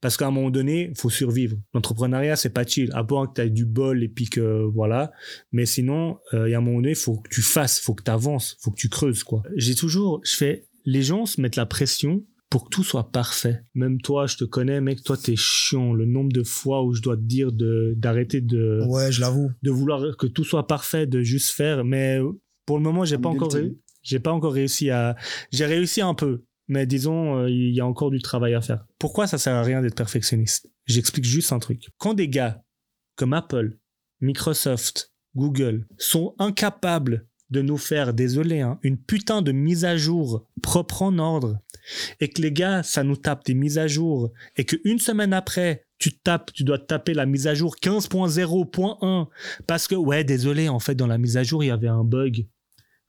Parce 0.00 0.16
qu'à 0.16 0.26
un 0.26 0.30
moment 0.30 0.50
donné, 0.50 0.90
il 0.90 0.98
faut 0.98 1.10
survivre. 1.10 1.56
L'entrepreneuriat, 1.72 2.36
c'est 2.36 2.50
pas 2.50 2.66
chill. 2.66 2.90
À 2.92 3.02
part 3.02 3.28
que 3.28 3.34
tu 3.34 3.40
as 3.40 3.48
du 3.48 3.64
bol 3.64 4.02
et 4.02 4.08
puis 4.08 4.26
que 4.26 4.64
voilà. 4.74 5.12
Mais 5.52 5.66
sinon, 5.66 6.18
euh, 6.34 6.48
il 6.48 6.52
y 6.52 6.54
a 6.54 6.58
un 6.58 6.60
moment 6.60 6.76
donné, 6.76 6.90
il 6.90 6.96
faut 6.96 7.16
que 7.16 7.28
tu 7.30 7.42
fasses, 7.42 7.80
il 7.80 7.84
faut 7.84 7.94
que 7.94 8.02
tu 8.02 8.10
avances, 8.10 8.56
il 8.58 8.64
faut 8.64 8.70
que 8.70 8.80
tu 8.80 8.88
creuses, 8.88 9.24
quoi. 9.24 9.42
J'ai 9.56 9.74
toujours, 9.74 10.20
je 10.24 10.36
fais, 10.36 10.66
les 10.84 11.02
gens 11.02 11.24
se 11.26 11.40
mettent 11.40 11.56
la 11.56 11.66
pression 11.66 12.22
pour 12.50 12.64
que 12.64 12.68
tout 12.68 12.84
soit 12.84 13.10
parfait. 13.10 13.62
Même 13.74 14.00
toi, 14.00 14.26
je 14.26 14.36
te 14.36 14.44
connais, 14.44 14.80
mec, 14.80 15.02
toi, 15.02 15.16
t'es 15.16 15.34
chiant. 15.36 15.92
Le 15.92 16.04
nombre 16.04 16.32
de 16.32 16.42
fois 16.42 16.84
où 16.84 16.92
je 16.92 17.02
dois 17.02 17.16
te 17.16 17.22
dire 17.22 17.50
de, 17.50 17.94
d'arrêter 17.96 18.40
de, 18.40 18.84
Ouais, 18.86 19.10
je 19.10 19.20
l'avoue. 19.20 19.50
de 19.62 19.70
vouloir 19.70 20.16
que 20.16 20.26
tout 20.26 20.44
soit 20.44 20.66
parfait, 20.66 21.06
de 21.06 21.22
juste 21.22 21.50
faire. 21.50 21.84
Mais 21.84 22.20
pour 22.66 22.76
le 22.76 22.82
moment, 22.84 23.04
j'ai 23.04 23.18
pas 23.18 23.30
encore, 23.30 23.56
j'ai 24.02 24.20
pas 24.20 24.32
encore 24.32 24.52
réussi 24.52 24.90
à. 24.90 25.16
J'ai 25.50 25.66
réussi 25.66 26.00
un 26.00 26.14
peu, 26.14 26.44
mais 26.68 26.86
disons, 26.86 27.38
euh, 27.38 27.50
il 27.50 27.74
y 27.74 27.80
a 27.80 27.86
encore 27.86 28.10
du 28.10 28.20
travail 28.20 28.54
à 28.54 28.60
faire. 28.60 28.86
Pourquoi 28.98 29.26
ça 29.26 29.38
sert 29.38 29.54
à 29.54 29.62
rien 29.62 29.82
d'être 29.82 29.96
perfectionniste? 29.96 30.70
J'explique 30.86 31.24
juste 31.24 31.52
un 31.52 31.58
truc. 31.58 31.88
Quand 31.98 32.14
des 32.14 32.28
gars 32.28 32.62
comme 33.16 33.32
Apple, 33.32 33.78
Microsoft, 34.20 35.12
Google 35.36 35.86
sont 35.98 36.34
incapables 36.38 37.26
de 37.50 37.62
nous 37.62 37.76
faire, 37.76 38.14
désolé, 38.14 38.60
hein, 38.60 38.78
une 38.82 38.98
putain 38.98 39.42
de 39.42 39.52
mise 39.52 39.84
à 39.84 39.96
jour 39.96 40.46
propre 40.62 41.02
en 41.02 41.18
ordre, 41.18 41.58
et 42.20 42.28
que 42.28 42.40
les 42.40 42.52
gars, 42.52 42.82
ça 42.82 43.04
nous 43.04 43.16
tape 43.16 43.44
des 43.44 43.54
mises 43.54 43.78
à 43.78 43.86
jour, 43.86 44.32
et 44.56 44.64
qu'une 44.64 44.98
semaine 44.98 45.32
après, 45.32 45.86
tu 45.98 46.18
tapes, 46.18 46.52
tu 46.52 46.64
dois 46.64 46.78
taper 46.78 47.14
la 47.14 47.26
mise 47.26 47.46
à 47.46 47.54
jour 47.54 47.76
15.0.1 47.80 49.28
parce 49.66 49.86
que, 49.86 49.94
ouais, 49.94 50.24
désolé, 50.24 50.68
en 50.68 50.80
fait, 50.80 50.94
dans 50.94 51.06
la 51.06 51.18
mise 51.18 51.36
à 51.36 51.42
jour, 51.42 51.62
il 51.62 51.68
y 51.68 51.70
avait 51.70 51.88
un 51.88 52.04
bug. 52.04 52.46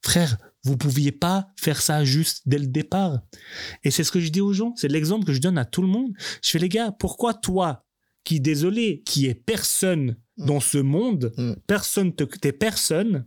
Frère, 0.01 0.37
vous 0.65 0.75
pouviez 0.77 1.11
pas 1.11 1.47
faire 1.55 1.81
ça 1.81 2.03
juste 2.03 2.41
dès 2.45 2.57
le 2.59 2.67
départ. 2.67 3.19
Et 3.83 3.91
c'est 3.91 4.03
ce 4.03 4.11
que 4.11 4.19
je 4.19 4.29
dis 4.29 4.41
aux 4.41 4.53
gens, 4.53 4.73
c'est 4.75 4.87
l'exemple 4.89 5.25
que 5.25 5.33
je 5.33 5.39
donne 5.41 5.57
à 5.57 5.65
tout 5.65 5.81
le 5.81 5.87
monde. 5.87 6.11
Je 6.43 6.49
fais, 6.49 6.59
les 6.59 6.69
gars, 6.69 6.91
pourquoi 6.91 7.33
toi, 7.33 7.85
qui, 8.23 8.39
désolé, 8.41 9.03
qui 9.05 9.27
est 9.27 9.35
personne 9.35 10.17
dans 10.37 10.59
ce 10.59 10.79
monde, 10.79 11.31
Mm. 11.37 11.53
personne, 11.67 12.13
te- 12.13 12.23
t'es 12.25 12.51
personne, 12.51 13.25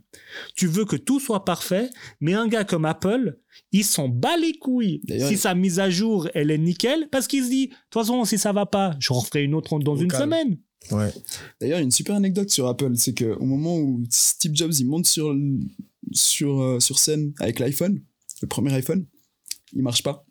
tu 0.55 0.67
veux 0.67 0.85
que 0.85 0.95
tout 0.97 1.19
soit 1.19 1.43
parfait, 1.43 1.89
mais 2.19 2.33
un 2.35 2.47
gars 2.47 2.65
comme 2.65 2.85
Apple, 2.85 3.39
il 3.71 3.83
s'en 3.83 4.09
bat 4.09 4.37
les 4.37 4.53
couilles. 4.59 5.01
Si 5.07 5.15
il- 5.31 5.37
sa 5.39 5.55
mise 5.55 5.79
à 5.79 5.89
jour, 5.89 6.27
elle 6.35 6.51
est 6.51 6.57
nickel, 6.59 7.07
parce 7.11 7.25
qu'il 7.27 7.43
se 7.45 7.49
dit, 7.49 7.67
de 7.69 7.73
toute 7.89 8.01
façon, 8.03 8.25
si 8.25 8.37
ça 8.37 8.51
va 8.51 8.65
pas, 8.67 8.95
je 8.99 9.11
en 9.13 9.21
ferai 9.21 9.43
une 9.43 9.55
autre 9.55 9.79
dans 9.79 9.93
Au 9.93 9.97
une 9.97 10.07
calme. 10.09 10.23
semaine. 10.23 10.57
Ouais. 10.91 11.11
D'ailleurs, 11.59 11.79
une 11.79 11.91
super 11.91 12.15
anecdote 12.15 12.49
sur 12.51 12.67
Apple, 12.67 12.91
c'est 12.95 13.13
qu'au 13.17 13.43
moment 13.45 13.77
où 13.77 14.03
Steve 14.09 14.53
Jobs 14.55 14.73
il 14.79 14.85
monte 14.85 15.05
sur, 15.07 15.33
sur, 16.11 16.61
euh, 16.61 16.79
sur 16.79 16.99
scène 16.99 17.33
avec 17.39 17.59
l'iPhone, 17.59 18.01
le 18.41 18.47
premier 18.47 18.73
iPhone, 18.73 19.05
il 19.73 19.83
marche 19.83 20.03
pas. 20.03 20.25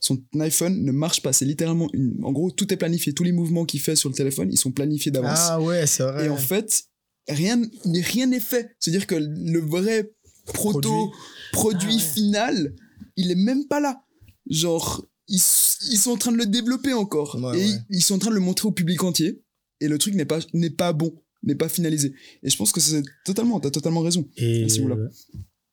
Son 0.00 0.22
iPhone 0.40 0.82
ne 0.82 0.92
marche 0.92 1.20
pas. 1.20 1.32
C'est 1.32 1.44
littéralement 1.44 1.88
une. 1.92 2.18
En 2.24 2.32
gros, 2.32 2.50
tout 2.50 2.72
est 2.72 2.76
planifié. 2.76 3.12
Tous 3.12 3.22
les 3.24 3.32
mouvements 3.32 3.66
qu'il 3.66 3.80
fait 3.80 3.96
sur 3.96 4.08
le 4.08 4.14
téléphone, 4.14 4.50
ils 4.50 4.58
sont 4.58 4.72
planifiés 4.72 5.12
d'avance. 5.12 5.38
Ah 5.38 5.60
ouais, 5.60 5.86
c'est 5.86 6.02
vrai. 6.02 6.26
Et 6.26 6.28
en 6.30 6.36
fait, 6.38 6.84
rien 7.28 7.60
rien 7.84 8.26
n'est 8.26 8.40
fait. 8.40 8.74
C'est-à-dire 8.80 9.06
que 9.06 9.14
le 9.14 9.58
vrai 9.60 10.10
proto 10.46 11.12
produit, 11.52 11.92
Ah 11.92 11.94
ouais. 11.96 11.98
final, 12.14 12.74
il 13.16 13.30
est 13.30 13.34
même 13.36 13.66
pas 13.66 13.80
là. 13.80 14.02
Genre, 14.48 15.04
ils, 15.28 15.36
ils 15.36 15.98
sont 15.98 16.12
en 16.12 16.16
train 16.16 16.32
de 16.32 16.38
le 16.38 16.46
développer 16.46 16.94
encore. 16.94 17.36
Ouais, 17.42 17.60
et 17.60 17.70
ouais. 17.70 17.78
ils 17.90 18.02
sont 18.02 18.14
en 18.14 18.18
train 18.18 18.30
de 18.30 18.36
le 18.36 18.40
montrer 18.40 18.68
au 18.68 18.72
public 18.72 19.02
entier. 19.04 19.42
Et 19.80 19.88
le 19.88 19.98
truc 19.98 20.14
n'est 20.14 20.24
pas, 20.24 20.38
n'est 20.54 20.70
pas 20.70 20.92
bon, 20.94 21.14
n'est 21.46 21.54
pas 21.54 21.68
finalisé. 21.68 22.14
Et 22.42 22.50
je 22.50 22.56
pense 22.56 22.72
que 22.72 22.80
c'est 22.80 23.02
totalement, 23.24 23.60
t'as 23.60 23.70
totalement 23.70 24.00
raison. 24.00 24.28
Et, 24.36 24.66
euh, 24.80 25.08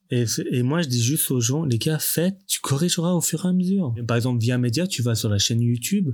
et, 0.10 0.26
et 0.52 0.64
moi, 0.64 0.82
je 0.82 0.88
dis 0.90 1.02
juste 1.02 1.32
aux 1.32 1.40
gens, 1.40 1.64
les 1.64 1.78
gars, 1.78 2.00
faites, 2.00 2.38
tu 2.48 2.60
corrigeras 2.60 3.14
au 3.14 3.22
fur 3.22 3.46
et 3.46 3.50
à 3.50 3.54
mesure. 3.54 3.94
Par 4.08 4.18
exemple, 4.18 4.42
via 4.42 4.58
Média, 4.58 4.86
tu 4.88 5.02
vas 5.02 5.16
sur 5.16 5.30
la 5.30 5.38
chaîne 5.38 5.62
YouTube, 5.62 6.10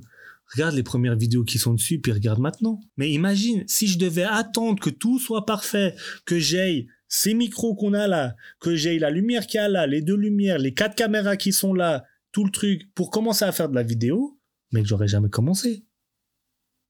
regarde 0.53 0.75
les 0.75 0.83
premières 0.83 1.15
vidéos 1.17 1.43
qui 1.43 1.57
sont 1.57 1.73
dessus, 1.73 1.99
puis 1.99 2.11
regarde 2.11 2.39
maintenant. 2.39 2.79
Mais 2.97 3.11
imagine, 3.11 3.63
si 3.67 3.87
je 3.87 3.97
devais 3.97 4.23
attendre 4.23 4.79
que 4.81 4.89
tout 4.91 5.19
soit 5.19 5.45
parfait, 5.45 5.95
que 6.25 6.37
j'aille 6.39 6.87
ces 7.09 7.33
micros 7.33 7.73
qu'on 7.75 7.93
a 7.93 8.05
là, 8.07 8.35
que 8.59 8.75
j'aille 8.75 8.99
la 8.99 9.09
lumière 9.09 9.47
qu'il 9.47 9.59
y 9.59 9.63
a 9.63 9.69
là, 9.69 9.87
les 9.87 10.01
deux 10.01 10.15
lumières, 10.17 10.59
les 10.59 10.73
quatre 10.73 10.93
caméras 10.95 11.37
qui 11.37 11.53
sont 11.53 11.73
là, 11.73 12.03
tout 12.31 12.43
le 12.43 12.51
truc, 12.51 12.93
pour 12.93 13.09
commencer 13.09 13.45
à 13.45 13.51
faire 13.51 13.69
de 13.69 13.75
la 13.75 13.83
vidéo, 13.83 14.37
mais 14.71 14.81
que 14.83 14.87
j'aurais 14.87 15.07
jamais 15.07 15.29
commencé. 15.29 15.85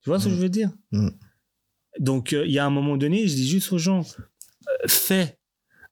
Tu 0.04 0.10
vois 0.10 0.20
ce 0.20 0.26
que 0.26 0.30
Mm. 0.32 0.36
je 0.36 0.42
veux 0.42 0.50
dire? 0.50 0.72
Mm. 0.92 1.10
Donc, 2.00 2.34
euh, 2.34 2.46
il 2.46 2.52
y 2.52 2.60
a 2.60 2.66
un 2.66 2.70
moment 2.70 2.98
donné, 2.98 3.28
je 3.28 3.36
dis 3.36 3.48
juste 3.48 3.72
aux 3.72 3.78
gens, 3.78 4.02
euh, 4.02 4.88
fais. 4.88 5.38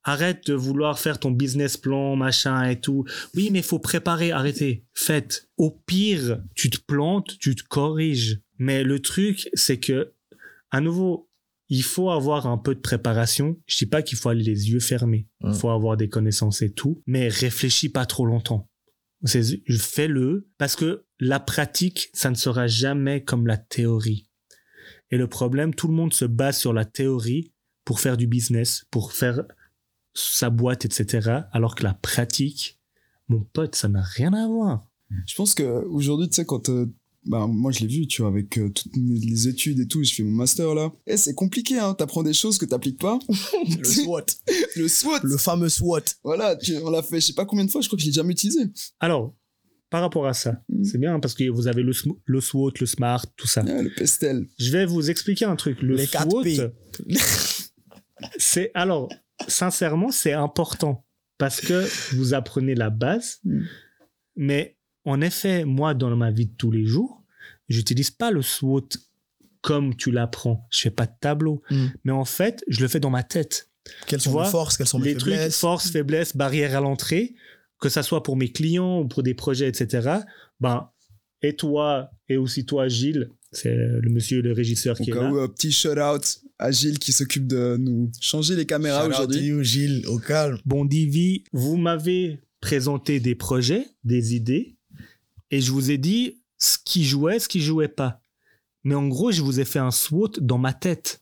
Arrête 0.07 0.45
de 0.45 0.53
vouloir 0.53 0.99
faire 0.99 1.19
ton 1.19 1.31
business 1.31 1.77
plan, 1.77 2.15
machin 2.15 2.63
et 2.69 2.79
tout. 2.79 3.05
Oui, 3.33 3.49
mais 3.51 3.59
il 3.59 3.65
faut 3.65 3.79
préparer, 3.79 4.31
arrêtez. 4.31 4.85
Faites. 4.93 5.49
Au 5.57 5.71
pire, 5.71 6.43
tu 6.53 6.69
te 6.69 6.77
plantes, 6.85 7.39
tu 7.39 7.55
te 7.55 7.63
corriges. 7.63 8.39
Mais 8.59 8.83
le 8.83 8.99
truc, 8.99 9.49
c'est 9.55 9.79
que, 9.79 10.13
à 10.69 10.79
nouveau, 10.79 11.27
il 11.69 11.81
faut 11.81 12.11
avoir 12.11 12.45
un 12.45 12.59
peu 12.59 12.75
de 12.75 12.79
préparation. 12.79 13.57
Je 13.65 13.77
dis 13.77 13.85
pas 13.87 14.03
qu'il 14.03 14.17
faut 14.17 14.29
aller 14.29 14.43
les 14.43 14.69
yeux 14.69 14.79
fermés. 14.79 15.27
Il 15.43 15.53
faut 15.53 15.69
avoir 15.69 15.97
des 15.97 16.09
connaissances 16.09 16.61
et 16.61 16.71
tout, 16.71 17.01
mais 17.07 17.27
réfléchis 17.27 17.89
pas 17.89 18.05
trop 18.05 18.27
longtemps. 18.27 18.69
Fais-le 19.25 20.47
parce 20.57 20.75
que 20.75 21.05
la 21.19 21.39
pratique, 21.39 22.09
ça 22.13 22.29
ne 22.29 22.35
sera 22.35 22.67
jamais 22.67 23.23
comme 23.23 23.47
la 23.47 23.57
théorie. 23.57 24.24
Et 25.15 25.17
le 25.17 25.27
problème, 25.27 25.73
tout 25.73 25.87
le 25.87 25.93
monde 25.93 26.13
se 26.13 26.25
base 26.25 26.57
sur 26.57 26.73
la 26.73 26.83
théorie 26.83 27.53
pour 27.85 28.01
faire 28.01 28.17
du 28.17 28.27
business, 28.27 28.83
pour 28.91 29.13
faire 29.13 29.43
sa 30.13 30.49
boîte, 30.49 30.83
etc. 30.83 31.39
Alors 31.53 31.73
que 31.75 31.83
la 31.83 31.93
pratique, 31.93 32.77
mon 33.29 33.39
pote, 33.39 33.75
ça 33.75 33.87
n'a 33.87 34.01
rien 34.01 34.33
à 34.33 34.45
voir. 34.45 34.85
Je 35.25 35.33
pense 35.35 35.55
qu'aujourd'hui, 35.55 36.27
tu 36.27 36.35
sais, 36.35 36.43
quand. 36.45 36.67
euh, 36.67 36.87
bah, 37.27 37.47
moi, 37.47 37.71
je 37.71 37.79
l'ai 37.79 37.87
vu, 37.87 38.07
tu 38.07 38.23
vois, 38.23 38.29
avec 38.29 38.57
euh, 38.57 38.69
toutes 38.69 38.93
mes- 38.97 39.17
les 39.19 39.47
études 39.47 39.79
et 39.79 39.87
tout, 39.87 40.03
je 40.03 40.13
fais 40.13 40.23
mon 40.23 40.31
master 40.31 40.75
là. 40.75 40.91
Et 41.07 41.15
c'est 41.15 41.33
compliqué, 41.33 41.79
hein. 41.79 41.93
T'apprends 41.93 42.21
des 42.23 42.33
choses 42.33 42.57
que 42.57 42.65
t'appliques 42.65 42.99
pas. 42.99 43.17
Le 43.79 43.83
SWOT. 43.85 44.25
Le 44.75 44.87
SWOT. 44.89 45.19
Le 45.23 45.37
fameux 45.37 45.69
SWOT. 45.69 46.01
Voilà, 46.25 46.57
tu- 46.57 46.75
on 46.83 46.89
l'a 46.89 47.01
fait, 47.01 47.21
je 47.21 47.27
sais 47.27 47.33
pas 47.33 47.45
combien 47.45 47.63
de 47.63 47.71
fois, 47.71 47.79
je 47.79 47.87
crois 47.87 47.95
que 47.95 48.01
je 48.03 48.07
l'ai 48.09 48.13
jamais 48.13 48.33
utilisé. 48.33 48.59
Alors, 48.99 49.33
par 49.95 50.01
rapport 50.01 50.27
à 50.27 50.33
ça, 50.33 50.61
Mm. 50.69 50.83
c'est 50.83 50.97
bien 50.97 51.19
parce 51.21 51.33
que 51.33 51.49
vous 51.49 51.67
avez 51.67 51.81
le, 51.83 51.93
sm- 51.93 52.17
le 52.25 52.41
SWOT, 52.41 52.73
le 52.81 52.85
SMART, 52.85 53.25
tout 53.37 53.47
ça. 53.47 53.63
Ah, 53.67 53.81
le 53.81 53.89
pestel. 53.95 54.45
Je 54.59 54.71
vais 54.71 54.85
vous 54.85 55.09
expliquer 55.09 55.45
un 55.45 55.55
truc. 55.55 55.81
Le 55.81 55.95
Les 55.95 56.07
4 56.07 56.29
SWOT, 56.29 56.43
c'est 58.37 58.71
alors 58.73 59.09
sincèrement 59.47 60.11
c'est 60.11 60.33
important 60.33 61.05
parce 61.37 61.59
que 61.61 61.85
vous 62.15 62.33
apprenez 62.33 62.75
la 62.75 62.89
base 62.89 63.39
Mm. 63.43 63.61
mais 64.37 64.77
en 65.05 65.21
effet 65.21 65.65
moi 65.65 65.93
dans 65.93 66.15
ma 66.15 66.31
vie 66.31 66.47
de 66.47 66.55
tous 66.55 66.71
les 66.71 66.85
jours 66.85 67.23
j'utilise 67.69 68.11
pas 68.11 68.31
le 68.31 68.41
SWOT 68.41 68.89
comme 69.61 69.95
tu 69.95 70.11
l'apprends 70.11 70.67
je 70.71 70.79
fais 70.81 70.91
pas 70.91 71.05
de 71.05 71.13
tableau 71.19 71.61
Mm. 71.69 71.85
mais 72.05 72.11
en 72.11 72.25
fait 72.25 72.63
je 72.67 72.81
le 72.81 72.87
fais 72.87 72.99
dans 72.99 73.09
ma 73.09 73.23
tête 73.23 73.69
Quelles 74.07 74.21
sont 74.21 74.31
vois, 74.31 74.45
mes 74.45 74.49
forces, 74.51 74.77
quelles 74.77 74.87
sont 74.87 74.99
mes 74.99 75.09
les 75.13 75.17
trucs 75.17 75.33
faiblesses? 75.33 75.59
force 75.59 75.89
faiblesse 75.91 76.35
barrière 76.35 76.75
à 76.77 76.81
l'entrée 76.81 77.35
que 77.85 77.93
ça 77.93 78.03
soit 78.03 78.23
pour 78.23 78.35
mes 78.35 78.51
clients 78.51 79.01
ou 79.01 79.07
pour 79.07 79.23
des 79.23 79.33
projets 79.33 79.67
etc 79.67 80.19
ben 80.59 80.89
et 81.41 81.55
toi 81.55 82.09
et 82.27 82.37
aussi 82.37 82.65
toi 82.65 82.87
Gilles 82.87 83.29
c'est 83.51 83.75
le 83.75 84.09
monsieur 84.09 84.41
le 84.41 84.51
régisseur 84.51 84.99
Au 84.99 85.03
qui 85.03 85.11
est 85.11 85.13
là 85.13 85.31
où, 85.31 85.39
un 85.39 85.47
petit 85.47 85.71
shout-out 85.71 86.41
à 86.59 86.71
Gilles 86.71 86.99
qui 86.99 87.11
s'occupe 87.11 87.47
de 87.47 87.77
nous 87.77 88.11
changer 88.19 88.55
les 88.55 88.65
caméras 88.65 89.05
Shout 89.05 89.07
out 89.07 89.15
to 89.15 89.21
aujourd'hui. 89.23 89.47
you, 89.47 89.63
Gilles, 89.63 90.07
au 90.07 90.19
calme. 90.19 90.57
Bon, 90.65 90.85
Divi, 90.85 91.43
vous 91.53 91.77
m'avez 91.77 92.41
présenté 92.61 93.19
des 93.19 93.35
projets, 93.35 93.85
des 94.03 94.35
idées, 94.35 94.75
et 95.51 95.61
je 95.61 95.71
vous 95.71 95.91
ai 95.91 95.97
dit 95.97 96.41
ce 96.57 96.77
qui 96.83 97.05
jouait, 97.05 97.39
ce 97.39 97.47
qui 97.47 97.61
jouait 97.61 97.87
pas. 97.87 98.21
Mais 98.83 98.95
en 98.95 99.07
gros, 99.07 99.31
je 99.31 99.41
vous 99.41 99.59
ai 99.59 99.65
fait 99.65 99.79
un 99.79 99.91
SWOT 99.91 100.39
dans 100.41 100.57
ma 100.57 100.73
tête. 100.73 101.21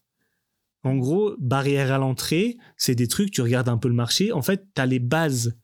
En 0.84 0.98
gros, 0.98 1.36
barrière 1.40 1.92
à 1.92 1.98
l'entrée, 1.98 2.58
c'est 2.78 2.96
des 2.96 3.08
trucs, 3.08 3.32
tu 3.32 3.42
regardes 3.42 3.70
un 3.70 3.78
peu 3.78 3.88
le 3.88 3.94
marché. 3.94 4.32
En 4.32 4.42
fait, 4.42 4.66
tu 4.76 4.82
as 4.82 4.86
les 4.86 5.00
bases, 5.00 5.56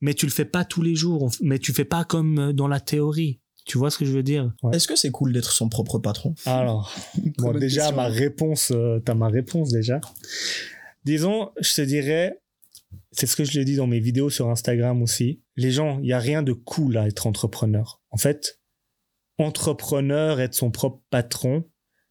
mais 0.00 0.14
tu 0.14 0.26
le 0.26 0.32
fais 0.32 0.44
pas 0.44 0.64
tous 0.64 0.82
les 0.82 0.94
jours, 0.94 1.30
mais 1.40 1.58
tu 1.58 1.72
fais 1.72 1.84
pas 1.84 2.04
comme 2.04 2.38
euh, 2.38 2.52
dans 2.52 2.68
la 2.68 2.80
théorie. 2.80 3.40
Tu 3.64 3.78
vois 3.78 3.90
ce 3.90 3.98
que 3.98 4.04
je 4.04 4.12
veux 4.12 4.22
dire? 4.22 4.54
Est-ce 4.72 4.86
que 4.86 4.94
c'est 4.94 5.10
cool 5.10 5.32
d'être 5.32 5.50
son 5.50 5.68
propre 5.68 5.98
patron? 5.98 6.34
Alors, 6.44 6.94
Bon, 7.38 7.52
déjà, 7.52 7.80
question. 7.82 7.96
ma 7.96 8.06
réponse, 8.06 8.70
euh, 8.70 9.00
t'as 9.04 9.14
ma 9.14 9.28
réponse 9.28 9.70
déjà. 9.70 10.00
Disons, 11.04 11.50
je 11.60 11.74
te 11.74 11.80
dirais, 11.82 12.40
c'est 13.10 13.26
ce 13.26 13.34
que 13.34 13.44
je 13.44 13.58
l'ai 13.58 13.64
dit 13.64 13.76
dans 13.76 13.88
mes 13.88 13.98
vidéos 13.98 14.30
sur 14.30 14.48
Instagram 14.50 15.02
aussi. 15.02 15.42
Les 15.56 15.72
gens, 15.72 15.98
il 15.98 16.04
n'y 16.04 16.12
a 16.12 16.20
rien 16.20 16.42
de 16.44 16.52
cool 16.52 16.96
à 16.96 17.08
être 17.08 17.26
entrepreneur. 17.26 18.00
En 18.10 18.18
fait, 18.18 18.60
entrepreneur, 19.38 20.40
être 20.40 20.54
son 20.54 20.70
propre 20.70 21.02
patron, 21.10 21.64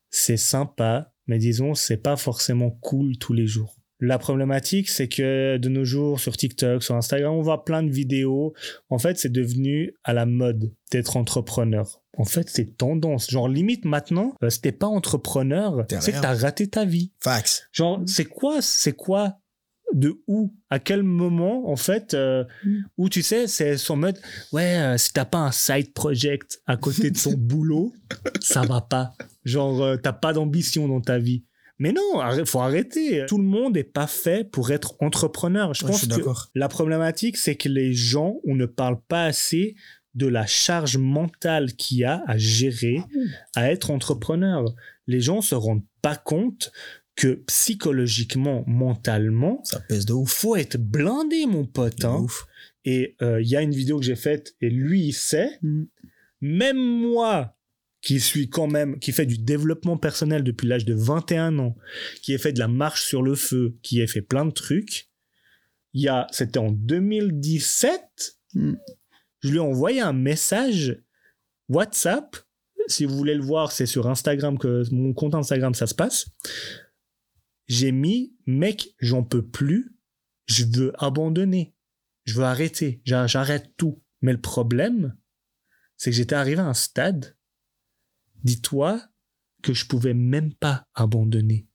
c'est 0.10 0.38
sympa, 0.38 1.14
mais 1.28 1.38
disons, 1.38 1.74
c'est 1.74 1.98
pas 1.98 2.18
forcément 2.18 2.72
cool 2.72 3.18
tous 3.18 3.34
les 3.34 3.48
jours. 3.48 3.78
La 4.02 4.18
problématique, 4.20 4.90
c'est 4.90 5.08
que 5.08 5.58
de 5.58 5.70
nos 5.70 5.86
jours, 5.86 6.20
sur 6.20 6.36
TikTok, 6.36 6.84
sur 6.84 6.96
Instagram, 6.96 7.34
on 7.34 7.42
voit 7.42 7.64
plein 7.64 7.82
de 7.82 7.90
vidéos. 7.92 8.54
En 8.90 9.00
fait, 9.00 9.18
c'est 9.18 9.32
devenu 9.32 9.94
à 10.04 10.14
la 10.14 10.26
mode 10.26 10.74
d'être 10.92 11.16
entrepreneur. 11.18 12.02
En 12.18 12.26
fait, 12.26 12.50
c'est 12.50 12.78
tendance. 12.78 13.30
Genre, 13.30 13.48
limite 13.48 13.86
maintenant, 13.86 14.34
euh, 14.44 14.50
si 14.50 14.62
t'es 14.62 14.72
pas 14.74 14.88
entrepreneur, 14.88 15.86
c'est 16.02 16.12
que 16.12 16.22
t'as 16.22 16.34
raté 16.36 16.68
ta 16.68 16.84
vie. 16.86 17.12
Fax. 17.22 17.68
Genre, 17.72 18.02
c'est 18.06 18.26
quoi, 18.26 18.62
c'est 18.62 18.92
quoi, 18.94 19.38
de 19.94 20.22
où, 20.28 20.54
à 20.70 20.80
quel 20.80 21.04
moment, 21.04 21.70
en 21.70 21.76
fait, 21.78 22.14
euh, 22.14 22.44
Mm. 22.66 22.78
où 22.98 23.08
tu 23.10 23.22
sais, 23.22 23.48
c'est 23.48 23.78
son 23.78 23.96
mode, 23.96 24.20
ouais, 24.52 24.78
euh, 24.78 24.98
si 24.98 25.14
t'as 25.14 25.26
pas 25.26 25.38
un 25.40 25.52
side 25.52 25.94
project 25.94 26.62
à 26.66 26.76
côté 26.76 27.12
de 27.12 27.18
son 27.18 27.34
boulot, 27.38 27.94
ça 28.42 28.62
va 28.64 28.82
pas. 28.82 29.14
Genre, 29.46 29.82
euh, 29.84 29.96
t'as 29.98 30.12
pas 30.14 30.34
d'ambition 30.34 30.88
dans 30.90 31.02
ta 31.02 31.18
vie. 31.18 31.46
Mais 31.78 31.92
non, 31.92 32.20
arrête- 32.20 32.46
faut 32.48 32.60
arrêter. 32.62 33.26
Tout 33.28 33.38
le 33.38 33.44
monde 33.44 33.74
n'est 33.76 33.84
pas 33.84 34.08
fait 34.08 34.50
pour 34.50 34.72
être 34.72 34.96
entrepreneur. 35.02 35.74
Je 35.74 35.84
Ouais, 35.86 35.92
je 35.92 36.06
pense 36.08 36.14
suis 36.14 36.24
que 36.24 36.30
la 36.56 36.68
problématique, 36.70 37.38
c'est 37.38 37.56
que 37.56 37.68
les 37.70 37.94
gens, 37.94 38.38
on 38.46 38.56
ne 38.56 38.66
parle 38.66 39.00
pas 39.08 39.26
assez 39.26 39.76
de 40.14 40.28
la 40.28 40.46
charge 40.46 40.96
mentale 40.98 41.74
qu'il 41.74 41.98
y 41.98 42.04
a 42.06 42.24
à 42.28 42.38
gérer, 42.38 43.02
à 43.56 43.70
être 43.72 43.92
entrepreneur. 43.92 44.64
Les 45.08 45.20
gens 45.20 45.42
se 45.42 45.56
rendent 45.56 45.84
pas 46.02 46.16
compte 46.16 46.72
que 47.16 47.44
psychologiquement, 47.48 48.64
mentalement, 48.68 49.60
Ça 49.66 49.80
pèse 49.82 50.06
de 50.06 50.14
ouf. 50.14 50.32
faut 50.32 50.56
être 50.56 50.78
blindé, 50.78 51.46
mon 51.46 51.66
pote. 51.66 52.06
Hein. 52.06 52.20
ouf. 52.22 52.46
Et 52.86 53.16
euh, 53.22 53.42
il 53.42 53.48
y 53.48 53.56
a 53.56 53.62
une 53.62 53.74
vidéo 53.74 54.00
que 54.00 54.06
j'ai 54.06 54.16
faite 54.16 54.56
et 54.62 54.70
lui, 54.70 55.08
il 55.08 55.14
sait. 55.14 55.58
Mm. 55.62 55.84
Même 56.42 56.78
moi, 56.78 57.55
qui 58.06 58.20
suis 58.20 58.50
quand 58.50 58.68
même, 58.68 59.00
qui 59.00 59.12
fait 59.12 59.26
du 59.26 59.38
développement 59.40 59.98
personnel 59.98 60.44
depuis 60.44 60.68
l'âge 60.68 60.86
de 60.86 60.94
21 60.94 61.58
ans, 61.60 61.76
qui 62.22 62.34
ai 62.34 62.38
fait 62.38 62.54
de 62.54 62.60
la 62.60 62.68
marche 62.68 63.04
sur 63.04 63.22
le 63.24 63.34
feu, 63.36 63.76
qui 63.82 64.00
ai 64.02 64.08
fait 64.08 64.22
plein 64.22 64.46
de 64.46 64.52
trucs, 64.52 65.10
il 65.94 66.02
y 66.04 66.08
a, 66.08 66.28
c'était 66.32 66.60
en 66.60 66.72
2017, 66.72 68.38
Mm. 68.54 68.76
je 69.42 69.50
lui 69.50 69.58
ai 69.58 69.60
envoyé 69.60 70.00
un 70.02 70.14
message 70.14 71.02
WhatsApp. 71.68 72.38
Si 72.88 73.04
vous 73.06 73.18
voulez 73.18 73.34
le 73.36 73.42
voir, 73.44 73.72
c'est 73.74 73.86
sur 73.88 74.08
Instagram 74.08 74.58
que 74.58 74.84
mon 74.94 75.14
compte 75.14 75.36
Instagram 75.36 75.74
ça 75.74 75.88
se 75.88 75.96
passe. 75.96 76.28
J'ai 77.68 77.92
mis 77.92 78.36
mec, 78.46 78.96
j'en 79.00 79.24
peux 79.24 79.46
plus, 79.46 79.98
je 80.46 80.64
veux 80.66 80.94
abandonner, 81.04 81.74
je 82.26 82.36
veux 82.36 82.44
arrêter, 82.44 83.02
J'a- 83.04 83.28
j'arrête 83.28 83.72
tout. 83.78 84.02
Mais 84.22 84.32
le 84.32 84.40
problème, 84.42 85.18
c'est 85.98 86.12
que 86.12 86.16
j'étais 86.16 86.36
arrivé 86.36 86.62
à 86.62 86.66
un 86.68 86.74
stade, 86.76 87.36
dis-toi, 88.46 89.02
que 89.62 89.74
je 89.74 89.86
pouvais 89.86 90.14
même 90.14 90.54
pas 90.54 90.88
abandonner. 90.94 91.68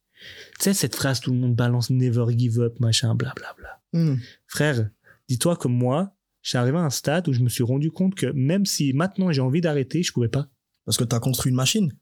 Tu 0.59 0.63
sais, 0.63 0.73
cette 0.73 0.95
phrase, 0.95 1.19
tout 1.19 1.31
le 1.31 1.37
monde 1.37 1.55
balance 1.55 1.89
never 1.89 2.25
give 2.35 2.59
up, 2.59 2.79
machin, 2.79 3.13
blablabla. 3.15 3.81
Hmm. 3.93 4.15
Frère, 4.47 4.89
dis-toi 5.27 5.57
que 5.57 5.67
moi, 5.67 6.15
je 6.41 6.49
suis 6.49 6.57
arrivé 6.57 6.77
à 6.77 6.81
un 6.81 6.89
stade 6.89 7.27
où 7.27 7.33
je 7.33 7.41
me 7.41 7.49
suis 7.49 7.63
rendu 7.63 7.91
compte 7.91 8.15
que 8.15 8.27
même 8.27 8.65
si 8.65 8.93
maintenant 8.93 9.31
j'ai 9.31 9.41
envie 9.41 9.61
d'arrêter, 9.61 10.01
je 10.03 10.11
pouvais 10.11 10.29
pas. 10.29 10.47
Parce 10.85 10.97
que 10.97 11.03
t'as 11.03 11.19
construit 11.19 11.51
une 11.51 11.55
machine. 11.55 11.93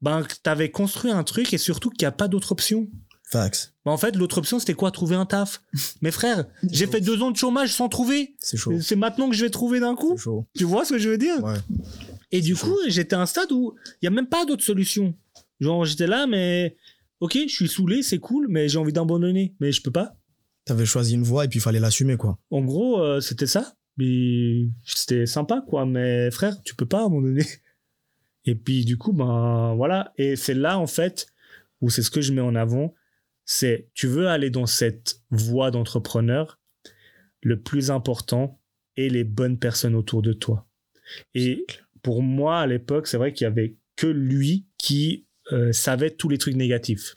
Ben, 0.00 0.26
t'avais 0.42 0.70
construit 0.70 1.10
un 1.10 1.24
truc 1.24 1.52
et 1.54 1.58
surtout 1.58 1.90
qu'il 1.90 2.04
n'y 2.04 2.08
a 2.08 2.12
pas 2.12 2.28
d'autre 2.28 2.52
option. 2.52 2.88
Fax. 3.30 3.72
Ben, 3.84 3.92
en 3.92 3.96
fait, 3.96 4.14
l'autre 4.16 4.38
option, 4.38 4.58
c'était 4.58 4.74
quoi? 4.74 4.90
Trouver 4.90 5.16
un 5.16 5.26
taf. 5.26 5.62
Mais 6.02 6.10
frère, 6.10 6.44
j'ai 6.70 6.86
fait 6.86 7.00
deux 7.00 7.22
ans 7.22 7.30
de 7.30 7.36
chômage 7.36 7.72
sans 7.72 7.88
trouver. 7.88 8.36
C'est 8.38 8.56
chaud. 8.56 8.78
C'est 8.80 8.96
maintenant 8.96 9.30
que 9.30 9.36
je 9.36 9.44
vais 9.44 9.50
trouver 9.50 9.80
d'un 9.80 9.94
coup. 9.94 10.14
C'est 10.16 10.24
chaud. 10.24 10.46
Tu 10.54 10.64
vois 10.64 10.84
ce 10.84 10.90
que 10.90 10.98
je 10.98 11.08
veux 11.08 11.18
dire? 11.18 11.42
Ouais. 11.42 11.56
Et 12.32 12.40
du 12.40 12.56
coup, 12.56 12.76
j'étais 12.88 13.14
à 13.14 13.20
un 13.20 13.26
stade 13.26 13.52
où 13.52 13.74
il 14.00 14.08
n'y 14.08 14.08
a 14.08 14.10
même 14.10 14.28
pas 14.28 14.46
d'autre 14.46 14.64
solution. 14.64 15.14
Genre, 15.60 15.84
j'étais 15.84 16.06
là, 16.06 16.26
mais 16.26 16.76
ok, 17.20 17.38
je 17.46 17.54
suis 17.54 17.68
saoulé, 17.68 18.02
c'est 18.02 18.18
cool, 18.18 18.48
mais 18.48 18.68
j'ai 18.68 18.78
envie 18.78 18.92
d'abandonner. 18.92 19.54
Mais 19.60 19.70
je 19.70 19.82
peux 19.82 19.92
pas. 19.92 20.16
T'avais 20.64 20.86
choisi 20.86 21.14
une 21.14 21.22
voie 21.22 21.44
et 21.44 21.48
puis 21.48 21.58
il 21.58 21.62
fallait 21.62 21.80
l'assumer, 21.80 22.16
quoi. 22.16 22.38
En 22.50 22.62
gros, 22.62 23.00
euh, 23.00 23.20
c'était 23.20 23.46
ça. 23.46 23.74
Mais 23.98 24.68
c'était 24.84 25.26
sympa, 25.26 25.62
quoi. 25.68 25.84
Mais 25.84 26.30
frère, 26.30 26.60
tu 26.62 26.74
peux 26.74 26.86
pas 26.86 27.04
abandonner. 27.04 27.44
Et 28.44 28.56
puis, 28.56 28.84
du 28.84 28.98
coup, 28.98 29.12
ben 29.12 29.74
voilà. 29.76 30.12
Et 30.16 30.34
c'est 30.34 30.54
là, 30.54 30.76
en 30.78 30.88
fait, 30.88 31.28
où 31.80 31.90
c'est 31.90 32.02
ce 32.02 32.10
que 32.10 32.20
je 32.20 32.32
mets 32.32 32.40
en 32.40 32.56
avant. 32.56 32.94
C'est, 33.44 33.88
tu 33.94 34.08
veux 34.08 34.26
aller 34.28 34.50
dans 34.50 34.66
cette 34.66 35.20
voie 35.30 35.70
d'entrepreneur, 35.70 36.58
le 37.40 37.60
plus 37.60 37.90
important 37.90 38.60
est 38.96 39.08
les 39.08 39.24
bonnes 39.24 39.58
personnes 39.58 39.94
autour 39.94 40.22
de 40.22 40.32
toi. 40.32 40.66
Et 41.34 41.66
pour 42.02 42.22
moi, 42.22 42.60
à 42.60 42.66
l'époque, 42.66 43.06
c'est 43.06 43.16
vrai 43.16 43.32
qu'il 43.32 43.44
y 43.44 43.48
avait 43.48 43.76
que 43.96 44.06
lui 44.06 44.66
qui 44.78 45.26
euh, 45.52 45.72
savait 45.72 46.10
tous 46.10 46.28
les 46.28 46.38
trucs 46.38 46.56
négatifs. 46.56 47.16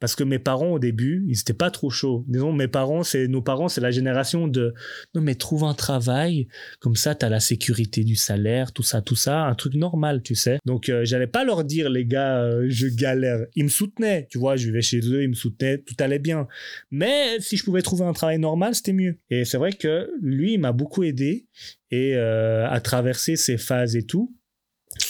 Parce 0.00 0.14
que 0.14 0.22
mes 0.22 0.38
parents, 0.38 0.72
au 0.72 0.78
début, 0.78 1.24
ils 1.26 1.36
n'étaient 1.36 1.52
pas 1.52 1.70
trop 1.70 1.90
chauds. 1.90 2.24
Disons, 2.28 2.52
mes 2.52 2.68
parents, 2.68 3.02
c'est 3.02 3.26
nos 3.26 3.42
parents, 3.42 3.68
c'est 3.68 3.80
la 3.80 3.90
génération 3.90 4.46
de 4.46 4.72
non, 5.14 5.20
mais 5.20 5.34
trouve 5.34 5.64
un 5.64 5.74
travail, 5.74 6.46
comme 6.80 6.94
ça, 6.94 7.14
tu 7.14 7.24
as 7.24 7.28
la 7.28 7.40
sécurité 7.40 8.04
du 8.04 8.14
salaire, 8.14 8.72
tout 8.72 8.82
ça, 8.82 9.02
tout 9.02 9.16
ça, 9.16 9.44
un 9.44 9.54
truc 9.54 9.74
normal, 9.74 10.22
tu 10.22 10.34
sais. 10.34 10.58
Donc, 10.64 10.88
euh, 10.88 11.04
j'allais 11.04 11.26
pas 11.26 11.44
leur 11.44 11.64
dire, 11.64 11.90
les 11.90 12.04
gars, 12.04 12.42
euh, 12.42 12.66
je 12.68 12.86
galère. 12.86 13.44
Ils 13.56 13.64
me 13.64 13.68
soutenaient, 13.68 14.28
tu 14.30 14.38
vois, 14.38 14.56
je 14.56 14.66
vivais 14.66 14.82
chez 14.82 15.00
eux, 15.00 15.22
ils 15.22 15.30
me 15.30 15.34
soutenaient, 15.34 15.78
tout 15.78 15.96
allait 15.98 16.18
bien. 16.18 16.46
Mais 16.90 17.40
si 17.40 17.56
je 17.56 17.64
pouvais 17.64 17.82
trouver 17.82 18.04
un 18.04 18.12
travail 18.12 18.38
normal, 18.38 18.74
c'était 18.74 18.92
mieux. 18.92 19.18
Et 19.30 19.44
c'est 19.44 19.58
vrai 19.58 19.72
que 19.72 20.10
lui, 20.22 20.54
il 20.54 20.60
m'a 20.60 20.72
beaucoup 20.72 21.02
aidé 21.02 21.46
et 21.90 22.14
euh, 22.16 22.68
à 22.68 22.80
traverser 22.80 23.36
ces 23.36 23.58
phases 23.58 23.96
et 23.96 24.04
tout. 24.04 24.34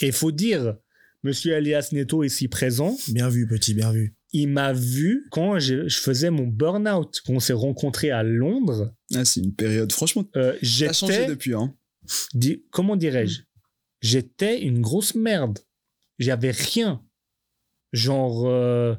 Et 0.02 0.12
faut 0.12 0.32
dire, 0.32 0.76
Monsieur 1.24 1.54
Elias 1.54 1.88
Neto 1.92 2.22
ici 2.22 2.48
présent, 2.48 2.96
Bien 3.08 3.28
vu, 3.28 3.46
petit, 3.46 3.74
bien 3.74 3.90
vu. 3.92 4.14
Il 4.32 4.48
m'a 4.48 4.72
vu 4.72 5.26
quand 5.30 5.58
je, 5.58 5.88
je 5.88 5.98
faisais 5.98 6.30
mon 6.30 6.46
burn-out, 6.46 7.20
quand 7.24 7.34
on 7.34 7.40
s'est 7.40 7.52
rencontrés 7.52 8.10
à 8.10 8.22
Londres. 8.22 8.94
Ah, 9.14 9.24
c'est 9.24 9.40
une 9.40 9.54
période, 9.54 9.90
franchement, 9.92 10.24
euh, 10.36 10.52
ça 10.62 10.90
a 10.90 10.92
changé 10.92 11.14
J'étais, 11.14 11.26
depuis. 11.26 11.54
Hein. 11.54 11.74
di- 12.34 12.64
comment 12.70 12.96
dirais-je, 12.96 13.42
j'étais 14.02 14.60
une 14.62 14.80
grosse 14.80 15.14
merde. 15.14 15.58
J'avais 16.18 16.50
rien. 16.50 17.02
Genre, 17.92 18.46
euh, 18.46 18.94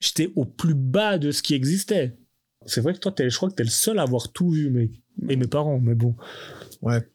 j'étais 0.00 0.32
au 0.34 0.44
plus 0.44 0.74
bas 0.74 1.18
de 1.18 1.30
ce 1.30 1.42
qui 1.42 1.54
existait. 1.54 2.16
C'est 2.66 2.80
vrai 2.80 2.94
que 2.94 2.98
toi, 2.98 3.12
t'es- 3.12 3.28
je 3.30 3.36
crois 3.36 3.50
que 3.50 3.54
t'es 3.54 3.62
le 3.64 3.68
seul 3.70 3.98
à 3.98 4.02
avoir 4.02 4.32
tout 4.32 4.50
vu, 4.50 4.70
mec. 4.70 4.90
Et 5.28 5.36
mes 5.36 5.46
parents, 5.46 5.78
mais 5.78 5.94
bon. 5.94 6.16
Ouais. 6.82 7.06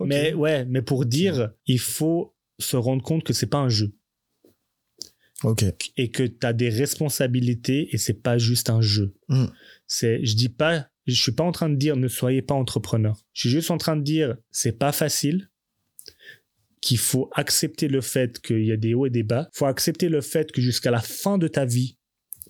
Mais 0.00 0.34
ouais, 0.34 0.64
mais 0.66 0.82
pour 0.82 1.06
dire, 1.06 1.52
il 1.66 1.78
faut 1.78 2.34
se 2.58 2.76
rendre 2.76 3.02
compte 3.02 3.22
que 3.24 3.32
c'est 3.32 3.46
pas 3.46 3.58
un 3.58 3.68
jeu 3.68 3.94
Ok. 5.44 5.64
et 5.96 6.10
que 6.10 6.22
tu 6.22 6.46
as 6.46 6.52
des 6.52 6.70
responsabilités 6.70 7.88
et 7.92 7.98
c'est 7.98 8.22
pas 8.22 8.38
juste 8.38 8.70
un 8.70 8.80
jeu. 8.80 9.14
Mm. 9.28 9.46
C'est 9.86 10.24
je 10.24 10.34
dis 10.34 10.48
pas 10.48 10.88
je 11.06 11.14
suis 11.14 11.32
pas 11.32 11.44
en 11.44 11.52
train 11.52 11.68
de 11.68 11.76
dire 11.76 11.96
ne 11.96 12.08
soyez 12.08 12.42
pas 12.42 12.54
entrepreneur. 12.54 13.16
Je 13.32 13.42
suis 13.42 13.50
juste 13.50 13.70
en 13.70 13.76
train 13.76 13.96
de 13.96 14.02
dire 14.02 14.36
c'est 14.50 14.78
pas 14.78 14.92
facile 14.92 15.50
qu'il 16.80 16.98
faut 16.98 17.30
accepter 17.32 17.88
le 17.88 18.00
fait 18.00 18.40
qu'il 18.40 18.64
y 18.64 18.72
a 18.72 18.76
des 18.76 18.94
hauts 18.94 19.06
et 19.06 19.10
des 19.10 19.22
bas. 19.22 19.48
Il 19.54 19.58
faut 19.58 19.66
accepter 19.66 20.08
le 20.08 20.20
fait 20.20 20.52
que 20.52 20.60
jusqu'à 20.60 20.90
la 20.90 21.00
fin 21.00 21.36
de 21.36 21.48
ta 21.48 21.64
vie, 21.64 21.98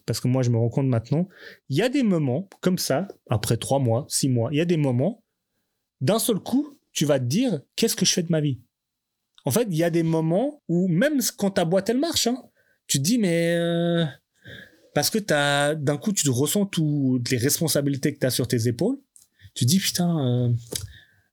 parce 0.04 0.20
que 0.20 0.28
moi 0.28 0.42
je 0.42 0.50
me 0.50 0.58
rends 0.58 0.68
compte 0.68 0.86
maintenant, 0.86 1.28
il 1.68 1.76
y 1.76 1.82
a 1.82 1.88
des 1.88 2.02
moments 2.02 2.48
comme 2.60 2.78
ça, 2.78 3.08
après 3.30 3.56
trois 3.56 3.78
mois, 3.78 4.06
six 4.08 4.28
mois, 4.28 4.50
il 4.52 4.58
y 4.58 4.60
a 4.60 4.66
des 4.66 4.76
moments, 4.76 5.24
d'un 6.00 6.18
seul 6.18 6.38
coup, 6.38 6.78
tu 6.92 7.04
vas 7.04 7.18
te 7.18 7.24
dire 7.24 7.60
qu'est-ce 7.76 7.96
que 7.96 8.04
je 8.04 8.12
fais 8.12 8.22
de 8.22 8.30
ma 8.30 8.40
vie? 8.40 8.60
En 9.44 9.50
fait, 9.50 9.66
il 9.70 9.76
y 9.76 9.84
a 9.84 9.90
des 9.90 10.02
moments 10.02 10.62
où 10.68 10.88
même 10.88 11.20
quand 11.36 11.52
ta 11.52 11.64
boîte 11.64 11.88
elle 11.88 11.98
marche, 11.98 12.26
hein, 12.26 12.42
tu 12.86 12.98
te 12.98 13.02
dis 13.02 13.18
mais... 13.18 13.54
euh, 13.56 14.04
parce 14.94 15.10
que 15.10 15.18
t'as- 15.18 15.74
d'un 15.74 15.96
coup, 15.98 16.12
tu 16.12 16.24
te 16.24 16.30
ressens 16.30 16.66
toutes 16.66 17.30
les 17.30 17.36
responsabilités 17.38 18.14
que 18.14 18.18
tu 18.20 18.26
as 18.26 18.30
sur 18.30 18.48
tes 18.48 18.66
épaules. 18.68 18.96
Tu 19.54 19.64
te 19.64 19.70
dis 19.70 19.78
putain... 19.78 20.18
euh, 20.48 20.52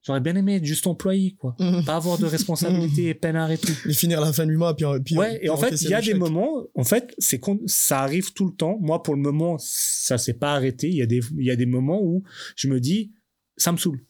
J'aurais 0.05 0.19
bien 0.19 0.35
aimé 0.35 0.57
être 0.57 0.65
juste 0.65 0.85
employé, 0.85 1.33
quoi. 1.39 1.55
Pas 1.85 1.95
avoir 1.95 2.17
de 2.17 2.25
responsabilité 2.25 3.05
et 3.07 3.13
peine 3.13 3.37
et 3.49 3.57
tout. 3.57 3.71
Et 3.87 3.93
finir 3.93 4.19
la 4.19 4.33
fin 4.33 4.45
du 4.45 4.57
mois, 4.57 4.75
puis, 4.75 4.85
puis 5.05 5.15
Ouais, 5.17 5.39
et 5.41 5.49
en 5.49 5.55
fait, 5.55 5.69
il 5.81 5.89
y 5.89 5.93
a 5.93 6.01
des 6.01 6.13
moments, 6.19 6.63
en 6.75 6.83
fait, 6.83 7.15
c'est 7.19 7.39
ça 7.67 8.01
arrive 8.01 8.33
tout 8.33 8.47
le 8.47 8.53
temps. 8.53 8.77
Moi, 8.81 9.01
pour 9.01 9.15
le 9.15 9.21
moment, 9.21 9.55
ça 9.59 10.17
s'est 10.17 10.33
pas 10.33 10.55
arrêté. 10.55 10.89
Il 10.89 10.95
y 10.97 11.01
a 11.01 11.05
des, 11.05 11.21
il 11.37 11.45
y 11.45 11.51
a 11.51 11.55
des 11.55 11.65
moments 11.65 12.01
où 12.03 12.21
je 12.57 12.67
me 12.67 12.81
dis, 12.81 13.13
ça 13.55 13.71
me 13.71 13.77
saoule. 13.77 14.01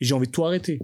Et 0.00 0.04
j'ai 0.04 0.12
envie 0.12 0.26
de 0.26 0.32
tout 0.32 0.44
arrêter. 0.44 0.78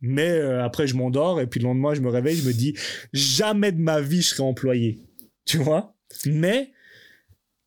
Mais 0.00 0.30
euh, 0.30 0.64
après, 0.64 0.86
je 0.86 0.94
m'endors 0.94 1.40
et 1.40 1.46
puis 1.46 1.60
le 1.60 1.64
lendemain, 1.64 1.94
je 1.94 2.00
me 2.00 2.08
réveille, 2.08 2.36
je 2.36 2.46
me 2.46 2.52
dis, 2.54 2.74
jamais 3.12 3.72
de 3.72 3.78
ma 3.80 4.00
vie, 4.00 4.22
je 4.22 4.28
serai 4.28 4.42
employé. 4.42 4.98
Tu 5.44 5.58
vois? 5.58 5.94
Mais 6.26 6.72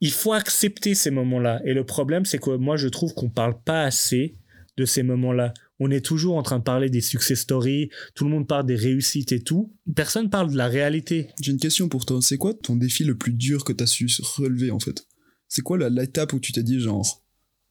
il 0.01 0.11
faut 0.11 0.33
accepter 0.33 0.95
ces 0.95 1.11
moments-là. 1.11 1.61
Et 1.65 1.73
le 1.73 1.85
problème, 1.85 2.25
c'est 2.25 2.39
que 2.39 2.55
moi, 2.57 2.75
je 2.77 2.87
trouve 2.87 3.13
qu'on 3.13 3.29
parle 3.29 3.61
pas 3.63 3.83
assez 3.83 4.35
de 4.77 4.85
ces 4.85 5.03
moments-là. 5.03 5.53
On 5.79 5.91
est 5.91 6.01
toujours 6.05 6.37
en 6.37 6.43
train 6.43 6.59
de 6.59 6.63
parler 6.63 6.89
des 6.89 7.01
success 7.01 7.39
stories, 7.41 7.89
tout 8.15 8.23
le 8.23 8.29
monde 8.31 8.47
parle 8.47 8.65
des 8.65 8.75
réussites 8.75 9.31
et 9.31 9.41
tout. 9.41 9.73
Personne 9.95 10.29
parle 10.29 10.51
de 10.51 10.57
la 10.57 10.67
réalité. 10.67 11.27
J'ai 11.41 11.51
une 11.51 11.59
question 11.59 11.89
pour 11.89 12.05
toi. 12.05 12.19
C'est 12.21 12.37
quoi 12.37 12.53
ton 12.53 12.75
défi 12.75 13.03
le 13.03 13.17
plus 13.17 13.33
dur 13.33 13.63
que 13.63 13.73
tu 13.73 13.83
as 13.83 13.87
su 13.87 14.07
relever, 14.37 14.71
en 14.71 14.79
fait? 14.79 15.05
C'est 15.47 15.61
quoi 15.61 15.77
la- 15.77 15.89
l'étape 15.89 16.33
où 16.33 16.39
tu 16.39 16.51
t'es 16.51 16.63
dit, 16.63 16.79
genre, 16.79 17.21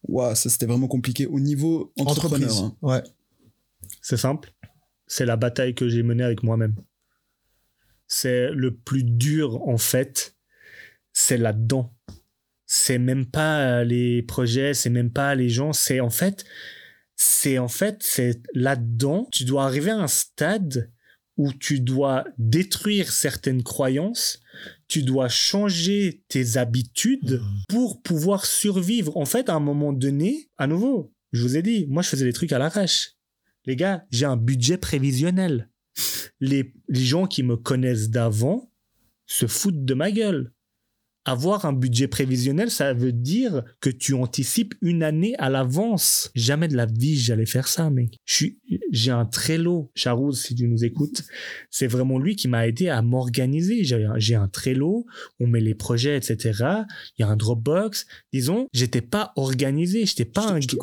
waouh, 0.03 0.35
ça 0.35 0.49
c'était 0.49 0.65
vraiment 0.67 0.87
compliqué 0.87 1.25
au 1.25 1.39
niveau 1.39 1.91
entrepreneur 1.97 2.49
Entreprise. 2.51 2.59
hein? 2.63 2.77
Ouais. 2.81 3.03
C'est 4.01 4.17
simple. 4.17 4.52
C'est 5.15 5.27
la 5.27 5.35
bataille 5.35 5.75
que 5.75 5.87
j'ai 5.87 6.01
menée 6.01 6.23
avec 6.23 6.41
moi-même. 6.41 6.73
C'est 8.07 8.49
le 8.49 8.73
plus 8.73 9.03
dur, 9.03 9.61
en 9.67 9.77
fait. 9.77 10.35
C'est 11.11 11.37
là-dedans. 11.37 11.95
C'est 12.65 12.97
même 12.97 13.27
pas 13.27 13.83
les 13.83 14.23
projets, 14.23 14.73
c'est 14.73 14.89
même 14.89 15.11
pas 15.11 15.35
les 15.35 15.49
gens. 15.49 15.71
C'est 15.71 15.99
en 15.99 16.09
fait, 16.09 16.45
c'est 17.15 17.59
en 17.59 17.67
fait, 17.67 17.97
c'est 18.01 18.41
là-dedans. 18.55 19.27
Tu 19.31 19.45
dois 19.45 19.65
arriver 19.65 19.91
à 19.91 19.99
un 19.99 20.07
stade 20.07 20.91
où 21.37 21.53
tu 21.53 21.79
dois 21.79 22.25
détruire 22.39 23.11
certaines 23.11 23.61
croyances. 23.61 24.39
Tu 24.87 25.03
dois 25.03 25.29
changer 25.29 26.23
tes 26.27 26.57
habitudes 26.57 27.39
pour 27.69 28.01
pouvoir 28.01 28.47
survivre. 28.47 29.15
En 29.15 29.25
fait, 29.25 29.47
à 29.47 29.53
un 29.53 29.59
moment 29.59 29.93
donné, 29.93 30.49
à 30.57 30.65
nouveau, 30.65 31.13
je 31.33 31.43
vous 31.43 31.55
ai 31.55 31.61
dit, 31.61 31.85
moi, 31.87 32.01
je 32.01 32.09
faisais 32.09 32.25
des 32.25 32.33
trucs 32.33 32.51
à 32.51 32.57
l'arrache. 32.57 33.11
Les 33.65 33.75
gars, 33.75 34.05
j'ai 34.11 34.25
un 34.25 34.37
budget 34.37 34.77
prévisionnel. 34.77 35.69
Les, 36.39 36.73
gens 36.89 37.27
qui 37.27 37.43
me 37.43 37.55
connaissent 37.55 38.09
d'avant 38.09 38.71
se 39.25 39.47
foutent 39.47 39.85
de 39.85 39.93
ma 39.93 40.11
gueule. 40.11 40.52
Avoir 41.25 41.65
un 41.65 41.73
budget 41.73 42.07
prévisionnel, 42.07 42.69
ça 42.69 42.93
veut 42.93 43.13
dire 43.13 43.63
que 43.79 43.89
tu 43.89 44.13
anticipes 44.13 44.73
une 44.81 45.03
année 45.03 45.35
à 45.37 45.49
l'avance. 45.49 46.31
Jamais 46.35 46.67
de 46.67 46.75
la 46.75 46.85
vie 46.85 47.17
j'allais 47.17 47.45
faire 47.45 47.67
ça, 47.67 47.89
mec. 47.89 48.17
J'ai 48.91 49.11
un 49.11 49.25
Trello. 49.25 49.91
Charouz, 49.95 50.41
si 50.41 50.53
tu 50.55 50.67
nous 50.67 50.83
écoutes, 50.83 51.23
c'est 51.69 51.87
vraiment 51.87 52.19
lui 52.19 52.35
qui 52.35 52.47
m'a 52.47 52.67
aidé 52.67 52.89
à 52.89 53.01
m'organiser. 53.01 53.83
J'ai 53.83 54.35
un- 54.35 54.47
Trello, 54.49 55.05
on 55.39 55.47
met 55.47 55.61
les 55.61 55.73
projets, 55.75 56.17
etc. 56.17 56.51
Il 57.17 57.21
y 57.21 57.23
a 57.23 57.27
un 57.29 57.35
Dropbox. 57.37 58.05
Disons, 58.33 58.67
j'étais 58.73 59.01
pas 59.01 59.31
organisé. 59.35 60.05
J'étais 60.05 60.25
pas 60.25 60.47
Je 60.49 60.53
un 60.53 60.59
je 60.61 60.67
te. 60.67 60.75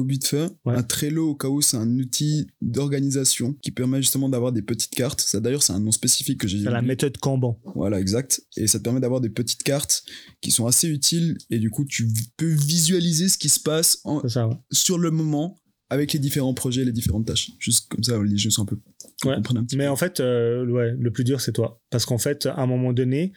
Ouais. 0.64 0.74
Un 0.74 0.82
Trello, 0.82 1.30
au 1.30 1.34
cas 1.34 1.48
où, 1.48 1.60
c'est 1.60 1.76
un 1.76 1.98
outil 1.98 2.46
d'organisation 2.62 3.54
qui 3.62 3.70
permet 3.70 4.00
justement 4.02 4.28
d'avoir 4.28 4.52
des 4.52 4.62
petites 4.62 4.94
cartes. 4.94 5.20
Ça, 5.20 5.40
d'ailleurs, 5.40 5.62
c'est 5.62 5.72
un 5.72 5.80
nom 5.80 5.92
spécifique 5.92 6.40
que 6.40 6.48
j'ai 6.48 6.62
C'est 6.62 6.70
la 6.70 6.82
méthode 6.82 7.16
Kanban. 7.18 7.60
Voilà, 7.74 8.00
exact. 8.00 8.42
Et 8.56 8.66
ça 8.66 8.78
te 8.78 8.84
permet 8.84 9.00
d'avoir 9.00 9.20
des 9.20 9.30
petites 9.30 9.62
cartes 9.62 10.02
qui 10.40 10.50
sont 10.50 10.66
assez 10.66 10.88
utiles. 10.88 11.36
Et 11.50 11.58
du 11.58 11.70
coup, 11.70 11.84
tu 11.84 12.08
peux 12.36 12.52
visualiser 12.52 13.28
ce 13.28 13.38
qui 13.38 13.48
se 13.48 13.60
passe 13.60 14.00
en- 14.04 14.20
C'est 14.22 14.28
ça. 14.30 14.48
ouais. 14.48 14.56
sur 14.72 14.98
le 14.98 15.10
moment 15.10 15.56
avec 15.90 16.12
les 16.12 16.18
différents 16.18 16.54
projets, 16.54 16.84
les 16.84 16.92
différentes 16.92 17.26
tâches. 17.26 17.50
Juste 17.58 17.88
comme 17.88 18.02
ça, 18.04 18.22
les 18.22 18.36
jeux 18.36 18.50
sont 18.50 18.62
un 18.62 18.66
peu. 18.66 18.78
Ouais. 19.24 19.34
comprennent 19.36 19.58
un 19.58 19.64
petit 19.64 19.76
Mais 19.76 19.84
peu. 19.86 19.90
en 19.90 19.96
fait, 19.96 20.20
euh, 20.20 20.64
ouais, 20.66 20.92
le 20.98 21.10
plus 21.10 21.24
dur, 21.24 21.40
c'est 21.40 21.52
toi. 21.52 21.80
Parce 21.90 22.06
qu'en 22.06 22.16
fait, 22.18 22.46
à 22.46 22.58
un 22.60 22.66
moment 22.66 22.92
donné, 22.92 23.32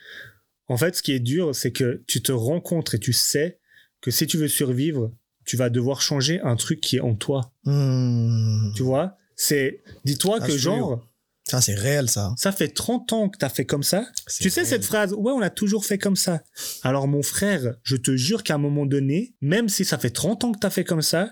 en 0.68 0.78
fait, 0.78 0.96
ce 0.96 1.02
qui 1.04 1.12
est 1.12 1.20
dur, 1.20 1.54
c'est 1.54 1.72
que 1.72 2.04
tu 2.08 2.22
te 2.22 2.32
rencontres 2.32 2.96
et 2.96 3.00
tu 3.00 3.12
sais 3.12 3.60
que 4.00 4.12
si 4.12 4.26
tu 4.28 4.38
veux 4.38 4.48
survivre, 4.48 5.12
tu 5.46 5.58
vas 5.58 5.70
devoir 5.70 6.02
changer 6.02 6.40
un 6.42 6.56
truc 6.56 6.80
qui 6.80 6.98
est 6.98 7.02
en 7.02 7.16
toi. 7.16 7.54
Hmm. 7.66 8.72
Tu 8.76 8.84
vois? 8.84 9.18
C'est. 9.36 9.82
Dis-toi 10.06 10.38
Ah, 10.42 10.48
que, 10.48 10.56
genre, 10.58 11.06
Ça, 11.54 11.62
c'est 11.62 11.76
réel, 11.76 12.10
ça. 12.10 12.34
ça 12.36 12.52
fait 12.52 12.70
30 12.70 13.14
ans 13.14 13.30
que 13.30 13.38
tu 13.38 13.46
as 13.46 13.50
fait 13.50 13.64
comme 13.64 13.84
ça. 13.84 14.08
Tu 14.40 14.50
sais 14.50 14.62
réel. 14.62 14.70
cette 14.70 14.86
phrase 14.86 15.14
Ouais, 15.14 15.32
on 15.32 15.42
a 15.42 15.52
toujours 15.52 15.86
fait 15.86 16.00
comme 16.00 16.16
ça. 16.16 16.42
Alors, 16.82 17.08
mon 17.08 17.22
frère, 17.22 17.76
je 17.84 17.96
te 17.96 18.16
jure 18.16 18.42
qu'à 18.42 18.56
un 18.56 18.58
moment 18.58 18.88
donné, 18.88 19.36
même 19.40 19.70
si 19.70 19.86
ça 19.86 20.00
fait 20.00 20.10
30 20.10 20.46
ans 20.46 20.52
que 20.52 20.58
tu 20.58 20.66
as 20.66 20.72
fait 20.72 20.84
comme 20.84 21.04
ça, 21.04 21.32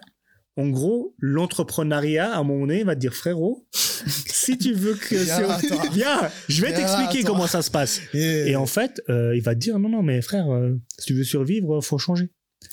en 0.58 0.70
gros, 0.70 1.16
l'entrepreneuriat, 1.18 2.36
à 2.36 2.38
un 2.38 2.44
moment 2.44 2.68
donné, 2.68 2.84
va 2.84 2.94
te 2.94 3.00
dire 3.00 3.16
frérot, 3.16 3.66
si 3.74 4.60
tu 4.60 4.74
veux 4.74 4.94
que. 4.94 5.16
Viens. 5.16 5.90
Viens, 5.92 6.30
je 6.48 6.62
vais 6.62 6.72
t'expliquer 6.72 7.24
comment 7.24 7.48
ça 7.48 7.64
se 7.64 7.72
passe. 7.72 8.00
Et, 8.14 8.52
Et 8.52 8.56
en 8.56 8.68
fait, 8.68 9.02
euh, 9.10 9.36
il 9.36 9.42
va 9.42 9.56
te 9.56 9.60
dire 9.60 9.80
non, 9.80 9.90
non, 9.90 10.04
mais 10.04 10.22
frère, 10.22 10.52
euh, 10.52 10.80
si 11.00 11.08
tu 11.08 11.14
veux 11.16 11.24
survivre, 11.24 11.82
faut 11.82 11.98
changer. 11.98 12.30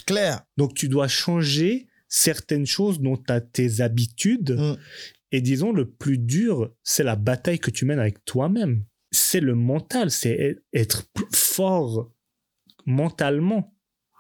clair. 0.07 0.43
Donc, 0.59 0.75
tu 0.75 0.91
dois 0.91 1.09
changer 1.09 1.87
certaines 2.09 2.67
choses 2.67 3.01
dont 3.01 3.17
tu 3.17 3.33
as 3.33 3.41
tes 3.41 3.81
habitudes. 3.81 4.51
Mm. 4.51 4.77
Et 5.33 5.41
disons, 5.41 5.73
le 5.73 5.91
plus 5.91 6.19
dur, 6.19 6.75
c'est 6.83 7.05
la 7.05 7.17
bataille 7.17 7.59
que 7.59 7.71
tu 7.71 7.85
mènes 7.85 7.99
avec 7.99 8.25
toi-même. 8.25 8.85
C'est 9.11 9.41
le 9.41 9.55
mental, 9.55 10.11
c'est 10.11 10.53
e- 10.53 10.65
être 10.73 11.05
fort 11.33 12.11
mentalement. 12.87 13.75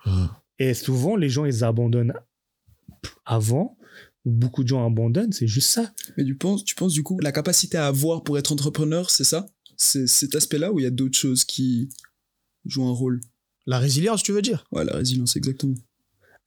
Mm. 0.04 0.26
Et 0.58 0.74
souvent, 0.74 1.16
les 1.16 1.28
gens, 1.28 1.44
ils 1.44 1.64
abandonnent 1.64 2.14
avant. 3.24 3.78
Beaucoup 4.24 4.62
de 4.62 4.68
gens 4.68 4.84
abandonnent, 4.84 5.32
c'est 5.32 5.46
juste 5.46 5.70
ça. 5.70 5.92
Mais 6.16 6.24
tu 6.24 6.36
penses, 6.36 6.64
tu 6.64 6.74
penses 6.74 6.92
du 6.92 7.02
coup, 7.02 7.18
la 7.20 7.32
capacité 7.32 7.78
à 7.78 7.86
avoir 7.86 8.24
pour 8.24 8.36
être 8.36 8.52
entrepreneur, 8.52 9.08
c'est 9.10 9.24
ça? 9.24 9.46
C'est 9.76 10.06
cet 10.06 10.34
aspect-là 10.34 10.72
ou 10.72 10.80
il 10.80 10.82
y 10.82 10.86
a 10.86 10.90
d'autres 10.90 11.16
choses 11.16 11.44
qui 11.44 11.88
jouent 12.64 12.86
un 12.86 12.92
rôle? 12.92 13.20
La 13.66 13.78
résilience, 13.78 14.22
tu 14.22 14.32
veux 14.32 14.42
dire? 14.42 14.66
Ouais, 14.72 14.84
la 14.84 14.96
résilience, 14.96 15.36
exactement. 15.36 15.74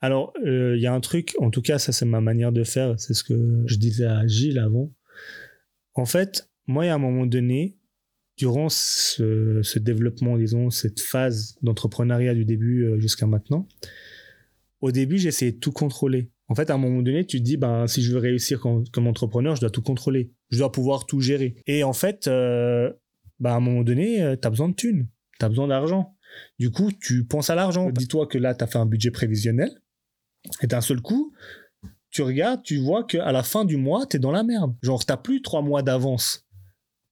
Alors, 0.02 0.34
euh, 0.46 0.76
il 0.76 0.82
y 0.82 0.88
a 0.88 0.94
un 0.94 1.00
truc, 1.00 1.36
en 1.40 1.52
tout 1.52 1.62
cas, 1.62 1.78
ça 1.78 1.92
c'est 1.92 2.06
ma 2.06 2.22
manière 2.22 2.52
de 2.52 2.64
faire, 2.64 3.00
c'est 3.00 3.14
ce 3.14 3.24
que 3.24 3.64
je 3.68 3.76
disais 3.76 4.06
à 4.06 4.26
Gilles 4.26 4.58
avant. 4.58 4.92
En 5.94 6.06
fait, 6.06 6.50
moi, 6.66 6.86
il 6.86 6.88
y 6.88 6.92
a 6.92 6.96
un 6.96 7.00
moment 7.00 7.28
donné, 7.28 7.78
durant 8.36 8.70
ce, 8.70 9.60
ce 9.62 9.78
développement, 9.78 10.38
disons, 10.38 10.72
cette 10.72 11.00
phase 11.00 11.56
d'entrepreneuriat 11.62 12.34
du 12.34 12.46
début 12.46 12.84
euh, 12.84 13.00
jusqu'à 13.00 13.28
maintenant, 13.28 13.68
au 14.80 14.92
début, 14.92 15.20
j'essayais 15.20 15.52
de 15.52 15.60
tout 15.60 15.72
contrôler. 15.72 16.32
En 16.48 16.56
fait, 16.56 16.72
à 16.72 16.74
un 16.74 16.80
moment 16.80 17.04
donné, 17.04 17.24
tu 17.24 17.38
te 17.38 17.44
dis, 17.44 17.56
ben, 17.56 17.86
si 17.86 18.02
je 18.02 18.12
veux 18.12 18.18
réussir 18.18 18.60
comme, 18.60 18.88
comme 18.90 19.06
entrepreneur, 19.06 19.56
je 19.56 19.62
dois 19.62 19.70
tout 19.70 19.84
contrôler. 19.84 20.34
Je 20.50 20.58
dois 20.58 20.72
pouvoir 20.72 21.06
tout 21.06 21.22
gérer. 21.22 21.56
Et 21.68 21.84
en 21.84 21.94
fait, 21.94 22.28
euh, 22.28 22.92
ben, 23.40 23.52
à 23.52 23.56
un 23.56 23.60
moment 23.60 23.84
donné, 23.84 24.36
tu 24.42 24.48
as 24.48 24.50
besoin 24.50 24.70
de 24.70 24.74
thunes. 24.74 25.08
Tu 25.40 25.46
as 25.46 25.50
besoin 25.50 25.68
d'argent. 25.68 26.18
Du 26.58 26.72
coup, 26.72 26.92
tu 26.92 27.26
penses 27.26 27.52
à 27.52 27.56
l'argent. 27.56 27.92
Dis-toi 27.92 28.26
que 28.26 28.40
là, 28.40 28.56
tu 28.56 28.64
as 28.64 28.68
fait 28.68 28.80
un 28.80 28.88
budget 28.88 29.12
prévisionnel. 29.12 29.70
Et 30.62 30.68
d'un 30.68 30.82
seul 30.82 31.02
coup, 31.02 31.34
tu 32.10 32.22
regardes, 32.22 32.64
tu 32.64 32.78
vois 32.78 33.04
qu'à 33.04 33.32
la 33.32 33.44
fin 33.44 33.66
du 33.66 33.78
mois, 33.78 34.06
tu 34.06 34.18
es 34.18 34.20
dans 34.20 34.32
la 34.32 34.44
merde. 34.44 34.76
Genre, 34.82 35.06
tu 35.06 35.14
plus 35.24 35.42
trois 35.42 35.62
mois 35.62 35.82
d'avance. 35.82 36.46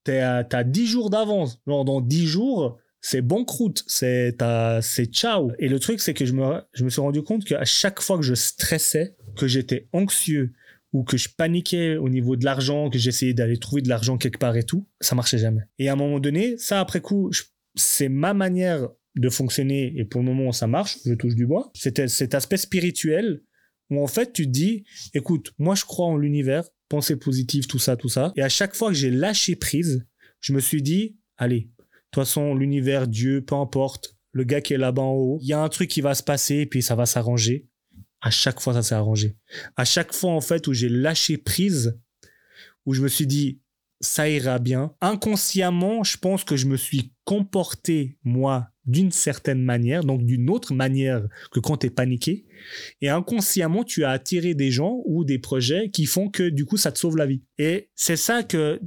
Tu 0.06 0.12
as 0.12 0.64
10 0.64 0.88
jours 0.88 1.10
d'avance. 1.10 1.60
Genre, 1.68 1.86
dans 1.86 2.02
10 2.02 2.26
jours, 2.26 2.78
c'est 3.02 3.22
banqueroute, 3.22 3.84
c'est 3.88 4.36
t'as- 4.38 4.82
c'est 4.82 5.06
ciao. 5.06 5.52
Et 5.60 5.70
le 5.70 5.80
truc, 5.80 6.02
c'est 6.02 6.14
que 6.14 6.26
je 6.26 6.34
me, 6.34 6.62
je 6.74 6.84
me 6.84 6.90
suis 6.90 7.00
rendu 7.02 7.24
compte 7.24 7.46
qu'à 7.46 7.64
chaque 7.64 8.02
fois 8.02 8.18
que 8.18 8.24
je 8.24 8.34
stressais, 8.34 9.16
que 9.38 9.48
j'étais 9.48 9.88
anxieux 9.94 10.54
ou 10.92 11.04
que 11.04 11.16
je 11.18 11.30
paniquais 11.30 11.96
au 11.98 12.10
niveau 12.10 12.36
de 12.36 12.44
l'argent, 12.44 12.90
que 12.90 12.98
j'essayais 12.98 13.34
d'aller 13.34 13.58
trouver 13.58 13.82
de 13.82 13.90
l'argent 13.90 14.18
quelque 14.18 14.40
part 14.40 14.58
et 14.58 14.64
tout, 14.64 14.86
ça 15.00 15.16
marchait 15.16 15.38
jamais. 15.38 15.62
Et 15.78 15.88
à 15.88 15.94
un 15.94 15.96
moment 15.96 16.20
donné, 16.20 16.58
ça 16.58 16.80
après 16.82 17.00
coup, 17.00 17.30
c'est 17.76 18.10
ma 18.10 18.34
manière 18.34 18.90
de 19.20 19.30
fonctionner 19.30 19.94
et 19.98 20.06
pour 20.06 20.22
le 20.22 20.28
moment 20.28 20.52
ça 20.52 20.68
marche, 20.68 20.98
je 21.06 21.14
touche 21.14 21.36
du 21.36 21.46
bois. 21.46 21.72
C'était 21.74 22.08
cet 22.08 22.34
aspect 22.34 22.58
spirituel 22.58 23.42
où 23.90 24.02
en 24.02 24.08
fait 24.08 24.34
tu 24.34 24.46
te 24.46 24.52
dis, 24.52 24.84
écoute, 25.14 25.54
moi 25.58 25.76
je 25.76 25.86
crois 25.86 26.08
en 26.08 26.18
l'univers, 26.18 26.64
pensée 26.88 27.16
positive, 27.16 27.68
tout 27.68 27.80
ça, 27.80 27.96
tout 27.96 28.10
ça. 28.10 28.32
Et 28.36 28.42
à 28.42 28.50
chaque 28.50 28.76
fois 28.76 28.90
que 28.90 28.96
j'ai 28.96 29.12
lâché 29.12 29.56
prise, 29.56 30.06
je 30.40 30.54
me 30.54 30.60
suis 30.60 30.82
dit, 30.82 31.18
allez, 31.38 31.70
de 32.10 32.12
toute 32.12 32.24
façon, 32.24 32.56
l'univers, 32.56 33.08
Dieu, 33.08 33.42
peu 33.46 33.56
importe, 33.56 34.18
le 34.32 34.44
gars 34.44 34.62
qui 34.62 34.74
est 34.74 34.78
là-bas 34.78 35.04
en 35.04 35.14
haut, 35.14 35.40
il 35.42 35.48
y 35.48 35.54
a 35.54 35.62
un 35.62 35.70
truc 35.70 35.90
qui 35.90 36.02
va 36.02 36.16
se 36.16 36.24
passer 36.24 36.56
et 36.56 36.66
puis 36.66 36.82
ça 36.82 36.96
va 36.96 37.06
s'arranger. 37.06 37.68
À 38.22 38.32
chaque 38.32 38.60
fois, 38.60 38.74
ça 38.74 38.82
s'est 38.82 38.96
arrangé. 38.96 39.38
À 39.76 39.86
chaque 39.86 40.12
fois, 40.14 40.32
en 40.32 40.42
fait, 40.42 40.68
où 40.68 40.74
j'ai 40.74 40.90
lâché 40.90 41.38
prise, 41.38 42.00
où 42.86 42.94
je 42.94 43.02
me 43.02 43.08
suis 43.08 43.28
dit, 43.28 43.62
ça 44.02 44.28
ira 44.28 44.58
bien. 44.60 44.96
Inconsciemment, 45.02 46.04
je 46.04 46.18
pense 46.18 46.44
que 46.44 46.56
je 46.56 46.66
me 46.66 46.78
suis 46.78 47.14
comporté, 47.26 48.18
moi, 48.24 48.70
d'une 48.90 49.12
certaine 49.12 49.62
manière, 49.62 50.04
donc 50.04 50.26
d'une 50.26 50.50
autre 50.50 50.74
manière 50.74 51.28
que 51.52 51.60
quand 51.60 51.78
tu 51.78 51.88
es 51.88 51.90
paniqué. 51.90 52.46
Et 53.02 53.10
inconsciemment, 53.10 53.84
tu 53.84 54.04
as 54.04 54.10
attiré 54.10 54.54
des 54.56 54.72
gens 54.72 55.02
ou 55.06 55.24
des 55.24 55.40
projets 55.40 55.90
qui 55.92 56.06
font 56.06 56.30
que, 56.30 56.50
du 56.50 56.66
coup, 56.66 56.78
ça 56.78 56.92
te 56.92 57.00
sauve 57.00 57.18
la 57.18 57.26
vie. 57.26 57.44
Et 57.58 57.90
c'est 57.96 58.16
ça 58.16 58.44
que 58.44 58.80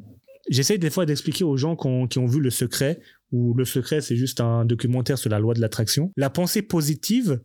j'essaie 0.49 0.79
des 0.79 0.91
fois 0.91 1.07
d'expliquer 1.07 1.45
aux 1.45 1.57
gens 1.57 1.77
qui 1.77 1.87
ont, 1.87 2.07
qui 2.07 2.19
ont 2.19 2.27
vu 2.27 2.41
Le 2.41 2.51
Secret, 2.51 3.01
où 3.31 3.55
Le 3.55 3.65
Secret, 3.65 4.01
c'est 4.01 4.17
juste 4.17 4.41
un 4.41 4.65
documentaire 4.65 5.19
sur 5.19 5.31
la 5.31 5.39
loi 5.39 5.55
de 5.55 5.61
l'attraction. 5.61 6.13
La 6.17 6.31
pensée 6.31 6.63
positive, 6.63 7.41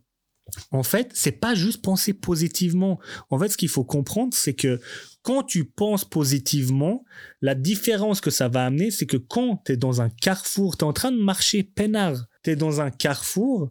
en 0.70 0.82
fait, 0.82 1.10
c'est 1.14 1.32
pas 1.32 1.54
juste 1.54 1.82
penser 1.82 2.12
positivement. 2.12 2.98
En 3.30 3.38
fait, 3.38 3.50
ce 3.50 3.56
qu'il 3.56 3.68
faut 3.68 3.84
comprendre, 3.84 4.34
c'est 4.34 4.54
que 4.54 4.80
quand 5.22 5.42
tu 5.42 5.64
penses 5.64 6.04
positivement, 6.04 7.04
la 7.40 7.54
différence 7.54 8.20
que 8.20 8.30
ça 8.30 8.48
va 8.48 8.64
amener, 8.64 8.90
c'est 8.90 9.06
que 9.06 9.16
quand 9.16 9.62
tu 9.64 9.72
es 9.72 9.76
dans 9.76 10.00
un 10.00 10.08
carrefour, 10.08 10.76
tu 10.76 10.84
es 10.84 10.88
en 10.88 10.92
train 10.92 11.12
de 11.12 11.20
marcher 11.20 11.62
peinard, 11.62 12.27
tu 12.42 12.50
es 12.50 12.56
dans 12.56 12.80
un 12.80 12.90
carrefour, 12.90 13.70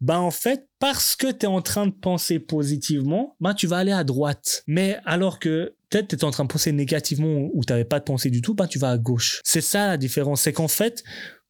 bah 0.00 0.20
en 0.20 0.30
fait, 0.30 0.68
parce 0.78 1.16
que 1.16 1.30
tu 1.30 1.46
es 1.46 1.46
en 1.46 1.62
train 1.62 1.86
de 1.86 1.92
penser 1.92 2.38
positivement, 2.38 3.36
bah 3.40 3.54
tu 3.54 3.66
vas 3.66 3.78
aller 3.78 3.92
à 3.92 4.04
droite. 4.04 4.62
Mais 4.66 4.98
alors 5.04 5.38
que 5.38 5.74
peut-être 5.90 6.08
tu 6.08 6.16
es 6.16 6.24
en 6.24 6.30
train 6.30 6.44
de 6.44 6.52
penser 6.52 6.72
négativement 6.72 7.48
ou 7.52 7.64
tu 7.64 7.72
n'avais 7.72 7.84
pas 7.84 7.98
de 7.98 8.04
pensée 8.04 8.30
du 8.30 8.42
tout, 8.42 8.54
bah 8.54 8.66
tu 8.66 8.78
vas 8.78 8.90
à 8.90 8.98
gauche. 8.98 9.40
C'est 9.44 9.60
ça 9.60 9.86
la 9.86 9.96
différence. 9.96 10.42
C'est 10.42 10.52
qu'en 10.52 10.68
fait, 10.68 11.04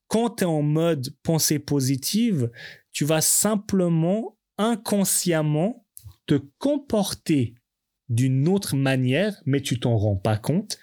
quand 0.09 0.36
tu 0.36 0.44
es 0.44 0.47
en 0.47 0.62
mode 0.62 1.14
pensée 1.22 1.59
positive, 1.59 2.51
tu 2.93 3.05
vas 3.05 3.20
simplement 3.20 4.36
inconsciemment 4.59 5.84
te 6.26 6.40
comporter 6.59 7.55
d'une 8.09 8.48
autre 8.48 8.76
manière, 8.76 9.40
mais 9.47 9.60
tu 9.60 9.80
t'en 9.80 9.97
rends 9.97 10.16
pas 10.16 10.36
compte, 10.36 10.78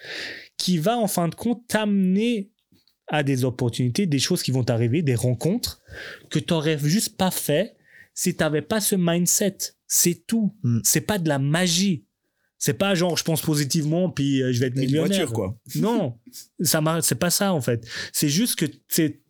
qui 0.57 0.77
va 0.77 0.97
en 0.97 1.07
fin 1.07 1.27
de 1.27 1.35
compte 1.35 1.65
t'amener 1.68 2.51
à 3.07 3.23
des 3.23 3.43
opportunités, 3.43 4.05
des 4.05 4.19
choses 4.19 4.43
qui 4.43 4.51
vont 4.51 4.63
t'arriver, 4.63 5.01
des 5.01 5.15
rencontres 5.15 5.81
que 6.30 6.39
tu 6.39 6.53
n'aurais 6.53 6.77
juste 6.80 7.17
pas 7.17 7.31
fait 7.31 7.75
si 8.13 8.35
tu 8.35 8.43
n'avais 8.43 8.61
pas 8.61 8.80
ce 8.80 8.95
mindset. 8.95 9.57
C'est 9.88 10.25
tout. 10.25 10.55
Mm. 10.63 10.80
C'est 10.84 11.01
pas 11.01 11.17
de 11.17 11.27
la 11.27 11.39
magie. 11.39 12.05
C'est 12.57 12.75
pas 12.75 12.95
genre 12.95 13.17
je 13.17 13.23
pense 13.23 13.41
positivement 13.41 14.09
puis 14.09 14.41
euh, 14.41 14.53
je 14.53 14.59
vais 14.59 14.67
être 14.67 14.77
millionnaire. 14.77 15.27
voiture, 15.27 15.34
quoi. 15.34 15.57
Non, 15.75 16.17
ça. 16.61 16.81
C'est 17.01 17.19
pas 17.19 17.30
ça 17.30 17.53
en 17.53 17.61
fait. 17.61 17.85
C'est 18.13 18.30
juste 18.30 18.57
que 18.57 18.65
c'est 18.88 19.23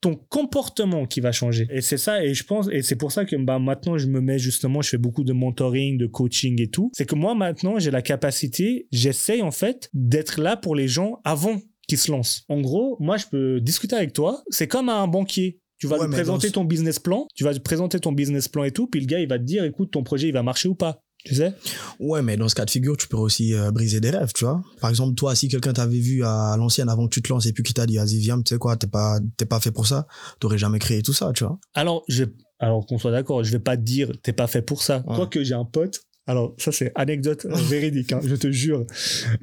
ton 0.00 0.16
comportement 0.16 1.06
qui 1.06 1.20
va 1.20 1.30
changer. 1.30 1.68
Et 1.70 1.80
c'est 1.80 1.96
ça. 1.96 2.24
Et 2.24 2.34
je 2.34 2.42
pense 2.42 2.68
et 2.72 2.82
c'est 2.82 2.96
pour 2.96 3.12
ça 3.12 3.24
que 3.24 3.36
bah 3.36 3.60
maintenant 3.60 3.98
je 3.98 4.08
me 4.08 4.20
mets 4.20 4.38
justement, 4.38 4.82
je 4.82 4.90
fais 4.90 4.98
beaucoup 4.98 5.22
de 5.22 5.32
mentoring, 5.32 5.96
de 5.96 6.06
coaching 6.06 6.60
et 6.60 6.68
tout. 6.68 6.90
C'est 6.92 7.06
que 7.06 7.14
moi 7.14 7.36
maintenant 7.36 7.78
j'ai 7.78 7.92
la 7.92 8.02
capacité, 8.02 8.88
j'essaye 8.90 9.42
en 9.42 9.52
fait 9.52 9.88
d'être 9.94 10.40
là 10.40 10.56
pour 10.56 10.74
les 10.74 10.88
gens 10.88 11.20
avant 11.24 11.60
se 11.96 12.10
lancent. 12.10 12.42
En 12.48 12.60
gros, 12.60 12.96
moi 13.00 13.16
je 13.16 13.26
peux 13.30 13.60
discuter 13.60 13.96
avec 13.96 14.12
toi. 14.12 14.42
C'est 14.50 14.68
comme 14.68 14.88
un 14.88 15.06
banquier. 15.06 15.60
Tu 15.78 15.88
vas 15.88 15.96
Ouais, 15.96 16.02
lui 16.04 16.10
mais 16.10 16.16
présenter 16.16 16.48
dans 16.48 16.60
ton 16.60 16.64
business 16.64 17.00
plan, 17.00 17.26
tu 17.34 17.42
vas 17.42 17.52
lui 17.52 17.58
présenter 17.60 17.98
ton 17.98 18.12
business 18.12 18.46
plan 18.46 18.62
et 18.62 18.70
tout, 18.70 18.86
puis 18.86 19.00
le 19.00 19.06
gars 19.06 19.18
il 19.18 19.28
va 19.28 19.38
te 19.38 19.44
dire 19.44 19.64
écoute 19.64 19.90
ton 19.90 20.04
projet 20.04 20.28
il 20.28 20.32
va 20.32 20.42
marcher 20.44 20.68
ou 20.68 20.74
pas. 20.76 21.02
Tu 21.24 21.36
sais? 21.36 21.54
Ouais, 22.00 22.20
mais 22.20 22.36
dans 22.36 22.48
ce 22.48 22.54
cas 22.56 22.64
de 22.64 22.70
figure, 22.70 22.96
tu 22.96 23.06
peux 23.06 23.16
aussi 23.16 23.54
euh, 23.54 23.70
briser 23.70 24.00
des 24.00 24.10
rêves, 24.10 24.32
tu 24.34 24.44
vois. 24.44 24.60
Par 24.80 24.90
exemple, 24.90 25.14
toi, 25.14 25.36
si 25.36 25.46
quelqu'un 25.48 25.72
t'avait 25.72 26.00
vu 26.00 26.24
à 26.24 26.56
l'ancienne 26.58 26.88
avant 26.88 27.06
que 27.06 27.14
tu 27.14 27.22
te 27.22 27.32
lances 27.32 27.46
et 27.46 27.52
puis 27.52 27.62
qui 27.62 27.74
t'a 27.74 27.86
dit, 27.86 27.96
vas-y, 27.96 28.18
viens, 28.18 28.42
tu 28.42 28.54
sais 28.54 28.58
quoi, 28.58 28.76
t'es 28.76 28.88
pas, 28.88 29.20
t'es 29.36 29.44
pas 29.46 29.60
fait 29.60 29.70
pour 29.70 29.86
ça, 29.86 30.08
t'aurais 30.40 30.58
jamais 30.58 30.80
créé 30.80 31.00
tout 31.00 31.12
ça, 31.12 31.30
tu 31.32 31.44
vois. 31.44 31.60
Alors, 31.74 32.02
je, 32.08 32.24
alors 32.58 32.86
qu'on 32.86 32.98
soit 32.98 33.12
d'accord, 33.12 33.44
je 33.44 33.52
vais 33.52 33.60
pas 33.60 33.76
te 33.76 33.82
dire 33.82 34.10
t'es 34.22 34.32
pas 34.32 34.48
fait 34.48 34.62
pour 34.62 34.82
ça. 34.82 35.04
Ouais. 35.06 35.14
Quoique 35.14 35.44
j'ai 35.44 35.54
un 35.54 35.64
pote. 35.64 36.00
Alors, 36.26 36.54
ça 36.58 36.72
c'est 36.72 36.92
anecdote 36.94 37.46
véridique, 37.68 38.12
hein, 38.12 38.20
je 38.24 38.36
te 38.36 38.50
jure. 38.50 38.86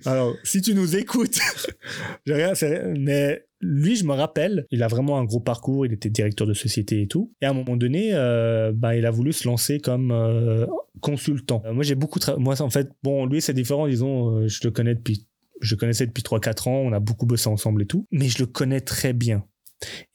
Alors, 0.05 0.35
si 0.43 0.61
tu 0.61 0.73
nous 0.73 0.95
écoutes, 0.95 1.39
j'ai 2.25 2.33
rien, 2.33 2.53
mais 2.97 3.43
lui, 3.61 3.95
je 3.95 4.05
me 4.05 4.13
rappelle, 4.13 4.65
il 4.71 4.83
a 4.83 4.87
vraiment 4.87 5.17
un 5.19 5.25
gros 5.25 5.41
parcours, 5.41 5.85
il 5.85 5.91
était 5.91 6.09
directeur 6.09 6.47
de 6.47 6.53
société 6.53 7.01
et 7.01 7.07
tout. 7.07 7.33
Et 7.41 7.45
à 7.45 7.49
un 7.49 7.53
moment 7.53 7.75
donné, 7.75 8.11
euh, 8.13 8.71
bah, 8.73 8.95
il 8.95 9.05
a 9.05 9.11
voulu 9.11 9.33
se 9.33 9.47
lancer 9.47 9.79
comme 9.79 10.11
euh, 10.11 10.65
consultant. 11.01 11.61
Euh, 11.65 11.73
moi, 11.73 11.83
j'ai 11.83 11.95
beaucoup, 11.95 12.19
moi, 12.37 12.61
en 12.61 12.69
fait, 12.69 12.89
bon, 13.03 13.25
lui, 13.25 13.41
c'est 13.41 13.53
différent, 13.53 13.87
disons, 13.87 14.47
je 14.47 14.59
le 14.63 14.71
connais 14.71 14.95
depuis, 14.95 15.27
je 15.59 15.75
le 15.75 15.79
connaissais 15.79 16.07
depuis 16.07 16.23
3-4 16.23 16.69
ans, 16.69 16.75
on 16.75 16.93
a 16.93 16.99
beaucoup 16.99 17.25
bossé 17.25 17.49
ensemble 17.49 17.81
et 17.81 17.85
tout, 17.85 18.07
mais 18.11 18.29
je 18.29 18.39
le 18.39 18.45
connais 18.45 18.81
très 18.81 19.11
bien. 19.11 19.43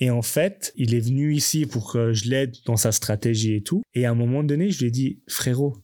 Et 0.00 0.10
en 0.10 0.22
fait, 0.22 0.72
il 0.76 0.94
est 0.94 1.00
venu 1.00 1.34
ici 1.34 1.66
pour 1.66 1.92
que 1.92 2.12
je 2.12 2.28
l'aide 2.28 2.54
dans 2.66 2.76
sa 2.76 2.92
stratégie 2.92 3.54
et 3.54 3.62
tout. 3.62 3.82
Et 3.94 4.04
à 4.04 4.10
un 4.10 4.14
moment 4.14 4.44
donné, 4.44 4.70
je 4.70 4.80
lui 4.80 4.88
ai 4.88 4.90
dit, 4.90 5.20
frérot, 5.26 5.76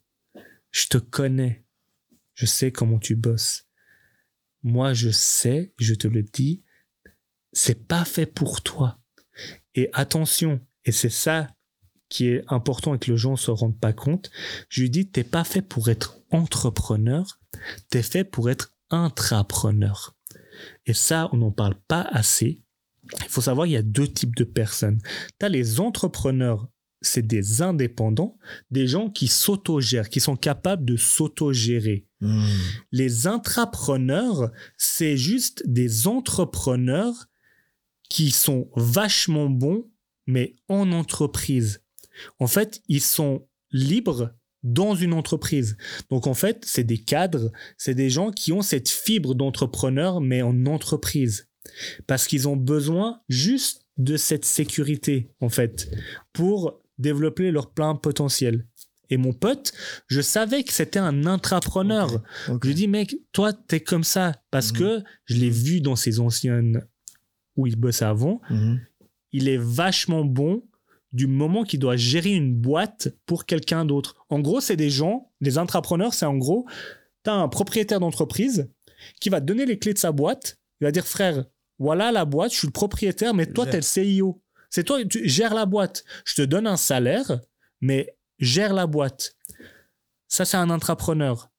je 0.70 0.88
te 0.88 0.98
connais. 0.98 1.64
Je 2.34 2.46
sais 2.46 2.72
comment 2.72 2.98
tu 2.98 3.16
bosses. 3.16 3.66
Moi, 4.62 4.92
je 4.92 5.10
sais, 5.10 5.72
je 5.78 5.94
te 5.94 6.06
le 6.08 6.22
dis, 6.22 6.62
c'est 7.52 7.86
pas 7.86 8.04
fait 8.04 8.26
pour 8.26 8.62
toi. 8.62 9.00
Et 9.74 9.90
attention, 9.92 10.60
et 10.84 10.92
c'est 10.92 11.10
ça 11.10 11.48
qui 12.08 12.26
est 12.26 12.44
important 12.48 12.94
et 12.94 12.98
que 12.98 13.10
les 13.10 13.16
gens 13.16 13.36
se 13.36 13.50
rendent 13.50 13.78
pas 13.78 13.92
compte. 13.92 14.30
Je 14.68 14.82
lui 14.82 14.90
dis, 14.90 15.08
t'es 15.08 15.24
pas 15.24 15.44
fait 15.44 15.62
pour 15.62 15.88
être 15.88 16.18
entrepreneur, 16.30 17.40
t'es 17.88 18.02
fait 18.02 18.24
pour 18.24 18.50
être 18.50 18.74
intrapreneur. 18.90 20.16
Et 20.86 20.92
ça, 20.92 21.28
on 21.32 21.38
n'en 21.38 21.52
parle 21.52 21.76
pas 21.88 22.02
assez. 22.02 22.62
Il 23.22 23.28
faut 23.28 23.40
savoir, 23.40 23.66
il 23.66 23.72
y 23.72 23.76
a 23.76 23.82
deux 23.82 24.08
types 24.08 24.36
de 24.36 24.44
personnes. 24.44 25.00
Tu 25.38 25.46
as 25.46 25.48
les 25.48 25.80
entrepreneurs, 25.80 26.68
c'est 27.02 27.26
des 27.26 27.62
indépendants, 27.62 28.36
des 28.70 28.86
gens 28.86 29.10
qui 29.10 29.28
s'autogèrent, 29.28 30.08
qui 30.08 30.20
sont 30.20 30.36
capables 30.36 30.84
de 30.84 30.96
s'autogérer. 30.96 32.06
Hmm. 32.20 32.44
Les 32.92 33.26
intrapreneurs, 33.26 34.50
c'est 34.76 35.16
juste 35.16 35.62
des 35.66 36.06
entrepreneurs 36.06 37.28
qui 38.08 38.30
sont 38.30 38.68
vachement 38.76 39.48
bons, 39.48 39.88
mais 40.26 40.56
en 40.68 40.92
entreprise. 40.92 41.82
En 42.38 42.46
fait, 42.46 42.82
ils 42.88 43.00
sont 43.00 43.46
libres 43.72 44.34
dans 44.62 44.94
une 44.94 45.14
entreprise. 45.14 45.76
Donc 46.10 46.26
en 46.26 46.34
fait, 46.34 46.64
c'est 46.66 46.84
des 46.84 46.98
cadres, 46.98 47.50
c'est 47.78 47.94
des 47.94 48.10
gens 48.10 48.30
qui 48.30 48.52
ont 48.52 48.62
cette 48.62 48.90
fibre 48.90 49.34
d'entrepreneur, 49.34 50.20
mais 50.20 50.42
en 50.42 50.66
entreprise. 50.66 51.48
Parce 52.06 52.26
qu'ils 52.26 52.48
ont 52.48 52.56
besoin 52.56 53.20
juste 53.28 53.86
de 53.96 54.16
cette 54.16 54.44
sécurité, 54.44 55.30
en 55.40 55.48
fait, 55.48 55.90
pour 56.32 56.80
développer 57.00 57.50
leur 57.50 57.70
plein 57.70 57.94
potentiel. 57.94 58.66
Et 59.12 59.16
mon 59.16 59.32
pote, 59.32 59.72
je 60.06 60.20
savais 60.20 60.62
que 60.62 60.72
c'était 60.72 61.00
un 61.00 61.26
intrapreneur. 61.26 62.22
Je 62.46 62.68
lui 62.68 62.74
dis, 62.74 62.86
mec, 62.86 63.16
toi, 63.32 63.52
t'es 63.52 63.80
comme 63.80 64.04
ça. 64.04 64.40
Parce 64.52 64.72
Mhm. 64.72 64.78
que 64.78 65.00
je 65.24 65.36
l'ai 65.36 65.50
vu 65.50 65.80
dans 65.80 65.96
ses 65.96 66.20
anciennes 66.20 66.86
où 67.56 67.66
il 67.66 67.74
bossait 67.76 68.04
avant. 68.04 68.40
Mhm. 68.50 68.80
Il 69.32 69.48
est 69.48 69.58
vachement 69.60 70.24
bon 70.24 70.62
du 71.12 71.26
moment 71.26 71.64
qu'il 71.64 71.80
doit 71.80 71.96
gérer 71.96 72.30
une 72.30 72.54
boîte 72.54 73.08
pour 73.26 73.46
quelqu'un 73.46 73.84
d'autre. 73.84 74.14
En 74.28 74.38
gros, 74.38 74.60
c'est 74.60 74.76
des 74.76 74.90
gens, 74.90 75.32
des 75.40 75.58
intrapreneurs, 75.58 76.14
c'est 76.14 76.26
en 76.26 76.36
gros, 76.36 76.66
t'as 77.24 77.34
un 77.34 77.48
propriétaire 77.48 77.98
d'entreprise 77.98 78.70
qui 79.20 79.28
va 79.28 79.40
te 79.40 79.46
donner 79.46 79.66
les 79.66 79.78
clés 79.78 79.92
de 79.94 79.98
sa 79.98 80.12
boîte. 80.12 80.58
Il 80.80 80.84
va 80.84 80.92
dire, 80.92 81.06
frère, 81.06 81.44
voilà 81.80 82.12
la 82.12 82.24
boîte, 82.24 82.52
je 82.52 82.58
suis 82.58 82.68
le 82.68 82.72
propriétaire, 82.72 83.34
mais 83.34 83.46
toi, 83.46 83.66
t'es 83.66 83.78
le 83.78 83.82
CIO. 83.82 84.40
C'est 84.70 84.84
toi, 84.84 85.04
tu 85.04 85.28
gères 85.28 85.54
la 85.54 85.66
boîte. 85.66 86.04
Je 86.24 86.34
te 86.34 86.42
donne 86.42 86.66
un 86.66 86.76
salaire, 86.76 87.40
mais 87.80 88.16
gère 88.38 88.72
la 88.72 88.86
boîte. 88.86 89.34
Ça, 90.28 90.44
c'est 90.44 90.56
un 90.56 90.70
intrapreneur. 90.70 91.50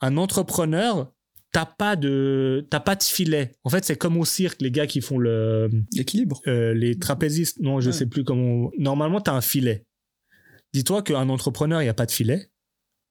Un 0.00 0.16
entrepreneur, 0.16 1.12
t'as 1.52 1.66
pas 1.66 1.94
de, 1.96 2.66
t'as 2.70 2.80
pas 2.80 2.96
de 2.96 3.02
filet. 3.02 3.52
En 3.64 3.70
fait, 3.70 3.84
c'est 3.84 3.96
comme 3.96 4.16
au 4.16 4.24
cirque, 4.24 4.60
les 4.62 4.70
gars 4.70 4.86
qui 4.86 5.00
font 5.00 5.18
le, 5.18 5.70
L'équilibre. 5.92 6.40
euh, 6.46 6.72
les 6.74 6.98
trapézistes. 6.98 7.60
Non, 7.60 7.80
je 7.80 7.88
Ouais. 7.90 7.92
sais 7.96 8.06
plus 8.06 8.24
comment. 8.24 8.70
Normalement, 8.78 9.20
t'as 9.20 9.32
un 9.32 9.40
filet. 9.42 9.84
Dis-toi 10.72 11.02
qu'un 11.02 11.28
entrepreneur, 11.28 11.80
il 11.80 11.84
n'y 11.84 11.90
a 11.90 11.94
pas 11.94 12.06
de 12.06 12.10
filet. 12.12 12.50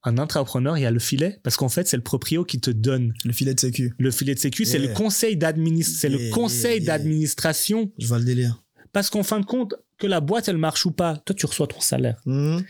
Un 0.04 0.18
intrapreneur, 0.18 0.78
il 0.78 0.82
y 0.82 0.86
a 0.86 0.90
le 0.92 1.00
filet. 1.00 1.40
Parce 1.42 1.56
qu'en 1.56 1.68
fait, 1.68 1.88
c'est 1.88 1.96
le 1.96 2.02
proprio 2.04 2.44
qui 2.44 2.60
te 2.60 2.70
donne 2.70 3.12
Le 3.24 3.32
filet 3.32 3.54
de 3.54 3.60
sécu. 3.60 3.92
le 3.98 4.10
filet 4.12 4.34
de 4.34 4.38
sécu. 4.40 4.64
C'est 4.64 4.78
le 4.78 4.92
conseil 4.94 5.36
d'administration. 5.36 6.08
C'est 6.18 6.24
le 6.26 6.30
conseil 6.32 6.76
yeah. 6.82 6.86
d'administration. 6.98 7.92
Je 7.98 8.06
vois 8.06 8.18
le 8.20 8.24
délire. 8.24 8.62
Parce 8.92 9.10
qu'en 9.10 9.22
fin 9.22 9.40
de 9.40 9.46
compte, 9.46 9.74
que 9.98 10.06
la 10.06 10.20
boîte, 10.20 10.48
elle 10.48 10.58
marche 10.58 10.84
ou 10.86 10.90
pas, 10.90 11.16
toi, 11.24 11.34
tu 11.34 11.46
reçois 11.46 11.66
ton 11.66 11.80
salaire. 11.80 12.20
Mhm. 12.26 12.64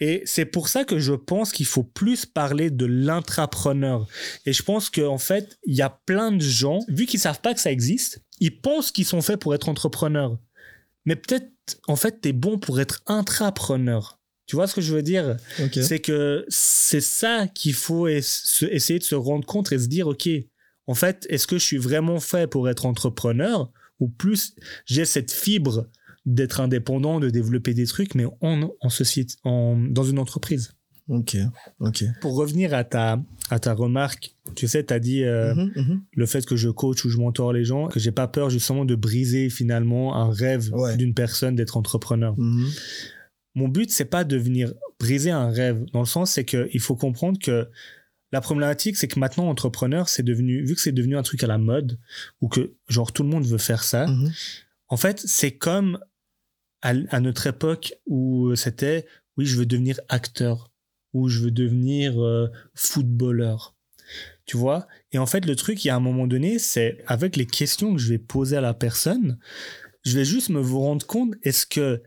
Et 0.00 0.22
c'est 0.26 0.44
pour 0.44 0.68
ça 0.68 0.84
que 0.84 0.98
je 0.98 1.12
pense 1.12 1.52
qu'il 1.52 1.66
faut 1.66 1.82
plus 1.82 2.24
parler 2.26 2.70
de 2.70 2.86
l'intrapreneur. 2.86 4.06
Et 4.46 4.52
je 4.52 4.62
pense 4.62 4.88
qu'en 4.90 5.18
fait, 5.18 5.58
il 5.66 5.74
y 5.74 5.82
a 5.82 5.90
plein 5.90 6.30
de 6.32 6.40
gens, 6.40 6.78
vu 6.88 7.06
qu'ils 7.06 7.20
savent 7.20 7.40
pas 7.40 7.54
que 7.54 7.60
ça 7.60 7.72
existe, 7.72 8.22
ils 8.40 8.60
pensent 8.60 8.92
qu'ils 8.92 9.04
sont 9.06 9.22
faits 9.22 9.40
pour 9.40 9.54
être 9.54 9.68
entrepreneurs. 9.68 10.38
Mais 11.04 11.16
peut-être, 11.16 11.48
en 11.88 11.96
fait, 11.96 12.20
tu 12.20 12.28
es 12.28 12.32
bon 12.32 12.58
pour 12.58 12.80
être 12.80 13.02
intrapreneur. 13.06 14.18
Tu 14.46 14.56
vois 14.56 14.66
ce 14.66 14.74
que 14.74 14.80
je 14.80 14.94
veux 14.94 15.02
dire? 15.02 15.36
C'est 15.82 15.98
que 15.98 16.44
c'est 16.48 17.00
ça 17.02 17.46
qu'il 17.48 17.74
faut 17.74 18.08
es- 18.08 18.18
essayer 18.70 18.98
de 18.98 19.04
se 19.04 19.14
rendre 19.14 19.44
compte 19.44 19.72
et 19.72 19.78
se 19.78 19.88
dire, 19.88 20.06
OK, 20.06 20.28
en 20.86 20.94
fait, 20.94 21.26
est-ce 21.28 21.46
que 21.46 21.58
je 21.58 21.64
suis 21.64 21.76
vraiment 21.76 22.18
fait 22.20 22.46
pour 22.46 22.68
être 22.68 22.86
entrepreneur? 22.86 23.70
Ou 24.00 24.08
plus 24.08 24.54
j'ai 24.86 25.04
cette 25.04 25.32
fibre 25.32 25.88
d'être 26.26 26.60
indépendant, 26.60 27.20
de 27.20 27.30
développer 27.30 27.74
des 27.74 27.86
trucs, 27.86 28.14
mais 28.14 28.26
en, 28.40 28.70
en 28.80 28.88
société, 28.90 29.34
en, 29.44 29.76
dans 29.78 30.04
une 30.04 30.18
entreprise. 30.18 30.72
Ok. 31.08 31.38
Ok. 31.80 32.04
Pour 32.20 32.34
revenir 32.36 32.74
à 32.74 32.84
ta, 32.84 33.18
à 33.48 33.58
ta 33.58 33.72
remarque, 33.72 34.34
tu 34.54 34.68
sais, 34.68 34.84
tu 34.84 34.92
as 34.92 34.98
dit 34.98 35.24
euh, 35.24 35.54
Mhm, 35.54 35.72
mhm. 35.76 36.02
le 36.14 36.26
fait 36.26 36.44
que 36.44 36.54
je 36.54 36.68
coach 36.68 37.02
ou 37.06 37.08
je 37.08 37.16
mentor 37.16 37.54
les 37.54 37.64
gens, 37.64 37.88
que 37.88 37.98
j'ai 37.98 38.12
pas 38.12 38.28
peur 38.28 38.50
justement 38.50 38.84
de 38.84 38.94
briser 38.94 39.48
finalement 39.48 40.16
un 40.16 40.30
rêve 40.30 40.68
Ouais. 40.74 40.98
d'une 40.98 41.14
personne 41.14 41.54
d'être 41.54 41.78
entrepreneur. 41.78 42.34
Mhm. 42.38 42.66
Mon 43.54 43.68
but, 43.68 43.90
c'est 43.90 44.04
pas 44.04 44.24
de 44.24 44.36
venir 44.36 44.74
briser 45.00 45.30
un 45.30 45.48
rêve, 45.48 45.82
dans 45.94 46.00
le 46.00 46.06
sens, 46.06 46.32
c'est 46.32 46.44
qu'il 46.44 46.80
faut 46.80 46.94
comprendre 46.96 47.38
que 47.38 47.68
la 48.32 48.40
problématique, 48.40 48.96
c'est 48.96 49.08
que 49.08 49.18
maintenant, 49.18 49.48
entrepreneur, 49.48 50.08
c'est 50.08 50.22
devenu, 50.22 50.62
vu 50.64 50.74
que 50.74 50.80
c'est 50.80 50.92
devenu 50.92 51.16
un 51.16 51.22
truc 51.22 51.42
à 51.44 51.46
la 51.46 51.58
mode, 51.58 51.98
ou 52.40 52.48
que 52.48 52.74
genre 52.88 53.12
tout 53.12 53.22
le 53.22 53.28
monde 53.28 53.46
veut 53.46 53.58
faire 53.58 53.82
ça, 53.82 54.06
Mhm. 54.06 54.32
en 54.88 54.96
fait, 54.96 55.20
c'est 55.20 55.52
comme 55.52 55.98
à, 56.82 56.92
à 57.10 57.20
notre 57.20 57.46
époque 57.46 57.94
où 58.06 58.54
c'était, 58.54 59.06
oui, 59.36 59.46
je 59.46 59.56
veux 59.56 59.66
devenir 59.66 59.98
acteur, 60.08 60.70
ou 61.14 61.28
je 61.28 61.40
veux 61.40 61.50
devenir 61.50 62.22
euh, 62.22 62.48
footballeur. 62.74 63.74
Tu 64.46 64.56
vois? 64.56 64.86
Et 65.12 65.18
en 65.18 65.26
fait, 65.26 65.44
le 65.44 65.54
truc, 65.56 65.84
il 65.84 65.88
y 65.88 65.90
a 65.90 65.96
un 65.96 66.00
moment 66.00 66.26
donné, 66.26 66.58
c'est 66.58 67.02
avec 67.06 67.36
les 67.36 67.44
questions 67.46 67.94
que 67.94 68.00
je 68.00 68.08
vais 68.08 68.18
poser 68.18 68.56
à 68.56 68.60
la 68.62 68.72
personne, 68.74 69.38
je 70.04 70.12
vais 70.18 70.24
juste 70.24 70.48
me 70.48 70.60
vous 70.60 70.80
rendre 70.80 71.06
compte, 71.06 71.34
est-ce 71.42 71.66
que 71.66 72.02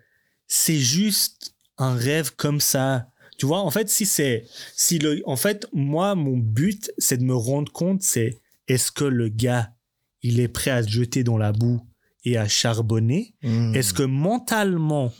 c'est 0.48 0.80
juste 0.80 1.54
un 1.78 1.94
rêve 1.94 2.36
comme 2.36 2.60
ça 2.60 3.11
Tu 3.42 3.48
vois, 3.48 3.62
en 3.62 3.72
fait, 3.72 3.90
si 3.90 4.06
c'est. 4.06 4.46
Si 4.76 5.00
le, 5.00 5.24
en 5.26 5.36
fait, 5.36 5.66
moi, 5.74 6.14
mon 6.14 6.38
but, 6.38 6.92
c'est 7.00 7.18
de 7.18 7.24
me 7.24 7.34
rendre 7.34 7.72
compte, 7.72 8.04
c'est 8.04 8.40
est-ce 8.68 8.92
que 8.92 9.04
le 9.04 9.30
gars, 9.30 9.74
il 10.22 10.40
est 10.40 10.48
prêt 10.48 10.70
à 10.70 10.84
se 10.84 10.90
jeter 10.90 11.24
dans 11.24 11.40
la 11.40 11.52
boue 11.52 11.82
et 12.24 12.38
à 12.38 12.48
charbonner? 12.48 13.34
Mhm. 13.42 13.74
est-ce 13.74 13.96
que 13.96 14.04
mentalement, 14.04 15.12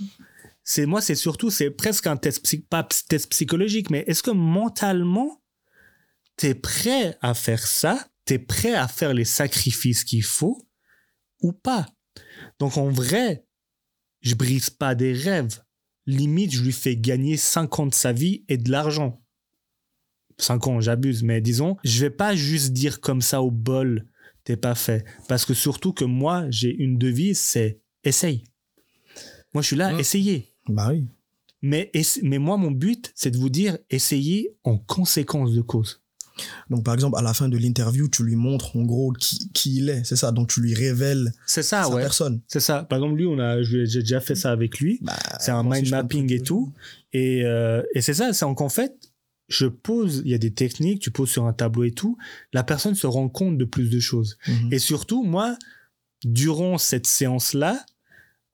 c'est 0.64 0.86
moi, 0.86 1.02
c'est 1.02 1.16
surtout, 1.16 1.50
c'est 1.50 1.72
presque 1.72 2.06
un 2.06 2.16
test, 2.16 2.44
psy- 2.44 2.60
pas 2.70 2.84
test 3.10 3.28
psychologique, 3.32 3.90
mais 3.90 4.04
est-ce 4.06 4.22
que 4.22 4.30
mentalement, 4.30 5.42
t'es 6.36 6.54
prêt 6.54 7.18
à 7.22 7.34
faire 7.34 7.66
ça? 7.66 8.08
T'es 8.26 8.38
prêt 8.38 8.76
à 8.76 8.88
faire 8.88 9.16
les 9.16 9.26
sacrifices 9.26 10.04
qu'il 10.04 10.24
faut 10.24 10.62
ou 11.42 11.54
pas? 11.54 11.88
Donc 12.60 12.78
en 12.78 12.90
vrai, 12.90 13.48
je 14.22 14.36
brise 14.36 14.70
pas 14.70 14.94
des 14.94 15.12
rêves. 15.14 15.64
Limite, 16.08 16.52
je 16.54 16.64
lui 16.64 16.72
fais 16.72 16.96
gagner 16.98 17.38
5 17.38 17.80
ans 17.80 17.86
de 17.88 17.94
sa 17.94 18.12
vie 18.12 18.44
et 18.50 18.58
de 18.58 18.72
l'argent. 18.72 19.22
5 20.38 20.68
ans, 20.68 20.82
j'abuse, 20.82 21.22
mais 21.24 21.42
disons, 21.42 21.78
je 21.84 22.02
vais 22.02 22.10
pas 22.10 22.36
juste 22.36 22.74
dire 22.74 23.00
comme 23.02 23.22
ça 23.22 23.42
au 23.44 23.52
bol, 23.52 24.08
t'es 24.44 24.58
pas 24.58 24.74
fait. 24.76 25.06
Parce 25.28 25.46
que 25.46 25.54
surtout 25.54 25.94
que 25.94 26.06
moi, 26.06 26.46
j'ai 26.50 26.74
une 26.76 26.98
devise, 26.98 27.40
c'est 27.40 27.80
essaye. 28.04 28.44
Moi, 29.54 29.62
je 29.62 29.68
suis 29.68 29.76
là, 29.76 29.94
Mm. 29.94 30.00
essayez. 30.00 30.48
Bah 30.68 30.90
oui. 30.92 31.08
Mais, 31.62 31.92
mais 32.24 32.40
moi, 32.40 32.58
mon 32.58 32.72
but, 32.72 33.12
c'est 33.14 33.30
de 33.30 33.38
vous 33.38 33.50
dire, 33.50 33.78
essayez 33.92 34.56
en 34.64 34.78
conséquence 34.80 35.52
de 35.54 35.62
cause. 35.62 36.01
Donc, 36.70 36.84
par 36.84 36.94
exemple, 36.94 37.18
à 37.18 37.22
la 37.22 37.34
fin 37.34 37.50
de 37.50 37.58
l'interview, 37.58 38.08
tu 38.08 38.24
lui 38.24 38.36
montres 38.36 38.76
en 38.76 38.84
gros 38.84 39.12
qui, 39.14 39.50
qui 39.54 39.78
il 39.78 39.90
est. 39.90 40.04
C'est 40.04 40.16
ça. 40.16 40.32
Donc, 40.32 40.50
tu 40.50 40.62
lui 40.62 40.74
révèles 40.74 41.34
C'est 41.46 41.64
ça, 41.64 41.84
sa 41.84 41.90
ouais. 41.90 42.02
personne. 42.02 42.42
C'est 42.48 42.60
ça. 42.60 42.84
Par 42.84 43.00
exemple, 43.00 43.18
lui, 43.18 43.26
on 43.26 43.40
a, 43.40 43.62
j'ai 43.62 43.86
déjà 43.86 44.20
fait 44.20 44.36
ça 44.36 44.52
avec 44.52 44.80
lui. 44.80 45.00
Bah, 45.02 45.18
C'est 45.40 45.52
un 45.52 45.64
mind 45.64 45.90
mapping 45.90 46.32
et 46.32 46.42
tout. 46.42 46.74
Et, 47.14 47.44
euh, 47.44 47.84
et 47.94 48.02
c'est 48.02 48.14
ça, 48.14 48.34
c'est 48.34 48.46
en 48.46 48.54
qu'en 48.54 48.70
fait, 48.70 48.96
je 49.48 49.68
pose, 49.68 50.22
il 50.26 50.32
y 50.32 50.34
a 50.34 50.38
des 50.38 50.54
techniques, 50.54 51.02
tu 51.02 51.12
poses 51.12 51.30
sur 51.30 51.46
un 51.46 51.54
tableau 51.54 51.84
et 51.84 51.92
tout, 51.92 52.18
la 52.54 52.64
personne 52.64 52.96
se 52.96 53.06
rend 53.06 53.28
compte 53.30 53.58
de 53.58 53.66
plus 53.66 53.90
de 53.90 54.00
choses. 54.00 54.38
Mhm. 54.48 54.74
Et 54.74 54.80
surtout, 54.80 55.24
moi, 55.24 55.58
durant 56.24 56.78
cette 56.78 57.08
séance-là, 57.08 57.86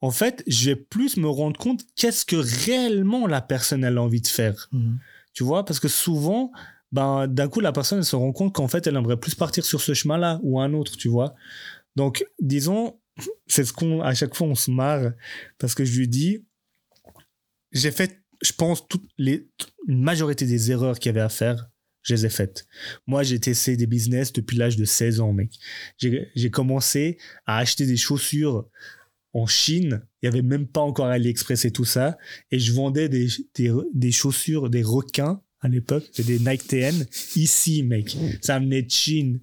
en 0.01 0.11
fait, 0.11 0.43
je 0.47 0.71
vais 0.71 0.75
plus 0.75 1.17
me 1.17 1.27
rendre 1.27 1.59
compte 1.59 1.81
qu'est-ce 1.95 2.25
que 2.25 2.35
réellement 2.35 3.27
la 3.27 3.41
personne 3.41 3.83
elle 3.83 3.97
a 3.97 4.01
envie 4.01 4.21
de 4.21 4.27
faire. 4.27 4.69
Mhm. 4.71 4.97
Tu 5.33 5.43
vois, 5.43 5.65
parce 5.65 5.79
que 5.79 5.87
souvent, 5.87 6.51
ben, 6.91 7.27
d'un 7.27 7.47
coup, 7.47 7.59
la 7.59 7.71
personne 7.71 8.03
se 8.03 8.15
rend 8.15 8.31
compte 8.31 8.53
qu'en 8.53 8.67
fait, 8.67 8.87
elle 8.87 8.95
aimerait 8.95 9.19
plus 9.19 9.35
partir 9.35 9.65
sur 9.65 9.81
ce 9.81 9.93
chemin-là 9.93 10.39
ou 10.43 10.59
un 10.59 10.73
autre, 10.73 10.95
tu 10.97 11.09
vois. 11.09 11.35
Donc, 11.95 12.25
disons, 12.39 12.99
c'est 13.47 13.65
ce 13.65 13.73
qu'on, 13.73 14.01
à 14.01 14.13
chaque 14.13 14.35
fois, 14.35 14.47
on 14.47 14.55
se 14.55 14.71
marre 14.71 15.11
parce 15.57 15.75
que 15.75 15.83
je 15.83 15.97
lui 15.97 16.07
dis, 16.07 16.45
j'ai 17.71 17.91
fait, 17.91 18.21
je 18.41 18.53
pense, 18.53 18.85
les, 19.17 19.49
une 19.87 20.01
majorité 20.01 20.45
des 20.45 20.71
erreurs 20.71 20.99
qu'il 20.99 21.09
y 21.09 21.11
avait 21.11 21.21
à 21.21 21.29
faire, 21.29 21.69
je 22.03 22.13
les 22.13 22.25
ai 22.25 22.29
faites. 22.29 22.67
Moi, 23.05 23.23
j'ai 23.23 23.39
testé 23.39 23.75
des 23.75 23.87
business 23.87 24.31
depuis 24.31 24.55
l'âge 24.57 24.77
de 24.77 24.85
16 24.85 25.19
ans, 25.19 25.33
mec. 25.33 25.51
J'ai 25.97 26.31
j'ai 26.35 26.49
commencé 26.49 27.17
à 27.45 27.57
acheter 27.57 27.85
des 27.85 27.97
chaussures 27.97 28.69
en 29.33 29.45
Chine. 29.45 30.01
Il 30.21 30.29
n'y 30.29 30.35
avait 30.35 30.41
même 30.41 30.67
pas 30.67 30.81
encore 30.81 31.07
AliExpress 31.07 31.65
et 31.65 31.71
tout 31.71 31.83
ça. 31.83 32.17
Et 32.49 32.59
je 32.59 32.71
vendais 32.71 33.09
des, 33.09 33.27
des, 33.55 33.73
des 33.93 34.11
chaussures, 34.13 34.69
des 34.69 34.83
requins 34.83 35.41
à 35.61 35.67
l'époque. 35.67 36.05
C'était 36.11 36.37
des 36.37 36.39
Nike 36.39 36.67
TN. 36.67 37.05
Ici, 37.35 37.83
mec. 37.83 38.17
Ça 38.41 38.59
venait 38.59 38.83
de 38.83 38.91
Chine. 38.91 39.39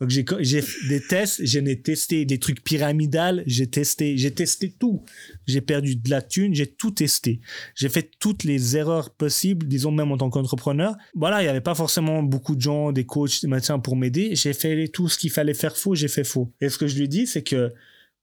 Donc 0.00 0.10
j'ai 0.10 0.24
j'ai 0.40 0.62
des 0.88 1.00
tests, 1.00 1.44
j'en 1.44 1.64
ai 1.66 1.80
testé 1.80 2.24
des 2.24 2.38
trucs 2.38 2.64
pyramidales, 2.64 3.44
j'ai 3.46 3.68
testé, 3.68 4.16
j'ai 4.16 4.32
testé 4.32 4.72
tout. 4.72 5.04
J'ai 5.46 5.60
perdu 5.60 5.94
de 5.94 6.10
la 6.10 6.20
thune, 6.20 6.52
j'ai 6.52 6.66
tout 6.66 6.90
testé. 6.90 7.40
J'ai 7.76 7.88
fait 7.88 8.10
toutes 8.18 8.42
les 8.42 8.76
erreurs 8.76 9.10
possibles, 9.14 9.68
disons 9.68 9.92
même 9.92 10.10
en 10.10 10.16
tant 10.16 10.30
qu'entrepreneur. 10.30 10.96
Voilà, 11.14 11.42
il 11.42 11.44
n'y 11.44 11.48
avait 11.48 11.60
pas 11.60 11.76
forcément 11.76 12.24
beaucoup 12.24 12.56
de 12.56 12.60
gens, 12.60 12.90
des 12.90 13.06
coachs, 13.06 13.42
des 13.42 13.48
médecins 13.48 13.78
pour 13.78 13.94
m'aider. 13.94 14.34
J'ai 14.34 14.52
fait 14.52 14.88
tout 14.88 15.08
ce 15.08 15.16
qu'il 15.16 15.30
fallait 15.30 15.54
faire 15.54 15.76
faux, 15.76 15.94
j'ai 15.94 16.08
fait 16.08 16.24
faux. 16.24 16.52
Et 16.60 16.68
ce 16.68 16.76
que 16.76 16.88
je 16.88 16.98
lui 16.98 17.08
dis, 17.08 17.28
c'est 17.28 17.42
que 17.42 17.72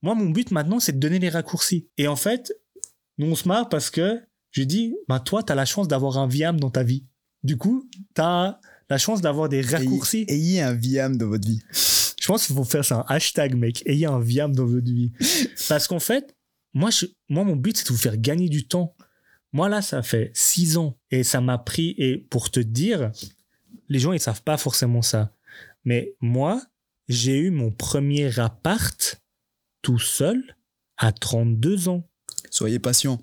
moi, 0.02 0.14
mon 0.14 0.30
but 0.30 0.52
maintenant, 0.52 0.80
c'est 0.80 0.94
de 0.94 1.00
donner 1.00 1.20
les 1.20 1.30
raccourcis. 1.30 1.88
Et 1.98 2.08
en 2.08 2.18
fait, 2.18 2.54
nous, 3.18 3.28
on 3.28 3.36
se 3.36 3.48
marre 3.48 3.70
parce 3.70 3.90
que 3.90 4.20
je 4.52 4.62
lui 4.62 4.68
dis, 4.68 4.96
bah, 5.08 5.20
toi, 5.20 5.42
tu 5.42 5.52
as 5.52 5.56
la 5.56 5.66
chance 5.66 5.88
d'avoir 5.88 6.18
un 6.18 6.28
Viam 6.28 6.60
dans 6.60 6.70
ta 6.70 6.84
vie. 6.84 7.06
Du 7.44 7.58
coup, 7.58 7.90
tu 8.16 8.22
as 8.22 8.60
la 8.90 8.98
chance 8.98 9.22
d'avoir 9.22 9.50
des 9.50 9.62
raccourcis. 9.62 10.26
Ayez, 10.28 10.58
ayez 10.58 10.62
un 10.62 10.74
Viam 10.74 11.18
dans 11.18 11.28
votre 11.28 11.48
vie. 11.48 11.62
Je 11.72 12.28
pense 12.28 12.46
qu'il 12.46 12.56
faut 12.56 12.64
faire 12.64 12.86
ça, 12.86 13.06
un 13.08 13.16
hashtag, 13.16 13.56
mec. 13.56 13.82
Ayez 13.86 14.06
un 14.06 14.20
Viam 14.20 14.54
dans 14.54 14.66
votre 14.66 14.86
vie. 14.86 15.12
Parce 15.70 15.88
qu'en 15.88 16.00
fait, 16.00 16.36
moi, 16.74 16.90
je, 16.92 17.06
moi, 17.30 17.44
mon 17.44 17.56
but, 17.56 17.78
c'est 17.78 17.88
de 17.88 17.90
vous 17.90 17.98
faire 17.98 18.18
gagner 18.18 18.50
du 18.50 18.68
temps. 18.68 18.96
Moi, 19.54 19.70
là, 19.70 19.82
ça 19.82 20.04
fait 20.04 20.32
six 20.34 20.78
ans. 20.78 20.98
Et 21.10 21.24
ça 21.24 21.42
m'a 21.42 21.58
pris. 21.58 21.96
Et 21.98 22.18
pour 22.18 22.52
te 22.52 22.60
dire, 22.60 23.12
les 23.90 24.00
gens, 24.00 24.14
ils 24.14 24.20
savent 24.20 24.44
pas 24.44 24.58
forcément 24.58 25.02
ça. 25.02 25.34
Mais 25.84 26.16
moi, 26.22 26.62
j'ai 27.08 27.38
eu 27.38 27.50
mon 27.50 27.72
premier 27.72 28.40
appart 28.40 29.22
tout 29.82 30.00
seul 30.00 30.56
à 30.98 31.12
32 31.12 31.90
ans. 31.90 32.08
Soyez 32.50 32.80
patient. 32.80 33.20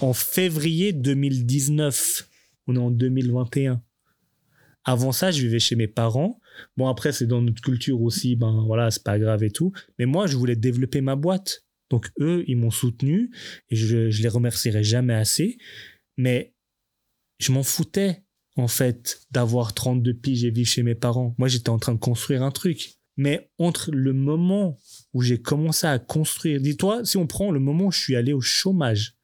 En 0.00 0.12
février 0.12 0.92
2019. 0.92 2.28
On 2.66 2.76
est 2.76 2.80
en 2.80 2.90
2021. 2.90 3.82
Avant 4.84 5.12
ça, 5.12 5.30
je 5.30 5.40
vivais 5.40 5.58
chez 5.58 5.76
mes 5.76 5.88
parents. 5.88 6.40
Bon, 6.76 6.88
après, 6.88 7.12
c'est 7.12 7.26
dans 7.26 7.40
notre 7.40 7.62
culture 7.62 8.00
aussi, 8.02 8.36
ben 8.36 8.64
voilà, 8.66 8.90
c'est 8.90 9.02
pas 9.02 9.18
grave 9.18 9.42
et 9.42 9.50
tout. 9.50 9.72
Mais 9.98 10.04
moi, 10.04 10.26
je 10.26 10.36
voulais 10.36 10.56
développer 10.56 11.00
ma 11.00 11.16
boîte. 11.16 11.64
Donc, 11.90 12.10
eux, 12.20 12.44
ils 12.46 12.56
m'ont 12.56 12.70
soutenu 12.70 13.30
et 13.70 13.76
je, 13.76 14.22
les 14.22 14.28
remercierai 14.28 14.84
jamais 14.84 15.14
assez. 15.14 15.58
Mais 16.16 16.54
je 17.38 17.52
m'en 17.52 17.62
foutais, 17.62 18.22
en 18.56 18.68
fait, 18.68 19.22
d'avoir 19.30 19.72
32 19.74 20.14
piges 20.14 20.44
et 20.44 20.50
vivre 20.50 20.68
chez 20.68 20.82
mes 20.82 20.94
parents. 20.94 21.34
Moi, 21.38 21.48
j'étais 21.48 21.70
en 21.70 21.78
train 21.78 21.94
de 21.94 21.98
construire 21.98 22.42
un 22.42 22.50
truc. 22.50 22.98
Mais 23.16 23.50
entre 23.58 23.90
le 23.92 24.12
moment 24.12 24.78
où 25.12 25.22
j'ai 25.22 25.40
commencé 25.40 25.86
à 25.86 25.98
construire, 25.98 26.60
dis-toi, 26.60 27.04
si 27.04 27.16
on 27.16 27.26
prend 27.26 27.50
le 27.52 27.60
moment 27.60 27.86
où 27.86 27.92
je 27.92 28.00
suis 28.00 28.16
allé 28.16 28.32
au 28.32 28.40
chômage, 28.40 29.16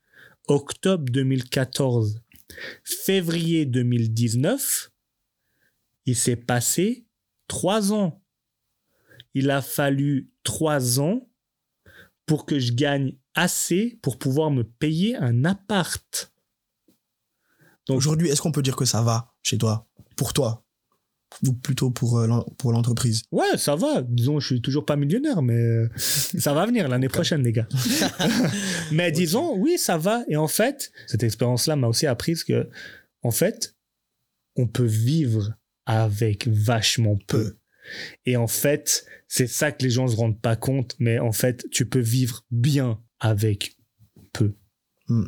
octobre 0.46 1.04
2014, 1.10 2.22
février 2.84 3.66
2019, 3.66 4.90
il 6.06 6.16
s'est 6.16 6.36
passé 6.36 7.06
trois 7.48 7.92
ans. 7.92 8.22
Il 9.34 9.50
a 9.50 9.62
fallu 9.62 10.30
trois 10.42 11.00
ans 11.00 11.28
pour 12.26 12.46
que 12.46 12.58
je 12.58 12.72
gagne 12.72 13.16
assez 13.34 13.98
pour 14.02 14.18
pouvoir 14.18 14.50
me 14.50 14.64
payer 14.64 15.16
un 15.16 15.44
appart. 15.44 16.32
Aujourd'hui, 17.88 18.28
est-ce 18.28 18.40
qu'on 18.40 18.52
peut 18.52 18.62
dire 18.62 18.76
que 18.76 18.84
ça 18.84 19.02
va 19.02 19.34
chez 19.42 19.58
toi? 19.58 19.88
Pour 20.16 20.32
toi? 20.32 20.64
Ou 21.46 21.52
plutôt 21.52 21.90
pour, 21.90 22.18
euh, 22.18 22.28
pour 22.58 22.72
l'entreprise 22.72 23.22
Ouais, 23.30 23.56
ça 23.56 23.76
va. 23.76 24.02
Disons, 24.02 24.40
je 24.40 24.46
suis 24.46 24.60
toujours 24.60 24.84
pas 24.84 24.96
millionnaire, 24.96 25.42
mais 25.42 25.54
euh, 25.54 25.88
ça 25.96 26.52
va 26.52 26.66
venir 26.66 26.88
l'année 26.88 27.08
prochaine, 27.08 27.42
les 27.42 27.52
gars. 27.52 27.68
mais 28.92 29.12
disons, 29.12 29.56
oui, 29.56 29.78
ça 29.78 29.96
va. 29.96 30.24
Et 30.28 30.36
en 30.36 30.48
fait, 30.48 30.92
cette 31.06 31.22
expérience-là 31.22 31.76
m'a 31.76 31.88
aussi 31.88 32.06
appris 32.06 32.34
que, 32.46 32.68
en 33.22 33.30
fait, 33.30 33.76
on 34.56 34.66
peut 34.66 34.84
vivre 34.84 35.54
avec 35.86 36.48
vachement 36.48 37.16
peu. 37.26 37.44
Peu. 37.44 37.56
Et 38.26 38.36
en 38.36 38.46
fait, 38.46 39.06
c'est 39.28 39.46
ça 39.46 39.72
que 39.72 39.82
les 39.82 39.90
gens 39.90 40.06
se 40.08 40.16
rendent 40.16 40.40
pas 40.40 40.56
compte. 40.56 40.96
Mais 40.98 41.18
en 41.18 41.32
fait, 41.32 41.66
tu 41.70 41.86
peux 41.86 42.00
vivre 42.00 42.44
bien 42.50 43.00
avec 43.20 43.76
peu. 44.32 44.54
Hmm. 45.10 45.24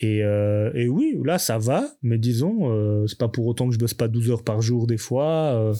Et, 0.00 0.22
euh, 0.22 0.70
et 0.74 0.86
oui, 0.86 1.16
là, 1.24 1.38
ça 1.38 1.58
va. 1.58 1.90
Mais 2.02 2.18
disons, 2.18 2.70
euh, 2.70 3.06
c'est 3.06 3.18
pas 3.18 3.28
pour 3.28 3.46
autant 3.46 3.66
que 3.66 3.74
je 3.74 3.78
bosse 3.78 3.94
pas 3.94 4.06
12 4.06 4.30
heures 4.30 4.44
par 4.44 4.62
jour 4.62 4.86
des 4.86 4.98
fois. 4.98 5.54
Euh, 5.54 5.74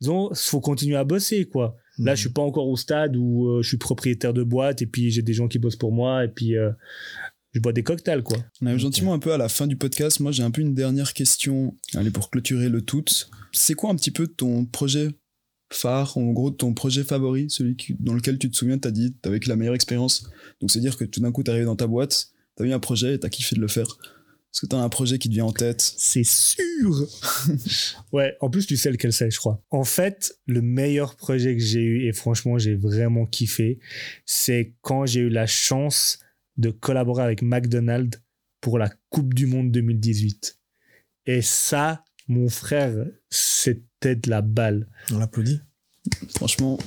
disons, 0.00 0.30
faut 0.34 0.60
continuer 0.60 0.96
à 0.96 1.04
bosser, 1.04 1.46
quoi. 1.46 1.76
Là, 1.98 2.14
je 2.14 2.20
suis 2.20 2.30
pas 2.30 2.42
encore 2.42 2.68
au 2.68 2.76
stade 2.76 3.16
où 3.16 3.48
euh, 3.48 3.62
je 3.62 3.68
suis 3.68 3.76
propriétaire 3.76 4.32
de 4.32 4.42
boîte 4.42 4.80
et 4.80 4.86
puis 4.86 5.10
j'ai 5.10 5.22
des 5.22 5.34
gens 5.34 5.48
qui 5.48 5.58
bossent 5.58 5.76
pour 5.76 5.92
moi 5.92 6.24
et 6.24 6.28
puis 6.28 6.56
euh, 6.56 6.70
je 7.52 7.60
bois 7.60 7.72
des 7.72 7.82
cocktails, 7.82 8.22
quoi. 8.22 8.38
On 8.62 8.66
arrive 8.66 8.78
gentiment 8.78 9.12
un 9.12 9.18
peu 9.18 9.32
à 9.32 9.38
la 9.38 9.48
fin 9.48 9.66
du 9.66 9.76
podcast. 9.76 10.20
Moi, 10.20 10.32
j'ai 10.32 10.42
un 10.42 10.50
peu 10.50 10.62
une 10.62 10.74
dernière 10.74 11.12
question. 11.12 11.76
Allez, 11.94 12.10
pour 12.10 12.30
clôturer 12.30 12.68
le 12.68 12.80
tout. 12.80 13.04
C'est 13.52 13.74
quoi 13.74 13.90
un 13.90 13.96
petit 13.96 14.10
peu 14.10 14.26
ton 14.26 14.64
projet 14.64 15.10
phare, 15.72 16.16
en 16.16 16.32
gros, 16.32 16.50
ton 16.50 16.74
projet 16.74 17.04
favori, 17.04 17.48
celui 17.48 17.76
dans 18.00 18.14
lequel 18.14 18.38
tu 18.38 18.50
te 18.50 18.56
souviens, 18.56 18.78
t'as 18.78 18.90
dit, 18.90 19.14
vécu 19.24 19.48
la 19.48 19.56
meilleure 19.56 19.74
expérience? 19.74 20.30
Donc, 20.60 20.70
c'est 20.70 20.80
dire 20.80 20.96
que 20.96 21.04
tout 21.04 21.20
d'un 21.20 21.32
coup, 21.32 21.42
t'es 21.42 21.50
arrivé 21.50 21.66
dans 21.66 21.76
ta 21.76 21.86
boîte, 21.86 22.32
t'as 22.60 22.66
eu 22.66 22.72
un 22.72 22.78
projet 22.78 23.14
et 23.14 23.18
t'as 23.18 23.30
kiffé 23.30 23.56
de 23.56 23.60
le 23.60 23.68
faire? 23.68 23.86
Est-ce 23.86 24.62
que 24.62 24.66
t'as 24.66 24.78
un 24.78 24.88
projet 24.88 25.18
qui 25.18 25.28
te 25.28 25.34
vient 25.34 25.46
en 25.46 25.52
tête 25.52 25.80
C'est 25.80 26.24
sûr. 26.24 27.06
ouais, 28.12 28.36
en 28.40 28.50
plus 28.50 28.66
tu 28.66 28.76
sais 28.76 28.90
lequel 28.90 29.12
c'est, 29.12 29.30
je 29.30 29.38
crois. 29.38 29.62
En 29.70 29.84
fait, 29.84 30.38
le 30.46 30.60
meilleur 30.60 31.16
projet 31.16 31.56
que 31.56 31.62
j'ai 31.62 31.80
eu 31.80 32.06
et 32.06 32.12
franchement 32.12 32.58
j'ai 32.58 32.74
vraiment 32.74 33.24
kiffé, 33.26 33.78
c'est 34.26 34.74
quand 34.82 35.06
j'ai 35.06 35.20
eu 35.20 35.28
la 35.30 35.46
chance 35.46 36.18
de 36.58 36.70
collaborer 36.70 37.22
avec 37.22 37.42
McDonald's 37.42 38.20
pour 38.60 38.78
la 38.78 38.90
Coupe 39.08 39.32
du 39.32 39.46
Monde 39.46 39.70
2018. 39.70 40.58
Et 41.26 41.40
ça, 41.40 42.04
mon 42.28 42.48
frère, 42.50 43.06
c'était 43.30 44.16
de 44.16 44.28
la 44.28 44.42
balle. 44.42 44.88
On 45.12 45.18
l'applaudit? 45.18 45.60
Franchement, 46.34 46.78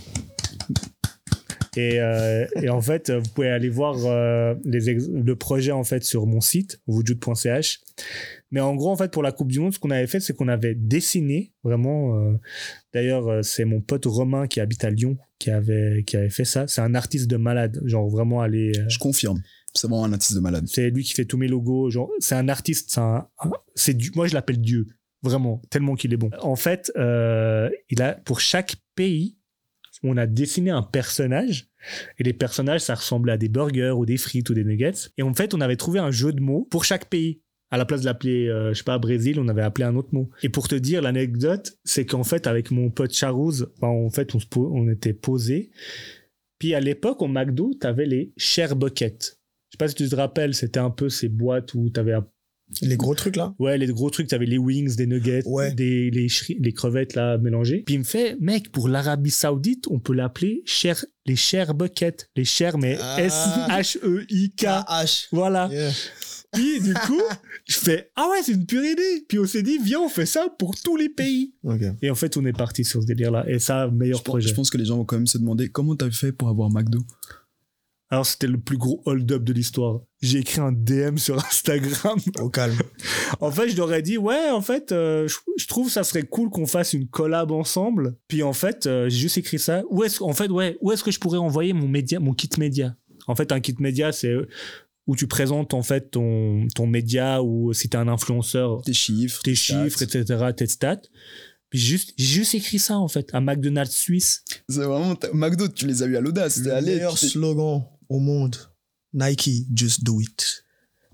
Et, 1.75 1.99
euh, 1.99 2.45
et 2.61 2.69
en 2.69 2.81
fait, 2.81 3.09
vous 3.11 3.29
pouvez 3.33 3.49
aller 3.49 3.69
voir 3.69 3.95
euh, 4.05 4.53
les 4.63 4.79
le 4.93 5.35
projet 5.35 5.71
en 5.71 5.83
fait 5.83 6.03
sur 6.03 6.25
mon 6.25 6.41
site, 6.41 6.79
woodjoot.ch. 6.87 7.81
Mais 8.51 8.59
en 8.59 8.75
gros, 8.75 8.91
en 8.91 8.95
fait, 8.95 9.11
pour 9.11 9.23
la 9.23 9.31
Coupe 9.31 9.51
du 9.51 9.59
Monde, 9.59 9.73
ce 9.73 9.79
qu'on 9.79 9.89
avait 9.89 10.07
fait, 10.07 10.19
c'est 10.19 10.35
qu'on 10.35 10.47
avait 10.47 10.75
dessiné 10.75 11.51
vraiment. 11.63 12.15
euh, 12.19 12.33
D'ailleurs, 12.93 13.43
c'est 13.43 13.65
mon 13.65 13.81
pote 13.81 14.05
Romain 14.05 14.47
qui 14.47 14.59
habite 14.59 14.83
à 14.83 14.89
Lyon 14.91 15.17
qui 15.39 15.49
avait 15.49 16.03
qui 16.05 16.15
avait 16.15 16.29
fait 16.29 16.45
ça. 16.45 16.67
C'est 16.67 16.81
un 16.81 16.93
artiste 16.95 17.27
de 17.27 17.37
malade, 17.37 17.81
genre 17.85 18.07
vraiment 18.09 18.41
aller. 18.41 18.71
je 18.87 18.99
confirme. 18.99 19.41
C'est 19.73 19.87
vraiment 19.87 20.05
un 20.05 20.13
artiste 20.13 20.35
de 20.35 20.39
malade. 20.39 20.65
c'est 20.67 20.91
lui 20.91 21.03
qui 21.03 21.13
fait 21.13 21.25
tous 21.25 21.37
mes 21.37 21.47
logos. 21.47 21.89
Genre, 21.89 22.11
c'est 22.19 22.35
un 22.35 22.47
artiste. 22.47 22.99
C'est 23.73 23.95
du, 23.95 24.11
moi 24.15 24.27
je 24.27 24.35
l'appelle 24.35 24.61
Dieu. 24.61 24.87
Vraiment, 25.23 25.61
tellement 25.71 25.95
qu'il 25.95 26.13
est 26.13 26.17
bon. 26.17 26.29
En 26.41 26.55
fait, 26.55 26.91
il 26.95 28.01
a 28.01 28.13
pour 28.25 28.39
chaque 28.39 28.75
pays, 28.95 29.37
on 30.03 30.17
a 30.17 30.25
dessiné 30.27 30.69
un 30.69 30.84
personnage. 30.84 31.67
Et 32.19 32.23
les 32.23 32.34
personnages, 32.34 32.81
ça 32.81 32.95
ressemblait 32.95 33.34
à 33.34 33.38
des 33.38 33.49
burgers 33.49 33.93
ou 33.95 34.05
des 34.05 34.17
frites 34.17 34.49
ou 34.49 34.53
des 34.53 34.63
nuggets. 34.63 35.09
Et 35.17 35.23
en 35.23 35.34
fait, 35.34 35.53
on 35.53 35.61
avait 35.61 35.75
trouvé 35.75 35.99
un 35.99 36.11
jeu 36.11 36.31
de 36.31 36.41
mots 36.41 36.67
pour 36.69 36.85
chaque 36.85 37.05
pays. 37.05 37.41
À 37.71 37.77
la 37.77 37.85
place 37.85 38.01
de 38.01 38.05
l'appeler, 38.05 38.47
euh, 38.47 38.69
je 38.69 38.77
sais 38.77 38.84
pas, 38.84 38.99
Brésil, 38.99 39.39
on 39.39 39.47
avait 39.47 39.63
appelé 39.63 39.85
un 39.85 39.95
autre 39.95 40.09
mot. 40.11 40.30
Et 40.43 40.49
pour 40.49 40.67
te 40.67 40.75
dire, 40.75 41.01
l'anecdote, 41.01 41.77
c'est 41.84 42.05
qu'en 42.05 42.23
fait, 42.23 42.45
avec 42.45 42.69
mon 42.69 42.91
pote 42.91 43.13
Charouz, 43.13 43.67
ben, 43.81 43.88
en 43.88 44.09
fait, 44.11 44.35
on, 44.35 44.39
on 44.57 44.89
était 44.89 45.13
posés. 45.13 45.71
Puis 46.59 46.75
à 46.75 46.80
l'époque, 46.80 47.21
au 47.21 47.27
McDo, 47.27 47.73
t'avais 47.73 48.05
les 48.05 48.31
share 48.38 48.75
buckets. 48.75 49.39
Je 49.69 49.75
sais 49.75 49.77
pas 49.80 49.88
si 49.88 49.95
tu 49.95 50.07
te 50.07 50.15
rappelles, 50.15 50.53
c'était 50.53 50.80
un 50.80 50.91
peu 50.91 51.09
ces 51.09 51.30
boîtes 51.30 51.73
où 51.73 51.89
t'avais 51.89 52.13
Les 52.81 52.97
gros 52.97 53.13
trucs 53.15 53.35
là 53.35 53.53
Ouais, 53.59 53.77
les 53.77 53.87
gros 53.87 54.09
trucs, 54.09 54.27
t'avais 54.27 54.45
les 54.45 54.57
wings, 54.57 54.95
des 54.95 55.05
nuggets, 55.07 55.41
Ouais. 55.45 55.73
des, 55.73 56.09
les, 56.11 56.27
les 56.59 56.73
crevettes 56.73 57.15
là 57.15 57.37
mélangées. 57.37 57.83
Puis 57.85 57.95
il 57.95 57.99
me 57.99 58.03
fait, 58.03 58.35
mec, 58.39 58.71
pour 58.71 58.87
l'Arabie 58.87 59.31
Saoudite, 59.31 59.85
on 59.89 59.99
peut 59.99 60.13
l'appeler 60.13 60.61
cher, 60.65 61.03
les 61.25 61.35
share 61.35 61.73
buckets. 61.73 62.29
Les 62.35 62.45
share, 62.45 62.77
mais 62.77 62.97
Ah. 63.01 63.17
S-H-E-I-K. 63.21 64.63
H. 64.89 65.27
Voilà. 65.31 65.69
Yeah. 65.71 65.91
Puis 66.53 66.81
du 66.81 66.93
coup, 66.93 67.21
je 67.67 67.75
fais, 67.75 68.11
ah 68.15 68.27
ouais, 68.31 68.37
c'est 68.43 68.51
une 68.53 68.65
pure 68.67 68.83
idée. 68.85 69.25
Puis 69.27 69.39
on 69.39 69.45
s'est 69.45 69.63
dit, 69.63 69.79
viens, 69.83 70.01
on 70.01 70.09
fait 70.09 70.25
ça 70.27 70.47
pour 70.59 70.75
tous 70.79 70.95
les 70.95 71.09
pays. 71.09 71.55
Et 72.01 72.11
en 72.11 72.15
fait, 72.15 72.37
on 72.37 72.45
est 72.45 72.53
parti 72.53 72.83
sur 72.83 73.01
ce 73.01 73.07
délire-là. 73.07 73.45
Et 73.49 73.57
ça, 73.59 73.87
meilleur 73.91 74.19
Je 74.19 74.23
pense, 74.23 74.31
projet. 74.33 74.49
je 74.49 74.53
pense 74.53 74.69
que 74.69 74.77
les 74.77 74.85
gens 74.85 74.97
vont 74.97 75.05
quand 75.05 75.15
même 75.17 75.25
se 75.27 75.37
demander 75.39 75.69
comment 75.69 75.95
t'as 75.95 76.11
fait 76.11 76.31
pour 76.31 76.49
avoir 76.49 76.69
McDo? 76.69 76.99
Alors, 78.09 78.27
c'était 78.27 78.45
le 78.45 78.59
plus 78.59 78.77
gros 78.77 79.01
hold-up 79.05 79.43
de 79.43 79.53
l'histoire. 79.53 80.01
J'ai 80.23 80.39
écrit 80.39 80.61
un 80.61 80.71
DM 80.71 81.17
sur 81.17 81.37
Instagram. 81.45 82.17
Au 82.39 82.49
calme. 82.49 82.77
En 83.41 83.51
fait, 83.51 83.67
je 83.69 83.75
leur 83.75 83.93
ai 83.93 84.01
dit, 84.01 84.17
ouais, 84.17 84.49
en 84.49 84.61
fait, 84.61 84.93
euh, 84.93 85.27
je, 85.27 85.35
je 85.57 85.67
trouve 85.67 85.89
ça 85.89 86.03
serait 86.05 86.23
cool 86.23 86.49
qu'on 86.49 86.65
fasse 86.65 86.93
une 86.93 87.07
collab 87.09 87.51
ensemble. 87.51 88.15
Puis 88.29 88.41
en 88.41 88.53
fait, 88.53 88.87
euh, 88.87 89.09
j'ai 89.09 89.17
juste 89.19 89.37
écrit 89.37 89.59
ça. 89.59 89.83
Où 89.89 90.01
est-ce, 90.03 90.23
en 90.23 90.31
fait, 90.33 90.49
ouais, 90.49 90.77
où 90.79 90.93
est-ce 90.93 91.03
que 91.03 91.11
je 91.11 91.19
pourrais 91.19 91.37
envoyer 91.39 91.73
mon 91.73 91.89
média, 91.89 92.21
mon 92.21 92.33
kit 92.33 92.49
média? 92.57 92.95
En 93.27 93.35
fait, 93.35 93.51
un 93.51 93.59
kit 93.59 93.75
média, 93.79 94.13
c'est 94.13 94.29
euh, 94.29 94.47
où 95.07 95.17
tu 95.17 95.27
présentes 95.27 95.73
en 95.73 95.83
fait 95.83 96.11
ton, 96.11 96.67
ton 96.73 96.87
média 96.87 97.43
ou 97.43 97.73
si 97.73 97.89
t'es 97.89 97.97
un 97.97 98.07
influenceur, 98.07 98.81
Tes 98.83 98.93
chiffres. 98.93 99.41
tes 99.43 99.55
stats. 99.55 99.83
chiffres, 99.89 100.01
etc., 100.03 100.51
tes 100.55 100.67
stats. 100.67 101.01
Puis 101.69 101.79
j'ai 101.79 101.87
juste, 101.97 102.13
j'ai 102.17 102.25
juste 102.25 102.55
écrit 102.55 102.79
ça 102.79 102.97
en 102.97 103.09
fait, 103.09 103.27
à 103.33 103.41
McDonald's 103.41 103.93
Suisse. 103.95 104.45
C'est 104.69 104.83
vraiment. 104.83 105.15
McDo, 105.33 105.67
tu 105.67 105.85
les 105.87 106.01
as 106.01 106.05
eu 106.05 106.15
à 106.15 106.21
l'audace. 106.21 106.59
Le 106.59 106.71
allé. 106.71 106.95
meilleur 106.95 107.17
slogan 107.17 107.83
au 108.07 108.19
monde. 108.19 108.55
Nike, 109.14 109.68
just 109.73 110.03
do 110.03 110.19
it. 110.19 110.65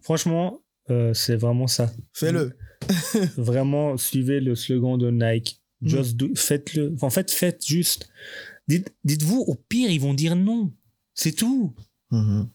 Franchement, 0.02 0.62
euh, 0.90 1.14
c'est 1.14 1.36
vraiment 1.36 1.68
ça. 1.68 1.92
Fais-le. 2.14 2.54
Vraiment, 3.38 3.98
suivez 3.98 4.40
le 4.40 4.56
slogan 4.56 4.98
de 4.98 5.12
Nike. 5.12 5.62
Just 5.82 6.16
do, 6.16 6.30
faites-le. 6.36 6.96
En 7.02 7.10
fait, 7.10 7.32
faites 7.32 7.66
juste. 7.66 8.10
Dites, 8.68 8.94
dites-vous, 9.04 9.44
au 9.48 9.56
pire, 9.56 9.90
ils 9.90 10.00
vont 10.00 10.14
dire 10.14 10.36
non. 10.36 10.72
C'est 11.14 11.32
tout. 11.34 11.74
Mhm. 12.12 12.50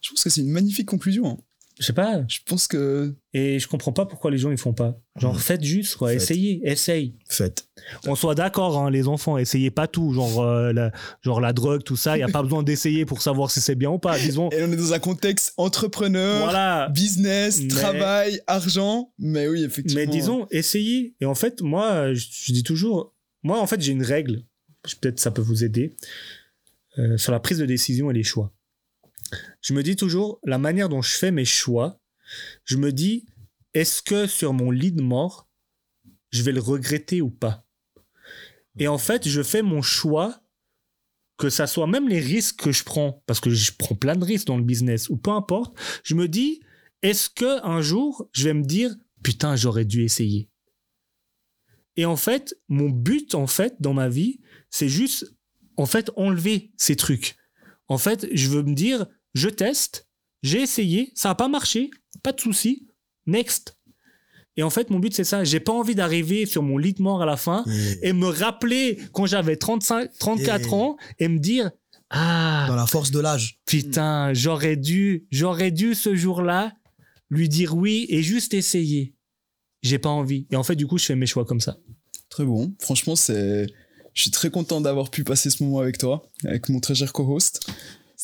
Je 0.00 0.10
pense 0.10 0.24
que 0.24 0.30
c'est 0.30 0.40
une 0.40 0.50
magnifique 0.50 0.86
conclusion. 0.86 1.42
Je 1.80 1.86
sais 1.86 1.92
pas. 1.94 2.22
Je 2.28 2.38
pense 2.46 2.66
que. 2.66 3.14
Et 3.32 3.58
je 3.58 3.66
comprends 3.66 3.92
pas 3.92 4.04
pourquoi 4.06 4.30
les 4.30 4.38
gens 4.38 4.50
ils 4.50 4.58
font 4.58 4.74
pas. 4.74 4.98
Genre, 5.16 5.32
Mhm. 5.34 5.40
faites 5.40 5.64
juste, 5.64 5.96
quoi. 5.96 6.10
Faites. 6.10 6.22
Essayez, 6.22 6.60
essaye. 6.68 7.16
Faites. 7.28 7.66
On 8.06 8.14
soit 8.14 8.34
d'accord, 8.34 8.78
hein, 8.78 8.90
les 8.90 9.08
enfants, 9.08 9.38
essayez 9.38 9.70
pas 9.70 9.86
tout. 9.88 10.12
Genre, 10.12 10.40
euh, 10.42 10.72
la, 10.72 10.92
genre 11.22 11.40
la 11.40 11.52
drogue, 11.52 11.82
tout 11.82 11.96
ça. 11.96 12.16
Il 12.16 12.20
y 12.20 12.22
a 12.22 12.28
pas 12.28 12.42
besoin 12.42 12.62
d'essayer 12.62 13.04
pour 13.06 13.22
savoir 13.22 13.50
si 13.50 13.60
c'est 13.60 13.74
bien 13.74 13.90
ou 13.90 13.98
pas. 13.98 14.18
Disons, 14.18 14.50
Et 14.50 14.62
on 14.62 14.70
est 14.70 14.76
dans 14.76 14.92
un 14.92 14.98
contexte 14.98 15.54
entrepreneur, 15.56 16.42
voilà. 16.44 16.88
business, 16.90 17.60
Mais- 17.62 17.68
travail, 17.68 18.40
argent. 18.46 19.10
Mais 19.18 19.48
oui, 19.48 19.64
effectivement. 19.64 20.00
Mais 20.02 20.06
disons, 20.06 20.46
essayez. 20.50 21.14
Et 21.20 21.24
en 21.24 21.34
fait, 21.34 21.62
moi, 21.62 22.12
je, 22.14 22.26
je 22.44 22.52
dis 22.52 22.62
toujours, 22.62 23.14
moi, 23.42 23.60
en 23.60 23.66
fait, 23.66 23.80
j'ai 23.80 23.92
une 23.92 24.04
règle. 24.04 24.42
Peut-être 25.00 25.20
ça 25.20 25.30
peut 25.30 25.42
vous 25.42 25.64
aider 25.64 25.96
euh, 26.98 27.16
sur 27.16 27.32
la 27.32 27.40
prise 27.40 27.58
de 27.58 27.66
décision 27.66 28.10
et 28.10 28.14
les 28.14 28.22
choix. 28.24 28.52
Je 29.60 29.74
me 29.74 29.82
dis 29.82 29.96
toujours, 29.96 30.38
la 30.44 30.58
manière 30.58 30.88
dont 30.88 31.02
je 31.02 31.16
fais 31.16 31.30
mes 31.30 31.44
choix, 31.44 32.00
je 32.64 32.76
me 32.76 32.92
dis, 32.92 33.26
est-ce 33.74 34.02
que 34.02 34.26
sur 34.26 34.52
mon 34.52 34.70
lit 34.70 34.92
de 34.92 35.02
mort, 35.02 35.48
je 36.30 36.42
vais 36.42 36.52
le 36.52 36.60
regretter 36.60 37.20
ou 37.22 37.30
pas? 37.30 37.66
Et 38.78 38.88
en 38.88 38.98
fait, 38.98 39.28
je 39.28 39.42
fais 39.42 39.62
mon 39.62 39.82
choix, 39.82 40.42
que 41.38 41.50
ça 41.50 41.66
soit 41.66 41.86
même 41.86 42.08
les 42.08 42.20
risques 42.20 42.60
que 42.60 42.72
je 42.72 42.84
prends, 42.84 43.22
parce 43.26 43.40
que 43.40 43.50
je 43.50 43.72
prends 43.76 43.94
plein 43.94 44.16
de 44.16 44.24
risques 44.24 44.46
dans 44.46 44.58
le 44.58 44.64
business, 44.64 45.08
ou 45.08 45.16
peu 45.16 45.30
importe, 45.30 45.76
je 46.04 46.14
me 46.14 46.28
dis, 46.28 46.60
est-ce 47.02 47.28
que 47.30 47.64
un 47.66 47.82
jour, 47.82 48.28
je 48.32 48.44
vais 48.44 48.54
me 48.54 48.64
dire, 48.64 48.94
putain, 49.22 49.56
j'aurais 49.56 49.84
dû 49.84 50.04
essayer? 50.04 50.48
Et 51.96 52.04
en 52.06 52.16
fait, 52.16 52.56
mon 52.68 52.88
but, 52.88 53.34
en 53.34 53.46
fait, 53.46 53.76
dans 53.80 53.92
ma 53.92 54.08
vie, 54.08 54.40
c'est 54.70 54.88
juste, 54.88 55.34
en 55.76 55.86
fait, 55.86 56.10
enlever 56.16 56.72
ces 56.76 56.96
trucs. 56.96 57.36
En 57.88 57.98
fait, 57.98 58.26
je 58.32 58.48
veux 58.48 58.62
me 58.62 58.74
dire, 58.74 59.06
je 59.34 59.48
teste, 59.48 60.06
j'ai 60.42 60.60
essayé, 60.62 61.12
ça 61.14 61.30
n'a 61.30 61.34
pas 61.34 61.48
marché, 61.48 61.90
pas 62.22 62.32
de 62.32 62.40
souci, 62.40 62.86
next. 63.26 63.76
Et 64.56 64.62
en 64.62 64.70
fait, 64.70 64.90
mon 64.90 64.98
but, 64.98 65.14
c'est 65.14 65.24
ça. 65.24 65.44
J'ai 65.44 65.60
pas 65.60 65.72
envie 65.72 65.94
d'arriver 65.94 66.44
sur 66.44 66.62
mon 66.62 66.76
lit 66.76 66.92
de 66.92 67.00
mort 67.02 67.22
à 67.22 67.26
la 67.26 67.38
fin 67.38 67.64
Et 68.02 68.08
et 68.08 68.12
me 68.12 68.26
rappeler 68.26 68.98
quand 69.12 69.24
j'avais 69.24 69.56
35, 69.56 70.10
34 70.18 70.60
Yeah. 70.66 70.74
ans 70.74 70.96
et 71.18 71.28
me 71.28 71.38
dire, 71.38 71.70
ah, 72.10 72.66
Dans 72.68 72.76
la 72.76 72.86
force 72.86 73.10
de 73.10 73.18
l'âge. 73.20 73.58
Putain, 73.64 74.34
j'aurais 74.34 74.76
dû, 74.76 75.26
j'aurais 75.30 75.70
dû 75.70 75.94
ce 75.94 76.14
jour-là 76.14 76.74
lui 77.30 77.48
dire 77.48 77.74
oui 77.74 78.04
et 78.10 78.22
juste 78.22 78.52
essayer. 78.52 79.14
J'ai 79.82 79.98
pas 79.98 80.10
envie. 80.10 80.46
Et 80.50 80.56
en 80.56 80.62
fait, 80.62 80.76
du 80.76 80.86
coup, 80.86 80.98
je 80.98 81.06
fais 81.06 81.16
mes 81.16 81.24
choix 81.26 81.46
comme 81.46 81.60
ça. 81.60 81.78
Très 82.28 82.44
bon. 82.44 82.74
Franchement, 82.78 83.16
c'est. 83.16 83.66
Je 84.12 84.20
suis 84.20 84.30
très 84.30 84.50
content 84.50 84.82
d'avoir 84.82 85.10
pu 85.10 85.24
passer 85.24 85.48
ce 85.48 85.62
moment 85.62 85.78
avec 85.78 85.96
toi, 85.96 86.22
avec 86.44 86.68
mon 86.68 86.80
très 86.80 86.94
cher 86.94 87.14
co-host. 87.14 87.66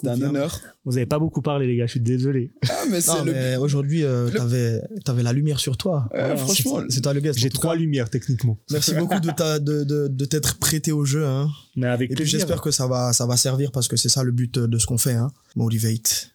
C'était 0.01 0.11
un 0.13 0.23
honneur. 0.23 0.61
Vous 0.85 0.97
avez 0.97 1.07
pas 1.07 1.19
beaucoup 1.19 1.43
parlé, 1.43 1.67
les 1.67 1.75
gars, 1.75 1.87
je 1.87 1.91
suis 1.93 2.01
désolé. 2.01 2.53
Ah, 2.69 2.85
mais 2.89 3.01
c'est 3.01 3.25
le. 3.25 3.59
aujourd'hui, 3.59 4.05
euh, 4.05 4.31
t'avais, 4.31 4.81
t'avais 5.05 5.25
la 5.25 5.33
lumière 5.33 5.59
sur 5.59 5.77
toi. 5.77 6.09
Ouais, 6.15 6.37
franchement, 6.37 6.83
C'est 6.89 7.01
toi 7.01 7.13
le 7.15 7.21
guest. 7.21 7.37
J'ai 7.39 7.51
trois 7.51 7.75
cas, 7.75 7.81
lumières, 7.81 8.09
techniquement. 8.09 8.59
Merci 8.71 8.95
beaucoup 8.95 9.19
de, 9.19 9.31
ta, 9.33 9.59
de, 9.59 9.83
de, 9.83 10.07
de 10.07 10.25
t'être 10.25 10.59
prêté 10.61 10.93
au 10.93 11.05
jeu. 11.05 11.27
Hein. 11.27 11.49
Mais 11.75 11.89
avec 11.89 12.13
Et 12.13 12.15
puis 12.15 12.23
plaisir. 12.23 12.39
j'espère 12.39 12.61
que 12.63 12.71
ça 12.71 12.87
va, 12.87 13.13
ça 13.13 13.27
va 13.27 13.37
servir 13.37 13.73
parce 13.73 13.89
que 13.89 13.97
c'est 13.97 14.09
ça 14.09 14.23
le 14.23 14.31
but 14.31 14.57
de 14.59 14.79
ce 14.79 14.87
qu'on 14.87 14.99
fait. 14.99 15.15
Hein. 15.15 15.33
Motivate. 15.57 16.31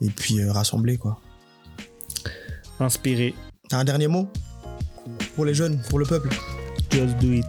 Et 0.00 0.10
puis 0.10 0.40
euh, 0.40 0.52
rassembler, 0.52 0.96
quoi. 0.98 1.20
Inspiré. 2.78 3.34
T'as 3.68 3.78
un 3.78 3.84
dernier 3.84 4.06
mot? 4.08 4.28
Pour 5.34 5.44
les 5.46 5.54
jeunes, 5.54 5.80
pour 5.88 5.98
le 5.98 6.06
peuple? 6.06 6.28
Just 6.92 7.18
do 7.18 7.32
it. 7.32 7.44